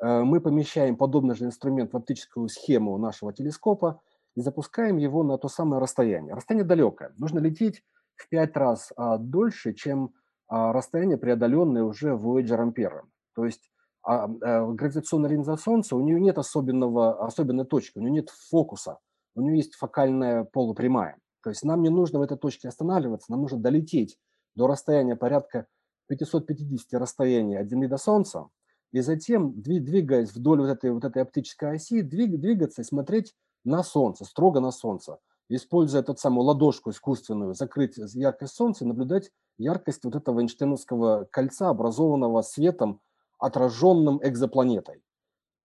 Э, 0.00 0.22
мы 0.22 0.40
помещаем 0.40 0.96
подобный 0.96 1.34
же 1.34 1.44
инструмент 1.44 1.92
в 1.92 1.96
оптическую 1.96 2.48
схему 2.48 2.96
нашего 2.98 3.32
телескопа 3.32 4.00
и 4.34 4.40
запускаем 4.40 4.98
его 4.98 5.22
на 5.22 5.38
то 5.38 5.48
самое 5.48 5.80
расстояние. 5.80 6.34
Расстояние 6.34 6.66
далекое. 6.66 7.12
Нужно 7.16 7.38
лететь 7.38 7.82
в 8.14 8.28
пять 8.28 8.56
раз 8.56 8.92
а, 8.96 9.18
дольше, 9.18 9.72
чем 9.74 10.14
а, 10.48 10.72
расстояние, 10.72 11.18
преодоленное 11.18 11.82
уже 11.82 12.10
Voyager 12.10 12.60
Ампером. 12.60 13.10
То 13.34 13.44
есть 13.44 13.70
а, 14.02 14.24
а 14.24 14.66
гравитационная 14.72 15.30
линза 15.30 15.56
Солнца, 15.56 15.96
у 15.96 16.00
нее 16.00 16.20
нет 16.20 16.38
особенного, 16.38 17.24
особенной 17.26 17.64
точки, 17.64 17.98
у 17.98 18.02
нее 18.02 18.12
нет 18.12 18.30
фокуса, 18.30 18.98
у 19.34 19.42
нее 19.42 19.56
есть 19.56 19.74
фокальная 19.74 20.44
полупрямая. 20.44 21.18
То 21.42 21.50
есть 21.50 21.64
нам 21.64 21.82
не 21.82 21.90
нужно 21.90 22.18
в 22.18 22.22
этой 22.22 22.36
точке 22.36 22.68
останавливаться, 22.68 23.30
нам 23.30 23.42
нужно 23.42 23.58
долететь 23.58 24.18
до 24.54 24.66
расстояния 24.66 25.16
порядка 25.16 25.66
550 26.08 27.00
расстояния 27.00 27.60
от 27.60 27.68
Земли 27.68 27.88
до 27.88 27.96
Солнца, 27.96 28.48
и 28.92 29.00
затем, 29.00 29.60
двигаясь 29.60 30.34
вдоль 30.34 30.60
вот 30.60 30.68
этой, 30.68 30.92
вот 30.92 31.04
этой 31.04 31.22
оптической 31.22 31.72
оси, 31.74 32.02
двиг, 32.02 32.40
двигаться 32.40 32.82
смотреть 32.84 33.34
на 33.64 33.82
Солнце, 33.82 34.24
строго 34.24 34.60
на 34.60 34.70
Солнце, 34.70 35.18
используя 35.48 36.02
тот 36.02 36.18
самую 36.18 36.44
ладошку 36.44 36.90
искусственную, 36.90 37.54
закрыть 37.54 37.96
яркость 37.96 38.54
Солнца 38.54 38.84
и 38.84 38.86
наблюдать 38.86 39.30
яркость 39.58 40.04
вот 40.04 40.14
этого 40.14 40.40
Эйнштейновского 40.40 41.26
кольца, 41.30 41.68
образованного 41.68 42.42
светом 42.42 43.00
отраженным 43.38 44.20
экзопланетой. 44.22 45.02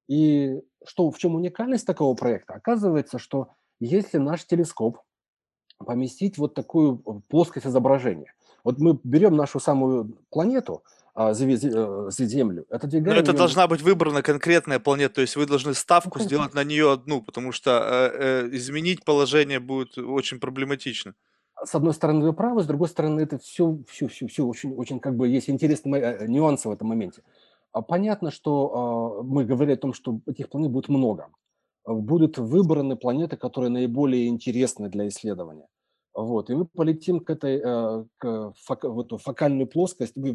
И 0.07 0.61
что, 0.85 1.09
в 1.09 1.17
чем 1.17 1.35
уникальность 1.35 1.87
такого 1.87 2.15
проекта? 2.15 2.55
Оказывается, 2.55 3.17
что 3.17 3.49
если 3.79 4.17
наш 4.17 4.45
телескоп 4.45 4.99
поместить 5.85 6.37
вот 6.37 6.53
такую 6.53 6.97
плоскость 7.27 7.65
изображения. 7.65 8.33
Вот 8.63 8.79
мы 8.79 8.99
берем 9.03 9.35
нашу 9.35 9.59
самую 9.59 10.17
планету, 10.29 10.83
а, 11.13 11.31
э, 11.31 11.33
Землю, 11.33 12.65
отодвигаем... 12.69 13.15
Но 13.15 13.21
это 13.21 13.33
должна 13.33 13.67
быть 13.67 13.81
выбрана 13.81 14.21
конкретная 14.21 14.79
планета, 14.79 15.15
то 15.15 15.21
есть 15.21 15.35
вы 15.35 15.45
должны 15.45 15.73
ставку 15.73 16.19
ну, 16.19 16.25
сделать 16.25 16.53
на 16.53 16.63
нее 16.63 16.91
одну, 16.91 17.21
потому 17.21 17.51
что 17.51 17.71
э, 17.71 18.45
э, 18.45 18.49
изменить 18.55 19.03
положение 19.03 19.59
будет 19.59 19.97
очень 19.97 20.39
проблематично. 20.39 21.13
С 21.63 21.75
одной 21.75 21.93
стороны, 21.93 22.25
вы 22.25 22.33
правы, 22.33 22.63
с 22.63 22.65
другой 22.65 22.87
стороны, 22.87 23.21
это 23.21 23.37
все, 23.37 23.77
все, 23.87 24.07
все, 24.07 24.27
все 24.27 24.45
очень, 24.45 24.73
очень 24.73 24.99
как 24.99 25.15
бы 25.15 25.27
есть 25.27 25.49
интересные 25.49 26.01
э, 26.01 26.27
нюансы 26.27 26.69
в 26.69 26.71
этом 26.71 26.87
моменте. 26.87 27.23
А 27.73 27.81
понятно, 27.81 28.31
что 28.31 29.19
э, 29.19 29.23
мы 29.23 29.45
говорили 29.45 29.73
о 29.73 29.77
том, 29.77 29.93
что 29.93 30.21
этих 30.27 30.49
планет 30.49 30.71
будет 30.71 30.89
много. 30.89 31.27
Будут 31.85 32.37
выбраны 32.37 32.95
планеты, 32.95 33.37
которые 33.37 33.69
наиболее 33.69 34.27
интересны 34.27 34.89
для 34.89 35.07
исследования. 35.07 35.67
Вот, 36.13 36.49
и 36.49 36.55
мы 36.55 36.65
полетим 36.65 37.21
к 37.21 37.29
этой, 37.29 37.61
э, 37.63 38.05
к 38.17 38.53
фок, 38.65 38.83
в 38.83 38.99
эту 38.99 39.17
фокальную 39.17 39.67
плоскость, 39.67 40.15
мы, 40.17 40.33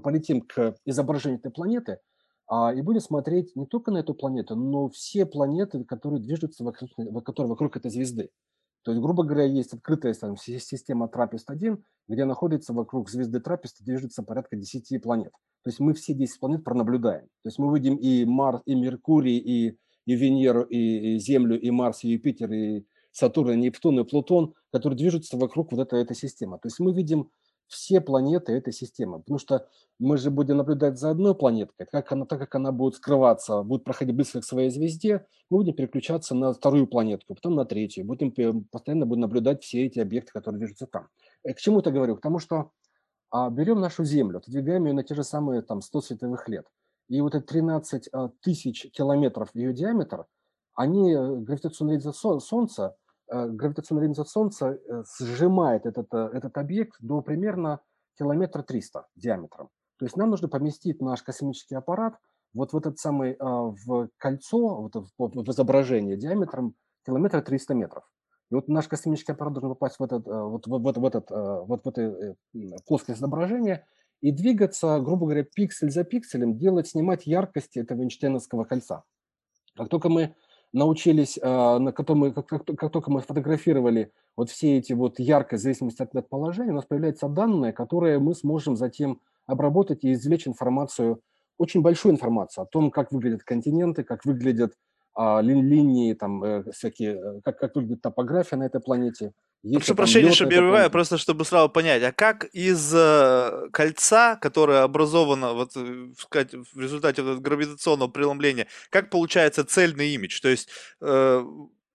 полетим 0.00 0.42
к 0.42 0.76
изображению 0.84 1.40
этой 1.40 1.50
планеты, 1.50 1.98
а, 2.46 2.72
и 2.72 2.80
будем 2.80 3.00
смотреть 3.00 3.54
не 3.56 3.66
только 3.66 3.90
на 3.90 3.98
эту 3.98 4.14
планету, 4.14 4.54
но 4.54 4.88
все 4.88 5.26
планеты, 5.26 5.84
которые 5.84 6.20
движутся 6.20 6.62
вокруг, 6.62 6.90
которые 7.24 7.48
вокруг 7.48 7.76
этой 7.76 7.90
звезды. 7.90 8.30
То 8.82 8.92
есть, 8.92 9.02
грубо 9.02 9.24
говоря, 9.24 9.44
есть 9.44 9.74
открытая 9.74 10.14
там, 10.14 10.36
система 10.36 11.06
Трапест-1, 11.06 11.82
где 12.08 12.24
находится 12.24 12.72
вокруг 12.72 13.10
звезды 13.10 13.40
Трапеста 13.40 13.84
движется 13.84 14.22
порядка 14.22 14.56
10 14.56 15.02
планет. 15.02 15.32
То 15.62 15.68
есть 15.68 15.80
мы 15.80 15.92
все 15.94 16.14
10 16.14 16.40
планет 16.40 16.64
пронаблюдаем. 16.64 17.26
То 17.42 17.48
есть 17.48 17.58
мы 17.58 17.76
видим 17.76 17.96
и 17.96 18.24
Марс, 18.24 18.62
и 18.64 18.74
Меркурий, 18.74 19.36
и, 19.36 19.78
и 20.06 20.14
Венеру, 20.14 20.62
и, 20.62 21.16
и 21.16 21.18
Землю, 21.18 21.60
и 21.60 21.70
Марс, 21.70 22.04
и 22.04 22.08
Юпитер, 22.08 22.50
и 22.52 22.86
Сатурн, 23.12 23.58
Нептун 23.58 24.00
и 24.00 24.04
Плутон, 24.04 24.54
которые 24.72 24.96
движутся 24.96 25.36
вокруг 25.36 25.72
вот 25.72 25.80
этой, 25.80 26.02
этой 26.02 26.16
системы. 26.16 26.58
То 26.58 26.66
есть 26.66 26.78
мы 26.80 26.92
видим 26.92 27.30
все 27.70 28.00
планеты 28.00 28.52
этой 28.52 28.72
системы, 28.72 29.20
потому 29.20 29.38
что 29.38 29.68
мы 30.00 30.18
же 30.18 30.30
будем 30.30 30.56
наблюдать 30.56 30.98
за 30.98 31.10
одной 31.10 31.36
планеткой, 31.36 31.86
как 31.86 32.10
она, 32.10 32.26
так 32.26 32.40
как 32.40 32.54
она 32.56 32.72
будет 32.72 32.96
скрываться, 32.96 33.62
будет 33.62 33.84
проходить 33.84 34.16
близко 34.16 34.40
к 34.40 34.44
своей 34.44 34.70
звезде, 34.70 35.24
мы 35.50 35.58
будем 35.58 35.74
переключаться 35.74 36.34
на 36.34 36.52
вторую 36.52 36.88
планетку, 36.88 37.34
потом 37.34 37.54
на 37.54 37.64
третью, 37.64 38.04
будем 38.04 38.64
постоянно 38.64 39.06
будем 39.06 39.20
наблюдать 39.20 39.62
все 39.62 39.86
эти 39.86 40.00
объекты, 40.00 40.32
которые 40.32 40.58
движутся 40.58 40.86
там. 40.86 41.08
И 41.44 41.50
э, 41.50 41.54
к 41.54 41.58
чему 41.58 41.78
это 41.78 41.92
говорю? 41.92 42.16
К 42.16 42.20
тому, 42.20 42.40
что 42.40 42.72
а, 43.30 43.48
берем 43.50 43.80
нашу 43.80 44.04
Землю, 44.04 44.38
отодвигаем 44.38 44.86
ее 44.86 44.92
на 44.92 45.04
те 45.04 45.14
же 45.14 45.22
самые 45.22 45.62
там 45.62 45.80
100 45.80 46.00
световых 46.00 46.48
лет, 46.48 46.66
и 47.08 47.20
вот 47.20 47.36
эти 47.36 47.44
13 47.44 48.08
а, 48.12 48.30
тысяч 48.40 48.90
километров 48.90 49.50
ее 49.54 49.72
диаметр, 49.72 50.26
они, 50.74 51.12
э, 51.12 51.36
гравитационное 51.36 51.94
линза 51.94 52.12
Солнца, 52.12 52.96
гравитационная 53.30 54.04
линза 54.04 54.24
Солнца 54.24 54.78
э, 54.88 55.02
сжимает 55.20 55.86
этот, 55.86 56.12
э, 56.12 56.30
этот 56.32 56.58
объект 56.58 56.96
до 57.00 57.22
примерно 57.22 57.80
километра 58.18 58.62
300 58.62 59.06
диаметром. 59.16 59.68
То 59.98 60.04
есть 60.04 60.16
нам 60.16 60.30
нужно 60.30 60.48
поместить 60.48 61.00
наш 61.00 61.22
космический 61.22 61.74
аппарат 61.74 62.16
вот 62.52 62.72
в 62.72 62.76
этот 62.76 62.98
самый 62.98 63.36
в 63.38 64.08
кольцо, 64.16 64.90
вот 65.18 65.36
в 65.36 65.50
изображение 65.52 66.16
диаметром 66.16 66.74
километра 67.06 67.42
300 67.42 67.74
метров. 67.74 68.04
И 68.50 68.54
вот 68.54 68.66
наш 68.66 68.88
космический 68.88 69.32
аппарат 69.32 69.52
должен 69.54 69.70
попасть 69.70 70.00
в 70.00 70.02
этот, 70.02 70.26
вот, 70.26 70.66
в, 70.66 70.70
в, 70.70 70.92
в 71.00 71.04
этот, 71.04 71.30
вот 71.30 71.84
в 71.84 71.88
это 71.88 72.36
плоское 72.86 73.14
изображение 73.14 73.86
и 74.20 74.32
двигаться, 74.32 74.98
грубо 75.00 75.26
говоря, 75.26 75.44
пиксель 75.44 75.90
за 75.90 76.02
пикселем, 76.04 76.58
делать, 76.58 76.88
снимать 76.88 77.26
яркость 77.26 77.76
этого 77.76 78.02
Эйнштейновского 78.02 78.64
кольца. 78.64 79.04
Как 79.76 79.88
только 79.88 80.08
мы 80.08 80.34
научились, 80.72 81.38
а, 81.42 81.78
на 81.78 81.92
котором 81.92 82.32
как, 82.32 82.46
как, 82.46 82.64
как 82.64 82.92
только 82.92 83.10
мы 83.10 83.20
сфотографировали 83.20 84.12
вот 84.36 84.50
все 84.50 84.78
эти 84.78 84.92
вот 84.92 85.18
яркость 85.18 85.62
в 85.62 85.64
зависимости 85.64 86.02
от 86.02 86.28
положения, 86.28 86.72
у 86.72 86.76
нас 86.76 86.84
появляются 86.84 87.28
данные, 87.28 87.72
которые 87.72 88.18
мы 88.18 88.34
сможем 88.34 88.76
затем 88.76 89.20
обработать 89.46 90.04
и 90.04 90.12
извлечь 90.12 90.46
информацию, 90.46 91.20
очень 91.58 91.82
большую 91.82 92.12
информацию 92.12 92.62
о 92.62 92.66
том, 92.66 92.90
как 92.90 93.12
выглядят 93.12 93.42
континенты, 93.42 94.04
как 94.04 94.24
выглядят 94.24 94.74
а, 95.22 95.42
ли, 95.42 95.60
линии, 95.60 96.14
там 96.14 96.42
э, 96.42 96.72
всякие, 96.72 97.12
э, 97.12 97.40
как, 97.44 97.58
как 97.58 97.76
выглядит 97.76 98.00
топография 98.00 98.56
на 98.56 98.64
этой 98.64 98.80
планете. 98.80 99.34
Есть 99.62 99.84
Прошу 99.84 99.94
прощения, 99.94 100.30
что 100.30 100.46
перебиваю, 100.46 100.90
просто 100.90 101.18
чтобы 101.18 101.44
сразу 101.44 101.68
понять, 101.68 102.02
а 102.02 102.10
как 102.10 102.46
из 102.54 102.90
э, 102.94 103.68
кольца, 103.70 104.36
которое 104.36 104.82
образовано 104.82 105.52
вот, 105.52 105.72
э, 105.76 106.08
сказать, 106.16 106.54
в 106.54 106.80
результате 106.80 107.20
вот 107.20 107.40
гравитационного 107.40 108.08
преломления, 108.08 108.66
как 108.88 109.10
получается 109.10 109.62
цельный 109.62 110.14
имидж? 110.14 110.40
То 110.40 110.48
есть 110.48 110.70
э, 111.02 111.44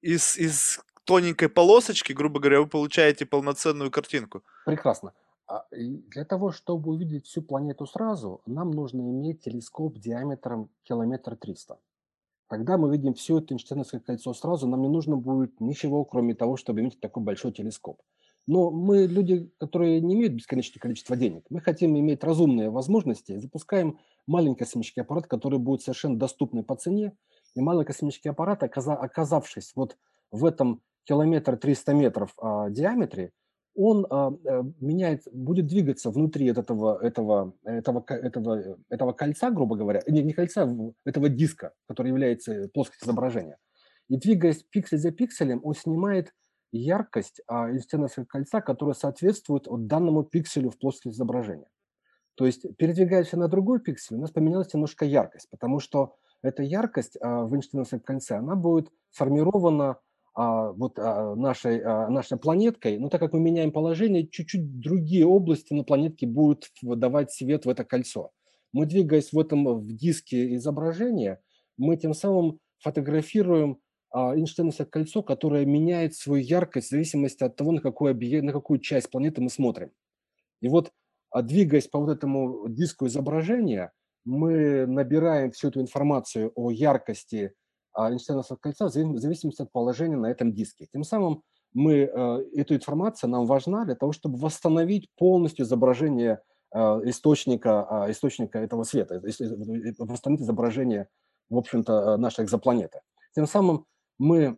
из, 0.02 0.38
из 0.38 0.80
тоненькой 1.06 1.49
полосочки, 1.49 2.14
грубо 2.14 2.39
говоря, 2.39 2.61
вы 2.61 2.68
получаете 2.68 3.26
полноценную 3.26 3.89
картинку. 3.89 4.43
Прекрасно. 4.68 5.14
А, 5.47 5.65
для 5.72 6.26
того, 6.26 6.52
чтобы 6.52 6.91
увидеть 6.91 7.26
всю 7.26 7.41
планету 7.41 7.88
сразу, 7.88 8.41
нам 8.45 8.69
нужно 8.69 9.02
иметь 9.02 9.41
телескоп 9.41 9.97
диаметром 9.97 10.69
километр 10.84 11.35
триста. 11.35 11.80
Тогда 12.47 12.77
мы 12.77 12.91
видим 12.91 13.13
все 13.13 13.39
это 13.39 13.53
Эйнштейновское 13.53 13.99
кольцо 13.99 14.34
сразу, 14.34 14.67
нам 14.67 14.81
не 14.81 14.88
нужно 14.88 15.17
будет 15.17 15.59
ничего, 15.59 16.05
кроме 16.05 16.35
того, 16.35 16.57
чтобы 16.57 16.81
иметь 16.81 16.99
такой 16.99 17.23
большой 17.23 17.51
телескоп. 17.51 18.01
Но 18.47 18.69
мы 18.69 19.07
люди, 19.07 19.51
которые 19.57 19.99
не 20.01 20.13
имеют 20.13 20.34
бесконечное 20.34 20.80
количество 20.80 21.15
денег, 21.15 21.45
мы 21.49 21.61
хотим 21.61 21.97
иметь 21.97 22.23
разумные 22.23 22.69
возможности, 22.69 23.38
запускаем 23.38 23.97
маленький 24.27 24.59
космический 24.59 25.01
аппарат, 25.01 25.26
который 25.26 25.57
будет 25.57 25.81
совершенно 25.81 26.19
доступный 26.19 26.63
по 26.63 26.76
цене, 26.76 27.13
и 27.55 27.61
маленький 27.61 27.88
космический 27.88 28.30
аппарат, 28.30 28.61
оказавшись 28.61 29.72
вот 29.76 29.97
в 30.30 30.45
этом 30.45 30.81
километр 31.05 31.57
300 31.57 31.93
метров 31.93 32.34
а, 32.38 32.69
диаметре, 32.69 33.31
он 33.76 34.07
а, 34.10 34.31
э, 34.45 34.64
меняет, 34.80 35.23
будет 35.31 35.68
двигаться 35.68 36.10
внутри 36.10 36.47
этого, 36.47 36.97
этого, 37.02 37.53
этого, 37.64 38.03
этого, 38.07 38.77
этого 38.89 39.11
кольца, 39.11 39.52
грубо 39.52 39.76
говоря, 39.76 40.02
не, 40.07 40.23
не 40.23 40.34
кольца, 40.34 40.68
этого 41.03 41.30
диска, 41.30 41.73
который 41.88 42.07
является 42.07 42.69
плоскостью 42.73 43.07
изображения. 43.07 43.57
И 44.07 44.18
двигаясь 44.18 44.64
пиксель 44.64 44.99
за 44.99 45.11
пикселем, 45.11 45.61
он 45.64 45.76
снимает 45.76 46.34
яркость 46.72 47.41
а, 47.47 47.72
стенного 47.80 48.10
кольца, 48.27 48.61
которая 48.61 48.95
соответствует 48.95 49.68
вот 49.68 49.88
данному 49.88 50.23
пикселю 50.23 50.69
в 50.69 50.77
плоскости 50.77 51.10
изображения. 51.10 51.69
То 52.35 52.45
есть, 52.45 52.65
передвигаясь 52.77 53.31
на 53.31 53.47
другой 53.47 53.80
пиксель, 53.80 54.18
у 54.18 54.22
нас 54.22 54.31
поменялась 54.31 54.73
немножко 54.73 55.06
яркость, 55.06 55.49
потому 55.49 55.80
что 55.80 56.15
эта 56.41 56.64
яркость 56.64 57.18
а, 57.22 57.43
в 57.43 57.53
Эйнштейновском 57.53 57.99
кольце, 57.99 58.38
она 58.38 58.56
будет 58.56 58.89
сформирована 59.10 59.97
вот 60.36 60.99
а, 60.99 61.34
нашей, 61.36 61.82
а, 61.82 62.10
нашей 62.10 62.38
планеткой, 62.38 62.99
но 62.99 63.10
так 63.10 63.22
как 63.22 63.34
мы 63.34 63.40
меняем 63.40 63.72
положение, 63.72 64.28
чуть-чуть 64.28 64.80
другие 64.82 65.26
области 65.26 65.74
на 65.74 65.84
планетке 65.84 66.28
будут 66.28 66.72
выдавать 66.82 67.32
свет 67.32 67.66
в 67.66 67.70
это 67.70 67.86
кольцо. 67.86 68.32
Мы, 68.74 68.86
двигаясь 68.86 69.32
в 69.32 69.40
этом 69.40 69.80
в 69.80 69.95
диске 69.95 70.56
изображения, 70.56 71.40
мы 71.78 71.95
тем 71.95 72.14
самым 72.14 72.60
фотографируем 72.80 73.80
Эйнштейновское 74.14 74.88
кольцо, 74.88 75.24
которое 75.24 75.66
меняет 75.66 76.16
свою 76.16 76.44
яркость 76.44 76.88
в 76.88 76.91
зависимости 76.91 77.44
от 77.44 77.56
того, 77.56 77.72
на, 77.72 77.82
какой 77.82 78.12
объект, 78.12 78.44
на 78.44 78.52
какую 78.52 78.80
часть 78.80 79.10
планеты 79.10 79.41
мы 79.41 79.49
смотрим. 79.49 79.91
И 80.62 80.68
вот, 80.68 80.91
двигаясь 81.34 81.88
по 81.88 81.99
вот 81.99 82.10
этому 82.10 82.68
диску 82.68 83.07
изображения, 83.07 83.91
мы 84.26 84.86
набираем 84.86 85.52
всю 85.52 85.70
эту 85.70 85.82
информацию 85.82 86.52
о 86.56 86.72
яркости 86.72 87.45
а, 87.48 87.65
Эйнштейновского 87.97 88.57
кольца 88.57 88.88
в 88.88 88.91
зависимости 88.91 89.61
от 89.61 89.72
положения 89.72 90.17
на 90.17 90.27
этом 90.27 90.53
диске. 90.53 90.88
Тем 90.91 91.03
самым 91.03 91.43
мы, 91.73 91.93
э, 91.93 92.45
эту 92.55 92.76
информацию 92.76 93.30
нам 93.30 93.45
важна 93.45 93.85
для 93.85 93.95
того, 93.95 94.11
чтобы 94.11 94.38
восстановить 94.38 95.09
полностью 95.17 95.65
изображение 95.65 96.41
э, 96.72 96.80
источника, 97.05 97.85
а, 97.89 98.11
источника 98.11 98.59
этого 98.59 98.84
света, 98.84 99.22
восстановить 99.99 100.43
изображение, 100.43 101.07
в 101.49 101.57
общем-то, 101.57 102.17
нашей 102.17 102.43
экзопланеты. 102.43 102.99
Тем 103.34 103.47
самым 103.47 103.85
мы 104.17 104.57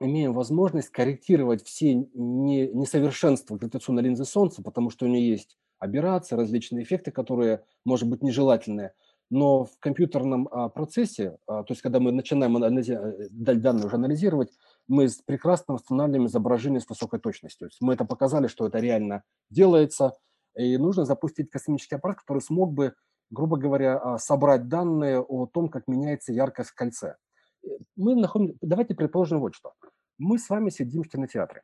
имеем 0.00 0.32
возможность 0.32 0.90
корректировать 0.90 1.64
все 1.64 1.94
несовершенства 1.94 3.56
гравитационной 3.56 4.02
линзы 4.02 4.24
Солнца, 4.24 4.62
потому 4.62 4.90
что 4.90 5.06
у 5.06 5.08
нее 5.08 5.28
есть 5.30 5.58
аберрации, 5.78 6.36
различные 6.36 6.84
эффекты, 6.84 7.10
которые, 7.10 7.64
может 7.84 8.08
быть, 8.08 8.22
нежелательные– 8.22 8.92
но 9.34 9.64
в 9.64 9.80
компьютерном 9.80 10.48
а, 10.52 10.68
процессе, 10.68 11.38
а, 11.48 11.64
то 11.64 11.72
есть 11.72 11.82
когда 11.82 11.98
мы 11.98 12.12
начинаем 12.12 12.56
анализи- 12.56 12.94
э, 12.94 13.54
данные 13.56 13.86
уже 13.86 13.96
анализировать, 13.96 14.52
мы 14.86 15.08
прекрасно 15.26 15.74
восстанавливаем 15.74 16.26
изображение 16.26 16.80
с 16.80 16.88
высокой 16.88 17.18
точностью. 17.18 17.66
То 17.66 17.72
есть 17.72 17.82
мы 17.82 17.94
это 17.94 18.04
показали, 18.04 18.46
что 18.46 18.64
это 18.64 18.78
реально 18.78 19.24
делается, 19.50 20.12
и 20.54 20.76
нужно 20.76 21.04
запустить 21.04 21.50
космический 21.50 21.96
аппарат, 21.96 22.18
который 22.18 22.42
смог 22.42 22.72
бы, 22.74 22.94
грубо 23.30 23.56
говоря, 23.56 23.98
а, 23.98 24.18
собрать 24.18 24.68
данные 24.68 25.20
о 25.20 25.46
том, 25.46 25.68
как 25.68 25.88
меняется 25.88 26.32
яркость 26.32 26.70
в 26.70 26.76
кольце. 26.76 27.16
Э, 27.64 27.68
мы 27.96 28.14
находим, 28.14 28.56
давайте 28.60 28.94
предположим 28.94 29.40
вот 29.40 29.56
что. 29.56 29.72
Мы 30.16 30.38
с 30.38 30.48
вами 30.48 30.70
сидим 30.70 31.02
в 31.02 31.08
кинотеатре. 31.08 31.62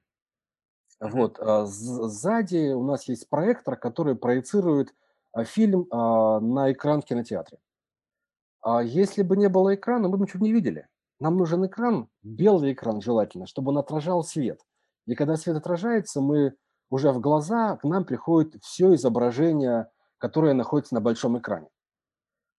Вот, 0.98 1.38
сзади 1.38 2.72
у 2.72 2.82
нас 2.82 3.08
есть 3.08 3.28
проектор, 3.28 3.76
который 3.76 4.16
проецирует 4.16 4.92
фильм 5.44 5.86
а, 5.90 6.40
на 6.40 6.72
экран 6.72 7.02
в 7.02 7.04
кинотеатре. 7.04 7.58
А 8.62 8.82
если 8.82 9.22
бы 9.22 9.36
не 9.36 9.48
было 9.48 9.74
экрана, 9.74 10.08
мы 10.08 10.18
бы 10.18 10.24
ничего 10.24 10.44
не 10.44 10.52
видели. 10.52 10.86
нам 11.18 11.36
нужен 11.36 11.66
экран, 11.66 12.08
белый 12.22 12.72
экран 12.72 13.00
желательно, 13.02 13.46
чтобы 13.46 13.70
он 13.70 13.78
отражал 13.78 14.22
свет. 14.24 14.60
И 15.06 15.14
когда 15.14 15.36
свет 15.36 15.56
отражается, 15.56 16.20
мы 16.20 16.54
уже 16.90 17.12
в 17.12 17.20
глаза 17.20 17.76
к 17.76 17.84
нам 17.84 18.04
приходит 18.04 18.62
все 18.62 18.94
изображение, 18.94 19.88
которое 20.18 20.54
находится 20.54 20.94
на 20.94 21.00
большом 21.00 21.38
экране. 21.38 21.68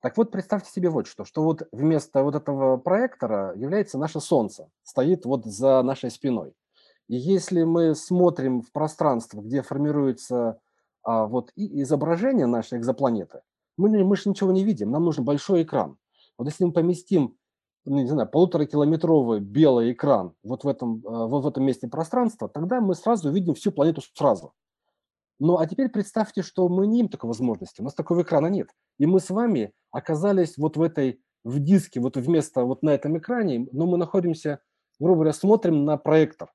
Так 0.00 0.16
вот, 0.16 0.30
представьте 0.30 0.70
себе 0.70 0.88
вот 0.88 1.06
что, 1.06 1.24
что 1.24 1.42
вот 1.42 1.68
вместо 1.72 2.22
вот 2.22 2.34
этого 2.34 2.78
проектора 2.78 3.54
является 3.54 3.98
наше 3.98 4.20
Солнце, 4.20 4.70
стоит 4.82 5.26
вот 5.26 5.44
за 5.44 5.82
нашей 5.82 6.10
спиной. 6.10 6.54
И 7.08 7.16
если 7.16 7.64
мы 7.64 7.94
смотрим 7.94 8.62
в 8.62 8.72
пространство, 8.72 9.42
где 9.42 9.62
формируется 9.62 10.58
а, 11.10 11.26
вот 11.26 11.50
и 11.56 11.82
изображение 11.82 12.46
нашей 12.46 12.78
экзопланеты, 12.78 13.40
мы, 13.76 14.04
мы 14.04 14.16
же 14.16 14.28
ничего 14.28 14.52
не 14.52 14.62
видим, 14.62 14.92
нам 14.92 15.04
нужен 15.04 15.24
большой 15.24 15.64
экран. 15.64 15.96
Вот 16.38 16.46
если 16.46 16.64
мы 16.64 16.72
поместим, 16.72 17.36
ну, 17.84 17.96
не 17.96 18.06
знаю, 18.06 18.28
полуторакилометровый 18.28 19.40
белый 19.40 19.90
экран 19.90 20.34
вот 20.44 20.62
в 20.62 20.68
этом, 20.68 21.02
а, 21.04 21.26
вот 21.26 21.42
в 21.42 21.48
этом 21.48 21.64
месте 21.64 21.88
пространства, 21.88 22.48
тогда 22.48 22.80
мы 22.80 22.94
сразу 22.94 23.28
увидим 23.28 23.54
всю 23.54 23.72
планету 23.72 24.02
сразу. 24.14 24.52
Ну, 25.40 25.58
а 25.58 25.66
теперь 25.66 25.88
представьте, 25.88 26.42
что 26.42 26.68
мы 26.68 26.86
не 26.86 26.98
имеем 26.98 27.08
такой 27.08 27.26
возможности, 27.26 27.80
у 27.80 27.84
нас 27.84 27.94
такого 27.94 28.22
экрана 28.22 28.46
нет. 28.46 28.68
И 28.98 29.06
мы 29.06 29.18
с 29.18 29.30
вами 29.30 29.72
оказались 29.90 30.58
вот 30.58 30.76
в 30.76 30.82
этой, 30.82 31.20
в 31.42 31.58
диске, 31.58 31.98
вот 31.98 32.16
вместо 32.16 32.62
вот 32.62 32.84
на 32.84 32.90
этом 32.90 33.18
экране, 33.18 33.66
но 33.72 33.86
мы 33.86 33.98
находимся, 33.98 34.60
грубо 35.00 35.16
говоря, 35.16 35.32
смотрим 35.32 35.84
на 35.84 35.96
проектор. 35.96 36.52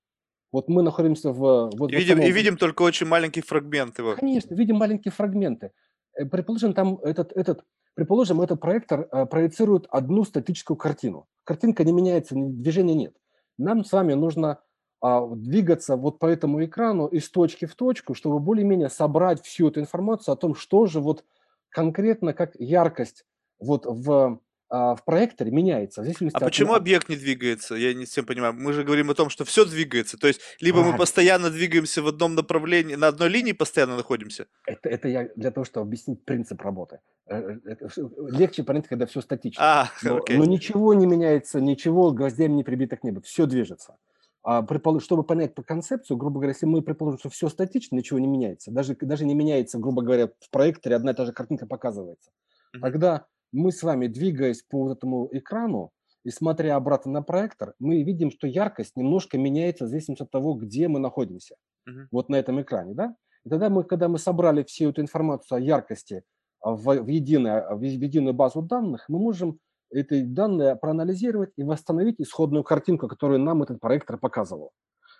Вот 0.56 0.69
мы 0.69 0.84
находимся 0.84 1.34
в... 1.34 1.69
Вот 1.76 1.91
и, 1.91 1.98
видим, 1.98 2.15
самом... 2.15 2.30
и 2.30 2.32
видим 2.32 2.56
только 2.56 2.84
очень 2.84 3.06
маленькие 3.06 3.44
фрагменты. 3.44 4.15
Конечно, 4.15 4.56
видим 4.56 4.77
маленькие 4.77 5.11
фрагменты. 5.11 5.72
Э, 6.14 6.23
предположим, 6.23 6.73
там 6.73 6.98
этот, 7.03 7.34
этот, 7.34 7.65
предположим, 7.94 8.40
этот 8.40 8.61
проектор 8.61 9.06
э, 9.11 9.26
проецирует 9.26 9.86
одну 9.90 10.23
статическую 10.23 10.77
картину. 10.77 11.27
Картинка 11.44 11.84
не 11.84 11.91
меняется, 11.91 12.36
движения 12.36 12.94
нет. 12.94 13.14
Нам 13.57 13.84
с 13.84 13.91
вами 13.91 14.14
нужно 14.14 14.60
а, 15.02 15.27
двигаться 15.27 15.98
вот 15.98 16.19
по 16.19 16.26
этому 16.26 16.64
экрану 16.64 17.07
из 17.07 17.30
точки 17.30 17.65
в 17.65 17.76
точку, 17.76 18.14
чтобы 18.14 18.40
более-менее 18.40 18.88
собрать 18.88 19.44
всю 19.44 19.68
эту 19.68 19.82
информацию 19.82 20.32
о 20.32 20.38
том, 20.38 20.56
что 20.56 20.86
же 20.86 21.02
вот 21.02 21.26
конкретно, 21.68 22.32
как 22.34 22.56
яркость 22.56 23.26
вот 23.60 23.86
в, 23.86 24.40
в 24.95 24.99
проекторе 25.06 25.52
меняется. 25.52 26.03
В 26.03 26.30
а 26.34 26.39
почему 26.39 26.73
от... 26.73 26.81
объект 26.81 27.10
не 27.10 27.15
двигается? 27.15 27.76
Я 27.76 27.93
не 27.93 28.06
всем 28.06 28.26
понимаю. 28.26 28.53
Мы 28.53 28.73
же 28.73 28.84
говорим 28.84 29.10
о 29.10 29.14
том, 29.14 29.30
что 29.30 29.45
все 29.45 29.65
двигается. 29.65 30.18
То 30.18 30.27
есть, 30.27 30.41
либо 30.60 30.81
а, 30.81 30.84
мы 30.84 30.97
постоянно 30.97 31.49
двигаемся 31.49 32.02
в 32.02 32.07
одном 32.07 32.35
направлении, 32.35 32.95
на 32.95 33.07
одной 33.07 33.30
линии 33.30 33.52
постоянно 33.52 33.95
находимся. 33.95 34.47
Это, 34.65 34.89
это 34.89 35.07
я 35.07 35.30
для 35.35 35.52
того, 35.52 35.65
чтобы 35.65 35.88
объяснить 35.88 36.23
принцип 36.26 36.61
работы. 36.61 36.99
Э, 37.27 37.57
э, 37.65 37.76
легче 38.30 38.64
понять, 38.64 38.88
когда 38.88 39.06
все 39.06 39.22
статично. 39.22 39.64
А, 39.64 39.91
но, 40.03 40.22
но 40.30 40.45
ничего 40.45 40.93
не 40.93 41.06
меняется, 41.06 41.60
ничего 41.60 42.11
гвоздями 42.11 42.53
не 42.53 42.64
прибито 42.64 42.97
к 42.97 43.03
небу. 43.03 43.22
Все 43.22 43.45
движется. 43.45 43.97
А, 44.43 44.64
чтобы 44.99 45.23
понять 45.23 45.56
по 45.56 45.64
концепцию, 45.64 46.18
грубо 46.18 46.35
говоря, 46.35 46.52
если 46.52 46.68
мы 46.68 46.84
предположим, 46.84 47.19
что 47.19 47.30
все 47.30 47.49
статично, 47.49 47.95
ничего 47.95 48.19
не 48.19 48.27
меняется, 48.27 48.72
даже, 48.72 48.95
даже 48.95 49.26
не 49.26 49.34
меняется, 49.34 49.80
грубо 49.80 50.03
говоря, 50.03 50.27
в 50.27 50.49
проекторе 50.52 50.95
одна 50.95 51.11
и 51.11 51.15
та 51.15 51.26
же 51.26 51.34
картинка 51.34 51.65
показывается, 51.65 52.30
тогда 52.80 53.26
мы 53.56 53.72
с 53.72 53.84
вами, 53.84 54.07
двигаясь 54.07 54.64
по 54.64 54.84
вот 54.84 54.98
этому 54.98 55.30
экрану 55.32 55.91
и 56.23 56.30
смотря 56.30 56.76
обратно 56.76 57.11
на 57.11 57.22
проектор, 57.22 57.73
мы 57.80 58.03
видим, 58.03 58.32
что 58.32 58.48
яркость 58.48 58.95
немножко 58.95 59.38
меняется 59.38 59.86
в 59.86 59.88
зависимости 59.88 60.23
от 60.23 60.32
того, 60.32 60.53
где 60.56 60.88
мы 60.88 60.99
находимся, 60.99 61.56
mm-hmm. 61.88 62.07
вот 62.11 62.30
на 62.30 62.36
этом 62.36 62.61
экране, 62.61 62.94
да? 62.94 63.15
И 63.45 63.49
тогда 63.49 63.69
мы, 63.69 63.84
когда 63.84 64.07
мы 64.07 64.18
собрали 64.18 64.64
всю 64.64 64.90
эту 64.90 65.02
информацию 65.02 65.57
о 65.57 65.61
яркости 65.61 66.23
в, 66.61 66.84
в, 66.84 67.07
единую, 67.07 67.77
в 67.77 67.82
единую 67.82 68.34
базу 68.34 68.64
данных, 68.64 69.06
мы 69.07 69.19
можем 69.19 69.60
эти 69.91 70.23
данные 70.23 70.76
проанализировать 70.76 71.52
и 71.56 71.64
восстановить 71.64 72.19
исходную 72.19 72.64
картинку, 72.64 73.07
которую 73.07 73.40
нам 73.40 73.61
этот 73.61 73.80
проектор 73.80 74.18
показывал. 74.18 74.72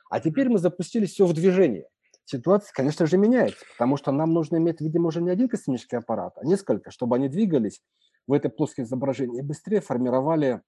А 0.10 0.20
теперь 0.20 0.50
мы 0.50 0.58
запустили 0.58 1.06
все 1.06 1.26
в 1.26 1.34
движение. 1.34 1.88
Ситуация, 2.26 2.72
конечно 2.74 3.06
же, 3.06 3.18
меняется, 3.18 3.64
потому 3.78 3.98
что 3.98 4.12
нам 4.12 4.34
нужно 4.34 4.58
иметь, 4.58 4.82
видимо, 4.82 5.08
уже 5.08 5.22
не 5.22 5.30
один 5.30 5.48
космический 5.48 5.98
аппарат, 5.98 6.34
а 6.38 6.46
несколько, 6.46 6.90
чтобы 6.90 7.16
они 7.16 7.30
двигались 7.30 7.82
в 8.28 8.34
это 8.34 8.50
плоское 8.50 8.86
изображение 8.86 9.42
и 9.42 9.46
быстрее 9.46 9.82
формировали, 9.82 10.62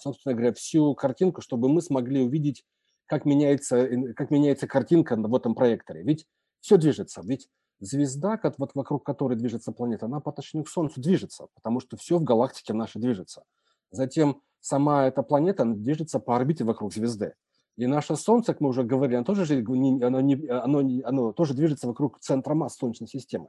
собственно 0.00 0.34
говоря, 0.34 0.52
всю 0.52 0.94
картинку, 0.94 1.40
чтобы 1.40 1.68
мы 1.68 1.82
смогли 1.82 2.22
увидеть, 2.22 2.64
как 3.06 3.24
меняется, 3.24 3.88
как 4.14 4.30
меняется 4.30 4.66
картинка 4.66 5.16
в 5.16 5.34
этом 5.34 5.54
проекторе. 5.54 6.02
Ведь 6.02 6.26
все 6.60 6.76
движется, 6.76 7.22
ведь 7.24 7.48
звезда, 7.80 8.40
вот 8.58 8.70
вокруг 8.74 9.04
которой 9.04 9.36
движется 9.36 9.72
планета, 9.72 10.06
она 10.06 10.20
по 10.20 10.30
отношению 10.30 10.64
к 10.64 10.68
Солнцу 10.68 11.00
движется, 11.00 11.48
потому 11.54 11.80
что 11.80 11.96
все 11.96 12.18
в 12.18 12.22
галактике 12.24 12.74
нашей 12.74 13.00
движется. 13.00 13.44
Затем 13.90 14.42
сама 14.60 15.06
эта 15.06 15.22
планета 15.22 15.64
движется 15.64 16.20
по 16.20 16.36
орбите 16.36 16.64
вокруг 16.64 16.92
звезды. 16.92 17.34
И 17.76 17.86
наше 17.86 18.14
Солнце, 18.16 18.52
как 18.52 18.60
мы 18.60 18.68
уже 18.68 18.84
говорили, 18.84 19.16
оно 19.16 19.24
тоже, 19.24 19.64
оно 19.64 20.18
оно, 20.18 20.80
оно 21.04 21.32
тоже 21.32 21.54
движется 21.54 21.86
вокруг 21.86 22.20
центра 22.20 22.54
масс 22.54 22.76
Солнечной 22.76 23.08
системы. 23.08 23.48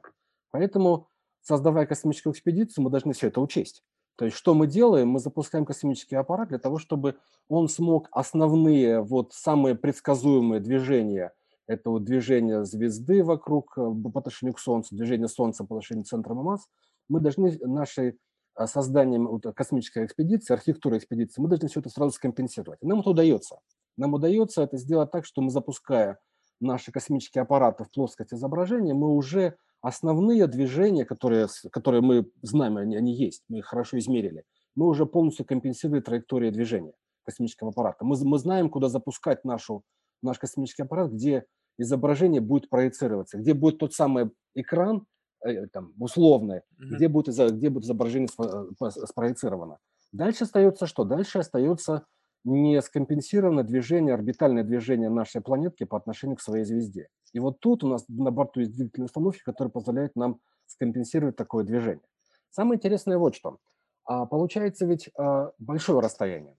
Поэтому, 0.51 1.07
создавая 1.41 1.85
космическую 1.85 2.33
экспедицию, 2.33 2.83
мы 2.83 2.89
должны 2.89 3.13
все 3.13 3.27
это 3.27 3.41
учесть. 3.41 3.83
То 4.15 4.25
есть 4.25 4.37
что 4.37 4.53
мы 4.53 4.67
делаем? 4.67 5.09
Мы 5.09 5.19
запускаем 5.19 5.65
космический 5.65 6.15
аппарат 6.15 6.49
для 6.49 6.59
того, 6.59 6.77
чтобы 6.77 7.17
он 7.47 7.67
смог 7.69 8.07
основные, 8.11 9.01
вот 9.01 9.33
самые 9.33 9.75
предсказуемые 9.75 10.59
движения– 10.59 11.33
это 11.71 11.89
вот 11.89 12.03
движение 12.03 12.65
звезды 12.65 13.23
вокруг 13.23 13.77
э, 13.77 13.81
по 13.81 14.19
отношению 14.19 14.53
к 14.53 14.59
Солнцу, 14.59 14.95
движение 14.95 15.27
Солнца 15.27 15.63
по 15.63 15.75
отношению 15.75 16.03
к 16.03 16.07
центру 16.07 16.35
масс, 16.35 16.67
мы 17.07 17.19
должны 17.19 17.57
нашей 17.59 18.19
э, 18.55 18.67
созданием 18.67 19.27
вот, 19.27 19.43
космической 19.55 20.05
экспедиции, 20.05 20.53
архитектуры 20.53 20.97
экспедиции, 20.97 21.41
мы 21.41 21.47
должны 21.47 21.69
все 21.69 21.79
это 21.79 21.89
сразу 21.89 22.11
скомпенсировать. 22.11 22.81
Нам 22.81 22.99
это 22.99 23.11
удается. 23.11 23.59
Нам 23.97 24.13
удается 24.13 24.63
это 24.63 24.77
сделать 24.77 25.11
так, 25.11 25.25
что 25.25 25.41
мы, 25.41 25.49
запуская 25.49 26.19
наши 26.59 26.91
космические 26.91 27.43
аппараты 27.43 27.85
в 27.85 27.91
плоскость 27.91 28.33
изображения, 28.33 28.93
мы 28.93 29.09
уже 29.09 29.55
основные 29.81 30.47
движения, 30.47 31.05
которые, 31.05 31.47
которые 31.71 32.01
мы 32.01 32.29
знаем, 32.41 32.77
они, 32.77 32.95
они 32.95 33.15
есть, 33.15 33.43
мы 33.49 33.59
их 33.59 33.65
хорошо 33.65 33.97
измерили, 33.97 34.43
мы 34.75 34.87
уже 34.87 35.05
полностью 35.05 35.45
компенсировали 35.45 36.01
траекторию 36.01 36.51
движения 36.51 36.93
космического 37.23 37.71
аппарата. 37.71 38.05
Мы, 38.05 38.15
мы 38.23 38.37
знаем, 38.37 38.69
куда 38.69 38.89
запускать 38.89 39.43
нашу, 39.43 39.83
наш 40.21 40.39
космический 40.39 40.83
аппарат, 40.83 41.11
где 41.11 41.45
изображение 41.77 42.41
будет 42.41 42.69
проецироваться, 42.69 43.37
где 43.37 43.53
будет 43.53 43.79
тот 43.79 43.93
самый 43.93 44.31
экран, 44.55 45.05
э, 45.45 45.67
там, 45.67 45.93
условный, 45.99 46.57
mm-hmm. 46.57 46.95
где, 46.95 47.07
будет, 47.07 47.51
где 47.51 47.69
будет 47.69 47.85
изображение 47.85 48.29
э, 48.39 48.89
спроецировано. 49.05 49.77
Дальше 50.11 50.43
остается 50.43 50.87
что? 50.87 51.03
Дальше 51.03 51.39
остается 51.39 52.05
не 52.43 52.81
скомпенсированное 52.81 53.63
движение, 53.63 54.13
орбитальное 54.13 54.63
движение 54.63 55.09
нашей 55.09 55.41
планетки 55.41 55.83
по 55.83 55.97
отношению 55.97 56.37
к 56.37 56.41
своей 56.41 56.63
звезде. 56.63 57.07
И 57.33 57.39
вот 57.39 57.59
тут 57.59 57.83
у 57.83 57.87
нас 57.87 58.05
на 58.07 58.31
борту 58.31 58.61
есть 58.61 58.73
двигательные 58.73 59.05
установки, 59.05 59.41
которые 59.43 59.71
позволяют 59.71 60.15
нам 60.15 60.39
скомпенсировать 60.65 61.35
такое 61.35 61.63
движение. 61.63 62.03
Самое 62.49 62.77
интересное 62.77 63.17
вот 63.17 63.35
что. 63.35 63.57
А, 64.05 64.25
получается 64.25 64.85
ведь 64.85 65.09
а, 65.17 65.51
большое 65.59 65.99
расстояние. 65.99 66.57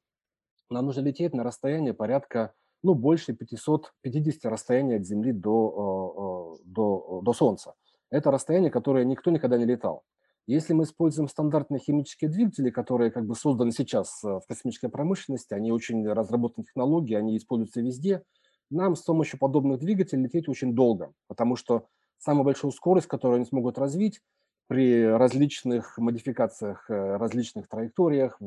Нам 0.70 0.86
нужно 0.86 1.00
лететь 1.00 1.34
на 1.34 1.44
расстояние 1.44 1.92
порядка 1.92 2.54
ну, 2.82 2.94
больше 2.94 3.32
550 3.32 4.44
расстояния 4.50 4.96
от 4.96 5.06
Земли 5.06 5.32
до, 5.32 6.56
э, 6.58 6.60
э, 6.60 6.64
до, 6.66 7.20
до 7.22 7.32
Солнца. 7.32 7.74
Это 8.10 8.30
расстояние, 8.30 8.70
которое 8.70 9.04
никто 9.04 9.30
никогда 9.30 9.56
не 9.56 9.64
летал. 9.64 10.02
Если 10.46 10.72
мы 10.72 10.84
используем 10.84 11.28
стандартные 11.28 11.80
химические 11.80 12.30
двигатели, 12.30 12.70
которые 12.70 13.10
как 13.10 13.26
бы 13.26 13.34
созданы 13.34 13.72
сейчас 13.72 14.22
э, 14.24 14.28
в 14.28 14.42
космической 14.48 14.88
промышленности, 14.88 15.54
они 15.54 15.70
очень 15.70 16.06
разработаны 16.06 16.64
технологии, 16.64 17.14
они 17.14 17.36
используются 17.36 17.80
везде, 17.80 18.22
нам 18.70 18.96
с 18.96 19.02
помощью 19.02 19.38
подобных 19.38 19.78
двигателей 19.78 20.24
лететь 20.24 20.48
очень 20.48 20.74
долго, 20.74 21.12
потому 21.28 21.56
что 21.56 21.86
самая 22.18 22.44
большая 22.44 22.70
скорость, 22.70 23.06
которую 23.06 23.36
они 23.36 23.44
смогут 23.44 23.78
развить 23.78 24.20
при 24.66 25.04
различных 25.04 25.98
модификациях, 25.98 26.86
различных 26.88 27.68
траекториях, 27.68 28.40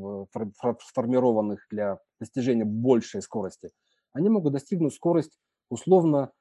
сформированных 0.82 1.68
для 1.70 2.00
достижения 2.20 2.66
большей 2.66 3.22
скорости– 3.22 3.70
они 4.16 4.30
могут 4.30 4.54
достигнуть 4.54 4.94
скорость 4.94 5.38
условно 5.70 6.32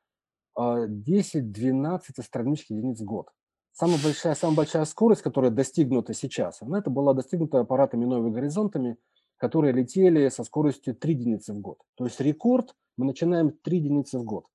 10-12 0.57 1.85
а, 1.85 2.01
астрономических 2.17 2.77
единиц 2.77 3.01
в 3.01 3.05
год. 3.05 3.29
Самая 3.77 3.99
большая, 4.01 4.37
самая 4.37 4.57
большая 4.59 4.85
скорость, 4.85 5.23
которая 5.23 5.51
достигнута 5.51 6.15
сейчас, 6.15 6.63
она 6.63 6.79
это 6.79 6.91
была 6.91 7.13
достигнута 7.13 7.59
аппаратами 7.59 8.05
новыми 8.05 8.33
горизонтами, 8.33 8.99
которые 9.37 9.73
летели 9.73 10.29
со 10.29 10.45
скоростью 10.45 10.95
3 10.95 11.13
единицы 11.13 11.53
в 11.53 11.61
год. 11.61 11.79
То 11.97 12.05
есть 12.05 12.21
рекорд 12.21 12.77
мы 12.97 13.05
начинаем 13.05 13.51
3 13.51 13.77
единицы 13.77 14.21
в 14.21 14.25
год. 14.25 14.47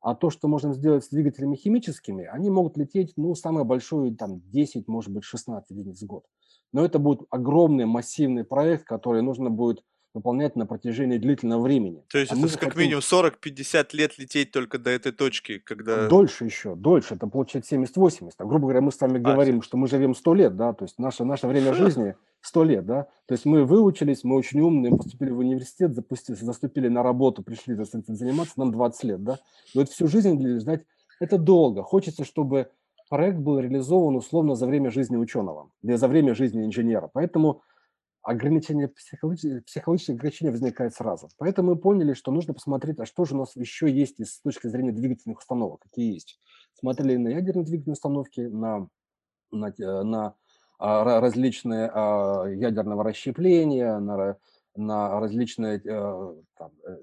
А 0.00 0.14
то, 0.14 0.30
что 0.30 0.46
можно 0.46 0.74
сделать 0.74 1.04
с 1.04 1.08
двигателями 1.08 1.56
химическими, 1.56 2.24
они 2.26 2.50
могут 2.50 2.76
лететь, 2.76 3.14
ну, 3.16 3.34
самое 3.34 3.66
большое, 3.66 4.14
там, 4.14 4.42
10, 4.48 4.86
может 4.86 5.12
быть, 5.12 5.24
16 5.24 5.68
единиц 5.70 6.00
в 6.00 6.06
год. 6.06 6.24
Но 6.72 6.84
это 6.84 7.00
будет 7.00 7.22
огромный 7.30 7.84
массивный 7.84 8.44
проект, 8.44 8.84
который 8.84 9.22
нужно 9.22 9.50
будет 9.50 9.82
выполнять 10.18 10.56
на 10.56 10.66
протяжении 10.66 11.18
длительного 11.18 11.62
времени. 11.62 12.04
То 12.10 12.18
есть 12.18 12.32
А 12.32 12.36
это 12.36 12.58
как 12.58 12.74
хотим 12.74 12.80
минимум 12.80 13.02
40-50 13.02 13.88
лет 13.92 14.18
лететь 14.18 14.50
только 14.50 14.78
до 14.78 14.90
этой 14.90 15.12
точки, 15.12 15.58
когда... 15.58 16.08
дольше 16.08 16.44
еще, 16.44 16.74
дольше, 16.74 17.14
это 17.14 17.26
получается 17.26 17.76
70-80. 17.76 18.32
А, 18.38 18.44
грубо 18.44 18.66
говоря, 18.66 18.80
мы 18.80 18.92
с 18.92 19.00
вами 19.00 19.18
А, 19.18 19.32
говорим, 19.32 19.62
что 19.62 19.76
мы 19.76 19.88
живем 19.88 20.14
100 20.14 20.34
лет, 20.34 20.56
да, 20.56 20.72
то 20.72 20.84
есть 20.84 20.98
наше, 20.98 21.24
наше 21.24 21.46
время 21.46 21.72
жизни 21.74 22.14
100 22.40 22.64
лет, 22.64 22.86
да, 22.86 23.04
то 23.26 23.34
есть 23.34 23.44
мы 23.44 23.64
выучились, 23.64 24.24
мы 24.24 24.36
очень 24.36 24.60
умные, 24.60 24.96
поступили 24.96 25.30
в 25.30 25.38
университет, 25.38 25.94
запустили, 25.94 26.36
заступили 26.36 26.88
на 26.88 27.02
работу, 27.02 27.42
пришли 27.42 27.74
заниматься, 27.74 28.54
нам 28.56 28.72
20 28.72 29.04
лет, 29.04 29.24
да, 29.24 29.38
и 29.74 29.78
вот 29.78 29.88
всю 29.88 30.08
жизнь 30.08 30.58
ждать, 30.58 30.84
это 31.20 31.38
долго. 31.38 31.82
Хочется, 31.82 32.24
чтобы 32.24 32.68
проект 33.08 33.38
был 33.38 33.58
реализован 33.58 34.16
условно 34.16 34.54
за 34.54 34.66
время 34.66 34.90
жизни 34.90 35.16
ученого, 35.16 35.70
или 35.82 35.94
за 35.94 36.08
время 36.08 36.34
жизни 36.34 36.64
инженера. 36.64 37.10
Поэтому 37.12 37.62
ограничение, 38.28 38.88
психологические, 38.88 39.62
психологические 39.62 40.16
ограничения 40.16 40.50
возникают 40.50 40.94
сразу. 40.94 41.30
Поэтому 41.38 41.70
мы 41.70 41.76
поняли, 41.76 42.12
что 42.12 42.30
нужно 42.30 42.52
посмотреть, 42.52 43.00
а 43.00 43.06
что 43.06 43.24
же 43.24 43.34
у 43.34 43.38
нас 43.38 43.56
еще 43.56 43.90
есть 43.90 44.24
с 44.24 44.42
точки 44.42 44.66
зрения 44.66 44.92
двигательных 44.92 45.38
установок, 45.38 45.80
какие 45.80 46.12
есть. 46.12 46.38
Смотрели 46.74 47.16
на 47.16 47.28
ядерные 47.28 47.64
двигательные 47.64 47.94
установки, 47.94 48.40
на, 48.40 48.88
на, 49.50 49.72
те- 49.72 50.02
на 50.02 50.34
а, 50.78 51.04
ра- 51.04 51.20
различные 51.20 51.90
а, 51.92 52.44
ядерного 52.44 53.02
расщепления, 53.02 53.98
на, 53.98 54.36
на 54.76 55.20
различные 55.20 55.78
э, 55.78 56.34
там, 56.58 56.70
э, 56.86 56.96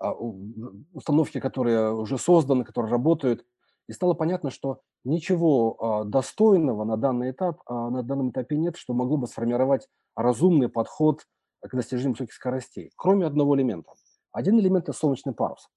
а, 0.00 0.12
установки, 0.12 1.38
которые 1.38 1.94
уже 1.94 2.18
созданы, 2.18 2.64
которые 2.64 2.90
работают. 2.90 3.46
И 3.88 3.92
стало 3.92 4.14
понятно, 4.14 4.50
что 4.50 4.80
ничего 5.04 6.04
достойного 6.06 6.84
на 6.84 6.96
данный 6.96 7.32
этап, 7.32 7.60
на 7.68 8.02
данном 8.02 8.30
этапе 8.30 8.56
нет, 8.56 8.76
что 8.76 8.94
могло 8.94 9.16
бы 9.16 9.26
сформировать 9.26 9.88
разумный 10.14 10.68
подход 10.68 11.22
к 11.60 11.74
достижению 11.74 12.12
высоких 12.12 12.34
скоростей, 12.34 12.90
кроме 12.96 13.26
одного 13.26 13.56
элемента. 13.56 13.92
Один 14.32 14.58
элемент– 14.58 14.88
это 14.88 14.98
солнечный 14.98 15.34
парус. 15.34 15.68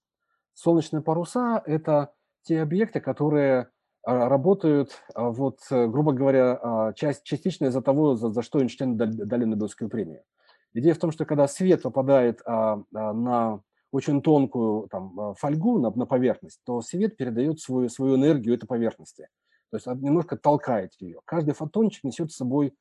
Солнечные 0.54 1.02
паруса– 1.02 1.62
это 1.66 2.14
те 2.44 2.62
объекты, 2.62 3.02
которые 3.02 3.70
а, 4.04 4.30
работают, 4.30 5.04
а, 5.14 5.30
вот, 5.32 5.60
э, 5.72 5.88
грубо 5.88 6.14
говоря, 6.14 6.60
а, 6.62 6.94
часть, 6.94 7.24
частично 7.24 7.66
из-за 7.66 7.82
того, 7.82 8.16
за, 8.16 8.32
за 8.32 8.42
что 8.44 8.60
Эйнштейн 8.60 8.96
дали, 8.98 9.46
Нобелевскую 9.46 9.90
премию. 9.90 10.22
Идея 10.74 10.94
в 10.94 11.00
том, 11.00 11.12
что 11.12 11.26
когда 11.26 11.48
свет 11.48 11.82
попадает 11.82 12.42
а, 12.46 12.84
а, 12.94 13.14
на 13.14 13.62
очень 13.92 14.22
тонкую 14.22 14.88
там, 14.90 15.36
фольгу, 15.36 15.80
на, 15.80 15.90
на 15.90 16.06
поверхность, 16.06 16.60
то 16.66 16.82
свет 16.82 17.18
передает 17.18 17.60
свою, 17.62 17.90
свою 17.90 18.16
энергию 18.16 18.56
этой 18.56 18.68
поверхности. 18.68 19.30
То 19.72 19.78
есть 19.78 19.88
немножко 19.88 20.38
толкает 20.38 20.92
ее. 21.00 21.20
Каждый 21.26 21.54
фотончик 21.54 22.04
несет 22.04 22.32
с 22.32 22.36
собой 22.36 22.76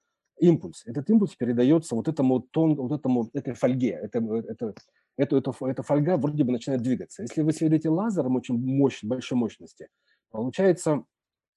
импульс. 0.45 0.83
Этот 0.87 1.09
импульс 1.11 1.35
передается 1.35 1.95
вот 1.95 2.09
этому 2.09 2.41
тон, 2.41 2.75
вот 2.77 2.93
этому 2.93 3.29
этой 3.33 3.55
фольге. 3.55 3.91
Это, 3.91 4.19
это, 4.49 4.75
это, 5.17 5.37
это, 5.37 5.53
эта 5.67 5.83
фольга 5.83 6.17
вроде 6.17 6.45
бы 6.45 6.53
начинает 6.53 6.83
двигаться. 6.83 7.23
Если 7.23 7.43
вы 7.43 7.53
светите 7.53 7.89
лазером 7.89 8.37
очень 8.37 8.59
мощь, 8.59 9.03
большой 9.03 9.39
мощности, 9.39 9.89
получается 10.31 11.05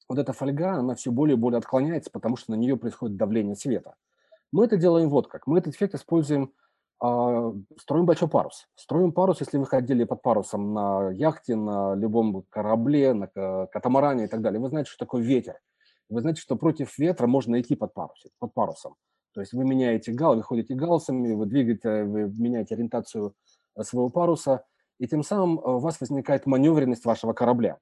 вот 0.10 0.20
эта 0.20 0.34
фольга, 0.34 0.74
она 0.74 0.96
все 0.96 1.12
более 1.12 1.36
и 1.36 1.40
более 1.40 1.58
отклоняется, 1.58 2.10
потому 2.12 2.38
что 2.38 2.52
на 2.52 2.56
нее 2.56 2.78
происходит 2.78 3.18
давление 3.18 3.56
света. 3.56 3.96
Мы 4.52 4.66
это 4.66 4.78
делаем 4.78 5.10
вот 5.10 5.28
как. 5.28 5.48
Мы 5.48 5.60
этот 5.60 5.76
эффект 5.76 5.96
используем, 5.96 6.54
а, 7.00 7.54
строим 7.80 8.06
большой 8.06 8.30
парус. 8.30 8.68
Строим 8.76 9.12
парус, 9.12 9.42
если 9.42 9.58
вы 9.58 9.66
ходили 9.66 10.06
под 10.06 10.22
парусом 10.22 10.74
на 10.74 11.12
яхте, 11.12 11.56
на 11.56 11.96
любом 11.96 12.44
корабле, 12.50 13.14
на 13.14 13.28
ка- 13.28 13.68
катамаране 13.68 14.26
и 14.26 14.28
так 14.28 14.42
далее. 14.42 14.60
Вы 14.62 14.70
знаете, 14.70 14.90
что 14.90 15.06
такое 15.06 15.22
ветер. 15.22 15.60
Вы 16.10 16.22
знаете, 16.22 16.42
что 16.42 16.56
против 16.56 16.98
ветра 16.98 17.28
можно 17.28 17.60
идти 17.60 17.76
под, 17.76 17.94
парус, 17.94 18.26
под 18.40 18.54
парусом. 18.54 18.96
То 19.34 19.42
есть 19.42 19.54
вы 19.54 19.66
меняете 19.66 20.12
гал, 20.14 20.36
вы 20.36 20.44
ходите 20.44 20.74
галсами, 20.74 21.34
вы 21.34 21.46
двигаете, 21.46 22.04
вы 22.04 22.30
меняете 22.38 22.76
ориентацию 22.76 23.36
э, 23.76 23.84
своего 23.84 24.10
паруса, 24.10 24.66
и 25.00 25.08
тем 25.08 25.22
самым 25.22 25.60
э, 25.60 25.62
у 25.64 25.80
вас 25.80 26.00
возникает 26.00 26.46
маневренность 26.46 27.06
вашего 27.06 27.34
корабля. 27.34 27.78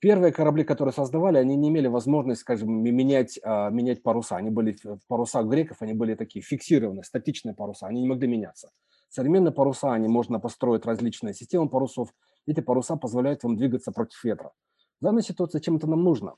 Первые 0.00 0.32
корабли, 0.32 0.62
которые 0.62 0.92
создавали, 0.92 1.38
они 1.38 1.56
не 1.56 1.70
имели 1.70 1.88
возможности, 1.88 2.42
скажем, 2.42 2.70
менять, 2.70 3.40
а, 3.42 3.68
менять 3.70 4.02
паруса. 4.04 4.36
Они 4.36 4.48
были 4.48 4.76
в 4.84 5.00
парусах 5.08 5.46
греков, 5.46 5.78
они 5.80 5.92
были 5.92 6.14
такие 6.14 6.40
фиксированные, 6.40 7.02
статичные 7.02 7.52
паруса, 7.52 7.88
они 7.88 8.02
не 8.02 8.08
могли 8.08 8.28
меняться. 8.28 8.70
Современные 9.08 9.52
паруса, 9.52 9.92
они 9.92 10.06
можно 10.06 10.38
построить 10.38 10.86
различные 10.86 11.34
системы 11.34 11.68
парусов. 11.68 12.10
Эти 12.46 12.60
паруса 12.60 12.94
позволяют 12.94 13.42
вам 13.42 13.56
двигаться 13.56 13.90
против 13.90 14.22
ветра. 14.22 14.52
В 15.00 15.04
данной 15.04 15.22
ситуации 15.22 15.58
чем 15.58 15.78
это 15.78 15.88
нам 15.88 16.04
нужно? 16.04 16.34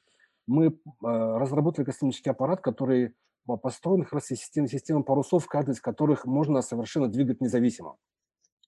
Мы 0.51 0.67
э, 0.67 0.73
разработали 1.03 1.85
космический 1.85 2.31
аппарат, 2.31 2.61
который 2.61 3.15
по- 3.47 3.57
построен 3.57 4.03
как 4.03 4.15
раз 4.15 4.27
систем, 4.27 4.67
системой 4.67 5.05
парусов, 5.05 5.47
каждый 5.47 5.73
из 5.73 5.81
которых 5.81 6.27
можно 6.27 6.61
совершенно 6.61 7.07
двигать 7.07 7.41
независимо. 7.41 7.97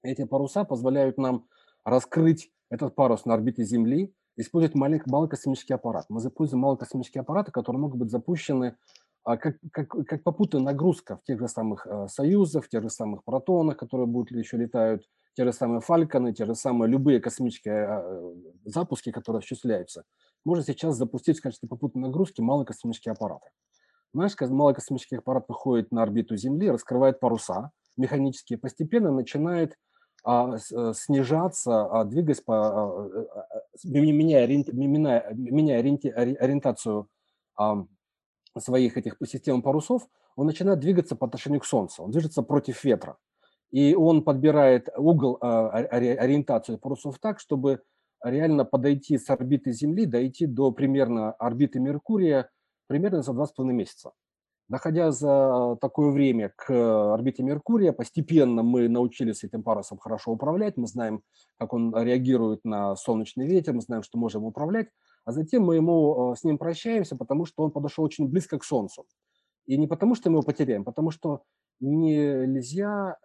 Эти 0.04 0.24
паруса 0.24 0.62
позволяют 0.64 1.18
нам 1.18 1.48
раскрыть 1.84 2.52
этот 2.70 2.94
парус 2.94 3.24
на 3.24 3.34
орбите 3.34 3.64
Земли, 3.64 4.14
использовать 4.36 4.76
маленький, 4.76 5.10
малый 5.10 5.28
космический 5.28 5.74
аппарат. 5.74 6.06
Мы 6.09 6.20
используем 6.20 6.60
малые 6.60 6.78
космические 6.78 7.22
аппараты, 7.22 7.50
которые 7.50 7.80
могут 7.80 7.98
быть 7.98 8.10
запущены 8.10 8.76
а, 9.24 9.36
как, 9.36 9.56
как, 9.72 9.88
как 9.88 10.22
попутная 10.22 10.62
нагрузка 10.62 11.16
в 11.16 11.24
тех 11.24 11.40
же 11.40 11.48
самых 11.48 11.84
э, 11.86 12.06
союзах, 12.09 12.64
в 12.64 12.68
тех 12.68 12.82
же 12.82 12.90
самых 12.90 13.24
протонах, 13.24 13.76
которые 13.76 14.06
будут 14.06 14.30
еще 14.30 14.56
летают, 14.56 15.02
те 15.34 15.44
же 15.44 15.52
самые 15.52 15.80
фальконы, 15.80 16.32
те 16.32 16.44
же 16.44 16.54
самые 16.54 16.90
любые 16.90 17.20
космические 17.20 17.86
э, 17.88 18.34
запуски, 18.64 19.10
которые 19.12 19.38
осуществляются. 19.40 20.04
Можно 20.44 20.64
сейчас 20.64 20.96
запустить 20.96 21.38
в 21.38 21.42
качестве 21.42 21.68
попутной 21.68 22.02
нагрузки 22.02 22.40
малые 22.40 22.66
космические 22.66 23.12
аппараты. 23.12 23.48
Наш 24.12 24.38
малый 24.40 24.74
космический 24.74 25.16
аппарат 25.16 25.46
выходит 25.48 25.90
на 25.90 26.02
орбиту 26.02 26.36
Земли, 26.36 26.70
раскрывает 26.70 27.18
паруса 27.20 27.70
механические, 27.96 28.59
постепенно 28.59 29.10
начинает 29.10 29.76
а, 30.24 30.56
с- 30.56 30.70
э, 30.70 30.92
снижаться, 30.94 31.84
а, 31.86 32.04
двигаясь 32.04 32.40
по, 32.40 32.54
а, 32.54 33.09
э, 33.09 33.26
а, 33.34 33.88
меняя, 33.88 34.46
меняя, 34.46 35.32
меняя 35.34 35.80
ориенти- 35.82 36.12
ори- 36.12 36.36
ориентацию 36.36 37.09
ам, 37.56 37.88
своих 38.56 38.96
этих 38.96 39.16
систем 39.26 39.62
парусов, 39.62 40.06
он 40.36 40.46
начинает 40.46 40.78
двигаться 40.78 41.16
по 41.16 41.26
отношению 41.26 41.60
к 41.60 41.64
Солнцу, 41.66 42.04
он 42.04 42.10
движется 42.12 42.42
против 42.42 42.84
ветра. 42.84 43.16
И 43.73 43.94
он 43.94 44.23
подбирает 44.23 44.89
угол, 44.97 45.39
а, 45.40 45.70
ори- 45.70 46.15
ориентацию 46.15 46.78
парусов 46.78 47.19
так, 47.19 47.40
чтобы 47.40 47.81
реально 48.23 48.65
подойти 48.65 49.19
с 49.19 49.28
орбиты 49.31 49.73
Земли, 49.73 50.07
дойти 50.07 50.47
до 50.47 50.70
примерно 50.70 51.32
орбиты 51.32 51.81
Меркурия 51.81 52.51
примерно 52.86 53.23
за 53.23 53.32
два 53.32 53.47
с 53.47 53.53
половиной 53.53 53.78
месяца. 53.78 54.12
Доходя 54.69 55.11
за 55.11 55.77
такое 55.81 56.12
время 56.12 56.53
к 56.57 56.70
орбите 57.15 57.43
Меркурия, 57.43 57.93
постепенно 57.93 58.62
мы 58.62 58.89
научились 58.89 59.44
этим 59.44 59.62
парусом 59.62 59.99
хорошо 59.99 60.32
управлять, 60.32 60.77
мы 60.77 60.86
знаем, 60.86 61.23
как 61.59 61.74
он 61.74 61.94
реагирует 61.94 62.65
на 62.65 62.94
солнечный 62.97 63.47
ветер, 63.47 63.74
мы 63.74 63.81
знаем, 63.81 64.03
что 64.03 64.19
можем 64.19 64.44
управлять, 64.44 64.89
а 65.24 65.32
затем 65.32 65.65
мы 65.65 65.77
ему 65.77 66.32
э, 66.32 66.36
с 66.36 66.44
ним 66.44 66.59
прощаемся, 66.59 67.16
потому 67.16 67.44
что 67.44 67.65
он 67.65 67.70
подошел 67.70 68.05
очень 68.05 68.28
близко 68.28 68.59
к 68.59 68.65
Солнцу. 68.65 69.05
И 69.66 69.77
не 69.77 69.86
потому, 69.86 70.15
что 70.15 70.31
мы 70.31 70.36
его 70.36 70.43
потеряем, 70.43 70.85
потому 70.85 71.11
что 71.11 71.43
нельзя 71.86 73.16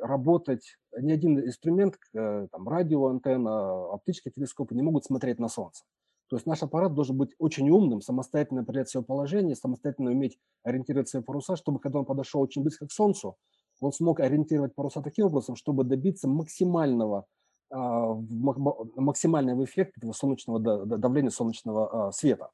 работать, 0.00 0.76
ни 0.96 1.12
один 1.12 1.38
инструмент, 1.40 1.96
э, 2.14 2.46
там, 2.50 2.68
радиоантенна, 2.68 3.92
оптические 3.92 4.32
телескопы 4.32 4.74
не 4.74 4.82
могут 4.82 5.04
смотреть 5.04 5.38
на 5.38 5.48
Солнце. 5.48 5.84
То 6.28 6.36
есть 6.36 6.46
наш 6.46 6.62
аппарат 6.62 6.94
должен 6.94 7.16
быть 7.16 7.34
очень 7.38 7.68
умным, 7.70 8.00
самостоятельно 8.00 8.62
определять 8.62 8.88
свое 8.88 9.04
положение, 9.04 9.56
самостоятельно 9.56 10.10
уметь 10.10 10.38
ориентировать 10.62 11.08
свои 11.08 11.22
паруса, 11.22 11.56
чтобы 11.56 11.80
когда 11.80 11.98
он 11.98 12.06
подошел 12.06 12.40
очень 12.40 12.62
близко 12.62 12.86
к 12.86 12.92
Солнцу, 12.92 13.36
он 13.80 13.92
смог 13.92 14.20
ориентировать 14.20 14.74
паруса 14.74 15.02
таким 15.02 15.26
образом, 15.26 15.56
чтобы 15.56 15.84
добиться 15.84 16.28
максимального, 16.28 17.26
а, 17.70 18.14
максимального 18.14 19.64
эффекта 19.64 20.00
этого 20.00 20.12
солнечного 20.12 20.60
да- 20.60 20.84
да- 20.84 20.96
давления 20.96 21.30
солнечного 21.30 22.08
а, 22.08 22.12
света. 22.12 22.50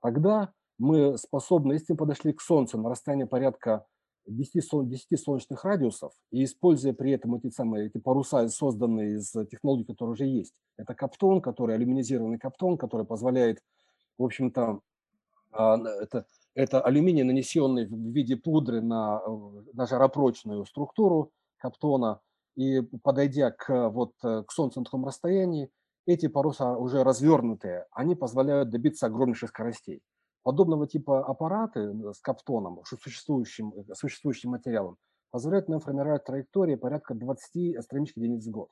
Тогда 0.00 0.52
мы 0.78 1.18
способны, 1.18 1.74
если 1.74 1.92
мы 1.92 1.98
подошли 1.98 2.32
к 2.32 2.40
Солнцу 2.40 2.78
на 2.78 2.88
расстояние 2.88 3.26
порядка 3.26 3.86
10, 4.26 4.64
сол- 4.64 4.86
10 4.86 5.16
солнечных 5.16 5.64
радиусов, 5.64 6.12
и 6.30 6.44
используя 6.44 6.92
при 6.92 7.12
этом 7.12 7.34
эти 7.34 7.50
самые 7.50 7.86
эти 7.86 7.98
паруса, 7.98 8.48
созданные 8.48 9.16
из 9.16 9.32
технологий, 9.50 9.84
которые 9.84 10.12
уже 10.12 10.26
есть, 10.26 10.54
это 10.76 10.94
каптон, 10.94 11.40
который 11.40 11.76
алюминизированный 11.76 12.38
каптон, 12.38 12.78
который 12.78 13.06
позволяет, 13.06 13.62
в 14.18 14.24
общем-то, 14.24 14.80
а, 15.52 15.78
это, 16.02 16.26
это 16.54 16.80
алюминий, 16.80 17.22
нанесенный 17.22 17.86
в 17.86 18.12
виде 18.12 18.36
пудры 18.36 18.80
на, 18.80 19.20
э, 19.26 19.30
на 19.74 19.86
жаропрочную 19.86 20.64
структуру 20.66 21.30
каптона, 21.58 22.20
и 22.56 22.80
подойдя 23.02 23.50
к, 23.50 23.90
вот, 23.90 24.12
э, 24.24 24.42
к 24.46 24.52
Солнцу 24.52 24.80
на 24.80 24.84
таком 24.84 25.04
расстоянии, 25.04 25.70
эти 26.06 26.26
паруса 26.26 26.76
уже 26.76 27.04
развернутые, 27.04 27.86
они 27.92 28.14
позволяют 28.14 28.70
добиться 28.70 29.06
огромнейших 29.06 29.50
скоростей. 29.50 30.02
Подобного 30.42 30.86
типа 30.86 31.24
аппараты 31.24 31.80
э, 31.80 32.12
с 32.12 32.20
каптоном, 32.20 32.80
существующим, 32.84 33.72
э, 33.76 33.94
существующим 33.94 34.50
материалом, 34.50 34.96
позволяют 35.30 35.68
нам 35.68 35.80
формировать 35.80 36.24
траектории 36.24 36.74
порядка 36.74 37.14
20 37.14 37.76
астрономических 37.76 38.22
единиц 38.22 38.46
в 38.46 38.50
год. 38.50 38.68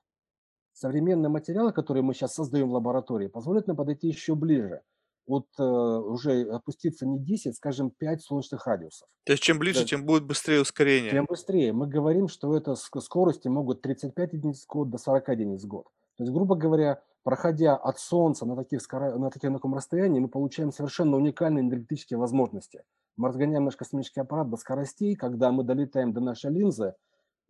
Современные 0.72 1.28
материалы, 1.28 1.72
которые 1.72 2.02
мы 2.02 2.14
сейчас 2.14 2.34
создаем 2.34 2.68
в 2.70 2.72
лаборатории, 2.72 3.26
позволяют 3.28 3.66
нам 3.66 3.76
подойти 3.76 4.08
еще 4.08 4.34
ближе. 4.34 4.80
вот 5.26 5.46
э, 5.58 5.62
уже 5.62 6.42
опуститься 6.50 7.06
не 7.06 7.18
10, 7.20 7.54
скажем, 7.54 7.90
5 7.90 8.20
солнечных 8.22 8.66
радиусов. 8.66 9.06
То 9.24 9.32
есть 9.32 9.42
чем 9.44 9.58
ближе, 9.60 9.80
Да, 9.80 9.84
тем 9.86 10.04
будет 10.04 10.24
быстрее 10.24 10.60
ускорение. 10.60 11.10
тем 11.12 11.26
быстрее. 11.28 11.72
Мы 11.72 11.86
говорим, 11.86 12.26
что 12.28 12.56
это 12.56 12.72
ск- 12.72 13.00
скорости 13.00 13.46
могут 13.46 13.80
35 13.82 14.32
единиц 14.32 14.64
в 14.64 14.66
год 14.66 14.90
до 14.90 14.98
40 14.98 15.28
единиц 15.28 15.62
в 15.62 15.68
год. 15.68 15.84
То 16.16 16.24
есть, 16.24 16.32
грубо 16.32 16.56
говоря, 16.56 17.00
проходя 17.22 17.76
от 17.76 17.98
Солнца 17.98 18.46
на, 18.46 18.56
таких, 18.56 18.80
на 18.92 19.30
таком 19.30 19.54
таком 19.54 19.74
расстоянии, 19.74 20.20
мы 20.20 20.28
получаем 20.28 20.72
совершенно 20.72 21.16
уникальные 21.16 21.62
энергетические 21.62 22.18
возможности. 22.18 22.82
Мы 23.16 23.28
разгоняем 23.28 23.64
наш 23.64 23.76
космический 23.76 24.20
аппарат 24.20 24.48
до 24.48 24.56
скоростей, 24.56 25.14
когда 25.14 25.52
мы 25.52 25.64
долетаем 25.64 26.12
до 26.12 26.20
нашей 26.20 26.50
линзы 26.50 26.94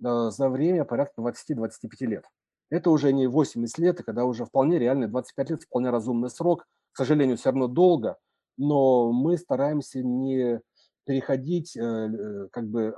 э, 0.05 0.31
за 0.31 0.49
время 0.49 0.85
порядка 0.85 1.23
20-25 1.23 2.07
лет. 2.07 2.25
Это 2.71 2.91
уже 2.91 3.13
не 3.13 3.27
80 3.27 3.79
лет, 3.79 4.03
когда 4.03 4.25
уже 4.25 4.45
вполне 4.45 4.79
реально 4.79 5.09
25 5.09 5.51
лет, 5.51 5.63
вполне 5.63 5.91
разумный 5.91 6.31
срок. 6.31 6.67
К 6.93 6.97
сожалению, 6.97 7.37
все 7.37 7.51
равно 7.51 7.69
долго, 7.69 8.17
но 8.57 9.13
мы 9.13 9.39
стараемся 9.39 10.03
не 10.03 10.61
переходить 11.05 11.77
э, 11.77 11.83
э, 11.83 12.49
как 12.51 12.69
бы 12.69 12.95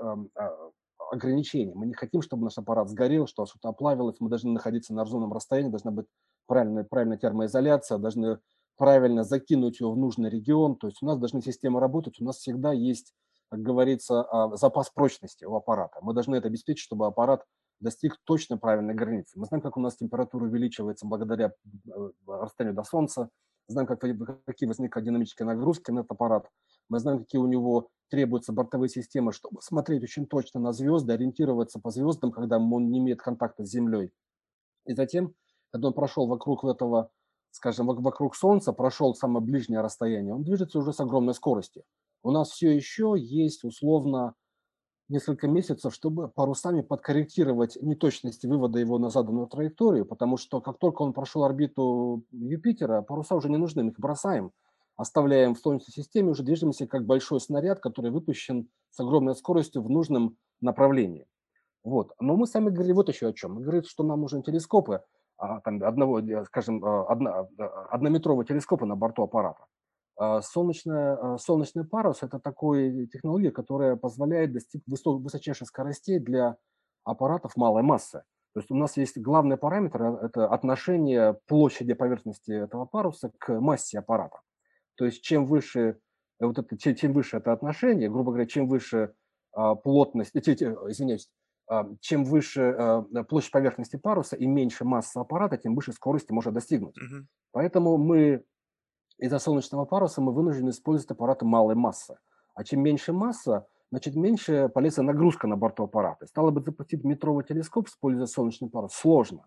ам, 1.13 1.17
ограничения. 1.17 1.75
Мы 1.75 1.87
не 1.87 1.95
хотим, 1.95 2.23
чтобы 2.23 2.45
наш 2.45 2.59
аппарат 2.59 2.89
сгорел, 2.89 3.27
что 3.27 3.47
что-то 3.47 3.69
оплавилось. 3.69 4.17
Мы 4.21 4.29
должны 4.29 4.53
находиться 4.53 4.95
на 4.95 5.03
разумном 5.03 5.33
расстоянии, 5.33 5.71
должна 5.71 5.91
быть 5.91 6.07
правильная, 6.47 6.85
правильная 6.85 7.19
термоизоляция, 7.19 7.99
должны 7.99 8.39
правильно 8.77 9.25
закинуть 9.25 9.81
его 9.81 9.93
в 9.93 9.99
нужный 9.99 10.31
регион. 10.31 10.77
То 10.77 10.89
есть 10.89 11.03
у 11.03 11.07
нас 11.07 11.19
должны 11.19 11.43
системы 11.43 11.81
работать, 11.81 12.21
у 12.21 12.25
нас 12.25 12.39
всегда 12.39 12.73
есть, 12.73 13.15
как 13.51 13.61
говорится, 13.61 14.23
а, 14.23 14.57
запас 14.57 14.91
прочности 14.91 15.45
у 15.45 15.55
аппарата. 15.55 15.99
Мы 16.03 16.15
должны 16.15 16.37
это 16.37 16.49
обеспечить, 16.49 16.85
чтобы 16.85 17.07
аппарат 17.07 17.45
достиг 17.81 18.17
точно 18.25 18.59
правильной 18.59 18.95
границы. 18.95 19.39
Мы 19.39 19.47
знаем, 19.47 19.63
как 19.63 19.77
у 19.77 19.81
нас 19.81 19.97
температура 19.97 20.45
увеличивается 20.45 21.07
благодаря 21.07 21.53
э, 21.87 22.11
расстоянию 22.27 22.77
до 22.77 22.85
Солнца, 22.85 23.29
знаем, 23.67 23.87
как, 23.87 24.01
какие 24.01 24.69
возникают 24.69 25.05
динамические 25.05 25.47
нагрузки 25.47 25.91
на 25.91 26.01
этот 26.01 26.13
аппарат, 26.13 26.49
мы 26.89 26.99
знаем, 26.99 27.21
какие 27.21 27.41
у 27.41 27.47
него 27.47 27.89
требуются 28.11 28.53
бортовые 28.53 28.91
системы, 28.91 29.33
чтобы 29.33 29.63
смотреть 29.63 30.03
очень 30.03 30.27
точно 30.27 30.61
на 30.61 30.73
звезды, 30.73 31.15
ориентироваться 31.15 31.81
по 31.81 31.91
звездам, 31.91 32.31
когда 32.31 32.59
он 32.59 32.91
не 32.91 32.99
имеет 32.99 33.23
контакта 33.23 33.65
с 33.65 33.71
Землей. 33.71 34.13
И 34.85 34.95
затем, 34.95 35.35
когда 35.71 35.89
он 35.89 35.95
прошел 35.95 36.27
вокруг 36.27 36.65
этого, 36.65 37.11
скажем, 37.51 37.87
вокруг 37.87 38.37
Солнца, 38.37 38.73
прошел 38.73 39.15
самое 39.15 39.45
ближнее 39.45 39.81
расстояние, 39.81 40.35
он 40.35 40.43
движется 40.43 40.79
уже 40.79 40.93
с 40.93 41.01
огромной 41.01 41.35
скоростью. 41.35 41.85
У 42.23 42.31
нас 42.31 42.51
все 42.51 42.71
еще 42.71 43.15
есть 43.17 43.65
условно 43.65 44.35
несколько 45.09 45.49
месяцев, 45.49 45.95
чтобы 45.95 46.29
парусами 46.29 46.81
подкорректировать 46.81 47.77
неточности 47.81 48.47
вывода 48.47 48.79
его 48.79 48.99
на 48.99 49.11
заданную 49.11 49.47
траекторию, 49.47 50.07
потому 50.07 50.37
что 50.37 50.61
как 50.61 50.79
только 50.79 51.03
он 51.03 51.13
прошел 51.13 51.45
орбиту 51.45 52.25
Юпитера, 52.31 53.03
паруса 53.03 53.35
уже 53.35 53.49
не 53.49 53.57
нужны, 53.57 53.85
мы 53.85 53.91
их 53.91 53.99
бросаем, 53.99 54.53
оставляем 54.97 55.55
в 55.55 55.59
Солнечной 55.59 55.93
системе, 55.93 56.31
уже 56.31 56.43
движемся 56.43 56.87
как 56.87 57.07
большой 57.07 57.41
снаряд, 57.41 57.81
который 57.81 58.11
выпущен 58.11 58.69
с 58.91 59.01
огромной 59.01 59.35
скоростью 59.35 59.83
в 59.83 59.91
нужном 59.91 60.37
направлении. 60.61 61.27
Вот. 61.85 62.13
Но 62.21 62.37
мы 62.37 62.47
сами 62.47 62.71
говорили 62.71 62.93
вот 62.93 63.09
еще 63.09 63.29
о 63.29 63.33
чем. 63.33 63.55
Мы 63.55 63.63
говорим, 63.63 63.83
что 63.85 64.05
нам 64.05 64.21
нужны 64.21 64.43
телескопы, 64.43 65.03
а, 65.37 65.61
там, 65.61 65.83
одного, 65.83 66.21
э, 66.21 66.45
скажем, 66.45 66.85
а, 66.85 67.05
одно, 67.07 67.49
однометрового 67.91 68.45
телескопа 68.45 68.87
на 68.87 68.95
борту 68.95 69.25
аппарата. 69.25 69.67
А, 70.17 70.41
солнечная, 70.43 71.17
а, 71.17 71.39
солнечный 71.39 71.85
парус– 71.85 72.19
это 72.23 72.39
такая 72.39 73.07
технология, 73.07 73.51
которая 73.51 73.97
позволяет 73.97 74.53
достичь 74.53 74.83
высочайших 74.87 75.67
скоростей 75.67 76.21
для 76.21 76.57
аппаратов 77.05 77.57
малой 77.57 77.83
массы. 77.83 78.23
То 78.55 78.61
есть 78.61 78.71
у 78.71 78.77
нас 78.77 78.97
есть 78.97 79.19
главный 79.19 79.57
параметр– 79.57 80.03
это 80.23 80.47
отношение 80.47 81.39
площади 81.47 81.95
поверхности 81.95 82.53
этого 82.53 82.85
паруса 82.85 83.33
к 83.39 83.61
массе 83.61 83.99
аппарата. 83.99 84.41
То 84.97 85.05
есть 85.05 85.23
чем 85.23 85.47
выше, 85.47 85.99
вот 86.39 86.59
это, 86.59 86.77
чем, 86.77 86.95
чем 86.95 87.13
выше 87.13 87.39
это 87.39 87.53
отношение, 87.53 88.11
грубо 88.11 88.33
говоря, 88.33 88.47
чем 88.47 88.69
выше 88.69 89.15
а, 89.53 89.75
плотность, 89.75 90.37
извиняюсь, 90.37 91.31
чем 92.01 92.25
выше 92.25 93.05
площадь 93.29 93.51
поверхности 93.51 93.97
паруса 93.97 94.37
и 94.37 94.47
меньше 94.47 94.85
масса 94.85 95.21
аппарата, 95.21 95.57
тем 95.57 95.75
выше 95.75 95.93
скорости 95.93 96.33
можно 96.33 96.53
достигнуть. 96.53 96.97
Угу. 96.99 97.27
Поэтому 97.53 97.97
мы 97.97 98.45
из-за 99.19 99.39
солнечного 99.39 99.85
паруса 99.85 100.21
мы 100.21 100.33
вынуждены 100.33 100.71
использовать 100.71 101.11
аппараты 101.11 101.45
малой 101.45 101.75
массы. 101.75 102.19
А 102.55 102.65
чем 102.65 102.83
меньше 102.83 103.13
масса, 103.13 103.67
значит, 103.91 104.17
меньше 104.17 104.69
полезная 104.69 105.07
нагрузка 105.07 105.47
на 105.47 105.57
борту 105.57 105.85
аппарата. 105.85 106.27
Стало 106.27 106.51
бы 106.51 106.61
запустить 106.61 107.05
метровый 107.05 107.45
телескоп, 107.45 107.89
используя 107.89 108.27
солнечный 108.27 108.69
парус, 108.69 108.93
сложно. 108.93 109.47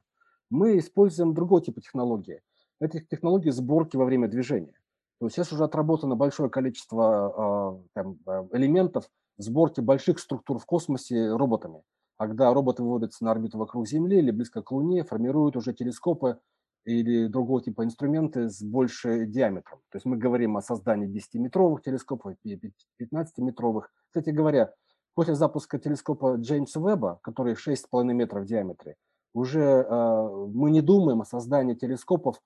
Мы 0.50 0.78
используем 0.80 1.34
другой 1.34 1.62
тип 1.62 1.80
технологии. 1.82 2.42
Это 2.80 3.00
технологии 3.00 3.50
сборки 3.50 3.98
во 3.98 4.06
время 4.06 4.28
движения. 4.28 4.80
То 5.26 5.28
есть 5.28 5.38
сейчас 5.38 5.54
уже 5.54 5.64
отработано 5.64 6.16
большое 6.16 6.52
количество 6.52 7.82
э, 7.82 7.88
там, 7.96 8.20
э, 8.28 8.48
элементов 8.52 9.10
сборки 9.38 9.82
больших 9.82 10.20
структур 10.20 10.60
в 10.60 10.68
космосе 10.68 11.32
роботами. 11.32 11.82
Когда 12.20 12.54
роботы 12.54 12.84
выводятся 12.84 13.26
на 13.26 13.32
орбиту 13.32 13.58
вокруг 13.58 13.88
Земли 13.88 14.20
или 14.20 14.30
близко 14.30 14.62
к 14.62 14.72
Луне, 14.72 15.04
формируют 15.04 15.56
уже 15.56 15.74
телескопы 15.74 16.38
или 16.84 17.26
другого 17.26 17.60
типа 17.64 17.86
инструменты 17.86 18.50
с 18.50 18.62
большим 18.62 19.32
диаметром. 19.32 19.80
То 19.90 19.96
есть 19.96 20.06
мы 20.06 20.16
говорим 20.16 20.58
о 20.58 20.62
создании 20.62 21.10
10-метровых 21.10 21.82
телескопов, 21.84 22.36
15-метровых. 22.46 23.86
Кстати 24.10 24.30
говоря, 24.30 24.76
после 25.16 25.34
запуска 25.34 25.80
телескопа 25.80 26.36
Джеймса 26.36 26.80
Веба, 26.80 27.18
который 27.24 27.56
6,5 27.56 28.04
метров 28.14 28.44
в 28.44 28.46
диаметре, 28.46 28.96
уже 29.34 29.60
э, 29.60 30.48
мы 30.54 30.70
не 30.70 30.82
думаем 30.82 31.22
о 31.22 31.26
создании 31.26 31.74
телескопов 31.74 32.36
а, 32.36 32.42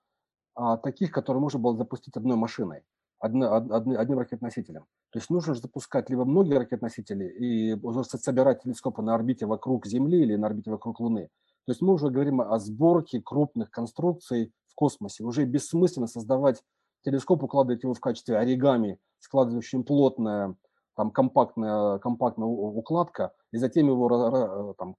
таких, 0.82 1.10
которые 1.10 1.40
можно 1.40 1.58
было 1.58 1.76
запустить 1.76 2.16
одной 2.16 2.36
машиной, 2.36 2.82
одно, 3.18 3.54
од, 3.54 3.70
одним 3.70 4.18
ракетносителем. 4.18 4.84
То 5.10 5.18
есть 5.18 5.30
нужно 5.30 5.54
же 5.54 5.60
запускать 5.60 6.10
либо 6.10 6.24
многие 6.24 6.58
ракетносители 6.58 7.24
и 7.24 7.76
собирать 8.04 8.62
телескопы 8.62 9.02
на 9.02 9.14
орбите 9.14 9.46
вокруг 9.46 9.86
Земли 9.86 10.20
или 10.22 10.36
на 10.36 10.48
орбите 10.48 10.70
вокруг 10.70 11.00
Луны. 11.00 11.28
То 11.66 11.72
есть 11.72 11.82
мы 11.82 11.94
уже 11.94 12.10
говорим 12.10 12.40
о 12.40 12.58
сборке 12.58 13.20
крупных 13.20 13.70
конструкций 13.70 14.52
в 14.66 14.74
космосе. 14.74 15.24
Уже 15.24 15.44
бессмысленно 15.44 16.06
создавать 16.06 16.62
телескоп, 17.04 17.42
укладывать 17.42 17.82
его 17.82 17.94
в 17.94 18.00
качестве 18.00 18.36
оригами, 18.36 18.98
складывающим 19.18 19.84
плотная, 19.84 20.56
там, 20.96 21.10
компактная, 21.10 21.98
компактная 21.98 22.46
укладка, 22.46 23.32
и 23.52 23.56
затем 23.56 23.88
его 23.88 24.74
там, 24.78 24.96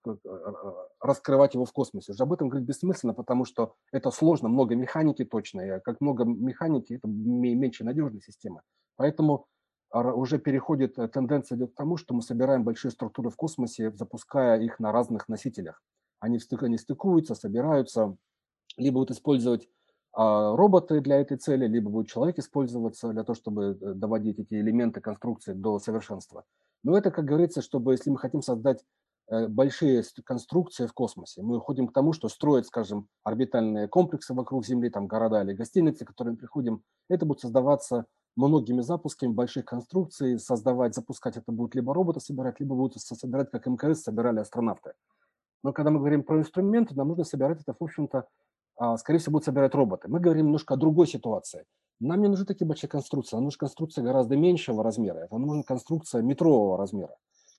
раскрывать 0.99 1.53
его 1.53 1.65
в 1.65 1.71
космосе. 1.71 2.11
Уже 2.11 2.23
об 2.23 2.33
этом 2.33 2.49
говорить 2.49 2.67
бессмысленно, 2.67 3.13
потому 3.13 3.45
что 3.45 3.75
это 3.91 4.11
сложно, 4.11 4.49
много 4.49 4.75
механики 4.75 5.25
точно, 5.25 5.61
и 5.61 5.79
как 5.81 6.01
много 6.01 6.25
механики, 6.25 6.93
это 6.93 7.07
меньше 7.07 7.83
надежная 7.83 8.21
система. 8.21 8.61
Поэтому 8.97 9.47
уже 9.93 10.39
переходит, 10.39 10.97
э, 10.97 11.09
тенденция 11.09 11.57
идет 11.57 11.73
к 11.73 11.75
тому, 11.75 11.97
что 11.97 12.13
мы 12.13 12.21
собираем 12.21 12.63
большие 12.63 12.91
структуры 12.91 13.29
в 13.29 13.35
космосе, 13.35 13.91
запуская 13.91 14.57
их 14.61 14.79
на 14.79 14.93
разных 14.93 15.27
носителях 15.27 15.81
они, 16.21 16.39
стык, 16.39 16.63
они 16.63 16.77
стыкуются, 16.77 17.35
собираются, 17.35 18.15
либо 18.77 18.99
будут 18.99 19.11
использовать 19.11 19.67
а, 20.13 20.55
роботы 20.55 20.99
для 20.99 21.21
этой 21.21 21.37
цели, 21.37 21.67
либо 21.67 21.89
будет 21.89 22.07
человек 22.07 22.37
использоваться 22.37 23.09
для 23.13 23.23
того, 23.23 23.35
чтобы 23.35 23.77
э, 23.79 23.93
доводить 23.93 24.39
эти 24.39 24.55
элементы 24.55 24.99
конструкции 24.99 25.53
до 25.53 25.79
совершенства. 25.79 26.43
Но 26.83 26.97
это, 26.97 27.11
как 27.11 27.25
говорится, 27.25 27.61
чтобы 27.61 27.93
если 27.93 28.09
мы 28.09 28.17
хотим 28.17 28.41
создать 28.41 28.83
э, 29.29 29.47
большие 29.47 30.03
конструкции 30.25 30.85
в 30.85 30.93
космосе, 30.93 31.41
мы 31.41 31.57
уходим 31.57 31.87
к 31.87 31.93
тому, 31.93 32.11
что 32.11 32.27
строить, 32.27 32.65
скажем, 32.65 33.07
орбитальные 33.23 33.87
комплексы 33.87 34.33
вокруг 34.33 34.65
Земли, 34.65 34.89
там 34.89 35.07
города 35.07 35.43
или 35.43 35.53
гостиницы, 35.53 36.03
к 36.03 36.09
которым 36.09 36.35
приходим, 36.35 36.83
это 37.07 37.25
будет 37.25 37.39
создаваться 37.39 38.05
многими 38.35 38.81
запусками 38.81 39.31
больших 39.31 39.63
конструкций, 39.63 40.39
создавать, 40.39 40.93
запускать 40.93 41.37
это 41.37 41.53
будут 41.53 41.73
либо 41.75 41.93
роботы 41.93 42.19
собирать, 42.19 42.59
либо 42.59 42.75
будут 42.75 43.01
собирать, 43.01 43.49
как 43.49 43.65
МКС 43.65 44.03
собирали 44.03 44.39
астронавты. 44.39 44.91
Но 45.63 45.71
когда 45.71 45.91
мы 45.91 45.99
говорим 45.99 46.23
про 46.23 46.39
инструменты, 46.39 46.95
нам 46.95 47.09
нужно 47.09 47.23
собирать 47.23 47.61
это, 47.61 47.73
в 47.79 47.83
общем-то, 47.83 48.27
скорее 48.97 49.19
всего, 49.19 49.33
будут 49.33 49.45
собирать 49.45 49.75
роботы. 49.75 50.07
Мы 50.07 50.19
говорим 50.19 50.45
немножко 50.47 50.73
о 50.73 50.77
другой 50.77 51.07
ситуации. 51.07 51.65
Нам 51.99 52.21
не 52.21 52.27
нужны 52.27 52.45
такие 52.45 52.65
большие 52.67 52.89
конструкции, 52.89 53.35
нам 53.35 53.45
нужна 53.45 53.59
конструкция 53.59 54.03
гораздо 54.03 54.35
меньшего 54.35 54.83
размера. 54.83 55.19
Это 55.19 55.37
нужна 55.37 55.63
конструкция 55.63 56.23
метрового 56.23 56.77
размера. 56.77 57.15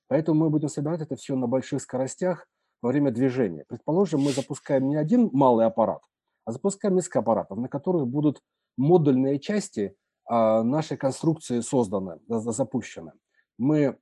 Поэтому 0.07 0.41
мы 0.41 0.49
будем 0.49 0.69
собирать 0.69 1.01
это 1.01 1.15
все 1.15 1.35
на 1.35 1.47
больших 1.47 1.81
скоростях 1.81 2.45
во 2.81 2.89
время 2.89 3.11
движения. 3.11 3.63
Предположим, 3.67 4.19
мы 4.19 4.31
запускаем 4.31 4.89
не 4.89 4.97
один 4.97 5.29
малый 5.31 5.65
аппарат, 5.65 6.01
а 6.45 6.51
запускаем 6.51 6.95
несколько 6.95 7.19
аппаратов, 7.19 7.57
на 7.57 7.69
которых 7.69 8.07
будут 8.07 8.41
модульные 8.77 9.39
части 9.39 9.95
а, 10.25 10.63
нашей 10.63 10.97
конструкции 10.97 11.61
созданы, 11.61 12.19
запущены. 12.27 13.13
Мы 13.57 13.97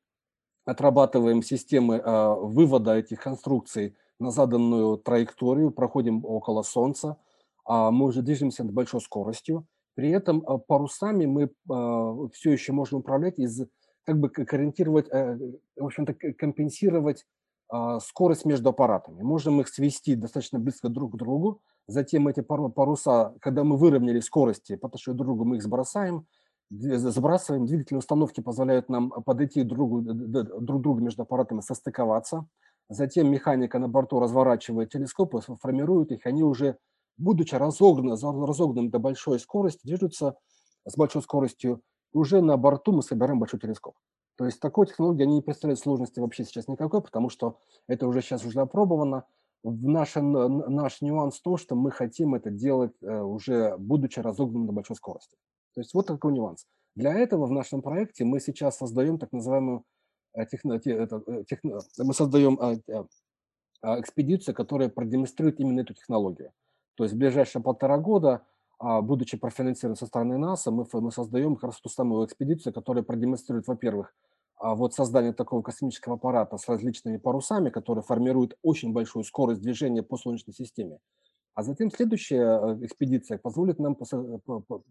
отрабатываем 0.65 1.43
системы 1.43 2.01
а, 2.03 2.33
вывода 2.33 2.95
этих 2.95 3.21
конструкций 3.21 3.95
на 4.21 4.31
заданную 4.31 4.97
траекторию, 4.97 5.71
проходим 5.71 6.23
около 6.25 6.61
Солнца, 6.63 7.17
а 7.65 7.91
мы 7.91 8.05
уже 8.05 8.21
движемся 8.21 8.63
с 8.63 8.71
большой 8.71 9.01
скоростью. 9.01 9.65
При 9.95 10.09
этом 10.09 10.43
а, 10.47 10.57
парусами 10.57 11.25
мы 11.25 11.49
все 12.33 12.51
еще 12.51 12.71
можем 12.71 12.99
управлять 12.99 13.39
из 13.39 13.65
как 14.03 14.19
бы 14.19 14.29
корректировать, 14.29 15.07
э, 15.11 15.37
в 15.75 15.85
общем-то, 15.85 16.13
компенсировать 16.33 17.25
скорость 18.01 18.43
между 18.43 18.69
аппаратами. 18.69 19.21
Можем 19.21 19.61
их 19.61 19.69
свести 19.69 20.15
достаточно 20.15 20.59
близко 20.59 20.89
друг 20.89 21.13
к 21.13 21.15
другу, 21.15 21.61
Затем 21.87 22.27
эти 22.27 22.41
паруса, 22.41 23.33
когда 23.41 23.63
мы 23.63 23.75
выровняли 23.75 24.19
скорости 24.19 24.75
по 24.75 24.87
отношению 24.87 25.17
друг 25.17 25.25
к 25.25 25.29
другу, 25.29 25.45
мы 25.45 25.57
их 25.57 25.63
сбросаем, 25.63 26.25
забрасываем. 26.69 27.65
Двигательные 27.65 27.99
установки 27.99 28.39
позволяют 28.39 28.87
нам 28.87 29.09
подойти 29.09 29.63
друг, 29.63 30.03
друг 30.03 30.81
другу 30.81 31.01
между 31.01 31.23
аппаратами, 31.23 31.61
состыковаться. 31.61 32.45
Затем 32.91 33.31
механика 33.31 33.79
на 33.79 33.87
борту 33.87 34.19
разворачивает 34.19 34.91
телескопы, 34.91 35.39
формирует 35.61 36.11
их, 36.11 36.25
они 36.25 36.43
уже, 36.43 36.77
будучи 37.15 37.55
разогнаны, 37.55 38.17
разогнаны 38.45 38.89
до 38.89 38.99
большой 38.99 39.39
скорости, 39.39 39.79
движутся 39.85 40.35
с 40.85 40.97
большой 40.97 41.21
скоростью, 41.21 41.81
и 42.13 42.17
уже 42.17 42.41
на 42.41 42.57
борту 42.57 42.91
мы 42.91 43.01
собираем 43.01 43.39
большой 43.39 43.61
телескоп. 43.61 43.95
То 44.35 44.43
есть 44.43 44.59
такой 44.59 44.87
технологии 44.87 45.23
они 45.23 45.35
не 45.35 45.41
представляют 45.41 45.79
сложности 45.79 46.19
вообще 46.19 46.43
сейчас 46.43 46.67
никакой, 46.67 47.01
потому 47.01 47.29
что 47.29 47.59
это 47.87 48.05
уже 48.07 48.21
сейчас 48.21 48.43
уже 48.43 48.59
опробовано. 48.59 49.23
Наш, 49.63 50.15
наш 50.15 50.99
нюанс 50.99 51.37
в 51.37 51.43
том, 51.43 51.55
что 51.55 51.75
мы 51.75 51.91
хотим 51.91 52.35
это 52.35 52.49
делать 52.49 52.91
э, 53.01 53.21
уже 53.21 53.77
будучи 53.77 54.19
разогнанным 54.19 54.67
до 54.67 54.73
большой 54.73 54.97
скорости. 54.97 55.37
То 55.75 55.79
есть 55.79 55.93
вот 55.93 56.07
такой 56.07 56.33
нюанс. 56.33 56.65
Для 56.95 57.13
этого 57.13 57.45
в 57.45 57.51
нашем 57.51 57.81
проекте 57.81 58.25
мы 58.25 58.41
сейчас 58.41 58.79
создаем 58.79 59.17
так 59.17 59.31
называемую 59.31 59.85
техно, 60.49 60.73
э, 60.73 61.43
техно, 61.47 61.79
мы 61.97 62.13
создаем 62.13 62.59
экспедицию, 63.83 64.55
которая 64.55 64.89
продемонстрирует 64.89 65.59
именно 65.59 65.81
эту 65.81 65.93
технологию. 65.93 66.51
То 66.95 67.03
есть 67.03 67.15
в 67.15 67.17
ближайшие 67.17 67.63
полтора 67.63 67.97
года 67.97 68.45
а, 68.83 69.01
будучи 69.01 69.37
профинансирован 69.37 69.95
со 69.95 70.07
стороны 70.07 70.39
НАСА, 70.39 70.71
мы, 70.71 70.87
мы 70.91 71.11
создаем 71.11 71.55
как 71.55 71.65
раз 71.65 71.79
ту 71.79 71.89
самую 71.89 72.25
экспедицию, 72.25 72.73
которая 72.73 73.03
продемонстрирует, 73.03 73.67
во-первых, 73.67 74.11
а, 74.57 74.73
вот 74.73 74.95
создание 74.95 75.33
такого 75.33 75.61
космического 75.61 76.15
аппарата 76.15 76.57
с 76.57 76.67
различными 76.67 77.17
парусами, 77.17 77.69
который 77.69 78.01
формирует 78.01 78.57
очень 78.63 78.91
большую 78.91 79.23
скорость 79.23 79.61
движения 79.61 80.01
по 80.01 80.17
Солнечной 80.17 80.55
системе. 80.55 80.97
А 81.53 81.61
затем 81.61 81.91
следующая 81.91 82.59
э, 82.59 82.85
экспедиция 82.85 83.37
позволит 83.37 83.77
нам 83.77 83.95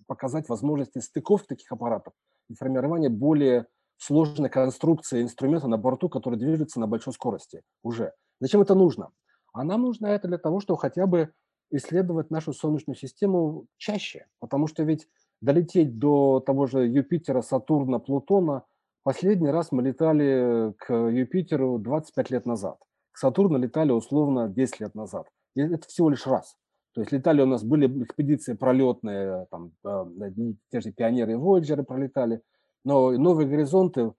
показать 0.06 0.48
возможности 0.48 0.98
стыковки 0.98 1.48
таких 1.48 1.72
аппаратов 1.72 2.12
и 2.48 2.54
формирования 2.54 3.08
более 3.08 3.66
сложной 4.00 4.48
конструкции 4.48 5.22
инструмента 5.22 5.68
на 5.68 5.76
борту, 5.76 6.08
который 6.08 6.38
движется 6.38 6.80
на 6.80 6.86
большой 6.86 7.12
скорости 7.12 7.62
уже. 7.82 8.12
Зачем 8.40 8.62
это 8.62 8.74
нужно? 8.74 9.10
А 9.52 9.62
нам 9.62 9.82
нужно 9.82 10.06
это 10.06 10.26
для 10.26 10.38
того, 10.38 10.60
чтобы 10.60 10.80
хотя 10.80 11.06
бы 11.06 11.32
исследовать 11.70 12.30
нашу 12.30 12.54
Солнечную 12.54 12.96
систему 12.96 13.66
чаще, 13.76 14.26
потому 14.38 14.68
что 14.68 14.84
ведь 14.84 15.06
долететь 15.42 15.98
до 15.98 16.40
того 16.40 16.66
же 16.66 16.86
Юпитера, 16.86 17.42
Сатурна, 17.42 17.98
Плутона, 17.98 18.64
последний 19.02 19.50
раз 19.50 19.70
мы 19.70 19.82
летали 19.82 20.72
к 20.78 20.94
Юпитеру 20.94 21.78
25 21.78 22.30
лет 22.30 22.46
назад. 22.46 22.78
К 23.12 23.18
Сатурну 23.18 23.58
летали 23.58 23.92
условно 23.92 24.48
10 24.48 24.80
лет 24.80 24.94
назад. 24.94 25.26
И 25.54 25.60
это 25.60 25.86
всего 25.88 26.08
лишь 26.08 26.26
раз. 26.26 26.56
То 26.94 27.02
есть 27.02 27.12
летали 27.12 27.42
у 27.42 27.46
нас, 27.46 27.62
были 27.62 28.02
экспедиции 28.02 28.54
пролетные, 28.54 29.46
там, 29.50 29.72
э, 29.84 30.30
те 30.70 30.80
же 30.80 30.90
пионеры 30.90 31.32
и 31.32 31.36
Voyager 31.36 31.82
пролетали, 31.84 32.40
но 32.84 33.10
новые 33.12 33.48
горизонты, 33.48 34.12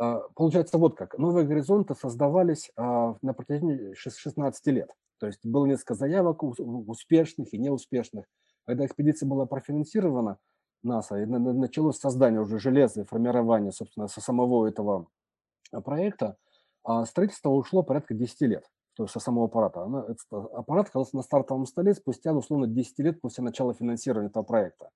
э, 0.00 0.20
получается 0.34 0.78
вот 0.78 0.96
как, 0.96 1.18
новые 1.18 1.46
горизонты 1.46 1.94
создавались 1.94 2.70
э, 2.76 2.82
на 3.22 3.32
протяжении 3.34 3.94
16 3.94 4.66
лет. 4.68 4.90
То 5.18 5.26
есть 5.26 5.44
было 5.44 5.66
несколько 5.66 5.94
заявок 5.94 6.42
успешных 6.42 7.52
и 7.54 7.58
неуспешных. 7.58 8.26
Когда 8.66 8.84
экспедиция 8.84 9.28
была 9.28 9.46
профинансирована 9.46 10.38
НАСА, 10.82 11.22
и 11.22 11.26
началось 11.26 11.98
создание 11.98 12.40
уже 12.40 12.58
железа 12.58 13.02
и 13.02 13.04
формирование, 13.04 13.72
собственно, 13.72 14.08
со 14.08 14.20
самого 14.20 14.66
этого 14.66 15.06
а, 15.72 15.80
проекта, 15.80 16.36
а 16.84 17.04
строительство 17.06 17.50
ушло 17.50 17.82
порядка 17.82 18.14
10 18.14 18.40
лет, 18.42 18.64
то 18.94 19.04
есть 19.04 19.12
со 19.12 19.20
самого 19.20 19.46
аппарата. 19.46 19.82
Аппарат 20.30 20.88
оказался 20.88 21.16
на 21.16 21.22
стартовом 21.22 21.66
столе 21.66 21.94
спустя, 21.94 22.32
условно, 22.32 22.66
10 22.66 22.98
лет 23.00 23.20
после 23.20 23.42
начала 23.42 23.74
финансирования 23.74 24.28
этого 24.28 24.44
проекта. 24.44 24.90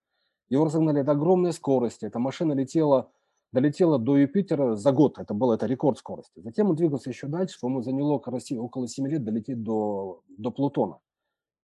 Его 0.51 0.64
разогнали 0.64 1.02
до 1.02 1.12
огромной 1.12 1.52
скорости, 1.52 2.05
эта 2.05 2.18
машина 2.18 2.52
летела 2.52 3.10
долетела 3.52 3.98
до 3.98 4.16
Юпитера 4.16 4.77
за 4.77 4.93
год. 4.93 5.18
Это 5.18 5.35
было 5.35 5.55
это 5.55 5.66
рекорд 5.66 5.98
скорости. 5.98 6.40
Затем 6.40 6.70
он 6.70 6.77
двигался 6.77 7.10
еще 7.10 7.27
дальше, 7.27 7.59
по-моему, 7.60 7.82
заняло 7.82 8.12
около 8.12 8.89
7 8.89 9.09
лет 9.09 9.24
долететь 9.24 9.62
до, 9.62 10.22
до 10.28 10.51
Плутона. 10.51 10.98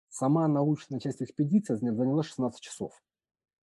Сама 0.08 0.48
научная 0.48 1.00
часть 1.00 1.22
экспедиции 1.22 1.74
заняла 1.74 2.22
16 2.22 2.60
часов. 2.60 2.92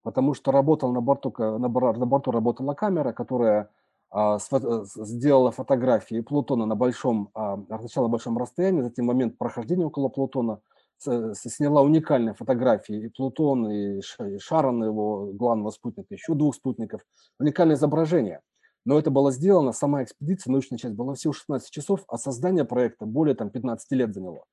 Потому 0.03 0.35
что 0.35 0.53
работал 0.53 0.93
на 0.93 1.01
борту, 1.01 1.35
на, 1.39 1.59
на 1.59 1.69
борту 2.07 2.31
работала 2.31 2.75
камера, 2.75 3.13
которая 3.13 3.71
а, 4.11 4.39
с, 4.39 4.49
сделала 4.95 5.51
фотографии 5.51 6.21
Плутона 6.21 6.67
на 6.67 6.77
большом, 6.77 7.31
а, 7.35 7.59
сначала 7.79 8.09
большом 8.09 8.39
расстоянии, 8.39 8.83
затем 8.83 9.07
момент 9.07 9.39
прохождения 9.39 9.87
около 9.87 10.09
Плутона– 10.09 10.61
сняла 10.99 11.83
уникальные 11.83 12.35
фотографии 12.35 13.07
и 13.07 13.09
Плутон, 13.09 13.71
и 13.71 14.01
Шарон, 14.39 14.85
его 14.85 15.33
главного 15.33 15.71
спутника, 15.71 16.15
еще 16.15 16.35
двух 16.35 16.55
спутников. 16.55 17.03
Уникальное 17.39 17.77
изображение. 17.77 18.41
Но 18.85 18.99
это 18.99 19.11
было 19.11 19.33
сделано, 19.33 19.73
сама 19.73 20.03
экспедиция, 20.03 20.51
научная 20.51 20.79
часть 20.79 20.95
была 20.95 21.15
всего 21.15 21.33
16 21.33 21.71
часов, 21.71 22.05
а 22.09 22.19
создание 22.19 22.65
проекта 22.65 23.07
более 23.07 23.35
там, 23.35 23.51
15 23.51 23.91
лет 23.93 24.13
заняло. 24.13 24.45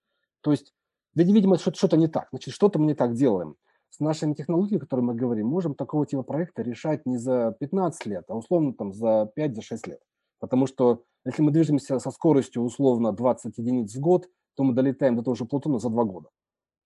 То 0.42 0.52
есть, 0.52 0.74
видимо, 1.16 1.58
что-то 1.58 1.98
не 1.98 2.08
так. 2.08 2.28
Значит, 2.32 2.54
что-то 2.54 2.80
мы 2.80 2.86
не 2.86 2.94
так 2.94 3.14
делаем. 3.14 3.56
С 3.90 4.00
нашими 4.00 4.34
технологиями, 4.34 4.78
о 4.78 4.80
которых 4.82 5.04
мы 5.04 5.16
говорим, 5.16 5.48
можем 5.48 5.76
такого 5.76 6.06
типа 6.06 6.24
проекта 6.24 6.62
решать 6.62 7.06
не 7.06 7.18
за 7.18 7.56
15 7.60 8.06
лет, 8.06 8.24
а 8.30 8.36
условно 8.36 8.74
там 8.74 8.94
за 8.94 9.30
5-6 9.38 9.90
лет. 9.90 10.00
Потому 10.40 10.66
что 10.66 11.04
если 11.26 11.42
мы 11.42 11.52
движемся 11.52 12.00
со 12.00 12.10
скоростью 12.10 12.64
условно 12.64 13.12
20 13.12 13.58
единиц 13.58 13.94
в 13.94 14.00
год, 14.00 14.28
то 14.56 14.64
мы 14.64 14.74
долетаем 14.74 15.16
до 15.16 15.24
того 15.24 15.36
же 15.36 15.46
Плутона 15.46 15.80
за 15.80 15.90
два 15.90 16.04
года. 16.04 16.30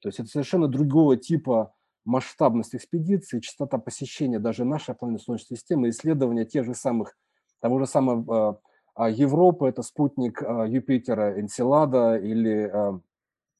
То 0.01 0.09
есть 0.09 0.19
это 0.19 0.29
совершенно 0.29 0.67
другого 0.67 1.17
типа 1.17 1.73
масштабность 2.05 2.75
экспедиции, 2.75 3.39
частота 3.39 3.77
посещения 3.77 4.39
даже 4.39 4.63
нашей 4.63 4.93
планеты 4.93 5.23
Солнечной 5.23 5.57
системы, 5.57 5.89
исследования 5.89 6.45
тех 6.45 6.65
же 6.65 6.75
самых, 6.75 7.17
того 7.59 7.79
же 7.79 7.87
самого 7.87 8.61
э, 8.97 9.11
Европы, 9.11 9.67
это 9.67 9.81
спутник 9.81 10.41
э, 10.41 10.65
Юпитера 10.69 11.39
Энцелада, 11.39 12.17
или 12.17 12.69
э, 12.71 12.99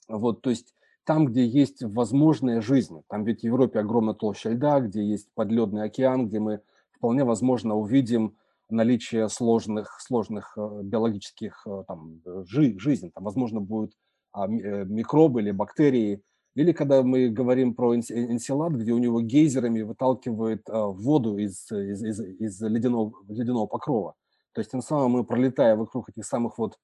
вот, 0.07 0.41
то 0.41 0.52
есть 0.52 0.76
там, 1.03 1.26
где 1.26 1.45
есть 1.45 1.84
возможная 1.84 2.61
жизнь, 2.61 3.02
там 3.07 3.23
ведь 3.23 3.41
в 3.41 3.44
Европе 3.44 3.80
огромная 3.80 4.14
толща 4.14 4.52
льда, 4.52 4.80
где 4.80 5.03
есть 5.03 5.30
подледный 5.34 5.84
океан, 5.84 6.27
где 6.27 6.40
мы 6.40 6.61
вполне 6.91 7.23
возможно 7.23 7.76
увидим 7.76 8.36
наличие 8.70 9.30
сложных, 9.30 10.00
сложных 10.02 10.58
биологических 10.58 11.66
там, 11.88 12.22
жи, 12.46 12.78
жизней, 12.80 13.12
там, 13.12 13.24
возможно, 13.24 13.62
будет 13.62 13.94
а, 14.36 14.48
э, 14.48 14.84
микробы 14.86 15.42
или 15.42 15.52
бактерии. 15.52 16.22
Или 16.56 16.74
когда 16.74 17.04
мы 17.04 17.30
говорим 17.30 17.74
про 17.74 17.96
энсилад, 17.96 18.74
где 18.74 18.92
у 18.92 18.98
него 18.98 19.22
гейзерами 19.22 19.82
выталкивает 19.82 20.70
а, 20.70 20.88
воду 20.88 21.38
из, 21.38 21.72
из, 21.72 22.04
из, 22.04 22.20
из 22.20 22.62
ледяного, 22.62 23.14
ледяного 23.30 23.66
покрова. 23.66 24.16
То 24.52 24.60
есть 24.60 24.72
тем 24.72 24.82
самым 24.82 25.12
мы, 25.12 25.24
пролетая 25.24 25.78
вокруг 25.78 26.10
этих 26.10 26.26
самых 26.26 26.58
вот, 26.58 26.78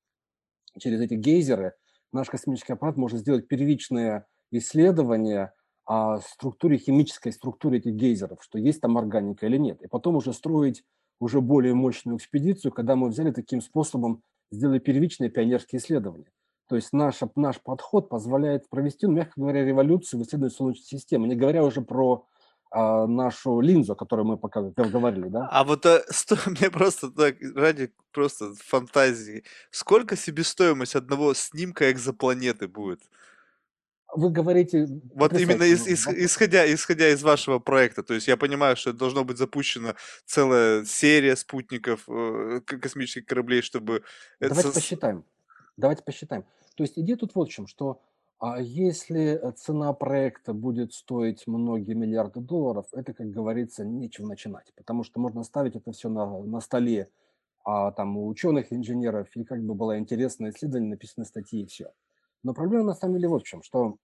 через 0.79 1.01
эти 1.01 1.15
гейзеры, 1.15 1.73
наш 2.13 2.29
космический 2.29 2.73
аппарат 2.73 2.95
может 2.95 3.19
сделать 3.19 3.49
первичное 3.49 4.27
исследование 4.51 5.51
о 5.85 6.19
структуре, 6.19 6.77
химической 6.77 7.33
структуре 7.33 7.79
этих 7.79 7.93
гейзеров, 7.95 8.39
что 8.41 8.59
есть 8.59 8.79
там 8.79 8.97
органика 8.97 9.45
или 9.45 9.57
нет. 9.57 9.81
И 9.81 9.87
потом 9.87 10.15
уже 10.15 10.31
строить 10.31 10.83
уже 11.21 11.39
более 11.39 11.73
мощную 11.75 12.17
экспедицию, 12.17 12.71
когда 12.71 12.95
мы 12.95 13.07
взяли 13.09 13.31
таким 13.31 13.61
способом, 13.61 14.23
сделали 14.51 14.79
первичные 14.79 15.29
пионерские 15.29 15.79
исследования. 15.79 16.31
То 16.67 16.75
есть 16.75 16.91
наш, 16.93 17.19
наш 17.35 17.61
подход 17.61 18.09
позволяет 18.09 18.67
провести, 18.69 19.05
ну, 19.05 19.13
мягко 19.13 19.33
говоря, 19.39 19.63
революцию 19.63 20.19
в 20.19 20.23
исследовании 20.23 20.55
Солнечной 20.55 20.85
системы, 20.85 21.27
не 21.27 21.35
говоря 21.35 21.63
уже 21.63 21.81
про 21.81 22.25
а, 22.71 23.05
нашу 23.05 23.61
линзу, 23.61 23.93
о 23.93 23.95
которой 23.95 24.25
мы 24.25 24.37
пока 24.37 24.61
говорили, 24.61 25.27
да? 25.27 25.47
А 25.51 25.63
вот 25.63 25.85
а, 25.85 26.01
сто, 26.09 26.37
мне 26.47 26.71
просто 26.71 27.11
так, 27.11 27.35
ради 27.55 27.93
просто 28.11 28.53
фантазии, 28.55 29.43
сколько 29.69 30.15
себестоимость 30.15 30.95
одного 30.95 31.35
снимка 31.35 31.91
экзопланеты 31.91 32.67
будет? 32.67 33.01
Вы 34.13 34.29
говорите... 34.29 34.87
Вот 35.15 35.33
именно 35.33 35.63
из, 35.63 35.87
из, 35.87 36.07
исходя, 36.07 36.71
исходя 36.73 37.09
из 37.09 37.23
вашего 37.23 37.59
проекта, 37.59 38.03
то 38.03 38.13
есть 38.13 38.27
я 38.27 38.37
понимаю, 38.37 38.75
что 38.75 38.93
должно 38.93 39.23
быть 39.23 39.37
запущена 39.37 39.95
целая 40.25 40.85
серия 40.85 41.35
спутников, 41.35 42.07
э, 42.09 42.61
космических 42.65 43.25
кораблей, 43.25 43.61
чтобы... 43.61 44.03
Давайте 44.39 44.69
это... 44.69 44.73
посчитаем. 44.73 45.25
Давайте 45.77 46.03
посчитаем. 46.03 46.45
То 46.75 46.83
есть 46.83 46.97
идея 46.97 47.17
тут 47.17 47.35
вот 47.35 47.49
в 47.49 47.51
чем, 47.51 47.67
что 47.67 48.01
а 48.41 48.59
если 48.59 49.39
э, 49.39 49.51
цена 49.51 49.93
проекта 49.93 50.53
будет 50.53 50.93
стоить 50.93 51.45
многие 51.45 51.93
миллиарды 51.93 52.39
долларов, 52.39 52.87
это, 52.91 53.13
как 53.13 53.29
говорится, 53.29 53.85
нечего 53.85 54.27
начинать, 54.27 54.73
потому 54.75 55.03
что 55.03 55.19
можно 55.19 55.43
ставить 55.43 55.75
это 55.75 55.91
все 55.91 56.09
на, 56.09 56.25
на 56.25 56.59
столе 56.59 57.09
а, 57.63 57.91
там, 57.91 58.17
у 58.17 58.27
ученых, 58.27 58.73
инженеров, 58.73 59.27
и 59.35 59.43
как 59.43 59.63
бы 59.63 59.75
было 59.75 59.99
интересное 59.99 60.49
исследование, 60.49 60.89
написаны 60.89 61.25
статьи 61.25 61.61
и 61.61 61.67
все. 61.67 61.91
Но 62.43 62.53
проблема 62.53 62.85
на 62.85 62.93
самом 62.93 63.15
деле 63.15 63.27
вот 63.27 63.43
в 63.43 63.47
чем, 63.47 63.61
что 63.61 63.97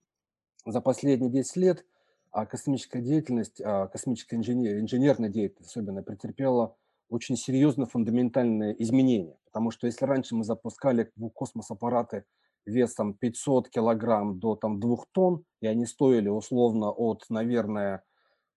за 0.66 0.82
последние 0.82 1.32
10 1.32 1.56
лет 1.58 1.86
а, 2.32 2.46
космическая 2.46 3.02
деятельность, 3.02 3.62
а, 3.62 3.88
космическая 3.88 4.36
инженер, 4.36 4.80
инженерная 4.80 5.30
деятельность 5.30 5.72
особенно 5.72 6.04
претерпела 6.04 6.76
очень 7.10 7.38
серьезно 7.38 7.86
фундаментальные 7.86 8.82
изменения. 8.84 9.38
Потому 9.46 9.72
что 9.72 9.88
если 9.88 10.06
раньше 10.06 10.36
мы 10.36 10.44
запускали 10.44 11.10
в 11.16 11.30
космос 11.30 11.72
аппараты 11.72 12.26
весом 12.66 13.14
500 13.14 13.70
килограмм 13.70 14.40
до 14.40 14.56
там 14.56 14.80
2 14.80 14.98
тонн, 15.14 15.44
и 15.62 15.68
они 15.68 15.86
стоили 15.86 16.28
условно 16.28 16.92
от, 16.92 17.26
наверное, 17.30 18.04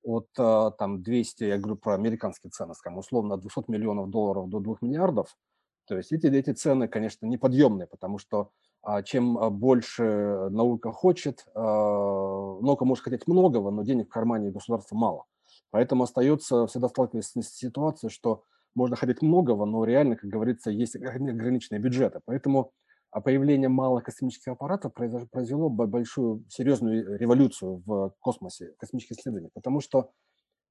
от 0.02 0.28
а, 0.38 0.72
там 0.72 1.02
200, 1.02 1.44
я 1.44 1.58
говорю 1.58 1.76
про 1.76 1.94
американские 1.94 2.50
цены, 2.50 2.74
скажем, 2.74 2.98
условно 2.98 3.36
от 3.36 3.40
200 3.40 3.70
миллионов 3.70 4.10
долларов 4.10 4.48
до 4.48 4.60
2 4.60 4.78
миллиардов. 4.80 5.36
То 5.86 5.96
есть 5.96 6.12
эти, 6.12 6.26
эти 6.26 6.52
цены, 6.52 6.88
конечно, 6.88 7.26
неподъемные, 7.26 7.86
потому 7.86 8.18
что 8.18 8.50
чем 9.04 9.38
а, 9.38 9.50
больше 9.50 10.48
наука 10.50 10.92
хочет, 10.92 11.44
наука 11.54 12.84
может 12.84 13.04
хотеть 13.04 13.26
многого, 13.26 13.70
но 13.70 13.82
денег 13.82 14.06
в 14.06 14.12
кармане 14.12 14.50
государства 14.50 14.96
мало. 14.96 15.24
Поэтому 15.70 16.04
остается 16.04 16.66
всегда 16.66 16.88
сталкиваться 16.88 17.42
с 17.42 17.54
ситуацией, 17.54 18.10
что 18.10 18.44
можно 18.74 18.96
хотеть 18.96 19.22
многого, 19.22 19.66
но 19.66 19.84
реально, 19.84 20.16
как 20.16 20.30
говорится, 20.30 20.70
есть 20.70 20.96
ограниченные 20.96 21.80
бюджеты. 21.80 22.20
Поэтому 22.24 22.72
а 23.10 23.20
появление 23.20 23.68
малых 23.68 24.04
космических 24.04 24.52
аппаратов 24.52 24.94
произвело 24.94 25.68
большую, 25.68 26.44
серьезную 26.48 27.18
революцию 27.18 27.82
в 27.84 28.14
космосе, 28.20 28.72
в 28.72 28.76
космических 28.76 29.18
исследованиях, 29.18 29.52
потому 29.52 29.80
что 29.80 30.12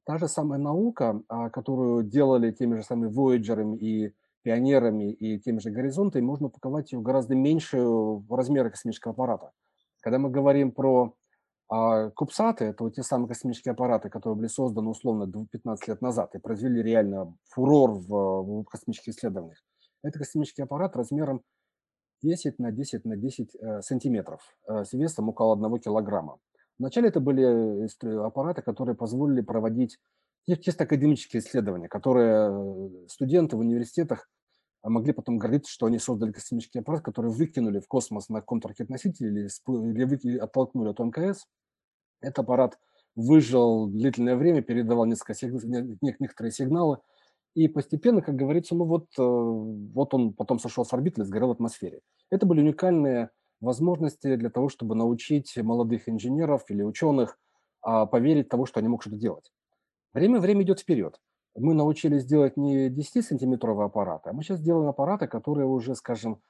та 0.06 0.18
же 0.18 0.28
самая 0.30 0.58
наука, 0.58 1.22
а, 1.28 1.50
которую 1.50 2.04
делали 2.04 2.52
теми 2.52 2.78
же 2.78 2.84
самыми 2.84 3.12
Voyager 3.12 3.78
и 3.78 4.14
пионерами 4.44 5.12
и 5.12 5.40
теми 5.40 5.60
же 5.60 5.70
горизонтами, 5.70 6.24
можно 6.24 6.48
упаковать 6.48 6.92
ее 6.92 7.00
в 7.00 7.04
гораздо 7.04 7.36
меньшую 7.36 8.26
размеры 8.30 8.70
космического 8.70 9.14
аппарата. 9.14 9.52
Когда 10.02 10.18
мы 10.18 10.30
говорим 10.30 10.72
про 10.72 11.16
а, 11.70 12.10
кубсаты, 12.12 12.66
это 12.66 12.84
вот 12.84 12.96
те 12.96 13.04
самые 13.04 13.28
космические 13.28 13.74
аппараты, 13.74 14.10
которые 14.10 14.38
были 14.38 14.48
созданы 14.48 14.90
условно 14.90 15.32
15 15.52 15.88
лет 15.88 16.02
назад 16.02 16.34
и 16.36 16.40
произвели 16.40 16.82
реально 16.82 17.36
фурор 17.50 17.92
в, 17.92 18.08
в 18.08 18.64
космических 18.64 19.14
исследованиях. 19.14 19.60
Это 20.04 20.18
космический 20.18 20.64
аппарат 20.64 20.96
размером 20.96 21.42
10 22.24 22.60
на 22.60 22.72
10 22.72 23.06
на 23.06 23.18
10 23.18 23.56
э, 23.56 23.82
сантиметров 23.82 24.42
э, 24.68 24.84
с 24.84 24.94
весом 24.94 25.30
около 25.30 25.54
1 25.56 25.80
килограмма. 25.80 26.40
Вначале 26.80 27.10
это 27.10 27.20
были 27.20 27.86
э, 27.86 28.26
аппараты, 28.26 28.62
которые 28.62 28.96
позволили 28.96 29.42
проводить 29.42 30.00
чисто 30.58 30.84
академические 30.84 31.42
исследования, 31.42 31.88
которые 31.88 33.08
студенты 33.08 33.56
в 33.56 33.60
университетах 33.60 34.30
могли 34.84 35.14
потом 35.14 35.38
гордиться, 35.38 35.72
что 35.72 35.88
они 35.88 36.00
создали 36.00 36.32
космический 36.32 36.80
аппарат, 36.80 37.02
который 37.04 37.32
выкинули 37.32 37.80
в 37.80 37.88
космос 37.88 38.30
на 38.30 38.42
контрракетноситель 38.42 39.28
или, 39.28 39.50
или 39.68 40.38
оттолкнули 40.38 40.90
от 40.90 41.00
МКС. 41.00 41.46
Этот 42.22 42.40
аппарат 42.40 42.78
выжил 43.16 43.88
длительное 43.88 44.36
время, 44.36 44.62
передавал 44.62 45.06
несколько, 45.06 45.34
некоторые 46.02 46.52
сигналы, 46.52 47.00
и 47.56 47.68
постепенно, 47.68 48.22
как 48.22 48.36
говорится, 48.36 48.76
ну 48.76 48.86
вот, 48.86 49.08
э, 49.18 49.22
вот 49.22 50.14
он 50.14 50.34
потом 50.34 50.60
сошел 50.60 50.86
с 50.86 50.94
орбиты 50.94 51.22
и 51.22 51.26
сгорел 51.26 51.50
в 51.50 51.52
атмосфере. 51.52 52.02
Это 52.30 52.46
были 52.46 52.62
уникальные 52.62 53.32
возможности 53.60 54.36
для 54.36 54.50
того, 54.50 54.70
чтобы 54.70 54.96
научить 54.96 55.58
молодых 55.58 56.08
инженеров 56.08 56.64
или 56.70 56.84
ученых 56.84 57.38
а, 57.82 58.06
поверить 58.06 58.46
в 58.48 58.50
того, 58.50 58.66
что 58.66 58.80
они 58.80 58.88
могут 58.88 59.04
что-то 59.04 59.18
делать. 59.18 59.52
Время, 60.14 60.40
время 60.40 60.64
идет 60.64 60.80
вперед. 60.80 61.20
Мы 61.56 61.74
научились 61.74 62.26
делать 62.26 62.58
не 62.58 62.90
10-сантиметровые 62.90 63.86
аппараты, 63.86 64.30
а 64.30 64.34
мы 64.34 64.44
сейчас 64.44 64.62
делаем 64.62 64.90
аппараты, 64.90 65.28
которые 65.28 65.68
уже, 65.68 65.96
скажем, 65.96 66.42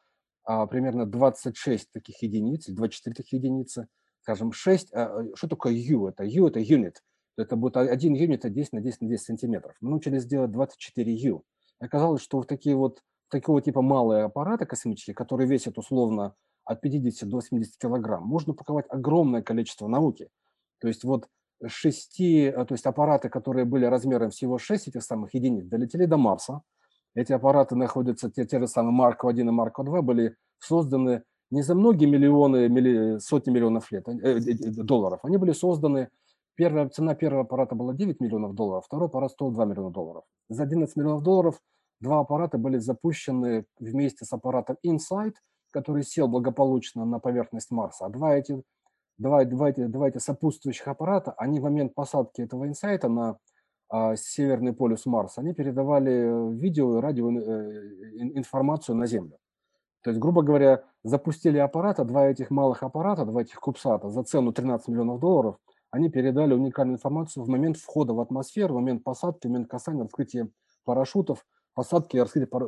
а, 0.44 0.68
примерно 0.68 1.06
26 1.06 1.92
таких 1.92 2.22
единиц, 2.22 2.68
24 2.68 3.14
таких 3.16 3.34
единицы, 3.34 3.88
скажем, 4.22 4.52
6. 4.52 4.94
А, 4.94 5.24
что 5.36 5.48
такое 5.48 5.74
U? 5.74 6.08
Это 6.08 6.24
U– 6.24 6.48
это 6.48 6.60
unit– 6.60 6.96
это 7.40 7.56
будет 7.56 7.78
один 7.78 8.14
юнит 8.14 8.42
10 8.42 8.74
на 8.74 8.82
10 8.82 9.02
на 9.02 9.08
10 9.08 9.24
сантиметров. 9.26 9.76
Мы 9.82 9.92
научились 9.92 10.26
делать 10.26 10.52
24 10.52 11.14
Ю. 11.14 11.44
Оказалось, 11.80 12.22
что 12.22 12.42
в 12.42 12.46
такие 12.46 12.76
вот 12.76 13.02
такого 13.30 13.62
типа 13.62 13.82
малые 13.82 14.26
аппараты 14.26 14.66
космические, 14.66 15.14
которые 15.14 15.48
весят 15.48 15.78
условно 15.78 16.36
от 16.66 16.82
50 16.82 17.30
до 17.30 17.40
70 17.40 17.78
килограмм, 17.78 18.24
можно 18.24 18.54
упаковать 18.54 18.86
огромное 18.90 19.42
количество 19.42 19.88
науки. 19.88 20.30
То 20.80 20.88
есть 20.88 21.04
вот 21.04 21.28
шести, 21.68 22.44
э, 22.44 22.66
то 22.66 22.74
есть 22.74 22.86
аппараты, 22.86 23.30
которые 23.30 23.66
были 23.66 23.86
размером 23.86 24.30
всего 24.30 24.58
6 24.58 24.88
этих 24.88 25.04
самых 25.04 25.34
единиц, 25.34 25.66
долетели 25.66 26.06
до 26.06 26.18
Марса. 26.18 26.62
Эти 27.16 27.34
аппараты 27.34 27.76
находятся, 27.76 28.30
те, 28.32 28.46
те 28.46 28.60
же 28.60 28.68
самые 28.68 28.94
Марко-1 28.94 29.40
и 29.40 29.52
Марко-2 29.52 30.02
были 30.02 30.36
созданы 30.60 31.24
не 31.52 31.64
за 31.64 31.74
многие 31.76 32.06
миллионы, 32.06 32.70
милли, 32.70 33.18
сотни 33.20 33.52
миллионов 33.52 33.92
лет, 33.92 34.08
э, 34.08 34.14
э, 34.14 34.54
долларов. 34.84 35.20
Они 35.24 35.38
были 35.38 35.52
созданы 35.52 36.10
Первая, 36.60 36.90
цена 36.90 37.16
первого 37.16 37.44
аппарата 37.44 37.74
была 37.74 37.94
9 37.94 38.20
миллионов 38.20 38.54
долларов, 38.54 38.84
второй 38.86 39.08
аппарат 39.08 39.32
стоил 39.32 39.52
2 39.52 39.64
миллиона 39.64 39.92
долларов. 39.92 40.26
За 40.50 40.64
11 40.64 40.94
миллионов 40.98 41.24
долларов 41.24 41.62
два 42.02 42.20
аппарата 42.20 42.58
были 42.58 42.80
запущены 42.80 43.64
вместе 43.80 44.26
с 44.26 44.34
аппаратом 44.34 44.76
InSight, 44.86 45.36
который 45.72 46.04
сел 46.04 46.28
благополучно 46.28 47.06
на 47.06 47.20
поверхность 47.20 47.72
Марса. 47.72 48.08
А 48.08 48.10
два 48.10 48.36
эти, 48.36 48.62
эти, 49.20 49.86
два 49.86 50.08
эти 50.08 50.18
сопутствующих 50.18 50.88
аппарата, 50.88 51.34
они 51.38 51.60
в 51.60 51.64
момент 51.64 51.94
посадки 51.94 52.42
этого 52.42 52.66
InSight 52.66 53.08
на 53.08 53.38
а, 53.90 54.16
северный 54.16 54.74
полюс 54.74 55.06
Марса, 55.06 55.42
они 55.42 55.54
передавали 55.54 56.56
видео 56.56 56.98
и 56.98 57.02
радио 57.02 57.32
э, 57.32 57.72
информацию 58.36 58.96
на 58.96 59.08
Землю. 59.08 59.38
То 60.04 60.12
есть, 60.12 60.20
грубо 60.20 60.42
говоря, 60.42 60.84
запустили 61.04 61.58
аппарата, 61.58 62.06
два 62.06 62.28
этих 62.28 62.52
малых 62.52 62.84
аппарата, 62.84 63.26
два 63.26 63.42
этих 63.42 63.60
кубсата 63.60 64.10
за 64.10 64.24
цену 64.24 64.54
13 64.54 64.88
миллионов 64.90 65.20
долларов– 65.20 65.58
они 65.92 66.10
передали 66.10 66.54
уникальную 66.54 66.98
информацию 66.98 67.44
в 67.44 67.50
момент 67.50 67.78
входа 67.78 68.14
в 68.14 68.20
атмосферу, 68.20 68.76
в 68.76 68.78
момент 68.78 69.04
посадки, 69.04 69.48
в 69.48 69.50
момент 69.50 69.70
касания, 69.70 70.04
раскрытия 70.04 70.50
парашютов, 70.86 71.46
посадки 71.74 72.18
раскрытия, 72.18 72.48
пар... 72.48 72.64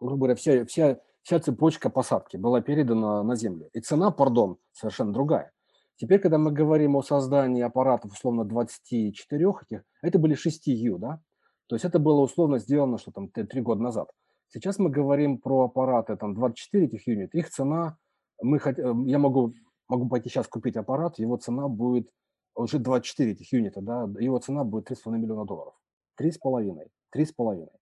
грубо 0.00 0.16
говоря, 0.16 0.34
вся, 0.34 0.64
вся, 0.64 0.98
вся 1.22 1.40
цепочка 1.40 1.90
посадки 1.90 2.36
была 2.36 2.60
передана 2.62 3.22
на 3.22 3.36
Землю. 3.36 3.68
И 3.72 3.80
цена, 3.80 4.10
пардон, 4.10 4.56
совершенно 4.72 5.12
другая. 5.12 5.52
Теперь, 5.98 6.20
когда 6.20 6.38
мы 6.38 6.52
говорим 6.52 6.94
о 6.94 7.02
создании 7.02 7.60
аппаратов, 7.60 8.12
условно, 8.12 8.44
24 8.44 9.46
этих, 9.62 9.82
это 10.00 10.18
были 10.18 10.34
6 10.34 10.66
Ю, 10.68 10.98
да? 10.98 11.20
То 11.66 11.74
есть 11.74 11.84
это 11.84 11.98
было 11.98 12.20
условно 12.20 12.58
сделано, 12.58 12.98
что 12.98 13.10
там 13.10 13.28
3 13.28 13.60
года 13.62 13.82
назад. 13.82 14.08
Сейчас 14.48 14.78
мы 14.78 14.90
говорим 14.90 15.38
про 15.38 15.64
аппараты, 15.64 16.16
там 16.16 16.34
24 16.34 16.86
этих 16.86 17.06
юнит, 17.08 17.34
их 17.34 17.50
цена, 17.50 17.98
мы 18.40 18.60
хот... 18.60 18.78
я 18.78 19.18
могу, 19.18 19.52
могу 19.88 20.08
пойти 20.08 20.28
сейчас 20.28 20.46
купить 20.46 20.76
аппарат, 20.76 21.18
его 21.18 21.36
цена 21.36 21.68
будет 21.68 22.08
уже 22.54 22.78
24 22.78 23.32
этих 23.32 23.52
юнита, 23.52 23.80
да, 23.80 24.08
его 24.20 24.38
цена 24.38 24.64
будет 24.64 24.90
3,5 24.90 25.18
миллиона 25.18 25.44
долларов. 25.44 25.74
3,5. 26.20 26.88
3,5. 27.14 27.66
То 27.66 27.72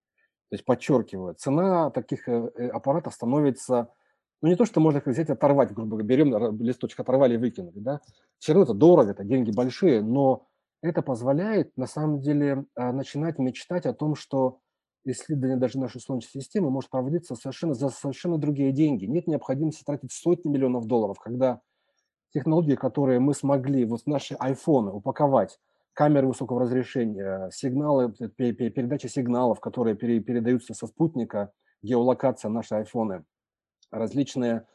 есть, 0.51 0.65
подчеркиваю, 0.65 1.35
цена 1.35 1.91
таких 1.91 2.29
э, 2.29 2.51
э, 2.55 2.69
аппаратов 2.69 3.15
становится, 3.15 3.89
ну, 4.43 4.49
не 4.49 4.57
то, 4.57 4.65
что 4.65 4.81
можно 4.81 5.03
взять 5.05 5.31
оторвать, 5.31 5.73
грубо 5.73 5.97
говоря, 5.97 6.07
берем 6.07 6.61
листочек, 6.61 7.01
оторвали 7.01 7.35
и 7.35 7.39
выкинули, 7.39 7.79
да, 7.79 8.01
все 8.39 8.53
равно 8.53 8.65
это 8.65 8.75
дорого, 8.75 9.11
это 9.11 9.25
деньги 9.25 9.51
большие, 9.51 10.03
но 10.03 10.47
это 10.83 11.03
позволяет, 11.03 11.77
на 11.77 11.87
самом 11.87 12.21
деле, 12.21 12.67
э, 12.77 12.93
начинать 12.93 13.39
мечтать 13.39 13.87
о 13.87 13.95
том, 13.95 14.15
что 14.15 14.61
исследование 15.05 15.57
даже 15.57 15.79
нашей 15.79 16.01
Солнечной 16.01 16.43
системы 16.43 16.71
может 16.71 16.91
проводиться 16.91 17.35
совершенно 17.35 17.75
за 17.75 17.89
совершенно 17.89 18.39
другие 18.39 18.73
деньги. 18.73 19.07
Нет 19.07 19.27
необходимости 19.27 19.85
тратить 19.85 20.13
сотни 20.13 20.51
миллионов 20.51 20.87
долларов, 20.87 21.19
когда 21.19 21.61
технологии, 22.35 22.75
которые 22.75 23.21
мы 23.21 23.33
смогли 23.35 23.85
вот 23.85 24.01
наши 24.07 24.35
айфоны 24.35 24.91
упаковать, 24.91 25.59
камеры 25.95 26.27
высокого 26.27 26.61
разрешения, 26.61 27.49
сигналы, 27.53 28.13
передача 28.13 29.09
сигналов, 29.09 29.61
которые 29.61 29.97
передаются 29.97 30.75
со 30.75 30.87
спутника, 30.87 31.53
геолокация 31.83 32.51
наши 32.51 32.75
айфоны, 32.75 33.25
различные, 33.91 34.67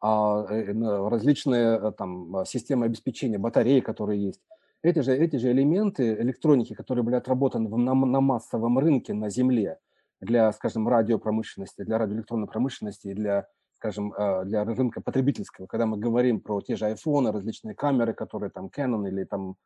а, 0.00 0.44
э, 0.50 0.72
различные 1.08 1.78
э, 1.78 1.92
там, 1.92 2.44
системы 2.46 2.86
обеспечения, 2.86 3.38
батареи, 3.38 3.80
которые 3.80 4.22
есть. 4.22 4.40
Эти 4.82 5.00
же, 5.00 5.14
эти 5.14 5.36
же 5.36 5.50
элементы 5.50 6.14
электроники, 6.14 6.74
которые 6.74 7.04
были 7.04 7.16
отработаны 7.16 7.68
на, 7.68 7.94
на 7.94 8.20
массовом 8.20 8.78
рынке 8.78 9.12
на 9.12 9.28
Земле 9.28 9.78
для, 10.20 10.50
скажем, 10.52 10.88
радиопромышленности, 10.88 11.82
для 11.82 11.98
радиоэлектронной 11.98 12.46
промышленности, 12.46 13.12
для 13.12 13.46
скажем, 13.76 14.12
э, 14.12 14.44
для 14.44 14.64
рынка 14.64 15.00
потребительского, 15.00 15.66
когда 15.66 15.86
мы 15.86 15.96
говорим 15.96 16.40
про 16.40 16.60
те 16.60 16.76
же 16.76 16.84
iPhone, 16.84 17.30
различные 17.32 17.74
камеры, 17.74 18.12
которые 18.12 18.50
там 18.50 18.70
Canon 18.74 19.08
или 19.08 19.24
там 19.24 19.56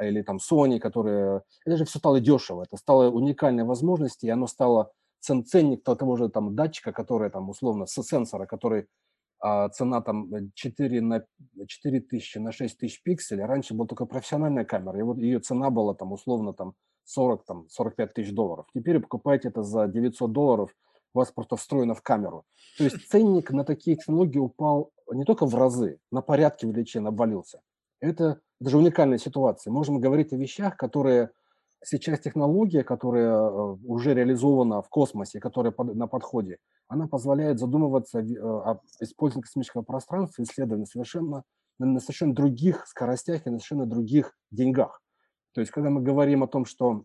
или 0.00 0.22
там 0.22 0.36
Sony, 0.36 0.78
которые... 0.78 1.42
Это 1.64 1.76
же 1.76 1.84
все 1.84 1.98
стало 1.98 2.20
дешево, 2.20 2.62
это 2.62 2.76
стало 2.76 3.10
уникальной 3.10 3.64
возможностью, 3.64 4.28
и 4.28 4.30
оно 4.30 4.46
стало 4.46 4.90
цен, 5.20 5.44
ценник 5.44 5.82
того 5.82 6.16
же 6.16 6.28
там 6.28 6.54
датчика, 6.54 6.92
который 6.92 7.30
там 7.30 7.48
условно, 7.48 7.86
с 7.86 8.02
сенсора, 8.02 8.46
который 8.46 8.86
а, 9.38 9.68
цена 9.68 10.00
там 10.00 10.30
4 10.54 11.00
на 11.00 11.24
4 11.66 12.00
тысячи 12.00 12.38
на 12.38 12.52
6 12.52 12.78
тысяч 12.78 13.02
пикселей. 13.02 13.44
Раньше 13.44 13.74
была 13.74 13.86
только 13.86 14.06
профессиональная 14.06 14.64
камера, 14.64 14.98
и 14.98 15.02
вот 15.02 15.18
ее 15.18 15.40
цена 15.40 15.70
была 15.70 15.94
там 15.94 16.12
условно 16.12 16.52
там 16.52 16.74
40, 17.04 17.44
там 17.44 17.68
45 17.68 18.14
тысяч 18.14 18.32
долларов. 18.32 18.66
Теперь 18.74 19.00
покупаете 19.00 19.48
это 19.48 19.62
за 19.62 19.86
900 19.86 20.32
долларов– 20.32 20.70
у 21.16 21.18
вас 21.18 21.32
просто 21.32 21.56
встроено 21.56 21.94
в 21.94 22.02
камеру. 22.02 22.44
То 22.76 22.84
есть 22.84 23.08
ценник 23.08 23.50
на 23.50 23.64
такие 23.64 23.96
технологии 23.96 24.38
упал 24.38 24.92
не 25.10 25.24
только 25.24 25.46
в 25.46 25.54
разы, 25.54 25.98
на 26.12 26.20
порядке 26.20 26.66
величин 26.66 27.06
обвалился. 27.06 27.60
Это, 28.00 28.40
это 28.60 28.70
же 28.70 28.76
уникальная 28.76 29.16
ситуация. 29.16 29.70
Можем 29.70 29.98
говорить 29.98 30.34
о 30.34 30.36
вещах, 30.36 30.76
которые 30.76 31.30
сейчас 31.84 32.20
технология, 32.20 32.84
которая 32.84 33.32
э, 33.32 33.76
уже 33.84 34.14
реализована 34.14 34.82
в 34.82 34.88
космосе, 34.88 35.40
которая 35.40 35.74
на 35.78 36.06
подходе, 36.06 36.58
она 36.88 37.08
позволяет 37.08 37.58
задумываться 37.58 38.20
о 38.20 38.80
использовании 39.00 39.42
космического 39.42 39.82
пространства, 39.82 40.42
исследований 40.42 40.86
совершенно, 40.86 41.42
на 41.78 42.00
совершенно 42.00 42.34
других 42.34 42.86
скоростях 42.86 43.46
и 43.46 43.50
на 43.50 43.58
совершенно 43.58 43.86
других 43.86 44.36
деньгах. 44.50 45.02
То 45.52 45.60
есть, 45.60 45.72
когда 45.72 45.90
мы 45.90 46.02
говорим 46.02 46.42
о 46.42 46.48
том, 46.48 46.64
что 46.64 47.04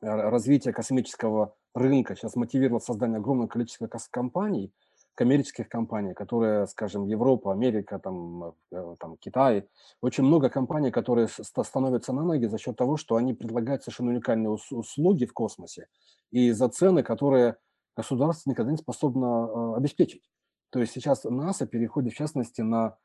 э, 0.00 0.06
развитие 0.06 0.72
космического 0.72 1.54
рынка 1.74 2.16
сейчас 2.16 2.36
мотивировало 2.36 2.80
создание 2.80 3.18
огромного 3.18 3.48
количества 3.48 3.88
компаний– 4.10 4.72
коммерческих 5.20 5.68
компаний, 5.68 6.14
которые, 6.14 6.66
скажем, 6.66 7.04
Европа, 7.04 7.52
Америка, 7.52 7.98
там, 7.98 8.54
э, 8.72 8.94
там, 8.98 9.18
Китай, 9.18 9.68
очень 10.00 10.24
много 10.24 10.48
компаний, 10.48 10.90
которые 10.90 11.28
становятся 11.28 12.14
на 12.14 12.22
ноги 12.22 12.46
за 12.46 12.56
счет 12.56 12.76
того, 12.76 12.96
что 12.96 13.16
они 13.16 13.34
предлагают 13.34 13.82
совершенно 13.82 14.12
уникальные 14.12 14.48
услуги 14.48 15.26
в 15.26 15.34
космосе 15.34 15.88
и 16.30 16.52
за 16.52 16.68
цены, 16.70 17.02
которые 17.02 17.56
государство 17.94 18.48
никогда 18.48 18.72
не 18.72 18.78
способно 18.78 19.26
э, 19.26 19.76
обеспечить. 19.76 20.22
То 20.70 20.80
есть 20.80 20.94
сейчас 20.94 21.24
НАСА 21.24 21.66
переходит, 21.66 22.14
в 22.14 22.16
частности, 22.16 22.62
на, 22.62 22.96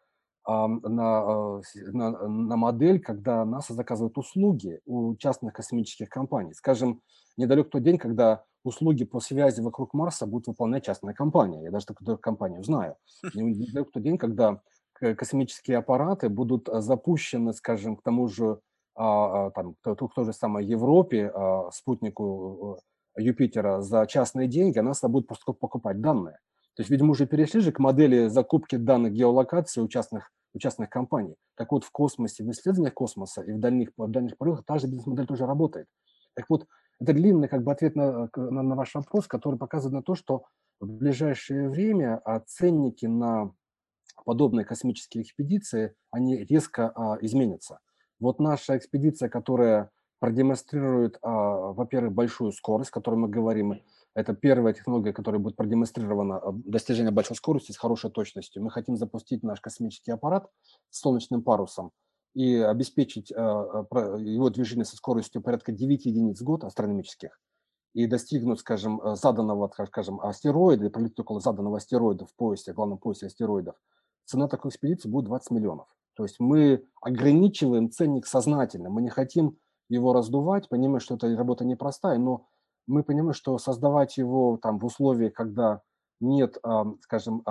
на, 0.48 1.62
э, 1.76 1.92
на, 1.92 2.28
на 2.28 2.56
модель, 2.56 3.00
когда 3.00 3.44
НАСА 3.46 3.74
заказывает 3.74 4.18
услуги 4.18 4.80
у 4.86 5.16
частных 5.16 5.54
космических 5.54 6.10
компаний. 6.10 6.54
Скажем, 6.54 7.02
недалек 7.38 7.70
тот 7.70 7.84
день, 7.84 7.98
когда 7.98 8.44
услуги 8.64 9.06
по 9.06 9.20
связи 9.20 9.62
вокруг 9.62 9.94
Марса 9.94 10.26
будут 10.26 10.48
выполнять 10.48 10.86
частная 10.86 11.14
компания. 11.14 11.64
Я 11.64 11.72
даже 11.72 11.86
такую 11.86 12.18
компанию 12.18 12.64
знаю. 12.64 12.96
Не 13.34 13.54
в 13.54 13.92
тот 13.92 14.04
день, 14.04 14.18
когда 14.18 14.62
космические 14.94 15.78
аппараты 15.78 16.30
будут 16.30 16.70
а, 16.70 16.82
запущены, 16.82 17.54
скажем, 17.54 17.96
к 17.96 18.02
тому 18.02 18.28
же, 18.28 18.60
а, 18.96 19.48
а, 19.48 19.52
там, 19.52 19.76
к 19.82 19.96
той 19.96 20.26
же 20.26 20.34
самой 20.34 20.66
Европе, 20.66 21.32
спутнику 21.72 22.80
э, 23.18 23.22
Юпитера 23.22 23.82
за 23.82 24.06
частные 24.08 24.48
деньги, 24.48 24.80
она 24.80 24.94
будет 25.04 25.28
просто 25.28 25.54
покупать 25.54 26.02
данные. 26.02 26.40
То 26.76 26.82
есть, 26.82 26.90
видимо, 26.90 27.12
уже 27.12 27.26
перешли 27.26 27.62
же 27.62 27.72
к 27.72 27.80
модели 27.80 28.28
закупки 28.28 28.76
данных 28.76 29.14
геолокации 29.14 29.82
у 29.82 29.88
частных, 29.88 30.32
у 30.54 30.60
частных 30.60 30.90
компаний. 30.90 31.36
Так 31.56 31.72
вот, 31.72 31.86
в 31.86 31.92
космосе, 31.92 32.44
в 32.44 32.52
исследованиях 32.52 32.94
космоса 32.94 33.42
и 33.42 33.54
в 33.54 33.60
дальних, 33.60 33.90
в 33.96 34.08
дальних 34.10 34.38
полетах 34.38 34.66
та 34.66 34.78
же 34.78 34.88
бизнес-модель 34.88 35.26
тоже 35.26 35.46
работает. 35.46 35.88
Так 36.34 36.46
вот, 36.50 36.68
это 37.00 37.14
длинный 37.14 37.48
как 37.48 37.64
бы 37.64 37.72
ответ 37.72 37.96
на, 37.96 38.30
на, 38.36 38.62
на 38.62 38.76
ваш 38.76 38.94
вопрос, 38.96 39.28
который 39.28 39.58
показывает 39.58 39.94
на 39.94 40.04
то, 40.04 40.16
что 40.16 40.44
в 40.80 40.88
ближайшее 40.88 41.70
время 41.70 42.18
а, 42.26 42.42
ценники 42.42 43.06
на 43.06 43.52
подобные 44.26 44.66
космические 44.66 45.24
экспедиции, 45.24 45.94
они 46.12 46.44
резко 46.44 46.92
а, 46.96 47.18
изменятся. 47.22 47.80
Вот 48.20 48.40
наша 48.40 48.78
экспедиция, 48.78 49.30
которая 49.30 49.92
продемонстрирует, 50.20 51.20
а, 51.22 51.74
во-первых, 51.74 52.14
большую 52.14 52.52
скорость, 52.52 52.92
о 52.92 52.94
которой 52.94 53.16
мы 53.16 53.30
говорим, 53.30 53.82
это 54.16 54.34
первая 54.34 54.74
технология, 54.74 55.14
которая 55.14 55.40
будет 55.40 55.58
продемонстрирована 55.58 56.38
а, 56.38 56.52
достижение 56.54 57.12
большой 57.12 57.36
скорости 57.36 57.74
с 57.74 57.78
хорошей 57.78 58.10
точностью. 58.10 58.64
Мы 58.64 58.72
хотим 58.72 58.96
запустить 58.96 59.44
наш 59.44 59.60
космический 59.60 60.12
аппарат 60.12 60.50
с 60.90 61.02
солнечным 61.02 61.44
парусом, 61.44 61.92
и 62.34 62.56
обеспечить 62.58 63.32
а, 63.32 63.86
а, 63.90 64.18
его 64.18 64.50
движение 64.50 64.86
со 64.86 64.96
скоростью 64.96 65.42
порядка 65.42 65.72
9 65.72 66.06
единиц 66.06 66.40
в 66.40 66.44
год 66.44 66.64
астрономических 66.64 67.40
и 67.94 68.08
достигнуть, 68.08 68.60
скажем, 68.60 69.02
заданного, 69.16 69.72
скажем, 69.88 70.20
астероида, 70.20 70.90
пролететь 70.90 71.20
около 71.20 71.40
заданного 71.40 71.78
астероида 71.78 72.26
в 72.26 72.36
поясе, 72.36 72.74
главном 72.74 72.98
поясе 72.98 73.28
астероидов, 73.28 73.76
цена 74.26 74.50
такой 74.50 74.70
экспедиции 74.72 75.08
будет 75.08 75.26
20 75.26 75.52
миллионов. 75.52 75.88
То 76.14 76.24
есть 76.24 76.40
мы 76.40 76.86
ограничиваем 77.02 77.90
ценник 77.90 78.28
сознательно, 78.28 78.90
мы 78.90 79.02
не 79.02 79.10
хотим 79.10 79.58
его 79.88 80.12
раздувать, 80.12 80.68
понимаем, 80.68 81.00
что 81.00 81.16
эта 81.16 81.34
работа 81.38 81.64
непростая, 81.64 82.18
но 82.18 82.48
мы 82.88 83.04
понимаем, 83.04 83.34
что 83.34 83.58
создавать 83.58 84.18
его 84.18 84.58
там 84.62 84.80
в 84.80 84.86
условиях, 84.86 85.34
когда 85.34 85.82
нет, 86.20 86.58
скажем, 87.02 87.44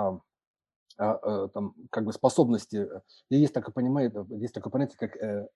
а, 0.97 1.19
э, 1.45 1.49
там, 1.53 1.73
как 1.89 2.05
бы 2.05 2.13
способности. 2.13 2.87
Э, 2.89 3.01
и 3.29 3.35
есть 3.35 3.53
такое, 3.53 3.73
понимает, 3.73 4.13
есть 4.29 4.53
такое 4.53 4.71
понятие, 4.71 4.97
как, 4.97 5.15
э, 5.17 5.47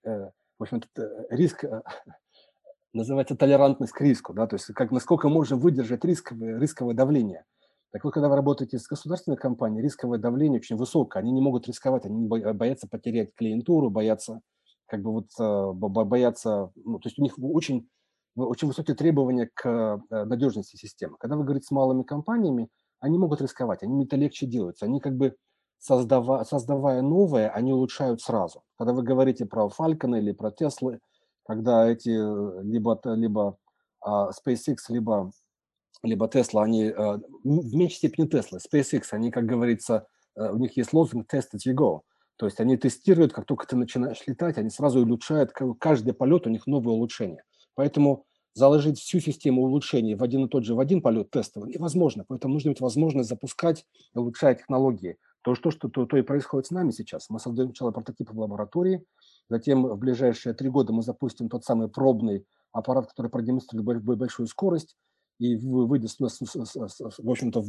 в 0.58 0.62
общем 0.62 0.82
риск, 1.30 1.64
называется 2.92 3.36
толерантность 3.36 3.92
к 3.92 4.00
риску, 4.02 4.34
да, 4.34 4.46
то 4.46 4.56
есть 4.56 4.66
как 4.74 4.90
насколько 4.90 5.28
можем 5.28 5.58
выдержать 5.58 6.04
рисковое, 6.04 6.58
рисковое 6.58 6.94
давление. 6.94 7.44
Так 7.90 8.04
вот, 8.04 8.12
когда 8.12 8.28
вы 8.28 8.36
работаете 8.36 8.78
с 8.78 8.86
государственной 8.86 9.38
компанией, 9.38 9.82
рисковое 9.82 10.18
давление 10.18 10.58
очень 10.58 10.76
высокое, 10.76 11.22
они 11.22 11.32
не 11.32 11.40
могут 11.40 11.66
рисковать, 11.66 12.04
они 12.04 12.28
боятся 12.28 12.86
потерять 12.86 13.34
клиентуру, 13.34 13.90
боятся, 13.90 14.42
как 14.86 15.00
бы 15.02 15.12
вот, 15.12 15.74
боятся, 15.74 16.70
ну, 16.76 16.98
то 16.98 17.08
есть 17.08 17.18
у 17.18 17.22
них 17.22 17.34
очень, 17.38 17.88
очень 18.36 18.68
высокие 18.68 18.96
требования 18.96 19.50
к 19.52 20.00
надежности 20.10 20.76
системы. 20.76 21.16
Когда 21.18 21.36
вы 21.36 21.44
говорите 21.44 21.66
с 21.66 21.70
малыми 21.70 22.02
компаниями, 22.02 22.68
они 23.00 23.18
могут 23.18 23.40
рисковать, 23.40 23.82
они 23.82 24.04
это 24.04 24.16
легче 24.16 24.46
делаются. 24.46 24.84
Они 24.84 25.00
как 25.00 25.16
бы 25.16 25.34
создава, 25.78 26.44
создавая 26.44 27.02
новое, 27.02 27.48
они 27.48 27.72
улучшают 27.72 28.20
сразу. 28.20 28.62
Когда 28.76 28.92
вы 28.92 29.02
говорите 29.02 29.46
про 29.46 29.68
Falcon 29.68 30.18
или 30.18 30.32
про 30.32 30.50
Теслы, 30.50 31.00
когда 31.44 31.90
эти 31.90 32.10
либо, 32.62 33.00
либо 33.04 33.56
uh, 34.06 34.30
SpaceX, 34.30 34.76
либо, 34.88 35.32
либо 36.02 36.26
Tesla, 36.26 36.62
они 36.62 36.90
uh, 36.90 37.20
в 37.42 37.74
меньшей 37.74 37.96
степени 37.96 38.28
Tesla, 38.28 38.58
SpaceX, 38.58 39.04
они, 39.12 39.30
как 39.30 39.46
говорится, 39.46 40.06
у 40.36 40.56
них 40.56 40.76
есть 40.76 40.92
лозунг 40.92 41.32
«test 41.32 41.48
as 41.54 41.66
you 41.66 41.74
go». 41.74 42.00
То 42.36 42.46
есть 42.46 42.60
они 42.60 42.76
тестируют, 42.76 43.32
как 43.32 43.46
только 43.46 43.66
ты 43.66 43.76
начинаешь 43.76 44.22
летать, 44.26 44.56
они 44.58 44.70
сразу 44.70 45.00
улучшают, 45.00 45.52
каждый 45.78 46.14
полет 46.14 46.46
у 46.46 46.50
них 46.50 46.66
новые 46.66 46.94
улучшения. 46.94 47.42
Поэтому 47.80 48.26
заложить 48.52 48.98
всю 48.98 49.20
систему 49.20 49.62
улучшений 49.62 50.14
в 50.14 50.22
один 50.22 50.44
и 50.44 50.48
тот 50.50 50.66
же, 50.66 50.74
в 50.74 50.80
один 50.80 51.00
полет 51.00 51.30
тестовый 51.30 51.72
невозможно. 51.72 52.26
Поэтому 52.28 52.52
нужно 52.52 52.68
иметь 52.68 52.82
возможность 52.82 53.30
запускать 53.30 53.86
и 54.14 54.18
улучшать 54.18 54.58
технологии. 54.58 55.16
То, 55.40 55.54
что, 55.54 55.70
что 55.70 55.88
то, 55.88 56.04
то 56.04 56.18
и 56.18 56.22
происходит 56.22 56.66
с 56.66 56.70
нами 56.72 56.90
сейчас. 56.90 57.30
Мы 57.30 57.40
создаем 57.40 57.70
сначала 57.70 57.90
прототипы 57.90 58.34
в 58.34 58.38
лаборатории, 58.38 59.02
затем 59.48 59.86
в 59.86 59.96
ближайшие 59.96 60.52
три 60.52 60.68
года 60.68 60.92
мы 60.92 61.00
запустим 61.02 61.48
тот 61.48 61.64
самый 61.64 61.88
пробный 61.88 62.44
аппарат, 62.70 63.06
который 63.06 63.30
продемонстрирует 63.30 64.04
большую 64.04 64.46
скорость 64.46 64.98
и 65.38 65.56
выйдет, 65.56 66.10
в 66.20 67.30
общем-то, 67.30 67.64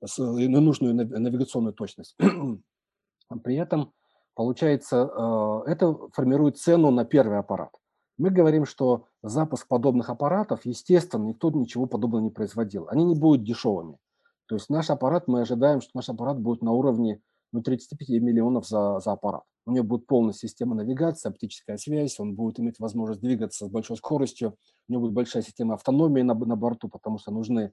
на 0.00 0.60
нужную 0.60 0.94
навигационную 0.96 1.74
точность. 1.74 2.16
При 3.44 3.54
этом, 3.54 3.92
получается, 4.34 5.08
э, 5.16 5.70
это 5.70 5.96
формирует 6.12 6.58
цену 6.58 6.90
на 6.90 7.04
первый 7.04 7.38
аппарат. 7.38 7.70
Мы 8.18 8.30
говорим, 8.30 8.64
что 8.64 9.06
запуск 9.22 9.68
подобных 9.68 10.08
аппаратов, 10.08 10.64
естественно, 10.64 11.24
никто 11.26 11.50
ничего 11.50 11.86
подобного 11.86 12.22
не 12.22 12.30
производил. 12.30 12.88
Они 12.88 13.04
не 13.04 13.14
будут 13.14 13.44
дешевыми. 13.44 13.98
То 14.46 14.54
есть 14.54 14.70
наш 14.70 14.90
аппарат, 14.90 15.28
мы 15.28 15.40
ожидаем, 15.42 15.80
что 15.80 15.90
наш 15.94 16.08
аппарат 16.08 16.38
будет 16.40 16.62
на 16.62 16.72
уровне 16.72 17.20
ну, 17.52 17.62
35 17.62 18.08
миллионов 18.22 18.66
за, 18.66 19.00
за 19.00 19.12
аппарат. 19.12 19.42
У 19.66 19.72
него 19.72 19.84
будет 19.84 20.06
полная 20.06 20.32
система 20.32 20.76
навигации, 20.76 21.28
оптическая 21.28 21.76
связь, 21.76 22.20
он 22.20 22.34
будет 22.34 22.60
иметь 22.60 22.78
возможность 22.78 23.20
двигаться 23.20 23.66
с 23.66 23.68
большой 23.68 23.96
скоростью, 23.96 24.56
у 24.88 24.92
него 24.92 25.02
будет 25.02 25.14
большая 25.14 25.42
система 25.42 25.74
автономии 25.74 26.22
на, 26.22 26.34
на 26.34 26.56
борту, 26.56 26.88
потому 26.88 27.18
что 27.18 27.32
нужны 27.32 27.72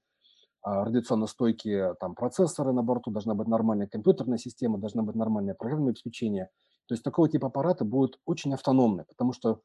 а, 0.64 0.86
радиационно 0.86 1.28
стойкие 1.28 1.94
там, 1.99 2.15
процессоры 2.15 2.74
на 2.74 2.82
борту, 2.82 3.11
должна 3.11 3.36
быть 3.36 3.48
нормальная 3.48 3.88
компьютерная 3.88 4.40
система, 4.40 4.80
должна 4.80 5.03
быть 5.03 5.15
нормальное 5.15 5.53
программное 5.53 5.91
обеспечение. 5.91 6.49
То 6.88 6.95
есть 6.95 7.03
такого 7.03 7.30
типа 7.30 7.48
аппараты 7.48 7.86
будут 7.86 8.20
очень 8.26 8.53
автономны, 8.53 9.06
потому 9.07 9.34
что 9.34 9.61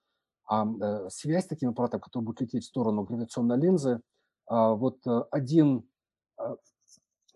а 0.48 0.66
э, 0.66 1.08
связь 1.10 1.44
с 1.44 1.48
таким 1.48 1.70
аппаратом, 1.70 2.00
который 2.00 2.24
будет 2.24 2.40
лететь 2.40 2.64
в 2.64 2.68
сторону 2.68 3.02
гравитационной 3.04 3.58
линзы, 3.58 4.00
а, 4.46 4.74
вот 4.74 5.06
э, 5.06 5.22
один 5.30 5.86
а, 6.38 6.56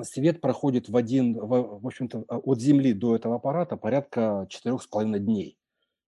свет 0.01 0.41
проходит 0.41 0.89
в 0.89 0.97
один, 0.97 1.39
в, 1.39 1.87
общем-то, 1.87 2.25
а, 2.29 2.39
от 2.39 2.61
Земли 2.61 2.93
до 2.93 3.15
этого 3.15 3.37
аппарата 3.37 3.77
порядка 3.77 4.47
четырех 4.49 4.83
с 4.83 4.87
половиной 4.87 5.21
дней. 5.21 5.59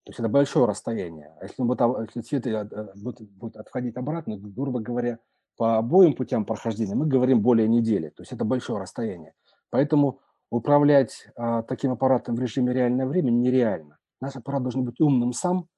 То 0.05 0.11
есть 0.11 0.21
это 0.21 0.29
большое 0.29 0.67
расстояние. 0.67 1.35
Если, 1.43 1.63
будет, 1.63 1.81
если 1.81 2.21
свет 2.23 2.47
э, 2.47 2.93
будет, 2.97 3.31
будет 3.31 3.57
отходить 3.57 3.97
обратно, 3.97 4.37
грубо 4.37 4.81
говоря, 4.81 5.19
по 5.57 5.77
обоим 5.77 6.15
путям 6.15 6.45
прохождения, 6.45 6.95
мы 6.95 7.07
говорим 7.07 7.41
более 7.41 7.69
недели. 7.69 8.09
То 8.09 8.23
есть 8.23 8.33
это 8.33 8.45
большое 8.45 8.81
расстояние. 8.81 9.35
Поэтому 9.71 10.21
управлять 10.51 11.29
а, 11.37 11.63
таким 11.63 11.93
аппаратом 11.93 12.35
в 12.35 12.41
режиме 12.41 12.73
реального 12.73 13.09
времени 13.09 13.37
нереально. 13.37 13.99
Наш 14.21 14.37
аппарат 14.37 14.63
должен 14.63 14.85
быть 14.85 15.01
умным 15.01 15.33
сам, 15.33 15.69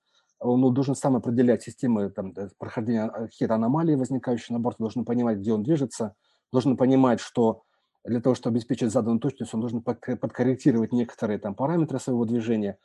он 0.40 0.74
должен 0.74 0.94
сам 0.94 1.16
определять 1.16 1.62
системы 1.62 2.10
там, 2.10 2.34
прохождения 2.58 3.08
какие-то 3.08 3.54
аномалии, 3.54 3.94
возникающие 3.94 4.56
на 4.56 4.60
борту, 4.60 4.84
должен 4.84 5.04
понимать, 5.04 5.38
где 5.38 5.52
он 5.52 5.62
движется, 5.62 6.14
должен 6.52 6.76
понимать, 6.76 7.20
что 7.20 7.62
для 8.04 8.20
того, 8.20 8.34
чтобы 8.34 8.54
обеспечить 8.54 8.90
заданную 8.90 9.20
точность, 9.20 9.52
он 9.54 9.60
должен 9.60 9.82
подкорректировать 9.82 10.92
некоторые 10.92 11.38
там 11.38 11.54
параметры 11.54 11.98
своего 11.98 12.24
движения. 12.24 12.78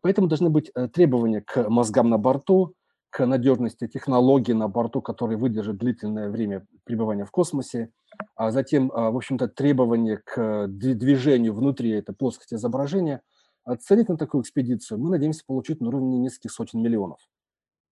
Поэтому 0.00 0.26
должны 0.26 0.48
быть 0.48 0.70
э, 0.74 0.88
требования 0.88 1.42
к 1.42 1.68
мозгам 1.68 2.08
на 2.08 2.18
борту, 2.18 2.74
к 3.10 3.24
надежности 3.26 3.86
технологий 3.86 4.54
на 4.54 4.68
борту, 4.68 5.02
которые 5.02 5.38
выдержат 5.38 5.76
длительное 5.76 6.30
время 6.30 6.66
пребывания 6.84 7.24
в 7.24 7.30
космосе, 7.30 7.90
а 8.34 8.50
затем, 8.50 8.90
а, 8.92 9.10
в 9.10 9.16
общем-то, 9.16 9.46
требования 9.46 10.20
к 10.24 10.66
движению 10.66 11.54
внутри 11.54 11.90
этой 11.90 12.14
плоскости 12.14 12.54
изображения– 12.54 13.20
Ценник 13.80 14.08
на 14.08 14.16
такую 14.16 14.42
экспедицию 14.42 14.98
мы 14.98 15.10
надеемся 15.10 15.44
получить 15.46 15.80
на 15.80 15.88
уровне 15.88 16.18
нескольких 16.18 16.52
сотен 16.52 16.82
миллионов. 16.82 17.18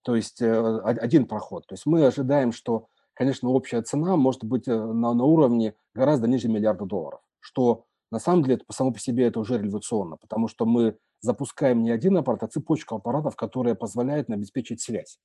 То 0.03 0.15
есть 0.15 0.41
э, 0.41 0.79
один 0.81 1.25
проход. 1.25 1.65
То 1.65 1.73
есть 1.73 1.85
мы 1.85 2.05
ожидаем, 2.05 2.51
что, 2.51 2.87
конечно, 3.13 3.49
общая 3.49 3.81
цена 3.81 4.15
может 4.15 4.43
быть 4.43 4.67
э, 4.67 4.75
на, 4.75 5.13
на 5.13 5.23
уровне 5.23 5.75
гораздо 5.95 6.27
ниже 6.27 6.49
миллиарда 6.49 6.85
долларов, 6.85 7.21
что 7.39 7.85
на 8.11 8.19
самом 8.19 8.43
деле 8.43 8.61
само 8.69 8.91
по 8.91 8.99
себе 8.99 9.25
это 9.25 9.39
уже 9.39 9.57
революционно, 9.57 10.17
потому 10.17 10.47
что 10.47 10.65
мы 10.65 10.97
запускаем 11.21 11.81
не 11.81 11.89
один 11.89 12.17
аппарат, 12.17 12.43
а 12.43 12.47
цепочку 12.47 12.95
аппаратов, 12.95 13.35
которая 13.35 13.75
позволяет 13.75 14.29
нам 14.29 14.39
обеспечить 14.39 14.81
связь. 14.81 15.17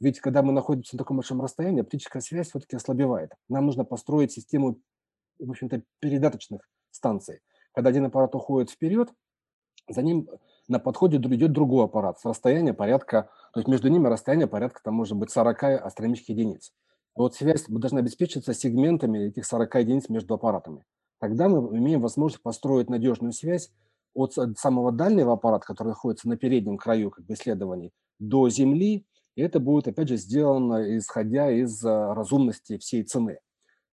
Ведь 0.00 0.20
когда 0.20 0.42
мы 0.42 0.52
находимся 0.52 0.96
на 0.96 0.98
таком 0.98 1.16
большом 1.16 1.40
расстоянии, 1.40 1.80
оптическая 1.80 2.20
связь 2.20 2.48
все-таки 2.48 2.76
ослабевает. 2.76 3.30
Нам 3.48 3.66
нужно 3.66 3.84
построить 3.84 4.32
систему, 4.32 4.80
в 5.38 5.50
общем-то, 5.50 5.82
передаточных 6.00 6.68
станций. 6.90 7.40
Когда 7.72 7.90
один 7.90 8.04
аппарат 8.04 8.34
уходит 8.34 8.70
вперед, 8.70 9.12
за 9.88 10.02
ним 10.02 10.28
на 10.68 10.78
подходе 10.78 11.18
идет 11.18 11.52
другой 11.52 11.84
аппарат 11.84 12.18
с 12.18 12.24
расстояния 12.24 12.72
порядка, 12.72 13.28
то 13.52 13.60
есть 13.60 13.68
между 13.68 13.88
ними 13.88 14.08
расстояние 14.08 14.46
порядка, 14.46 14.80
там 14.82 14.94
может 14.94 15.16
быть 15.16 15.30
40 15.30 15.62
астрономических 15.84 16.30
единиц. 16.30 16.72
Вот 17.14 17.34
связь 17.34 17.64
должна 17.68 18.00
обеспечиться 18.00 18.54
сегментами 18.54 19.28
этих 19.28 19.46
40 19.46 19.74
единиц 19.76 20.08
между 20.08 20.34
аппаратами. 20.34 20.84
Тогда 21.20 21.48
мы 21.48 21.78
имеем 21.78 22.00
возможность 22.00 22.42
построить 22.42 22.90
надежную 22.90 23.32
связь 23.32 23.70
от 24.14 24.34
самого 24.56 24.92
дальнего 24.92 25.34
аппарата, 25.34 25.66
который 25.66 25.88
находится 25.88 26.28
на 26.28 26.36
переднем 26.36 26.76
краю 26.76 27.10
как 27.10 27.24
бы, 27.24 27.34
исследований, 27.34 27.92
до 28.18 28.48
Земли, 28.48 29.06
и 29.36 29.42
это 29.42 29.58
будет, 29.58 29.88
опять 29.88 30.08
же, 30.08 30.16
сделано 30.16 30.96
исходя 30.96 31.50
из 31.50 31.84
а, 31.84 32.14
разумности 32.14 32.78
всей 32.78 33.02
цены. 33.02 33.40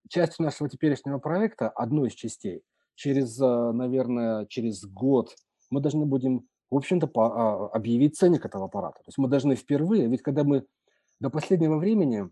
Часть 0.07 0.39
нашего 0.39 0.69
теперешнего 0.69 1.17
проекта, 1.17 1.69
одной 1.69 2.09
из 2.09 2.13
частей, 2.13 2.61
через, 2.95 3.39
а, 3.41 3.71
наверное, 3.71 4.45
через 4.45 4.83
год 4.85 5.35
мы 5.71 5.81
должны 5.81 6.05
будем, 6.05 6.47
в 6.69 6.77
общем-то, 6.77 7.09
а, 7.15 7.67
объявить 7.69 8.15
ценник 8.15 8.45
этого 8.45 8.65
аппарата. 8.65 8.97
То 8.97 9.07
есть 9.07 9.17
мы 9.17 9.27
должны 9.27 9.55
впервые, 9.55 10.07
ведь 10.07 10.21
когда 10.21 10.43
мы 10.43 10.65
до 11.19 11.29
последнего 11.29 11.77
времени 11.77 12.29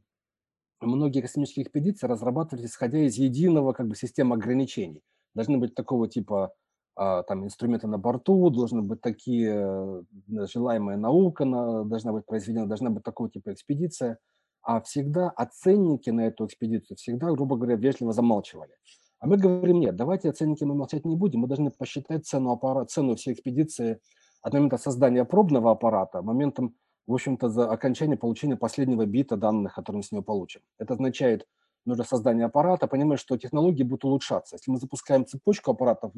многие 0.81 1.21
космические 1.21 1.63
экспедиции 1.63 2.07
разрабатывались, 2.07 2.69
исходя 2.69 2.99
из 2.99 3.15
единого 3.15 3.73
как 3.73 3.87
бы 3.87 3.95
системы 3.95 4.35
ограничений. 4.35 5.01
Должны 5.33 5.57
быть 5.57 5.75
такого 5.75 6.07
типа 6.07 6.53
а, 6.95 7.23
там 7.23 7.45
инструменты 7.45 7.87
на 7.87 7.97
борту, 7.97 8.49
должны 8.49 8.81
быть 8.81 9.01
такие 9.01 9.53
э, 9.53 10.45
желаемая 10.51 10.97
наука, 10.97 11.45
должна 11.45 12.11
быть 12.11 12.25
произведена, 12.25 12.67
должна 12.67 12.89
быть 12.89 13.03
такого 13.03 13.29
типа 13.29 13.53
экспедиция. 13.53 14.19
А 14.61 14.81
всегда 14.81 15.29
оценники 15.29 16.09
на 16.09 16.27
эту 16.27 16.45
экспедицию 16.45 16.97
всегда, 16.97 17.31
грубо 17.31 17.55
говоря, 17.55 17.75
вежливо 17.75 18.11
замалчивали. 18.11 18.73
А 19.19 19.27
мы 19.27 19.37
говорим, 19.37 19.79
нет, 19.79 19.95
давайте 19.95 20.29
оценники 20.29 20.63
мы 20.63 20.75
молчать 20.75 21.05
не 21.05 21.15
будем, 21.15 21.41
мы 21.41 21.47
должны 21.47 21.71
посчитать 21.71 22.25
цену, 22.25 22.51
аппарата, 22.51 22.87
цену 22.87 23.15
всей 23.15 23.33
экспедиции 23.33 23.99
от 24.41 24.53
момента 24.53 24.77
создания 24.77 25.25
пробного 25.25 25.71
аппарата, 25.71 26.21
моментом 26.21 26.75
в 27.09 27.13
общем-то, 27.13 27.49
за 27.49 27.67
окончание 27.67 28.17
получения 28.17 28.55
последнего 28.55 29.03
бита 29.03 29.35
данных, 29.35 29.73
которые 29.73 29.97
мы 29.97 30.03
с 30.03 30.11
него 30.11 30.21
получим. 30.21 30.61
Это 30.77 30.93
означает, 30.93 31.47
нужно 31.83 32.03
создание 32.03 32.45
аппарата, 32.45 32.85
понимая, 32.85 33.17
что 33.17 33.35
технологии 33.35 33.81
будут 33.81 34.05
улучшаться. 34.05 34.57
Если 34.57 34.69
мы 34.69 34.77
запускаем 34.77 35.25
цепочку 35.25 35.71
аппаратов, 35.71 36.13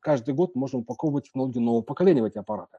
каждый 0.00 0.34
год 0.34 0.54
можно 0.54 0.78
упаковывать 0.78 1.24
технологии 1.24 1.58
нового 1.58 1.82
поколения 1.82 2.22
в 2.22 2.26
эти 2.26 2.38
аппараты. 2.38 2.78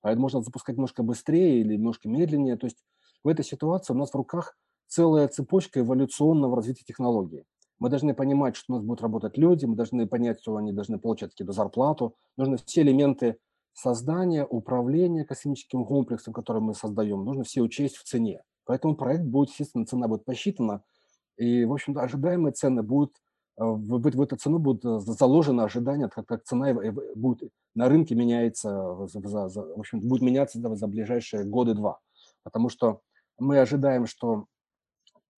Поэтому 0.00 0.22
можно 0.22 0.42
запускать 0.42 0.76
немножко 0.76 1.02
быстрее 1.02 1.60
или 1.60 1.74
немножко 1.74 2.08
медленнее. 2.08 2.56
То 2.56 2.66
есть 2.66 2.84
в 3.24 3.28
этой 3.28 3.44
ситуации 3.44 3.92
у 3.92 3.96
нас 3.96 4.12
в 4.12 4.14
руках 4.14 4.56
целая 4.86 5.26
цепочка 5.26 5.80
эволюционного 5.80 6.54
развития 6.54 6.84
технологий. 6.84 7.46
Мы 7.78 7.90
должны 7.90 8.14
понимать, 8.14 8.56
что 8.56 8.72
у 8.72 8.76
нас 8.76 8.84
будут 8.84 9.02
работать 9.02 9.38
люди, 9.38 9.64
мы 9.64 9.76
должны 9.76 10.06
понять, 10.06 10.40
что 10.40 10.56
они 10.56 10.72
должны 10.72 10.98
получать 10.98 11.30
какие-то 11.30 11.52
зарплату. 11.52 12.14
Нужны 12.36 12.56
все 12.56 12.82
элементы 12.82 13.38
создание, 13.72 14.44
управление 14.44 15.24
космическим 15.24 15.84
комплексом, 15.84 16.32
который 16.32 16.60
мы 16.60 16.74
создаем, 16.74 17.24
нужно 17.24 17.44
все 17.44 17.60
учесть 17.60 17.96
в 17.96 18.02
цене. 18.02 18.42
Поэтому 18.64 18.96
проект 18.96 19.24
будет, 19.24 19.50
естественно, 19.50 19.86
цена 19.86 20.08
будет 20.08 20.24
посчитана, 20.24 20.82
и, 21.36 21.64
в 21.64 21.72
общем-то, 21.72 22.02
ожидаемые 22.02 22.52
цены 22.52 22.82
будут, 22.82 23.14
э, 23.56 23.64
в, 23.64 24.00
в 24.00 24.20
эту 24.20 24.36
цену 24.36 24.58
будет 24.58 24.84
э, 24.84 24.98
заложено 24.98 25.64
ожидание, 25.64 26.08
как, 26.08 26.26
как 26.26 26.42
цена 26.42 26.74
будет 27.14 27.50
на 27.74 27.88
рынке 27.88 28.16
меняется, 28.16 29.06
за, 29.06 29.48
за, 29.48 29.62
в 29.62 29.78
общем, 29.78 30.00
будет 30.00 30.22
меняться 30.22 30.60
за, 30.60 30.74
за 30.74 30.86
ближайшие 30.88 31.44
годы-два. 31.44 32.00
Потому 32.42 32.68
что 32.68 33.00
мы 33.38 33.60
ожидаем, 33.60 34.06
что 34.06 34.46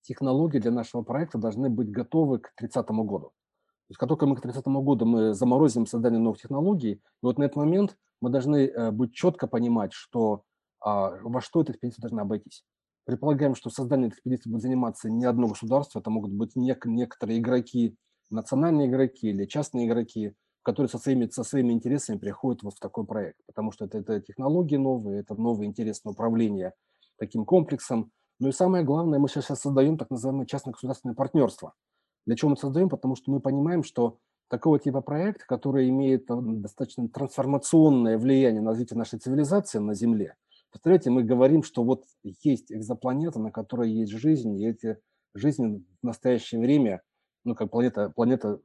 технологии 0.03 0.59
для 0.59 0.71
нашего 0.71 1.03
проекта 1.03 1.39
должны 1.39 1.71
быть 1.71 1.91
готовы 1.91 2.39
к 2.39 2.53
30 2.57 2.89
году. 2.91 3.29
То 3.29 3.93
есть 3.93 3.99
как 3.99 4.09
только 4.09 4.27
мы 4.27 4.37
к 4.37 4.41
30 4.41 4.65
году 4.67 5.05
мы 5.05 5.35
заморозим 5.35 5.87
создание 5.87 6.21
новых 6.21 6.41
технологий, 6.41 6.93
и 6.93 7.01
вот 7.23 7.39
на 7.39 7.45
этот 7.45 7.57
момент 7.57 7.97
мы 8.21 8.31
должны 8.31 8.67
э, 8.67 8.91
быть 8.91 9.13
четко 9.13 9.47
понимать, 9.47 9.93
что 9.93 10.45
а, 10.81 11.11
во 11.23 11.41
что 11.41 11.63
эта 11.63 11.73
экспедиция 11.73 12.03
должна 12.03 12.23
обойтись. 12.23 12.65
Предполагаем, 13.05 13.55
что 13.55 13.71
создание 13.71 14.09
этой 14.09 14.17
экспедиции 14.17 14.51
будет 14.51 14.63
заниматься 14.63 15.11
не 15.11 15.25
одно 15.25 15.49
государство, 15.49 15.99
это 15.99 16.11
могут 16.11 16.33
быть 16.33 16.57
нек- 16.57 16.87
некоторые 16.87 17.39
игроки, 17.39 17.97
национальные 18.31 18.89
игроки 18.89 19.29
или 19.29 19.47
частные 19.47 19.87
игроки, 19.87 20.35
которые 20.63 20.89
со 20.89 20.99
своими, 20.99 21.27
со 21.27 21.43
своими 21.43 21.73
интересами 21.73 22.19
приходят 22.19 22.63
вот 22.63 22.75
в 22.75 22.79
такой 22.79 23.05
проект, 23.05 23.39
потому 23.47 23.73
что 23.73 23.87
это, 23.87 23.99
это 23.99 24.21
технологии 24.21 24.77
новые, 24.77 25.21
это 25.21 25.35
новое 25.35 25.67
интересное 25.67 26.13
управление 26.13 26.75
таким 27.19 27.45
комплексом. 27.45 28.11
Ну 28.41 28.49
и 28.49 28.53
самое 28.53 28.85
главное, 28.85 29.19
мы 29.19 29.29
сейчас 29.29 29.47
создаем 29.47 29.97
так 29.97 30.11
называемое 30.11 30.47
частно-государственное 30.47 31.15
партнерство– 31.15 31.75
для 32.27 32.37
чего 32.37 32.51
мы 32.51 32.57
создаем? 32.57 32.89
Потому 32.89 33.17
что 33.17 33.31
мы 33.31 33.41
понимаем, 33.41 33.83
что 33.83 34.19
такого 34.49 34.79
типа 34.79 35.01
проект, 35.01 35.45
который 35.45 35.89
имеет 35.89 36.31
э, 36.31 36.35
достаточно 36.41 37.09
трансформационное 37.09 38.19
влияние 38.19 38.63
на 38.63 38.71
развитие 38.71 38.99
нашей 38.99 39.19
цивилизации 39.19 39.79
на 39.79 39.95
Земле. 39.95 40.37
Представляете, 40.71 41.11
мы 41.11 41.25
говорим, 41.25 41.63
что 41.63 41.83
вот 41.83 42.05
есть 42.23 42.71
экзопланета, 42.71 43.41
на 43.41 43.51
которой 43.51 43.91
есть 43.91 44.13
жизнь, 44.13 44.57
и 44.61 44.69
эти 44.69 44.99
жизни 45.35 45.85
в 46.03 46.07
настоящее 46.07 46.61
время, 46.61 47.03
ну, 47.45 47.55
как 47.55 47.71
планета, 47.71 48.11
планета 48.11 48.61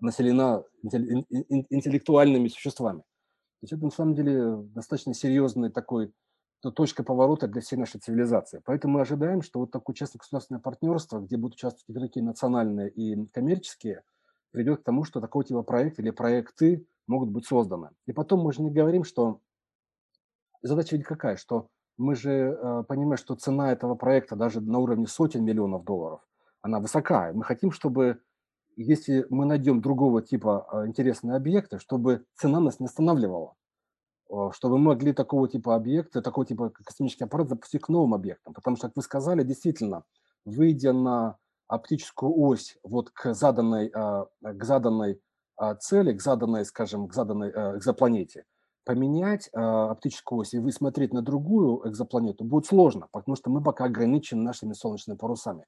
населена 0.00 0.64
интеллектуальными 0.82 2.48
существами. 2.48 2.98
То 2.98 3.62
есть 3.62 3.72
это 3.72 3.84
на 3.84 3.90
самом 3.90 4.14
деле 4.14 4.56
достаточно 4.74 5.14
серьезный 5.14 5.70
такой 5.70 6.12
точка 6.70 7.02
поворота 7.02 7.48
для 7.48 7.60
всей 7.60 7.76
нашей 7.76 8.00
цивилизации. 8.00 8.60
Поэтому 8.64 8.94
мы 8.94 9.00
ожидаем, 9.02 9.42
что 9.42 9.60
вот 9.60 9.70
такое 9.70 9.94
частно-государственное 9.94 10.60
партнерство, 10.60 11.20
где 11.20 11.36
будут 11.36 11.56
участвовать 11.56 11.84
игроки 11.88 12.20
национальные 12.20 12.90
и 12.90 13.26
коммерческие, 13.26 14.02
приведет 14.50 14.80
к 14.80 14.84
тому, 14.84 15.04
что 15.04 15.20
такого 15.20 15.44
типа 15.44 15.62
проект 15.62 15.98
или 15.98 16.10
проекты 16.10 16.86
могут 17.06 17.30
быть 17.30 17.46
созданы. 17.46 17.90
И 18.06 18.12
потом 18.12 18.40
мы 18.40 18.52
же 18.52 18.62
не 18.62 18.70
говорим, 18.70 19.04
что 19.04 19.40
задача 20.62 20.96
ведь 20.96 21.06
какая, 21.06 21.36
что 21.36 21.68
мы 21.98 22.14
же 22.14 22.30
э, 22.30 22.84
понимаем, 22.88 23.16
что 23.16 23.34
цена 23.34 23.72
этого 23.72 23.94
проекта 23.94 24.36
даже 24.36 24.60
на 24.60 24.78
уровне 24.78 25.06
сотен 25.06 25.44
миллионов 25.44 25.84
долларов, 25.84 26.20
она 26.60 26.80
высокая. 26.80 27.32
Мы 27.32 27.44
хотим, 27.44 27.70
чтобы 27.70 28.20
если 28.76 29.26
мы 29.30 29.46
найдем 29.46 29.80
другого 29.80 30.22
типа 30.22 30.66
э, 30.70 30.86
интересные 30.88 31.36
объекты, 31.36 31.78
чтобы 31.78 32.24
цена 32.34 32.60
нас 32.60 32.80
не 32.80 32.86
останавливала 32.86 33.54
чтобы 34.52 34.78
мы 34.78 34.92
могли 34.92 35.12
такого 35.12 35.48
типа 35.48 35.74
объекта, 35.74 36.22
такого 36.22 36.46
типа 36.46 36.70
космический 36.70 37.24
аппарат 37.24 37.48
запустить 37.48 37.82
к 37.82 37.88
новым 37.88 38.14
объектам. 38.14 38.54
Потому 38.54 38.76
что, 38.76 38.88
как 38.88 38.96
вы 38.96 39.02
сказали, 39.02 39.42
действительно, 39.42 40.04
выйдя 40.44 40.92
на 40.92 41.38
оптическую 41.68 42.32
ось 42.36 42.78
вот 42.82 43.10
к 43.10 43.34
заданной, 43.34 43.90
а, 43.94 44.26
к 44.40 44.64
заданной 44.64 45.20
а, 45.56 45.74
цели, 45.74 46.12
к 46.12 46.22
заданной, 46.22 46.64
скажем, 46.64 47.08
к 47.08 47.14
заданной 47.14 47.50
экзопланете, 47.50 48.44
поменять 48.84 49.48
оптическую 49.52 50.40
ось 50.40 50.54
и 50.54 50.60
высмотреть 50.60 51.12
на 51.12 51.20
другую 51.20 51.88
экзопланету 51.88 52.44
будет 52.44 52.66
сложно, 52.66 53.08
потому 53.10 53.34
что 53.34 53.50
мы 53.50 53.60
пока 53.60 53.86
ограничены 53.86 54.42
нашими 54.42 54.74
солнечными 54.74 55.16
парусами. 55.16 55.66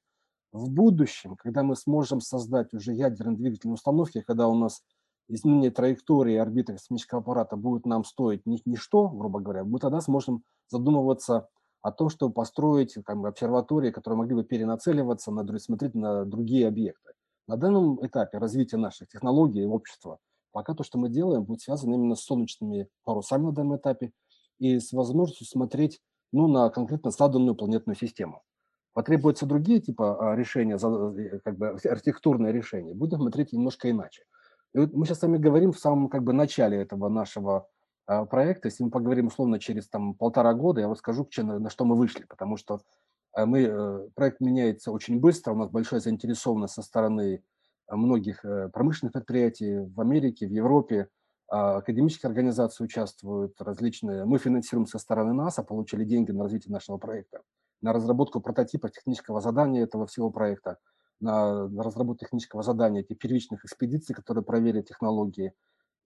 В 0.53 0.69
будущем, 0.71 1.35
когда 1.35 1.61
мы 1.61 1.75
сможем 1.75 2.21
создать 2.21 2.73
уже 2.73 2.93
ядерные 2.93 3.35
двигательные 3.35 3.73
установки, 3.73 4.21
когда 4.21 4.47
у 4.47 4.55
нас 4.55 4.83
изменение 5.29 5.71
траектории 5.71 6.35
орбиты 6.35 6.73
космического 6.73 7.21
аппарата 7.21 7.55
будет 7.55 7.85
нам 7.85 8.03
стоить 8.03 8.45
ни, 8.45 8.61
ничто, 8.65 9.07
грубо 9.09 9.39
говоря, 9.39 9.63
мы 9.63 9.79
тогда 9.79 10.01
сможем 10.01 10.43
задумываться 10.67 11.47
о 11.81 11.91
том, 11.91 12.09
чтобы 12.09 12.33
построить 12.33 12.95
как 13.05 13.17
бы, 13.17 13.29
обсерватории, 13.29 13.91
которые 13.91 14.17
могли 14.17 14.35
бы 14.35 14.43
перенацеливаться, 14.43 15.31
на, 15.31 15.59
смотреть 15.59 15.95
на 15.95 16.25
другие 16.25 16.67
объекты. 16.67 17.13
На 17.47 17.57
данном 17.57 18.05
этапе 18.05 18.37
развития 18.37 18.77
наших 18.77 19.07
технологий 19.07 19.61
и 19.61 19.65
общества 19.65 20.19
пока 20.51 20.73
то, 20.73 20.83
что 20.83 20.97
мы 20.97 21.09
делаем, 21.09 21.43
будет 21.43 21.61
связано 21.61 21.95
именно 21.95 22.15
с 22.15 22.21
солнечными 22.21 22.87
парусами 23.03 23.45
на 23.45 23.51
данном 23.51 23.77
этапе 23.77 24.11
и 24.57 24.79
с 24.79 24.91
возможностью 24.91 25.47
смотреть 25.47 26.01
ну, 26.31 26.47
на 26.47 26.69
конкретно 26.69 27.11
заданную 27.11 27.55
планетную 27.55 27.95
систему. 27.95 28.43
Потребуются 28.93 29.45
другие 29.45 29.79
типа 29.79 30.31
а, 30.31 30.35
решения, 30.35 30.75
э, 30.75 31.39
как 31.39 31.57
бы 31.57 31.69
архитектурные 31.69 32.51
решения, 32.51 32.93
будем 32.93 33.19
смотреть 33.19 33.53
немножко 33.53 33.89
иначе. 33.89 34.23
И 34.73 34.79
вот 34.79 34.93
мы 34.93 35.05
сейчас 35.05 35.19
с 35.19 35.21
вами 35.23 35.37
говорим 35.37 35.71
в 35.71 35.79
самом 35.79 36.09
как 36.09 36.23
бы 36.23 36.33
начале 36.33 36.77
этого 36.77 37.09
нашего 37.09 37.67
э, 38.07 38.25
проекта. 38.25 38.67
Если 38.67 38.83
мы 38.83 38.91
поговорим 38.91 39.27
условно 39.27 39.59
через 39.59 39.89
там 39.89 40.13
полтора 40.13 40.53
года, 40.53 40.81
я 40.81 40.87
вам 40.87 40.95
скажу, 40.95 41.27
на, 41.37 41.69
что 41.69 41.85
мы 41.85 41.95
вышли, 41.95 42.25
потому 42.25 42.57
что 42.57 42.81
э, 43.35 43.45
мы, 43.45 43.61
э, 43.61 44.09
проект 44.15 44.41
меняется 44.41 44.91
очень 44.91 45.19
быстро, 45.19 45.53
у 45.53 45.57
нас 45.57 45.69
большая 45.69 45.99
заинтересованность 45.99 46.75
со 46.75 46.83
стороны 46.83 47.43
многих 47.89 48.45
э, 48.45 48.69
промышленных 48.69 49.13
предприятий 49.13 49.79
в 49.79 49.99
Америке, 49.99 50.47
в 50.47 50.51
Европе, 50.51 51.09
академические 51.51 52.27
организации 52.27 52.83
участвуют, 52.83 53.59
различные. 53.59 54.23
Мы 54.23 54.37
финансируем 54.37 54.85
со 54.85 54.99
стороны 54.99 55.33
НАСА, 55.33 55.63
получили 55.63 56.03
деньги 56.05 56.29
на 56.29 56.43
развитие 56.43 56.71
нашего 56.71 56.97
проекта. 56.97 57.41
на 57.81 57.93
разработку 57.93 58.41
прототипа 58.41 58.89
технического 58.89 59.41
задания 59.41 59.83
этого 59.83 60.05
всего 60.05 60.29
проекта, 60.29 60.77
на, 61.19 61.67
разработку 61.77 62.25
технического 62.25 62.63
задания 62.63 63.01
этих 63.01 63.17
первичных 63.17 63.65
экспедиций, 63.65 64.15
которые 64.15 64.43
проверят 64.43 64.87
технологии. 64.87 65.53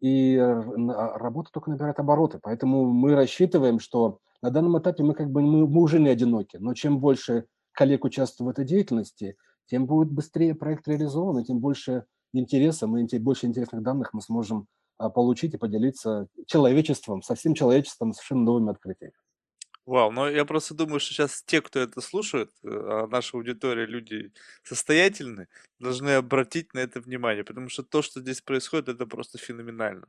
И 0.01 0.37
работа 0.37 1.49
только 1.51 1.69
набирает 1.69 1.99
обороты. 1.99 2.39
Поэтому 2.41 2.85
мы 2.85 3.15
рассчитываем, 3.15 3.79
что 3.79 4.19
на 4.41 4.49
данном 4.49 4.77
этапе 4.77 5.03
мы 5.03 5.13
как 5.13 5.31
бы 5.31 5.41
мы, 5.41 5.67
мы 5.67 5.81
уже 5.81 5.99
не 5.99 6.09
одиноки. 6.09 6.57
Но 6.57 6.73
чем 6.73 6.99
больше 6.99 7.45
коллег 7.71 8.03
участвует 8.03 8.47
в 8.47 8.51
этой 8.51 8.65
деятельности, 8.65 9.37
тем 9.67 9.85
будет 9.85 10.11
быстрее 10.11 10.55
проект 10.55 10.87
реализован, 10.87 11.39
и 11.39 11.45
тем 11.45 11.59
больше 11.59 12.05
интереса, 12.33 12.87
мы, 12.87 13.07
больше 13.19 13.45
интересных 13.45 13.81
данных 13.81 14.13
мы 14.13 14.21
сможем 14.21 14.67
а, 14.97 15.09
получить 15.09 15.53
и 15.53 15.57
поделиться 15.57 16.27
человечеством, 16.45 17.21
со 17.21 17.35
всем 17.35 17.53
человечеством 17.53 18.13
совершенно 18.13 18.43
новыми 18.43 18.71
открытиями. 18.71 19.13
Вау, 19.85 20.11
ну 20.11 20.29
я 20.29 20.45
просто 20.45 20.73
думаю, 20.73 20.99
что 21.01 21.13
сейчас 21.13 21.43
те, 21.43 21.61
кто 21.61 21.79
это 21.79 21.99
слушает, 21.99 22.49
э, 22.63 22.67
а 22.69 23.07
наша 23.07 23.35
аудитория, 23.35 23.85
люди 23.85 24.31
состоятельные, 24.63 25.49
должны 25.79 26.11
обратить 26.11 26.73
на 26.73 26.79
это 26.79 27.01
внимание, 27.01 27.43
потому 27.43 27.67
что 27.67 27.83
то, 27.83 28.01
что 28.01 28.21
здесь 28.21 28.39
происходит, 28.41 28.87
это 28.87 29.05
просто 29.05 29.37
феноменально. 29.37 30.07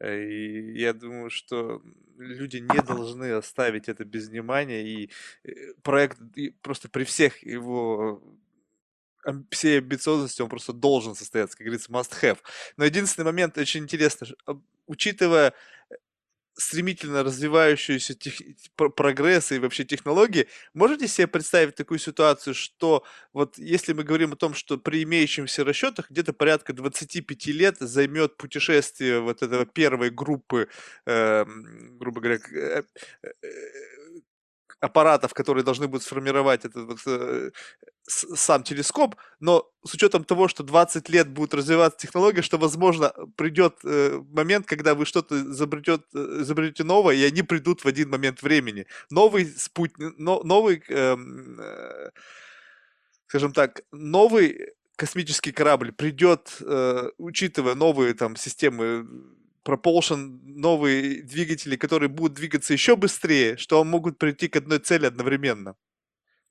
Э, 0.00 0.22
и 0.24 0.78
я 0.80 0.92
думаю, 0.94 1.30
что 1.30 1.82
люди 2.18 2.58
не 2.58 2.82
должны 2.82 3.32
оставить 3.32 3.88
это 3.88 4.04
без 4.04 4.28
внимания, 4.28 4.82
и 4.82 5.10
э, 5.44 5.74
проект 5.82 6.18
просто 6.62 6.88
при 6.88 7.04
всех 7.04 7.42
его 7.44 8.22
всей 9.50 9.78
амбициозности 9.78 10.42
он 10.42 10.48
просто 10.48 10.72
должен 10.72 11.14
состояться, 11.14 11.56
как 11.56 11.66
говорится, 11.66 11.92
must 11.92 12.12
have. 12.22 12.38
Но 12.76 12.84
единственный 12.84 13.24
момент 13.24 13.56
очень 13.56 13.82
интересно, 13.84 14.26
учитывая 14.86 15.54
стремительно 16.54 17.22
развивающийся 17.22 18.14
тех, 18.14 18.34
прогресс 18.76 19.52
и 19.52 19.58
вообще 19.58 19.84
технологии, 19.84 20.48
можете 20.74 21.08
себе 21.08 21.26
представить 21.26 21.74
такую 21.74 21.98
ситуацию, 21.98 22.54
что 22.54 23.04
вот 23.32 23.58
если 23.58 23.92
мы 23.92 24.02
говорим 24.04 24.32
о 24.32 24.36
том, 24.36 24.54
что 24.54 24.78
при 24.78 25.02
имеющихся 25.02 25.64
расчетах 25.64 26.10
где-то 26.10 26.32
порядка 26.32 26.72
25 26.72 27.46
лет 27.46 27.76
займет 27.80 28.36
путешествие 28.36 29.20
вот 29.20 29.42
этого 29.42 29.66
первой 29.66 30.10
группы, 30.10 30.68
э, 31.06 31.44
грубо 31.98 32.20
говоря, 32.20 32.38
э, 32.52 32.82
э, 33.22 33.38
аппаратов, 34.82 35.32
которые 35.32 35.62
должны 35.64 35.86
будут 35.86 36.02
сформировать 36.02 36.64
этот 36.64 37.00
э, 37.06 37.50
сам 38.06 38.64
телескоп, 38.64 39.14
но 39.38 39.70
с 39.84 39.94
учетом 39.94 40.24
того, 40.24 40.48
что 40.48 40.64
20 40.64 41.08
лет 41.08 41.28
будет 41.28 41.54
развиваться 41.54 42.00
технология, 42.00 42.42
что, 42.42 42.58
возможно, 42.58 43.12
придет 43.36 43.76
э, 43.84 44.20
момент, 44.32 44.66
когда 44.66 44.94
вы 44.96 45.06
что-то 45.06 45.36
изобретет, 45.36 46.02
э, 46.14 46.38
изобретете 46.40 46.82
новое, 46.82 47.14
и 47.14 47.22
они 47.22 47.42
придут 47.42 47.84
в 47.84 47.86
один 47.86 48.10
момент 48.10 48.42
времени. 48.42 48.86
Новый 49.08 49.46
спутник, 49.46 50.14
но, 50.18 50.42
новый, 50.42 50.82
эм, 50.88 51.60
э, 51.60 52.10
скажем 53.28 53.52
так, 53.52 53.82
новый 53.92 54.74
космический 54.96 55.52
корабль 55.52 55.92
придет, 55.92 56.56
э, 56.60 57.10
учитывая 57.18 57.76
новые 57.76 58.14
там 58.14 58.34
системы 58.34 59.06
propulsion, 59.64 60.40
новые 60.42 61.22
двигатели, 61.22 61.76
которые 61.76 62.08
будут 62.08 62.34
двигаться 62.34 62.72
еще 62.72 62.96
быстрее, 62.96 63.56
что 63.56 63.82
могут 63.84 64.18
прийти 64.18 64.48
к 64.48 64.56
одной 64.56 64.78
цели 64.78 65.06
одновременно? 65.06 65.74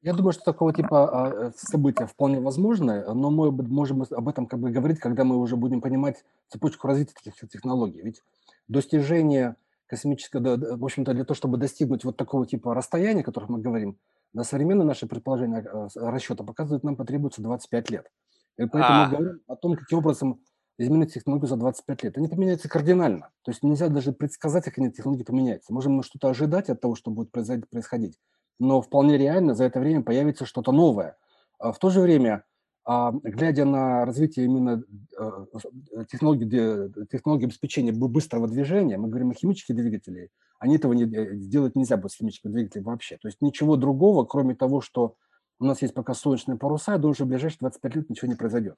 Я 0.02 0.14
думаю, 0.14 0.34
что 0.34 0.44
такого 0.44 0.74
типа 0.74 1.48
а, 1.48 1.52
события 1.56 2.08
вполне 2.08 2.40
возможны, 2.40 3.04
но 3.14 3.30
мы 3.30 3.52
можем 3.52 4.04
об 4.10 4.30
этом 4.30 4.48
как 4.48 4.60
бы 4.60 4.72
говорить, 4.72 5.00
когда 5.00 5.24
мы 5.24 5.38
уже 5.38 5.56
будем 5.56 5.80
понимать 5.80 6.24
цепочку 6.48 6.88
развития 6.88 7.14
таких 7.14 7.36
технологий. 7.50 8.02
Ведь 8.02 8.24
достижение 8.68 9.56
космического, 9.86 10.58
в 10.78 10.84
общем-то, 10.84 11.14
для 11.14 11.24
того, 11.24 11.36
чтобы 11.36 11.58
достигнуть 11.58 12.04
вот 12.04 12.18
такого 12.18 12.48
типа 12.48 12.74
расстояния, 12.74 13.22
о 13.22 13.26
которых 13.26 13.50
мы 13.50 13.60
говорим, 13.60 13.98
на 14.34 14.44
современные 14.44 14.86
наши 14.86 15.06
предположения 15.06 15.60
а, 15.60 15.88
расчета 16.12 16.44
показывают, 16.44 16.84
нам 16.84 16.96
потребуется 16.96 17.44
25 17.44 17.92
лет. 17.92 18.12
И 18.58 18.66
поэтому 18.66 18.84
а. 18.86 19.06
мы 19.06 19.18
говорим 19.18 19.42
о 19.48 19.56
том, 19.56 19.76
каким 19.76 20.00
образом 20.00 20.40
изменить 20.78 21.14
технологию 21.14 21.48
за 21.48 21.58
25 21.58 22.04
лет. 22.04 22.18
Они 22.18 22.28
поменяются 22.28 22.70
кардинально. 22.70 23.30
То 23.44 23.52
есть 23.52 23.64
нельзя 23.64 23.88
даже 23.90 24.12
предсказать, 24.14 24.66
как 24.66 24.78
они 24.78 24.92
технологии 24.92 25.24
поменяются. 25.24 25.74
Можем 25.74 25.94
мы 25.94 26.04
что-то 26.04 26.30
ожидать 26.30 26.70
от 26.70 26.82
того, 26.82 26.96
что 26.96 27.12
будет 27.12 27.32
происходить, 27.32 28.18
но 28.60 28.82
вполне 28.82 29.18
реально 29.18 29.54
за 29.56 29.66
это 29.66 29.80
время 29.80 30.04
появится 30.04 30.46
что-то 30.46 30.72
новое. 30.72 31.18
А 31.60 31.72
в 31.72 31.80
то 31.80 31.90
же 31.90 32.02
время, 32.02 32.44
а, 32.84 33.12
глядя 33.12 33.66
на 33.66 34.06
развитие 34.06 34.46
именно 34.46 34.84
а, 35.18 35.46
технологий, 36.10 36.48
технологий 37.12 37.46
обеспечения 37.46 37.92
быстрого 37.92 38.48
движения, 38.48 38.98
мы 38.98 39.10
говорим 39.10 39.32
о 39.32 39.36
химических 39.36 39.76
двигателях, 39.76 40.30
они 40.62 40.76
этого 40.76 40.94
не, 40.94 41.06
э, 41.06 41.36
сделать 41.38 41.76
нельзя 41.76 41.98
без 41.98 42.16
химических 42.16 42.52
двигателей 42.52 42.84
вообще. 42.84 43.18
То 43.18 43.28
есть 43.28 43.42
ничего 43.42 43.78
другого, 43.78 44.26
кроме 44.26 44.56
того, 44.56 44.80
что 44.80 45.16
у 45.62 45.66
нас 45.66 45.82
есть 45.84 45.94
пока 45.94 46.16
солнечные 46.16 46.58
паруса, 46.58 46.94
я 46.94 46.98
думаю, 46.98 47.14
что 47.14 47.26
в 47.26 47.28
ближайшие 47.28 47.60
25 47.60 47.96
лет 47.96 48.10
ничего 48.10 48.28
не 48.28 48.36
произойдет. 48.36 48.78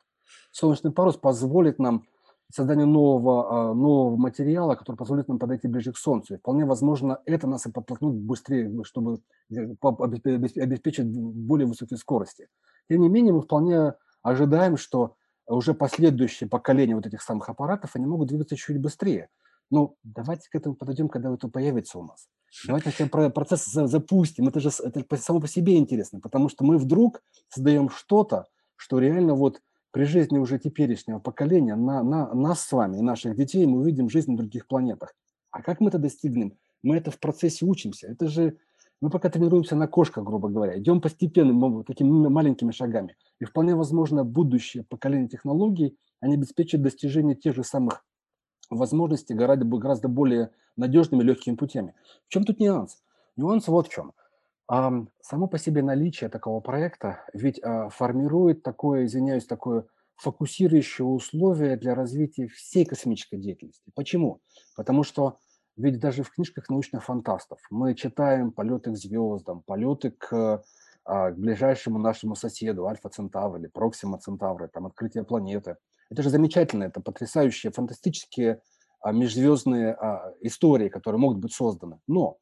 Солнечный 0.52 0.92
парус 0.92 1.16
позволит 1.16 1.80
нам 1.80 2.04
создание 2.52 2.86
нового, 2.86 3.72
а, 3.72 3.74
нового 3.74 4.18
материала, 4.18 4.76
который 4.76 4.98
позволит 4.98 5.30
нам 5.30 5.40
подойти 5.40 5.70
ближе 5.70 5.94
к 5.94 5.98
Солнцу. 5.98 6.34
И 6.34 6.38
вполне 6.38 6.66
возможно, 6.66 7.22
это 7.26 7.48
нас 7.48 7.66
и 7.66 7.72
подтолкнет 7.72 8.14
быстрее, 8.14 8.84
чтобы 8.84 9.22
обеспечить 9.50 11.10
более 11.10 11.68
высокие 11.68 11.98
скорости. 11.98 12.50
Тем 12.90 13.02
не 13.02 13.08
менее, 13.08 13.34
мы 13.34 13.42
вполне 13.42 13.94
ожидаем, 14.22 14.76
что 14.76 15.16
уже 15.48 15.74
последующие 15.74 16.50
поколения 16.50 16.96
вот 16.96 17.06
этих 17.06 17.22
самых 17.22 17.48
аппаратов, 17.48 17.96
они 17.96 18.06
могут 18.06 18.28
двигаться 18.28 18.58
чуть 18.58 18.80
быстрее. 18.82 19.30
Но 19.72 19.96
давайте 20.04 20.50
к 20.50 20.56
этому 20.56 20.76
подойдем, 20.76 21.08
когда 21.08 21.34
это 21.34 21.48
появится 21.48 21.98
у 21.98 22.04
нас. 22.04 22.28
Давайте 22.68 23.06
бы 23.06 23.30
процесс 23.30 23.66
запустим. 23.66 24.48
Это 24.48 24.60
же 24.60 24.70
это 24.84 25.18
само 25.18 25.40
по 25.40 25.48
себе 25.48 25.78
интересно, 25.78 26.20
потому 26.20 26.50
что 26.50 26.64
мы 26.64 26.78
вдруг 26.78 27.22
создаем 27.50 27.90
что-то, 27.90 28.46
что 28.76 29.00
реально 29.00 29.36
вот 29.36 29.62
при 29.92 30.06
жизни 30.06 30.38
уже 30.38 30.58
теперешнего 30.58 31.20
поколения, 31.20 31.76
на, 31.76 32.04
на 32.04 32.34
нас 32.34 32.62
с 32.62 32.72
вами 32.72 32.98
и 32.98 33.02
наших 33.02 33.36
детей, 33.36 33.66
мы 33.66 33.80
увидим 33.80 34.10
жизнь 34.10 34.32
на 34.32 34.38
других 34.38 34.68
планетах. 34.68 35.14
А 35.52 35.62
как 35.62 35.80
мы 35.80 35.90
это 35.90 36.00
достигнем? 36.00 36.58
Мы 36.82 36.98
это 36.98 37.12
в 37.12 37.20
процессе 37.20 37.66
учимся. 37.66 38.08
Это 38.08 38.28
же 38.28 38.58
мы 39.02 39.10
пока 39.10 39.30
тренируемся 39.30 39.76
на 39.76 39.88
кошках, 39.88 40.24
грубо 40.24 40.50
говоря. 40.50 40.80
Идем 40.80 41.00
постепенно, 41.00 41.84
такими 41.84 42.10
маленькими 42.28 42.72
шагами. 42.72 43.16
И 43.40 43.46
вполне 43.46 43.76
возможно, 43.76 44.24
будущее 44.24 44.84
поколение 44.84 45.28
технологий, 45.28 45.98
они 46.22 46.36
обеспечат 46.36 46.82
достижение 46.82 47.36
тех 47.36 47.54
же 47.54 47.64
самых 47.64 48.06
возможностей 48.70 49.34
гораздо, 49.34 49.66
гораздо 49.66 50.08
более 50.08 50.52
надежными 50.76 51.24
легкими 51.24 51.56
путями. 51.56 51.96
В 52.28 52.30
чем 52.30 52.44
тут 52.44 52.60
нюанс? 52.60 53.02
Нюанс 53.36 53.68
вот 53.68 53.88
в 53.88 53.92
чем. 53.92 54.14
Само 54.68 55.48
по 55.48 55.58
себе 55.58 55.84
наличие 55.84 56.30
такого 56.30 56.60
проекта 56.62 57.26
ведь 57.34 57.62
а, 57.64 57.90
формирует 57.90 58.64
такое, 58.64 59.06
извиняюсь, 59.06 59.46
такое 59.46 59.86
фокусирующее 60.16 61.06
условие 61.06 61.76
для 61.76 61.96
развития 61.96 62.48
всей 62.48 62.86
космической 62.86 63.38
деятельности. 63.38 63.92
Почему? 63.94 64.42
Потому 64.76 65.04
что 65.04 65.38
ведь 65.76 66.00
даже 66.00 66.24
в 66.24 66.32
книжках 66.32 66.70
научных 66.70 67.04
фантастов 67.04 67.60
мы 67.72 67.96
читаем 67.96 68.52
полеты 68.52 68.92
к 68.92 68.96
звездам, 68.96 69.64
полеты 69.64 70.12
к, 70.12 70.64
а, 71.04 71.32
к 71.32 71.38
ближайшему 71.38 71.98
нашему 72.00 72.36
соседу, 72.36 72.88
Альфа 72.88 73.10
Центавр 73.10 73.58
или 73.58 73.68
Проксима 73.68 74.20
Центавра, 74.20 74.68
там 74.68 74.86
открытие 74.86 75.24
планеты. 75.24 75.78
Это 76.10 76.22
же 76.22 76.30
замечательно, 76.30 76.84
это 76.86 77.02
потрясающие, 77.02 77.72
фантастические 77.72 78.62
межзвездные 79.12 79.94
а, 79.94 80.34
истории, 80.42 80.90
которые 80.90 81.20
могут 81.20 81.40
быть 81.40 81.54
созданы. 81.54 82.00
Но 82.08 82.38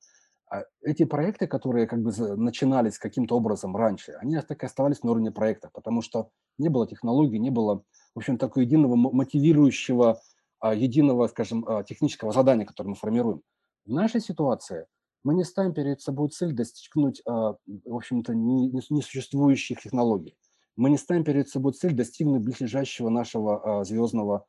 а, 0.50 0.64
эти 0.82 1.06
проекты, 1.06 1.48
которые 1.48 1.88
как 1.88 2.02
бы 2.02 2.12
начинались 2.36 3.00
каким-то 3.00 3.36
образом 3.36 3.76
раньше, 3.76 4.14
они 4.20 4.40
так 4.42 4.62
и 4.62 4.66
оставались 4.66 5.02
на 5.04 5.12
уровне 5.12 5.32
проекта, 5.32 5.70
потому 5.74 6.02
что 6.02 6.30
не 6.58 6.70
было 6.70 6.88
технологий, 6.88 7.40
не 7.40 7.50
было, 7.50 7.84
в 8.14 8.20
общем, 8.20 8.38
такого 8.38 8.64
единого 8.64 8.96
мотивирующего, 8.96 10.22
единого, 10.64 11.28
скажем, 11.28 11.66
технического 11.86 12.32
задания, 12.32 12.66
которое 12.66 12.90
мы 12.90 12.96
формируем. 12.96 13.42
В 13.86 13.90
нашей 13.90 14.22
ситуации 14.22 14.86
мы 15.24 15.34
не 15.34 15.44
ставим 15.44 15.74
перед 15.74 16.02
собой 16.02 16.30
цель 16.30 16.54
достигнуть, 16.54 17.24
в 17.26 17.58
общем-то, 17.88 18.36
несуществующих 18.36 19.82
технологий. 19.82 20.38
Мы 20.76 20.92
не 20.92 20.98
ставим 20.98 21.24
перед 21.24 21.50
собой 21.50 21.74
цель 21.74 21.94
достигнуть 21.94 22.44
ближайшего 22.44 23.10
нашего 23.10 23.84
звездного 23.84 24.46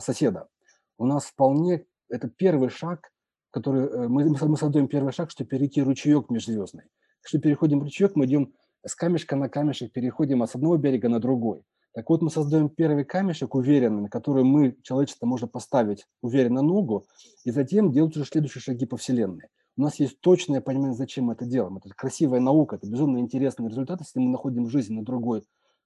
соседа 0.00 0.48
у 0.98 1.06
нас 1.06 1.24
вполне 1.26 1.86
это 2.08 2.28
первый 2.28 2.68
шаг, 2.68 3.10
который 3.50 3.86
э, 3.86 4.08
мы, 4.08 4.24
мы 4.28 4.56
создаем 4.56 4.88
первый 4.88 5.12
шаг, 5.12 5.30
что 5.30 5.44
перейти 5.44 5.82
ручеек 5.82 6.30
межзвездный. 6.30 6.84
Что 7.22 7.38
переходим 7.38 7.80
ручеек, 7.80 8.16
мы 8.16 8.26
идем 8.26 8.52
с 8.84 8.94
камешка 8.94 9.36
на 9.36 9.48
камешек, 9.48 9.92
переходим 9.92 10.42
от 10.42 10.54
одного 10.54 10.76
берега 10.76 11.08
на 11.08 11.20
другой. 11.20 11.64
Так 11.94 12.10
вот, 12.10 12.22
мы 12.22 12.30
создаем 12.30 12.68
первый 12.68 13.04
камешек 13.04 13.54
уверенный, 13.54 14.02
на 14.02 14.08
который 14.08 14.42
мы, 14.42 14.76
человечество, 14.82 15.26
может 15.26 15.52
поставить 15.52 16.06
уверенно 16.22 16.60
ногу, 16.60 17.06
и 17.44 17.52
затем 17.52 17.92
делать 17.92 18.16
уже 18.16 18.26
следующие 18.26 18.60
шаги 18.60 18.84
по 18.84 18.96
Вселенной. 18.96 19.48
У 19.76 19.82
нас 19.82 20.00
есть 20.00 20.20
точное 20.20 20.60
понимание, 20.60 20.94
зачем 20.94 21.26
мы 21.26 21.34
это 21.34 21.44
делаем. 21.46 21.76
Это 21.76 21.88
красивая 21.90 22.40
наука, 22.40 22.76
это 22.76 22.88
безумно 22.88 23.18
интересный 23.18 23.68
результат, 23.68 24.00
если 24.00 24.18
мы 24.18 24.30
находим 24.30 24.68
жизнь 24.68 24.94
на 24.94 25.04
другой 25.04 25.44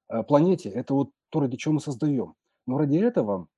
э, 0.09 0.23
планете. 0.23 0.70
Это 0.70 0.95
вот 0.95 1.11
то, 1.28 1.41
ради 1.41 1.57
чего 1.57 1.75
мы 1.75 1.81
создаем. 1.81 2.35
Но 2.67 2.78
ради 2.78 2.97
этого 2.97 3.49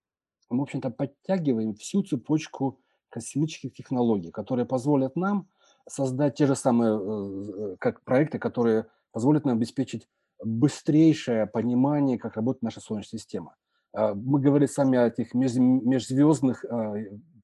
мы, 0.51 0.61
в 0.61 0.63
общем-то, 0.63 0.91
подтягиваем 0.91 1.75
всю 1.75 2.03
цепочку 2.03 2.81
космических 3.09 3.73
технологий, 3.73 4.31
которые 4.31 4.67
позволят 4.67 5.17
нам 5.17 5.49
создать 5.89 6.37
те 6.37 6.47
же 6.47 6.55
самые, 6.55 6.99
э, 7.01 7.77
как 7.79 8.03
проекты, 8.05 8.39
которые 8.39 8.87
позволят 9.13 9.45
нам 9.45 9.57
обеспечить 9.57 10.09
быстрейшее 10.43 11.47
понимание, 11.47 12.19
как 12.19 12.37
работает 12.37 12.63
наша 12.63 12.81
Солнечная 12.81 13.19
система. 13.19 13.57
А, 13.93 14.15
мы 14.15 14.41
говорили 14.41 14.67
сами 14.67 14.99
о 14.99 15.07
этих 15.07 15.35
межзвездных 15.35 16.65
а, 16.65 16.95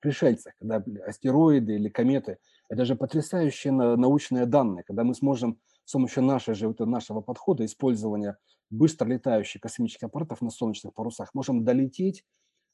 пришельцах, 0.01 0.55
когда 0.59 0.83
астероиды 1.07 1.75
или 1.75 1.89
кометы. 1.89 2.39
Это 2.69 2.85
же 2.85 2.97
потрясающие 2.97 3.73
научные 3.73 4.47
данные, 4.47 4.85
когда 4.85 5.05
мы 5.05 5.15
сможем 5.15 5.59
с 5.85 5.93
помощью 5.93 6.23
нашей 6.25 6.55
же, 6.55 6.75
нашего 6.81 7.21
подхода, 7.21 7.65
использования 7.65 8.37
быстро 8.71 9.07
летающих 9.07 9.61
космических 9.61 10.05
аппаратов 10.05 10.41
на 10.41 10.51
солнечных 10.51 10.93
парусах, 10.95 11.33
можем 11.35 11.65
долететь 11.65 12.25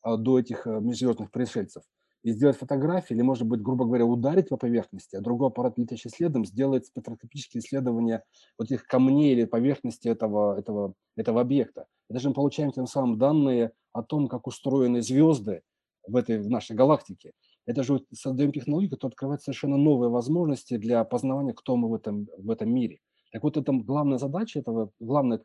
до 0.04 0.38
этих 0.38 0.66
э, 0.66 0.80
межзвездных 0.80 1.30
пришельцев 1.30 1.82
и 2.22 2.32
сделать 2.32 2.56
фотографии, 2.56 3.14
или, 3.14 3.22
может 3.22 3.46
быть, 3.46 3.60
грубо 3.60 3.84
говоря, 3.84 4.04
ударить 4.06 4.48
по 4.48 4.56
поверхности, 4.56 5.16
а 5.16 5.20
другой 5.20 5.48
аппарат, 5.48 5.76
летящий 5.76 6.10
следом, 6.10 6.44
сделает 6.44 6.86
спектроскопические 6.86 7.60
исследования 7.60 8.22
вот 8.58 8.70
этих 8.70 8.86
камней 8.86 9.32
или 9.32 9.44
поверхности 9.44 10.08
этого, 10.08 10.58
этого, 10.58 10.94
этого 11.16 11.40
объекта. 11.40 11.86
И 12.08 12.12
даже 12.12 12.28
мы 12.28 12.34
получаем 12.34 12.70
тем 12.70 12.86
самым 12.86 13.18
данные 13.18 13.72
о 13.92 14.02
том, 14.02 14.28
как 14.28 14.46
устроены 14.46 15.02
звезды 15.02 15.62
в 16.06 16.16
этой 16.16 16.40
в 16.40 16.48
нашей 16.48 16.76
галактике. 16.76 17.32
Это 17.66 17.82
же 17.82 18.04
создаем 18.12 18.52
технологии, 18.52 18.88
которые 18.88 19.12
открывают 19.14 19.42
совершенно 19.42 19.76
новые 19.76 20.10
возможности 20.10 20.76
для 20.76 21.04
познавания, 21.04 21.54
кто 21.54 21.76
мы 21.76 21.88
в 21.88 21.94
этом, 21.94 22.28
в 22.38 22.50
этом 22.50 22.72
мире. 22.72 22.98
Так 23.32 23.42
вот, 23.44 23.56
это 23.56 23.72
главная 23.72 24.18
задача 24.18 24.58
этого, 24.58 24.90
главная, 25.00 25.40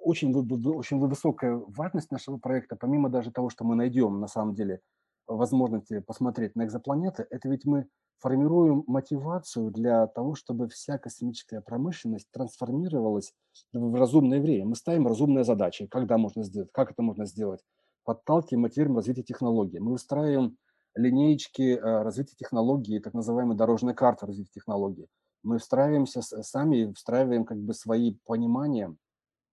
очень, 0.00 0.34
очень 0.34 0.98
высокая 0.98 1.56
важность 1.56 2.10
нашего 2.10 2.38
проекта, 2.38 2.76
помимо 2.76 3.08
даже 3.08 3.30
того, 3.30 3.50
что 3.50 3.64
мы 3.64 3.74
найдем 3.74 4.20
на 4.20 4.26
самом 4.26 4.54
деле 4.54 4.80
возможности 5.26 6.00
посмотреть 6.00 6.56
на 6.56 6.64
экзопланеты, 6.64 7.26
это 7.30 7.48
ведь 7.48 7.64
мы 7.64 7.86
формируем 8.18 8.84
мотивацию 8.86 9.70
для 9.70 10.06
того, 10.06 10.34
чтобы 10.34 10.68
вся 10.68 10.98
космическая 10.98 11.60
промышленность 11.60 12.30
трансформировалась 12.30 13.32
в 13.72 13.94
разумное 13.94 14.40
время. 14.40 14.66
Мы 14.66 14.76
ставим 14.76 15.06
разумные 15.06 15.44
задачи, 15.44 15.86
когда 15.86 16.18
можно 16.18 16.44
сделать, 16.44 16.70
как 16.72 16.90
это 16.90 17.02
можно 17.02 17.24
сделать, 17.24 17.60
подталкиваем, 18.04 18.62
мотивируем 18.62 18.96
развитие 18.96 19.24
технологий. 19.24 19.78
Мы 19.78 19.92
устраиваем 19.92 20.56
линеечки 20.94 21.76
э, 21.76 22.02
развития 22.02 22.36
технологий, 22.36 23.00
так 23.00 23.14
называемые 23.14 23.56
дорожные 23.56 23.94
карты 23.94 24.26
развития 24.26 24.52
технологий. 24.52 25.06
Мы 25.42 25.58
встраиваемся 25.58 26.20
сами, 26.20 26.92
встраиваем 26.92 27.44
как 27.44 27.58
бы 27.58 27.72
свои 27.72 28.16
понимания, 28.26 28.94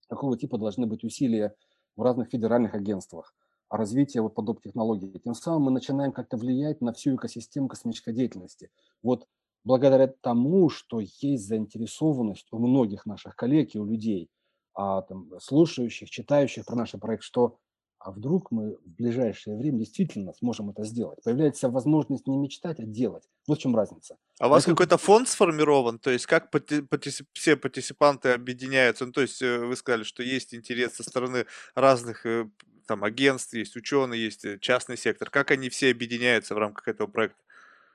какого 0.07 0.37
типа 0.37 0.57
должны 0.57 0.87
быть 0.87 1.03
усилия 1.03 1.55
в 1.95 2.01
разных 2.01 2.29
федеральных 2.29 2.73
агентствах 2.73 3.33
развития 3.69 4.21
вот 4.21 4.33
подобных 4.33 4.63
технологий. 4.63 5.11
Тем 5.23 5.33
самым 5.33 5.63
мы 5.63 5.71
начинаем 5.71 6.11
как-то 6.11 6.37
влиять 6.37 6.81
на 6.81 6.93
всю 6.93 7.15
экосистему 7.15 7.67
космической 7.67 8.13
деятельности. 8.13 8.69
Вот 9.03 9.27
благодаря 9.63 10.07
тому, 10.07 10.69
что 10.69 10.99
есть 11.01 11.47
заинтересованность 11.47 12.47
у 12.51 12.59
многих 12.59 13.05
наших 13.05 13.35
коллег 13.35 13.75
и 13.75 13.79
у 13.79 13.85
людей, 13.85 14.29
а, 14.73 15.01
там, 15.01 15.29
слушающих, 15.39 16.09
читающих 16.09 16.65
про 16.65 16.75
наш 16.75 16.91
проект, 16.91 17.23
что 17.23 17.57
а 17.99 18.11
вдруг 18.11 18.51
мы 18.51 18.75
в 18.75 18.95
ближайшее 18.95 19.57
время 19.57 19.79
действительно 19.79 20.33
сможем 20.33 20.69
это 20.69 20.83
сделать? 20.83 21.19
Появляется 21.23 21.69
возможность 21.69 22.27
не 22.27 22.37
мечтать, 22.37 22.79
а 22.79 22.83
делать. 22.83 23.23
Вот 23.47 23.59
в 23.59 23.61
чем 23.61 23.75
разница. 23.75 24.17
А 24.39 24.47
у 24.47 24.49
вас 24.49 24.65
какой-то 24.65 24.97
фонд 24.97 25.27
сформирован? 25.27 25.99
То 25.99 26.11
есть 26.11 26.25
как 26.25 26.51
пати- 26.51 26.81
пати- 26.81 27.25
все 27.33 27.55
партиципанты 27.55 28.29
объединяются? 28.29 29.05
Ну, 29.05 29.11
то 29.11 29.21
есть 29.21 29.41
э, 29.41 29.59
вы 29.59 29.75
сказали, 29.75 30.03
что 30.03 30.21
есть 30.21 30.53
интерес 30.53 30.93
со 30.95 31.03
стороны 31.03 31.45
разных 31.75 32.25
э, 32.25 32.49
там 32.87 33.03
агентств, 33.03 33.53
есть 33.53 33.75
ученые, 33.75 34.23
есть 34.23 34.45
э, 34.45 34.57
частный 34.59 34.97
сектор. 34.97 35.29
Как 35.29 35.51
они 35.51 35.69
все 35.69 35.91
объединяются 35.91 36.55
в 36.55 36.57
рамках 36.57 36.87
этого 36.87 37.07
проекта? 37.07 37.41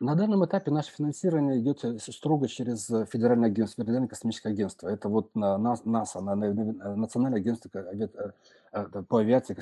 На 0.02 0.16
данном 0.16 0.44
этапе 0.44 0.72
наше 0.72 0.90
финансирование 0.90 1.60
идет 1.60 1.84
э, 1.84 1.96
строго 2.00 2.48
через 2.48 2.90
э, 2.90 3.06
Федеральное 3.06 3.50
агентство, 3.50 3.84
Федеральное 3.84 4.08
космическое 4.08 4.48
агентство. 4.48 4.88
Это 4.88 5.08
вот 5.08 5.32
на 5.36 5.56
НАСА, 5.56 6.20
на 6.20 6.34
Национальное 6.34 7.38
агентство 7.38 7.70
по 9.08 9.20
авиации 9.20 9.54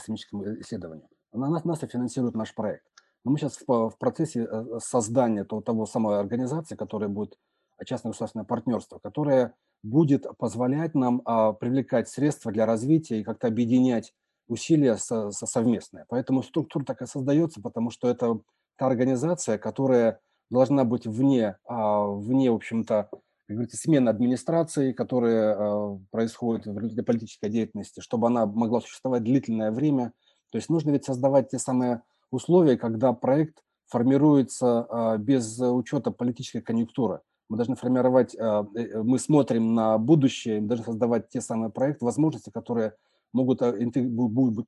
и. 0.62 1.10
На 1.34 1.50
нас 1.50 1.64
НАСА 1.64 1.88
финансирует 1.88 2.34
наш 2.34 2.54
проект. 2.54 2.86
Но 3.22 3.32
мы 3.32 3.38
сейчас 3.38 3.58
в, 3.66 3.92
процессе 3.98 4.48
создания 4.78 5.44
того, 5.44 5.60
того 5.60 5.84
самой 5.84 6.18
организации, 6.18 6.74
которая 6.74 7.10
будет 7.10 7.36
частно-государственное 7.84 8.46
партнерство, 8.46 8.98
которое 8.98 9.52
будет 9.82 10.24
позволять 10.38 10.94
нам 10.94 11.20
а, 11.26 11.52
привлекать 11.52 12.08
средства 12.08 12.50
для 12.50 12.64
развития 12.64 13.20
и 13.20 13.24
как-то 13.24 13.46
объединять 13.46 14.14
усилия 14.48 14.96
со, 14.96 15.32
со 15.32 15.44
совместные. 15.44 16.06
Поэтому 16.08 16.42
структура 16.42 16.82
такая 16.82 17.08
создается, 17.08 17.60
потому 17.60 17.90
что 17.90 18.08
это 18.08 18.40
та 18.76 18.86
организация, 18.86 19.58
которая 19.58 20.18
должна 20.50 20.84
быть 20.84 21.06
вне, 21.06 21.56
а, 21.64 22.06
вне 22.06 22.50
в 22.50 22.56
общем-то, 22.56 23.08
как 23.10 23.56
говорится, 23.56 23.76
смена 23.76 24.10
администрации, 24.10 24.92
которая 24.92 25.56
а, 25.56 25.98
происходит 26.10 26.66
в 26.66 26.78
результате 26.78 27.02
политической 27.02 27.50
деятельности, 27.50 28.00
чтобы 28.00 28.26
она 28.26 28.46
могла 28.46 28.80
существовать 28.80 29.24
длительное 29.24 29.70
время. 29.70 30.12
То 30.50 30.58
есть 30.58 30.68
нужно 30.68 30.90
ведь 30.90 31.04
создавать 31.04 31.50
те 31.50 31.58
самые 31.58 32.02
условия, 32.30 32.76
когда 32.76 33.12
проект 33.12 33.62
формируется 33.86 34.86
а, 34.88 35.16
без 35.18 35.58
учета 35.58 36.10
политической 36.10 36.60
конъюнктуры. 36.60 37.20
Мы 37.50 37.56
должны 37.56 37.74
формировать, 37.74 38.32
э, 38.36 38.38
э, 38.76 39.02
мы 39.02 39.18
смотрим 39.18 39.74
на 39.74 39.98
будущее, 39.98 40.60
мы 40.60 40.68
должны 40.68 40.84
создавать 40.84 41.30
те 41.30 41.40
самые 41.40 41.70
проекты, 41.70 42.04
возможности, 42.04 42.48
которые 42.48 42.94
могут, 43.32 43.60
э, 43.60 43.76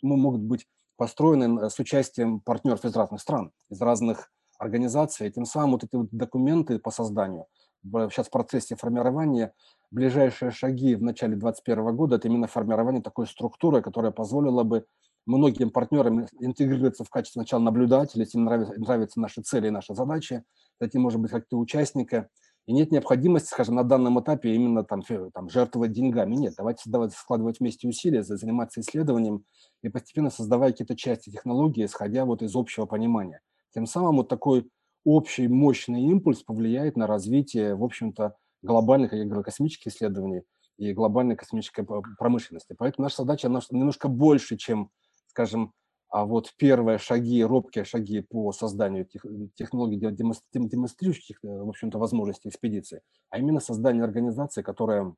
могут 0.02 0.41
быть 0.41 0.67
построены 0.97 1.70
с 1.70 1.78
участием 1.78 2.41
партнеров 2.41 2.85
из 2.85 2.97
разных 2.97 3.20
стран, 3.20 3.52
из 3.70 3.81
разных 3.81 4.33
организаций. 4.62 5.28
И 5.28 5.31
тем 5.31 5.44
самым 5.44 5.73
вот 5.73 5.84
эти 5.84 5.94
вот 5.94 6.08
документы 6.10 6.78
по 6.78 6.91
созданию, 6.91 7.47
сейчас 7.84 8.28
в 8.28 8.31
процессе 8.31 8.76
формирования, 8.76 9.52
ближайшие 9.91 10.50
шаги 10.50 10.94
в 10.94 11.02
начале 11.02 11.36
2021 11.36 11.97
года– 11.97 12.16
это 12.16 12.28
именно 12.28 12.47
формирование 12.47 13.02
такой 13.02 13.26
структуры, 13.26 13.82
которая 13.82 14.12
позволила 14.12 14.62
бы 14.62 14.84
многим 15.26 15.70
партнерам 15.70 16.26
интегрироваться 16.41 17.05
в 17.05 17.10
качестве 17.10 17.41
сначала 17.41 17.62
наблюдателя, 17.62 18.23
если 18.23 18.39
им 18.39 18.44
нравятся, 18.44 18.81
нравятся 18.81 19.20
наши 19.20 19.42
цели 19.42 19.68
и 19.68 19.70
наши 19.70 19.94
задачи, 19.94 20.42
затем, 20.81 21.02
может 21.02 21.20
быть, 21.20 21.31
как-то 21.31 21.58
участника– 21.58 22.28
и 22.66 22.73
нет 22.73 22.92
необходимости, 22.92 23.49
скажем, 23.49 23.74
на 23.74 23.82
данном 23.82 24.20
этапе 24.20 24.55
именно 24.55 24.84
там, 24.84 25.02
там 25.34 25.49
жертвовать 25.50 25.92
деньгами. 25.92 26.36
Нет, 26.36 26.55
давайте 26.57 26.82
создавать, 26.82 27.12
складывать 27.12 27.58
вместе 27.58 27.89
усилия, 27.89 28.23
заниматься 28.23 28.81
исследованием 28.81 29.44
и 29.82 29.89
постепенно 29.89 30.31
создавая 30.31 30.70
какие-то 30.70 30.97
части 30.97 31.31
технологии, 31.31 31.84
исходя 31.84 32.24
вот 32.24 32.42
из 32.42 32.55
общего 32.55 32.86
понимания. 32.86 33.41
Тем 33.75 33.86
самым 33.86 34.17
вот 34.18 34.28
такой 34.28 34.68
общий 35.05 35.49
мощный 35.49 36.02
импульс 36.05 36.42
повлияет 36.42 36.97
на 36.97 37.07
развитие, 37.07 37.75
в 37.75 37.83
общем-то, 37.84 38.36
глобальных 38.62 39.10
космических 39.44 39.92
исследований 39.92 40.42
и 40.78 40.92
глобальной 40.92 41.36
космической 41.36 41.84
промышленности. 42.18 42.75
Поэтому 42.78 43.05
наша 43.05 43.17
задача 43.18 43.49
немножко 43.49 44.09
больше, 44.09 44.57
чем, 44.57 44.91
скажем, 45.26 45.73
а 46.09 46.26
вот 46.26 46.52
первые 46.59 46.99
шаги, 46.99 47.42
робкие 47.42 47.84
шаги 47.84 48.20
по 48.20 48.52
созданию 48.52 49.07
тех, 49.07 49.25
технологий, 49.55 49.97
демонстрирующих, 49.97 51.39
э, 51.42 51.49
в 51.49 51.70
общем-то, 51.70 51.99
возможности 51.99 52.49
экспедиции, 52.49 53.01
а 53.31 53.39
именно 53.39 53.60
создание 53.60 54.05
организации, 54.05 54.60
которая 54.60 55.15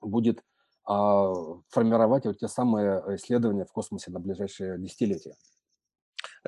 будет 0.00 0.44
а, 0.86 1.34
формировать 1.70 2.24
вот 2.24 2.38
те 2.38 2.46
самые 2.46 3.02
исследования 3.16 3.64
в 3.64 3.72
космосе 3.72 4.12
на 4.12 4.20
ближайшие 4.20 4.78
десятилетия. 4.78 5.34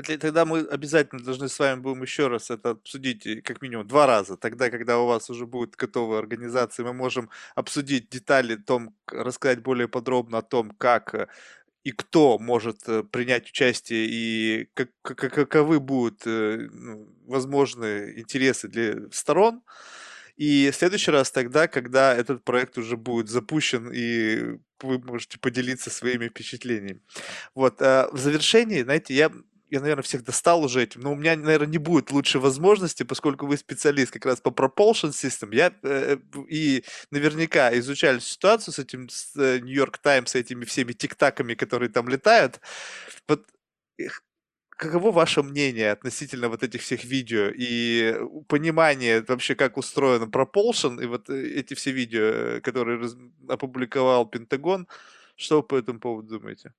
Тогда 0.02 0.44
мы 0.44 0.60
обязательно 0.60 1.22
должны 1.22 1.48
с 1.48 1.58
вами 1.58 1.80
будем 1.80 2.02
еще 2.02 2.28
раз 2.28 2.50
это 2.50 2.70
обсудить, 2.70 3.42
как 3.44 3.62
минимум 3.62 3.86
два 3.86 4.06
раза. 4.06 4.36
Тогда, 4.36 4.70
когда 4.70 4.98
у 4.98 5.06
вас 5.06 5.30
уже 5.30 5.46
будет 5.46 5.76
готовая 5.76 6.18
организация, 6.18 6.84
мы 6.84 6.92
можем 6.92 7.30
обсудить 7.54 8.08
детали, 8.10 8.56
том, 8.56 8.94
рассказать 9.06 9.62
более 9.62 9.88
подробно 9.88 10.38
о 10.38 10.42
том, 10.42 10.70
как 10.70 11.14
э, 11.14 11.28
и 11.84 11.92
кто 11.92 12.38
может 12.38 12.88
э, 12.88 13.02
принять 13.02 13.48
участие, 13.48 14.06
и 14.06 14.68
как, 14.74 14.90
каковы 15.02 15.80
будут 15.80 16.26
э, 16.26 16.68
ну, 16.72 17.08
возможные 17.26 18.20
интересы 18.20 18.68
для 18.68 19.10
сторон. 19.10 19.62
И 20.36 20.70
в 20.70 20.74
следующий 20.74 21.10
раз 21.10 21.30
тогда, 21.30 21.68
когда 21.68 22.14
этот 22.14 22.44
проект 22.44 22.78
уже 22.78 22.96
будет 22.96 23.28
запущен, 23.28 23.90
и 23.92 24.58
вы 24.80 24.98
можете 24.98 25.38
поделиться 25.38 25.90
своими 25.90 26.28
впечатлениями. 26.28 27.02
Вот, 27.54 27.82
а 27.82 28.08
в 28.12 28.18
завершении, 28.18 28.82
знаете, 28.82 29.14
я 29.14 29.30
я, 29.70 29.80
наверное, 29.80 30.02
всех 30.02 30.24
достал 30.24 30.64
уже 30.64 30.82
этим, 30.82 31.00
но 31.00 31.12
у 31.12 31.16
меня, 31.16 31.36
наверное, 31.36 31.68
не 31.68 31.78
будет 31.78 32.10
лучшей 32.10 32.40
возможности, 32.40 33.04
поскольку 33.04 33.46
вы 33.46 33.56
специалист 33.56 34.12
как 34.12 34.26
раз 34.26 34.40
по 34.40 34.50
propulsion 34.50 35.10
system. 35.10 35.54
Я 35.54 35.72
э, 35.82 36.16
и 36.48 36.84
наверняка 37.10 37.76
изучали 37.78 38.18
ситуацию 38.18 38.74
с 38.74 38.78
этим 38.78 39.08
с 39.08 39.34
Нью-Йорк 39.36 39.96
э, 39.96 40.00
Таймс, 40.02 40.32
с 40.32 40.34
этими 40.34 40.64
всеми 40.64 40.92
тиктаками, 40.92 41.54
которые 41.54 41.88
там 41.88 42.08
летают. 42.08 42.60
Вот 43.28 43.46
каково 44.80 45.12
ваше 45.12 45.42
мнение 45.42 45.92
относительно 45.92 46.48
вот 46.48 46.62
этих 46.62 46.80
всех 46.80 47.04
видео 47.04 47.50
и 47.54 48.16
понимание 48.48 49.22
вообще, 49.28 49.54
как 49.54 49.76
устроено 49.76 50.24
propulsion 50.24 51.02
и 51.02 51.06
вот 51.06 51.28
э, 51.28 51.60
эти 51.60 51.74
все 51.74 51.92
видео, 51.92 52.22
э, 52.22 52.60
которые 52.60 53.08
опубликовал 53.48 54.26
Пентагон? 54.26 54.88
Что 55.36 55.56
вы 55.56 55.62
по 55.62 55.76
этому 55.76 56.00
поводу 56.00 56.38
думаете? 56.38 56.72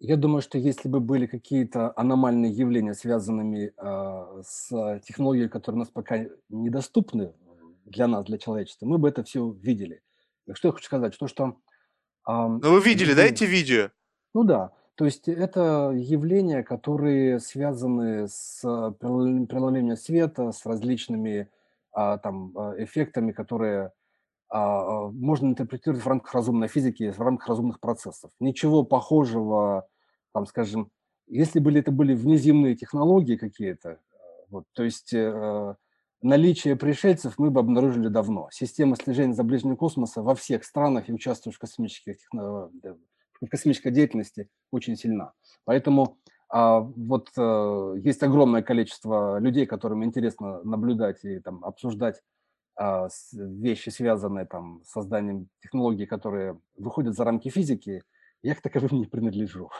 Я 0.00 0.16
думаю, 0.16 0.42
что 0.42 0.58
если 0.58 0.88
бы 0.88 1.00
были 1.00 1.26
какие-то 1.26 1.92
аномальные 1.96 2.52
явления, 2.52 2.92
связанными, 2.94 3.72
а, 3.78 4.42
с 4.42 4.68
технологией, 5.06 5.48
которые 5.48 5.76
у 5.76 5.80
нас 5.80 5.88
пока 5.88 6.26
недоступны 6.50 7.32
для 7.86 8.06
нас, 8.06 8.26
для 8.26 8.36
человечества, 8.36 8.84
мы 8.86 8.98
бы 8.98 9.08
это 9.08 9.24
всё 9.24 9.50
видели. 9.52 10.02
Что 10.52 10.68
я 10.68 10.72
хочу 10.72 10.84
сказать? 10.86 11.16
То, 11.18 11.26
что, 11.28 11.56
ам, 12.24 12.60
Ну, 12.62 12.72
вы 12.74 12.80
видели, 12.82 13.14
да, 13.14 13.24
эти 13.24 13.44
видео? 13.44 13.90
Ну 14.34 14.44
да, 14.44 14.72
то 14.96 15.04
есть 15.06 15.28
это 15.28 15.92
явления, 15.94 16.62
которые 16.62 17.40
связаны 17.40 18.28
с 18.28 18.60
прело 19.00 19.46
преломлением 19.46 19.96
света, 19.96 20.52
с 20.52 20.66
различными, 20.66 21.48
а, 21.92 22.18
там, 22.18 22.52
а, 22.56 22.74
эффектами, 22.78 23.32
которые, 23.32 23.92
можно 24.50 25.48
интерпретировать 25.48 26.04
в 26.04 26.08
рамках 26.08 26.34
разумной 26.34 26.68
физики, 26.68 27.10
в 27.10 27.20
рамках 27.20 27.48
разумных 27.48 27.80
процессов. 27.80 28.30
Ничего 28.38 28.84
похожего, 28.84 29.88
там, 30.32 30.46
скажем, 30.46 30.90
если 31.26 31.58
были 31.58 31.80
это 31.80 31.90
были 31.90 32.14
внеземные 32.14 32.76
технологии 32.76 33.36
какие-то, 33.36 33.98
вот, 34.48 34.64
то 34.72 34.84
есть, 34.84 35.12
э, 35.12 35.74
наличие 36.22 36.76
пришельцев 36.76 37.38
мы 37.38 37.50
бы 37.50 37.60
обнаружили 37.60 38.08
давно. 38.08 38.48
Система 38.52 38.96
слежения 38.96 39.34
за 39.34 39.42
ближним 39.42 39.76
космоса 39.76 40.22
во 40.22 40.34
всех 40.34 40.64
странах 40.64 41.08
и 41.08 41.12
участвующих 41.12 41.58
в 41.58 41.60
космических 41.60 42.16
техно 42.18 42.70
в 43.40 43.48
космической 43.48 43.90
деятельности 43.90 44.48
очень 44.70 44.96
сильна. 44.96 45.32
Поэтому, 45.64 46.16
а, 46.48 46.80
вот, 46.80 47.28
э, 47.36 47.94
есть 48.02 48.22
огромное 48.22 48.62
количество 48.62 49.38
людей, 49.38 49.66
которым 49.66 50.04
интересно 50.04 50.62
наблюдать 50.64 51.22
и 51.24 51.38
там 51.40 51.62
обсуждать, 51.62 52.16
а, 52.16 52.20
вещи, 53.32 53.88
связанные 53.88 54.44
там 54.44 54.82
с 54.84 54.90
созданием 54.90 55.48
технологий, 55.60 56.06
которые 56.06 56.60
выходят 56.76 57.14
за 57.14 57.24
рамки 57.24 57.48
физики. 57.48 58.02
Я 58.42 58.54
к 58.54 58.60
таковым 58.60 58.90
не 59.00 59.06
принадлежу. 59.06 59.70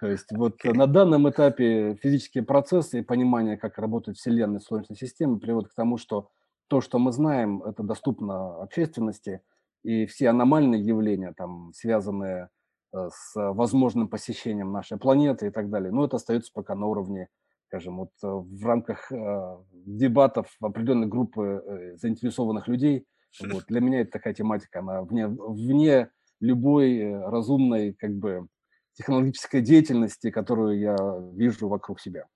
То 0.00 0.08
есть 0.08 0.32
вот 0.32 0.64
на 0.64 0.88
данном 0.88 1.30
этапе 1.30 1.94
физические 2.02 2.42
процессы 2.42 2.98
и 2.98 3.02
понимание, 3.02 3.56
как 3.56 3.78
работает 3.78 4.18
Вселенная, 4.18 4.58
Солнечная 4.58 4.96
система, 4.96 5.38
приводит 5.38 5.70
к 5.70 5.74
тому, 5.74 5.96
что 5.96 6.28
то, 6.66 6.80
что 6.80 6.98
мы 6.98 7.12
знаем, 7.12 7.62
это 7.62 7.82
доступно 7.82 8.62
общественности, 8.62 9.42
и 9.84 10.06
все 10.06 10.30
аномальные 10.30 10.82
явления, 10.82 11.32
там, 11.36 11.72
связанные, 11.74 12.48
э, 12.92 13.08
с 13.12 13.34
возможным 13.36 14.08
посещением 14.08 14.72
нашей 14.72 14.98
планеты 14.98 15.48
и 15.48 15.50
так 15.50 15.70
далее, 15.70 15.92
ну, 15.92 16.04
это 16.04 16.16
остается 16.16 16.50
пока 16.52 16.74
на 16.74 16.86
уровне, 16.86 17.28
скажем, 17.72 17.96
вот 17.96 18.10
в 18.20 18.66
рамках, 18.66 19.10
э, 19.10 19.56
дебатов 19.72 20.54
определенной 20.60 21.06
группы, 21.06 21.62
э, 21.64 21.96
заинтересованных 21.96 22.68
людей. 22.68 23.06
Вот. 23.40 23.64
Для 23.66 23.80
меня 23.80 24.02
это 24.02 24.10
такая 24.10 24.34
тематика, 24.34 24.80
она 24.80 25.00
вне 25.02 25.26
вне 25.26 26.10
любой 26.40 27.18
разумной, 27.30 27.94
как 27.94 28.12
бы, 28.12 28.46
технологической 28.92 29.62
деятельности, 29.62 30.30
которую 30.30 30.78
я 30.78 30.96
вижу 31.34 31.68
вокруг 31.68 31.98
себя. 31.98 32.26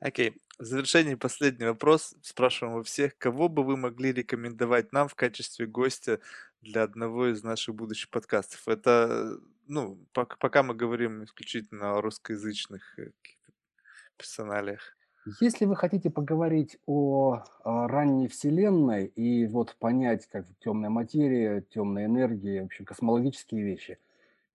Окей. 0.00 0.34
В 0.58 0.64
завершении 0.64 1.14
последний 1.14 1.66
вопрос. 1.66 2.14
Спрашиваем 2.22 2.78
у 2.78 2.82
всех: 2.82 3.18
кого 3.18 3.50
бы 3.50 3.62
вы 3.64 3.76
могли 3.76 4.12
рекомендовать 4.12 4.92
нам 4.92 5.08
в 5.08 5.14
качестве 5.14 5.66
гостя 5.66 6.20
для 6.62 6.84
одного 6.84 7.28
из 7.28 7.42
наших 7.42 7.74
будущих 7.74 8.08
подкастов? 8.08 8.66
Это, 8.66 9.38
ну, 9.66 9.98
пок 10.12 10.38
пока 10.38 10.62
мы 10.62 10.74
говорим 10.74 11.22
исключительно 11.24 11.98
о 11.98 12.00
русскоязычных, 12.00 12.98
э, 12.98 13.10
персоналиях. 14.18 14.80
Если 15.40 15.66
вы 15.66 15.76
хотите 15.76 16.10
поговорить 16.10 16.78
о, 16.86 17.42
а, 17.64 17.86
ранней 17.88 18.28
Вселенной 18.28 19.06
и 19.06 19.46
вот 19.46 19.76
понять, 19.78 20.26
как 20.26 20.46
тёмная 20.58 20.90
материя, 20.90 21.60
тёмная 21.70 22.06
энергия, 22.06 22.62
в 22.62 22.66
общем, 22.66 22.84
космологические 22.84 23.62
вещи, 23.62 23.98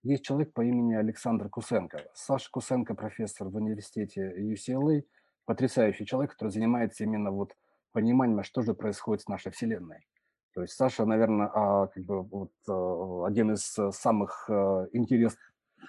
есть 0.04 0.24
человек 0.24 0.54
по 0.54 0.62
имени 0.66 0.96
Александр 0.96 1.50
Кусенко. 1.50 2.04
Саша 2.14 2.50
Кусенко- 2.52 2.96
профессор 2.96 3.50
в 3.50 3.56
университете 3.56 4.34
UCLA, 4.38 5.04
потрясающий 5.46 6.06
человек, 6.06 6.32
который 6.34 6.50
занимается 6.50 7.04
именно 7.04 7.32
вот 7.32 7.56
пониманием, 7.92 8.40
а 8.40 8.44
что 8.44 8.62
же 8.64 8.74
происходит 8.74 9.22
с 9.24 9.28
нашей 9.28 9.52
Вселенной. 9.52 10.08
То 10.56 10.62
есть 10.62 10.74
Саша, 10.74 11.06
наверно, 11.06 11.50
а, 11.54 11.88
как 11.88 12.04
бы 12.04 12.22
вот, 12.24 12.52
э, 12.68 13.24
один 13.28 13.54
из 13.54 13.64
самых, 13.92 14.46
э, 14.50 14.88
интерес 14.94 15.38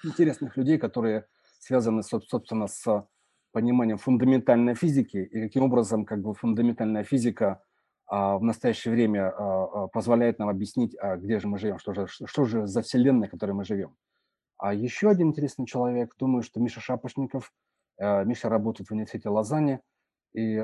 интересных 0.05 0.57
людей, 0.57 0.79
которые 0.79 1.27
связаны, 1.59 2.03
соб 2.03 2.25
собственно, 2.25 2.67
с 2.67 3.07
пониманием 3.55 3.99
фундаментальной 3.99 4.75
физики 4.75 5.17
и 5.17 5.41
каким 5.41 5.63
образом, 5.63 6.05
как 6.05 6.21
бы, 6.21 6.35
фундаментальная 6.35 7.05
физика, 7.05 7.63
а, 8.07 8.37
в 8.37 8.43
настоящее 8.43 8.93
время, 8.93 9.31
а, 9.31 9.85
а, 9.85 9.89
позволяет 9.89 10.39
нам 10.39 10.49
объяснить, 10.49 10.95
а 11.01 11.17
где 11.17 11.39
же 11.39 11.49
мы 11.49 11.59
живем, 11.59 11.79
что 11.79 11.95
же 11.95 12.07
что 12.07 12.45
же 12.45 12.67
за 12.67 12.83
Вселенная, 12.83 13.29
в 13.29 13.31
которой 13.31 13.53
мы 13.53 13.65
живем. 13.65 13.97
А 14.59 14.75
еще 14.75 15.09
один 15.09 15.29
интересный 15.29 15.67
человек, 15.67 16.15
думаю, 16.19 16.43
что 16.43 16.61
Миша 16.61 16.81
Шапошников. 16.81 17.53
Э, 17.99 18.25
Миша 18.25 18.49
работает 18.49 18.89
в 18.89 18.93
университете 18.93 19.29
Лозанны, 19.29 19.81
и, 20.35 20.57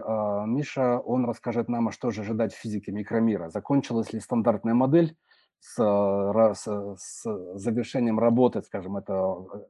Миша, 0.47 0.99
он 0.99 1.25
расскажет 1.27 1.69
нам, 1.69 1.89
а 1.89 1.93
что 1.93 2.11
же 2.11 2.23
ожидать 2.23 2.53
в 2.53 2.59
физике 2.59 2.91
микромира. 2.91 3.51
Закончилась 3.51 4.13
ли 4.13 4.19
стандартная 4.19 4.75
модель 4.75 5.17
с 5.61 5.79
ра 5.79 6.55
с 6.55 6.97
с 6.97 7.23
завершением 7.55 8.19
работы, 8.19 8.63
скажем, 8.63 8.97
этого, 8.97 9.69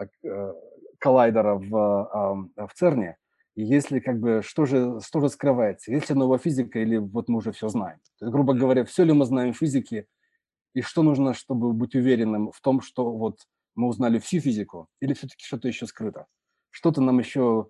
э, 0.00 0.06
э, 0.22 0.54
коллайдера 1.00 1.56
в, 1.56 1.70
в 2.56 2.70
ЦЕРНе. 2.74 3.16
И 3.56 3.64
есть 3.64 3.90
ли, 3.92 4.00
как 4.00 4.20
бы, 4.20 4.42
что 4.44 4.66
же 4.66 5.00
что 5.06 5.20
же 5.20 5.30
скрывается? 5.30 5.92
Есть 5.92 6.10
ли 6.10 6.16
новая 6.16 6.38
физика 6.38 6.78
или 6.80 6.98
вот 6.98 7.28
мы 7.28 7.38
уже 7.38 7.52
всё 7.52 7.68
знаем? 7.68 7.98
То 8.20 8.26
есть, 8.26 8.32
грубо 8.34 8.54
говоря, 8.54 8.84
всё 8.84 9.04
ли 9.04 9.12
мы 9.14 9.26
знаем 9.26 9.52
в 9.54 9.58
физике 9.58 10.06
и 10.74 10.82
что 10.82 11.02
нужно, 11.04 11.34
чтобы 11.34 11.72
быть 11.74 11.94
уверенным 11.96 12.52
в 12.52 12.60
том, 12.62 12.80
что 12.82 13.12
вот 13.12 13.38
мы 13.76 13.88
узнали 13.88 14.18
всю 14.20 14.40
физику 14.40 14.88
или 15.00 15.14
всё-таки 15.14 15.44
что-то 15.44 15.68
еще 15.68 15.86
скрыто? 15.86 16.26
Что-то 16.70 17.02
нам 17.02 17.18
еще, 17.20 17.68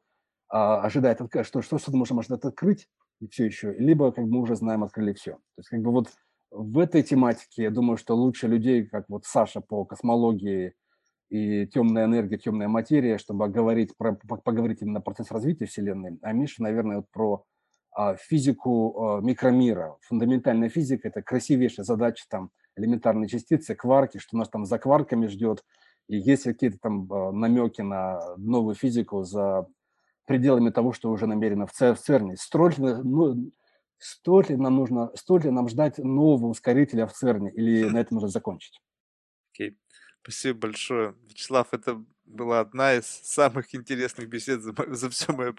а, 0.51 0.83
ожидает 0.83 1.21
отк 1.23 1.45
что 1.47 1.63
что-то 1.63 1.97
можем 1.97 2.19
ожидать 2.21 2.45
открыть 2.45 2.89
и 3.21 3.29
всё 3.29 3.47
еще, 3.47 3.75
либо, 3.79 4.13
как 4.13 4.25
бы, 4.27 4.33
мы 4.37 4.41
уже 4.43 4.57
знаем, 4.57 4.85
открыли 4.85 5.15
всё. 5.15 5.33
То 5.35 5.41
есть, 5.61 5.71
как 5.71 5.81
бы, 5.83 5.93
вот 5.93 6.09
в 6.53 6.79
этой 6.81 7.03
тематике, 7.05 7.65
я 7.65 7.71
думаю, 7.71 7.97
что 7.99 8.17
лучше 8.17 8.49
людей, 8.49 8.87
как 8.87 9.07
вот 9.11 9.25
Саша 9.27 9.61
по 9.63 9.85
космологии 9.87 10.75
и 11.31 11.67
тёмная 11.67 12.05
энергия, 12.07 12.39
тёмная 12.39 12.69
материя, 12.69 13.19
чтобы 13.19 13.49
говорить 13.49 13.97
про 13.97 14.15
поговорить 14.45 14.83
именно 14.83 15.01
про 15.01 15.15
процесс 15.15 15.33
развития 15.33 15.67
Вселенной, 15.67 16.19
а 16.23 16.33
Миша, 16.33 16.63
наверное, 16.63 16.99
вот 16.99 17.11
про, 17.13 17.45
а, 17.93 18.17
физику, 18.17 19.17
а, 19.19 19.21
микромира. 19.23 19.97
Фундаментальная 20.03 20.69
физика- 20.71 21.09
это 21.09 21.23
красивейшая 21.23 21.85
задача, 21.85 22.25
там, 22.31 22.51
элементарные 22.77 23.29
частицы, 23.29 23.75
кварки, 23.77 24.19
что 24.19 24.37
нас 24.39 24.49
там 24.51 24.67
за 24.67 24.79
кварками 24.79 25.27
ждет, 25.29 25.65
и 26.09 26.17
есть 26.19 26.45
какие-то 26.45 26.79
там, 26.81 27.13
а, 27.13 27.33
намеки 27.33 27.83
на 27.83 28.37
новую 28.37 28.75
физику 28.75 29.23
за 29.25 29.67
пределами 30.27 30.71
того, 30.71 30.93
что 30.93 31.11
уже 31.11 31.27
намерено 31.27 31.67
в 31.67 31.73
Це 31.73 31.93
в 31.93 31.99
ЦЕРНе. 32.01 32.37
Столь 32.37 32.75
ну, 33.05 33.53
стоит 33.99 34.51
ли 34.51 34.57
нам 34.57 34.77
нужно 34.77 35.11
стоит 35.17 35.45
ли 35.45 35.51
нам 35.53 35.69
ждать 35.69 35.99
нового 35.99 36.49
ускорителя 36.49 37.07
в 37.07 37.13
ЦЕРНе 37.13 37.51
или 37.51 37.89
на 37.91 37.99
этом 38.01 38.19
уже 38.19 38.29
закончить? 38.29 38.81
Окей. 39.55 39.77
Спасибо 40.23 40.59
большое. 40.61 41.15
Вячеслав, 41.29 41.69
это 41.73 42.03
была 42.31 42.61
одна 42.61 42.95
из 42.95 43.07
самых 43.07 43.75
интересных 43.75 44.29
бесед 44.29 44.63
за 44.63 44.73
за 44.89 45.33
п 45.33 45.55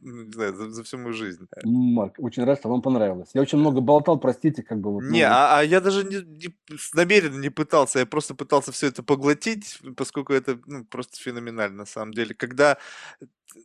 ну, 0.00 0.22
не 0.24 0.32
знаю, 0.32 0.54
за 0.54 0.70
за 0.70 0.82
всю 0.82 0.98
мою 0.98 1.12
жизнь. 1.14 1.46
Э. 1.56 1.60
Марк, 1.64 2.14
очень 2.18 2.44
рад, 2.44 2.58
что 2.58 2.68
вам 2.68 2.82
понравилось. 2.82 3.30
Я 3.34 3.40
очень 3.40 3.58
много 3.58 3.80
болтал, 3.80 4.18
простите, 4.20 4.62
как 4.62 4.78
бы 4.78 4.92
вот, 4.92 5.02
Не, 5.02 5.26
ну 5.28 5.34
а 5.34 5.58
а 5.58 5.64
я 5.64 5.80
даже 5.80 6.04
не 6.04 6.22
не 6.22 6.54
намеренно 6.94 7.40
не 7.40 7.50
пытался, 7.50 7.98
я 7.98 8.06
просто 8.06 8.34
пытался 8.34 8.70
всё 8.72 8.86
это 8.86 9.02
поглотить, 9.02 9.78
поскольку 9.96 10.32
это, 10.32 10.58
ну, 10.66 10.84
просто 10.84 11.18
феноменально 11.20 11.78
на 11.78 11.86
самом 11.86 12.12
деле. 12.12 12.34
Когда 12.34 12.78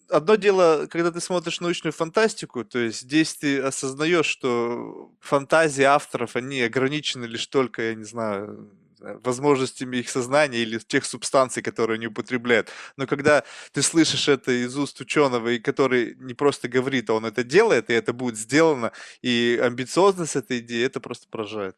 одно 0.09 0.35
дело, 0.35 0.87
когда 0.89 1.11
ты 1.11 1.21
смотришь 1.21 1.61
научную 1.61 1.93
фантастику, 1.93 2.63
то 2.65 2.79
есть 2.79 3.01
здесь 3.01 3.35
ты 3.35 3.59
осознаешь, 3.59 4.25
что 4.25 5.11
фантазии 5.19 5.83
авторов, 5.83 6.35
они 6.35 6.61
ограничены 6.61 7.25
лишь 7.25 7.47
только, 7.47 7.81
я 7.81 7.95
не 7.95 8.03
знаю, 8.03 8.71
возможностями 8.99 9.97
их 9.97 10.09
сознания 10.09 10.59
или 10.59 10.77
тех 10.79 11.05
субстанций, 11.05 11.63
которые 11.63 11.95
они 11.95 12.07
употребляют. 12.07 12.69
Но 12.97 13.07
когда 13.07 13.43
ты 13.71 13.81
слышишь 13.81 14.27
это 14.27 14.51
из 14.51 14.77
уст 14.77 14.99
ученого, 15.01 15.49
и 15.49 15.59
который 15.59 16.15
не 16.19 16.33
просто 16.33 16.67
говорит, 16.67 17.09
а 17.09 17.13
он 17.15 17.25
это 17.25 17.43
делает, 17.43 17.89
и 17.89 17.93
это 17.93 18.13
будет 18.13 18.37
сделано, 18.37 18.91
и 19.21 19.59
амбициозность 19.61 20.35
этой 20.35 20.59
идеи- 20.59 20.85
это 20.85 20.99
просто 20.99 21.27
поражает. 21.29 21.75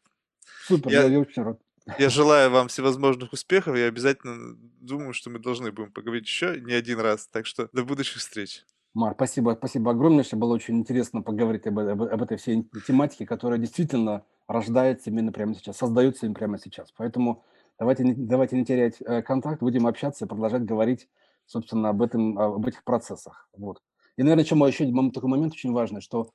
Супер, 0.66 0.90
я 0.90 1.04
Я 1.04 1.18
очень 1.20 1.42
рад. 1.42 1.60
я 1.98 2.08
желаю 2.10 2.50
вам 2.50 2.68
всевозможных 2.68 3.32
успехов. 3.32 3.76
Я 3.76 3.86
обязательно 3.86 4.56
думаю, 4.80 5.12
что 5.14 5.30
мы 5.30 5.38
должны 5.38 5.72
будем 5.72 5.92
поговорить 5.92 6.26
еще 6.26 6.60
не 6.60 6.74
1 6.74 7.00
раз. 7.00 7.26
Так 7.28 7.46
что 7.46 7.68
до 7.72 7.84
будущих 7.84 8.18
встреч. 8.18 8.64
Марк, 8.94 9.16
спасибо 9.18 9.54
спасибо 9.56 9.92
огромнейшее. 9.92 10.38
Было 10.38 10.52
очень 10.54 10.78
интересно 10.78 11.22
поговорить 11.22 11.66
об 11.66 11.78
об 11.78 12.02
об 12.02 12.22
этой 12.22 12.36
всей 12.38 12.68
тематике, 12.86 13.24
которая 13.24 13.58
действительно 13.58 14.24
рождается 14.50 15.10
именно 15.10 15.32
прямо 15.32 15.54
сейчас, 15.54 15.76
создается 15.78 16.26
именно 16.26 16.34
прямо 16.38 16.58
сейчас. 16.58 16.92
Поэтому 16.96 17.44
давайте 17.78 18.04
давайте 18.16 18.56
не 18.56 18.64
терять, 18.64 19.00
э, 19.00 19.22
контакт, 19.22 19.60
будем 19.62 19.86
общаться 19.86 20.24
и 20.24 20.28
продолжать 20.28 20.64
говорить, 20.64 21.08
собственно, 21.46 21.90
об 21.90 22.02
этом 22.02 22.38
об 22.38 22.66
этих 22.66 22.84
процессах. 22.84 23.48
Вот. 23.56 23.80
И, 24.16 24.22
наверно, 24.22 24.42
еще 24.42 24.54
мо 24.56 24.68
еще 24.68 24.84
такой 25.12 25.30
момент 25.30 25.52
очень 25.54 25.72
важный, 25.72 26.00
что, 26.00 26.30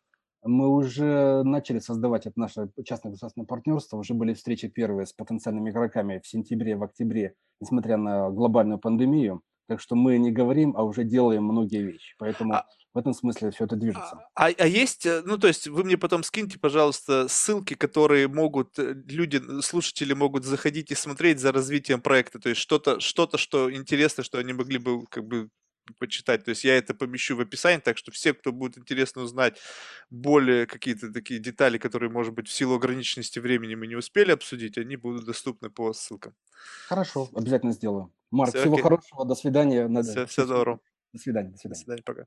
Мы 0.47 0.69
уже 0.69 1.43
начали 1.43 1.79
создавать 1.79 2.27
это 2.27 2.39
наше 2.39 2.69
частно-государственное 2.83 3.47
партнерство, 3.47 3.97
уже 3.97 4.13
были 4.13 4.33
встречи 4.33 4.67
первые 4.67 5.07
с 5.07 5.13
потенциальными 5.13 5.71
игроками 5.71 6.19
в 6.23 6.27
сентябре, 6.27 6.75
в 6.77 6.83
октябре, 6.83 7.35
несмотря 7.59 7.97
на 7.97 8.29
глобальную 8.29 8.79
пандемию. 8.79 9.41
Так 9.67 9.81
что 9.81 9.95
мы 9.95 10.17
не 10.17 10.31
говорим, 10.31 10.75
а 10.77 10.83
уже 10.83 11.03
делаем 11.03 11.43
многие 11.45 11.83
вещи. 11.83 12.15
Поэтому 12.17 12.53
А 12.53 12.65
в 12.93 12.97
этом 12.97 13.13
смысле 13.13 13.51
все 13.51 13.65
это 13.65 13.75
а 13.75 13.77
движется. 13.77 14.27
а 14.35 14.47
а 14.47 14.67
есть, 14.67 15.05
э, 15.05 15.21
ну, 15.25 15.37
то 15.37 15.47
есть 15.47 15.67
вы 15.67 15.83
мне 15.83 15.97
потом 15.97 16.23
скиньте, 16.23 16.57
пожалуйста, 16.57 17.27
ссылки, 17.27 17.73
которые 17.73 18.27
могут, 18.29 18.79
э, 18.79 18.93
люди, 19.07 19.41
слушатели 19.61 20.13
могут 20.13 20.45
заходить 20.45 20.91
и 20.91 20.95
смотреть 20.95 21.39
за 21.39 21.51
развитием 21.51 22.01
проекта. 22.01 22.39
То 22.39 22.49
есть 22.49 22.61
что-то 22.61 22.99
что-то, 23.01 23.37
что 23.37 23.73
интересно, 23.73 24.23
что 24.23 24.37
они 24.37 24.53
могли 24.53 24.77
бы 24.77 25.05
как 25.07 25.25
бы 25.25 25.49
почитать. 25.99 26.43
То 26.45 26.49
есть 26.49 26.63
я 26.63 26.77
это 26.77 26.93
помещу 26.93 27.35
в 27.35 27.41
описании, 27.41 27.79
так 27.79 27.97
что 27.97 28.11
все, 28.11 28.33
кто 28.33 28.51
будет 28.51 28.77
интересно 28.77 29.21
узнать 29.23 29.59
более 30.09 30.65
какие-то 30.65 31.11
такие 31.11 31.39
детали, 31.39 31.77
которые, 31.77 32.09
может 32.09 32.33
быть, 32.33 32.47
в 32.47 32.53
силу 32.53 32.75
ограниченности 32.75 33.39
времени 33.39 33.75
мы 33.75 33.87
не 33.87 33.95
успели 33.95 34.31
обсудить, 34.31 34.77
они 34.77 34.95
будут 34.95 35.25
доступны 35.25 35.69
по 35.69 35.93
ссылкам. 35.93 36.33
Хорошо, 36.87 37.29
обязательно 37.33 37.73
сделаю. 37.73 38.11
Марк, 38.31 38.51
Всё, 38.51 38.59
всего 38.59 38.73
окей. 38.73 38.83
хорошего, 38.83 39.25
до 39.25 39.35
свидания. 39.35 39.87
Всего 40.01 40.25
всё 40.25 40.43
супер. 40.43 40.47
доброго. 40.47 40.79
До 41.13 41.19
свидания, 41.19 41.51
до 41.51 41.57
До 41.69 41.75
свидания. 41.75 41.75
свидания, 41.75 42.03
пока. 42.03 42.25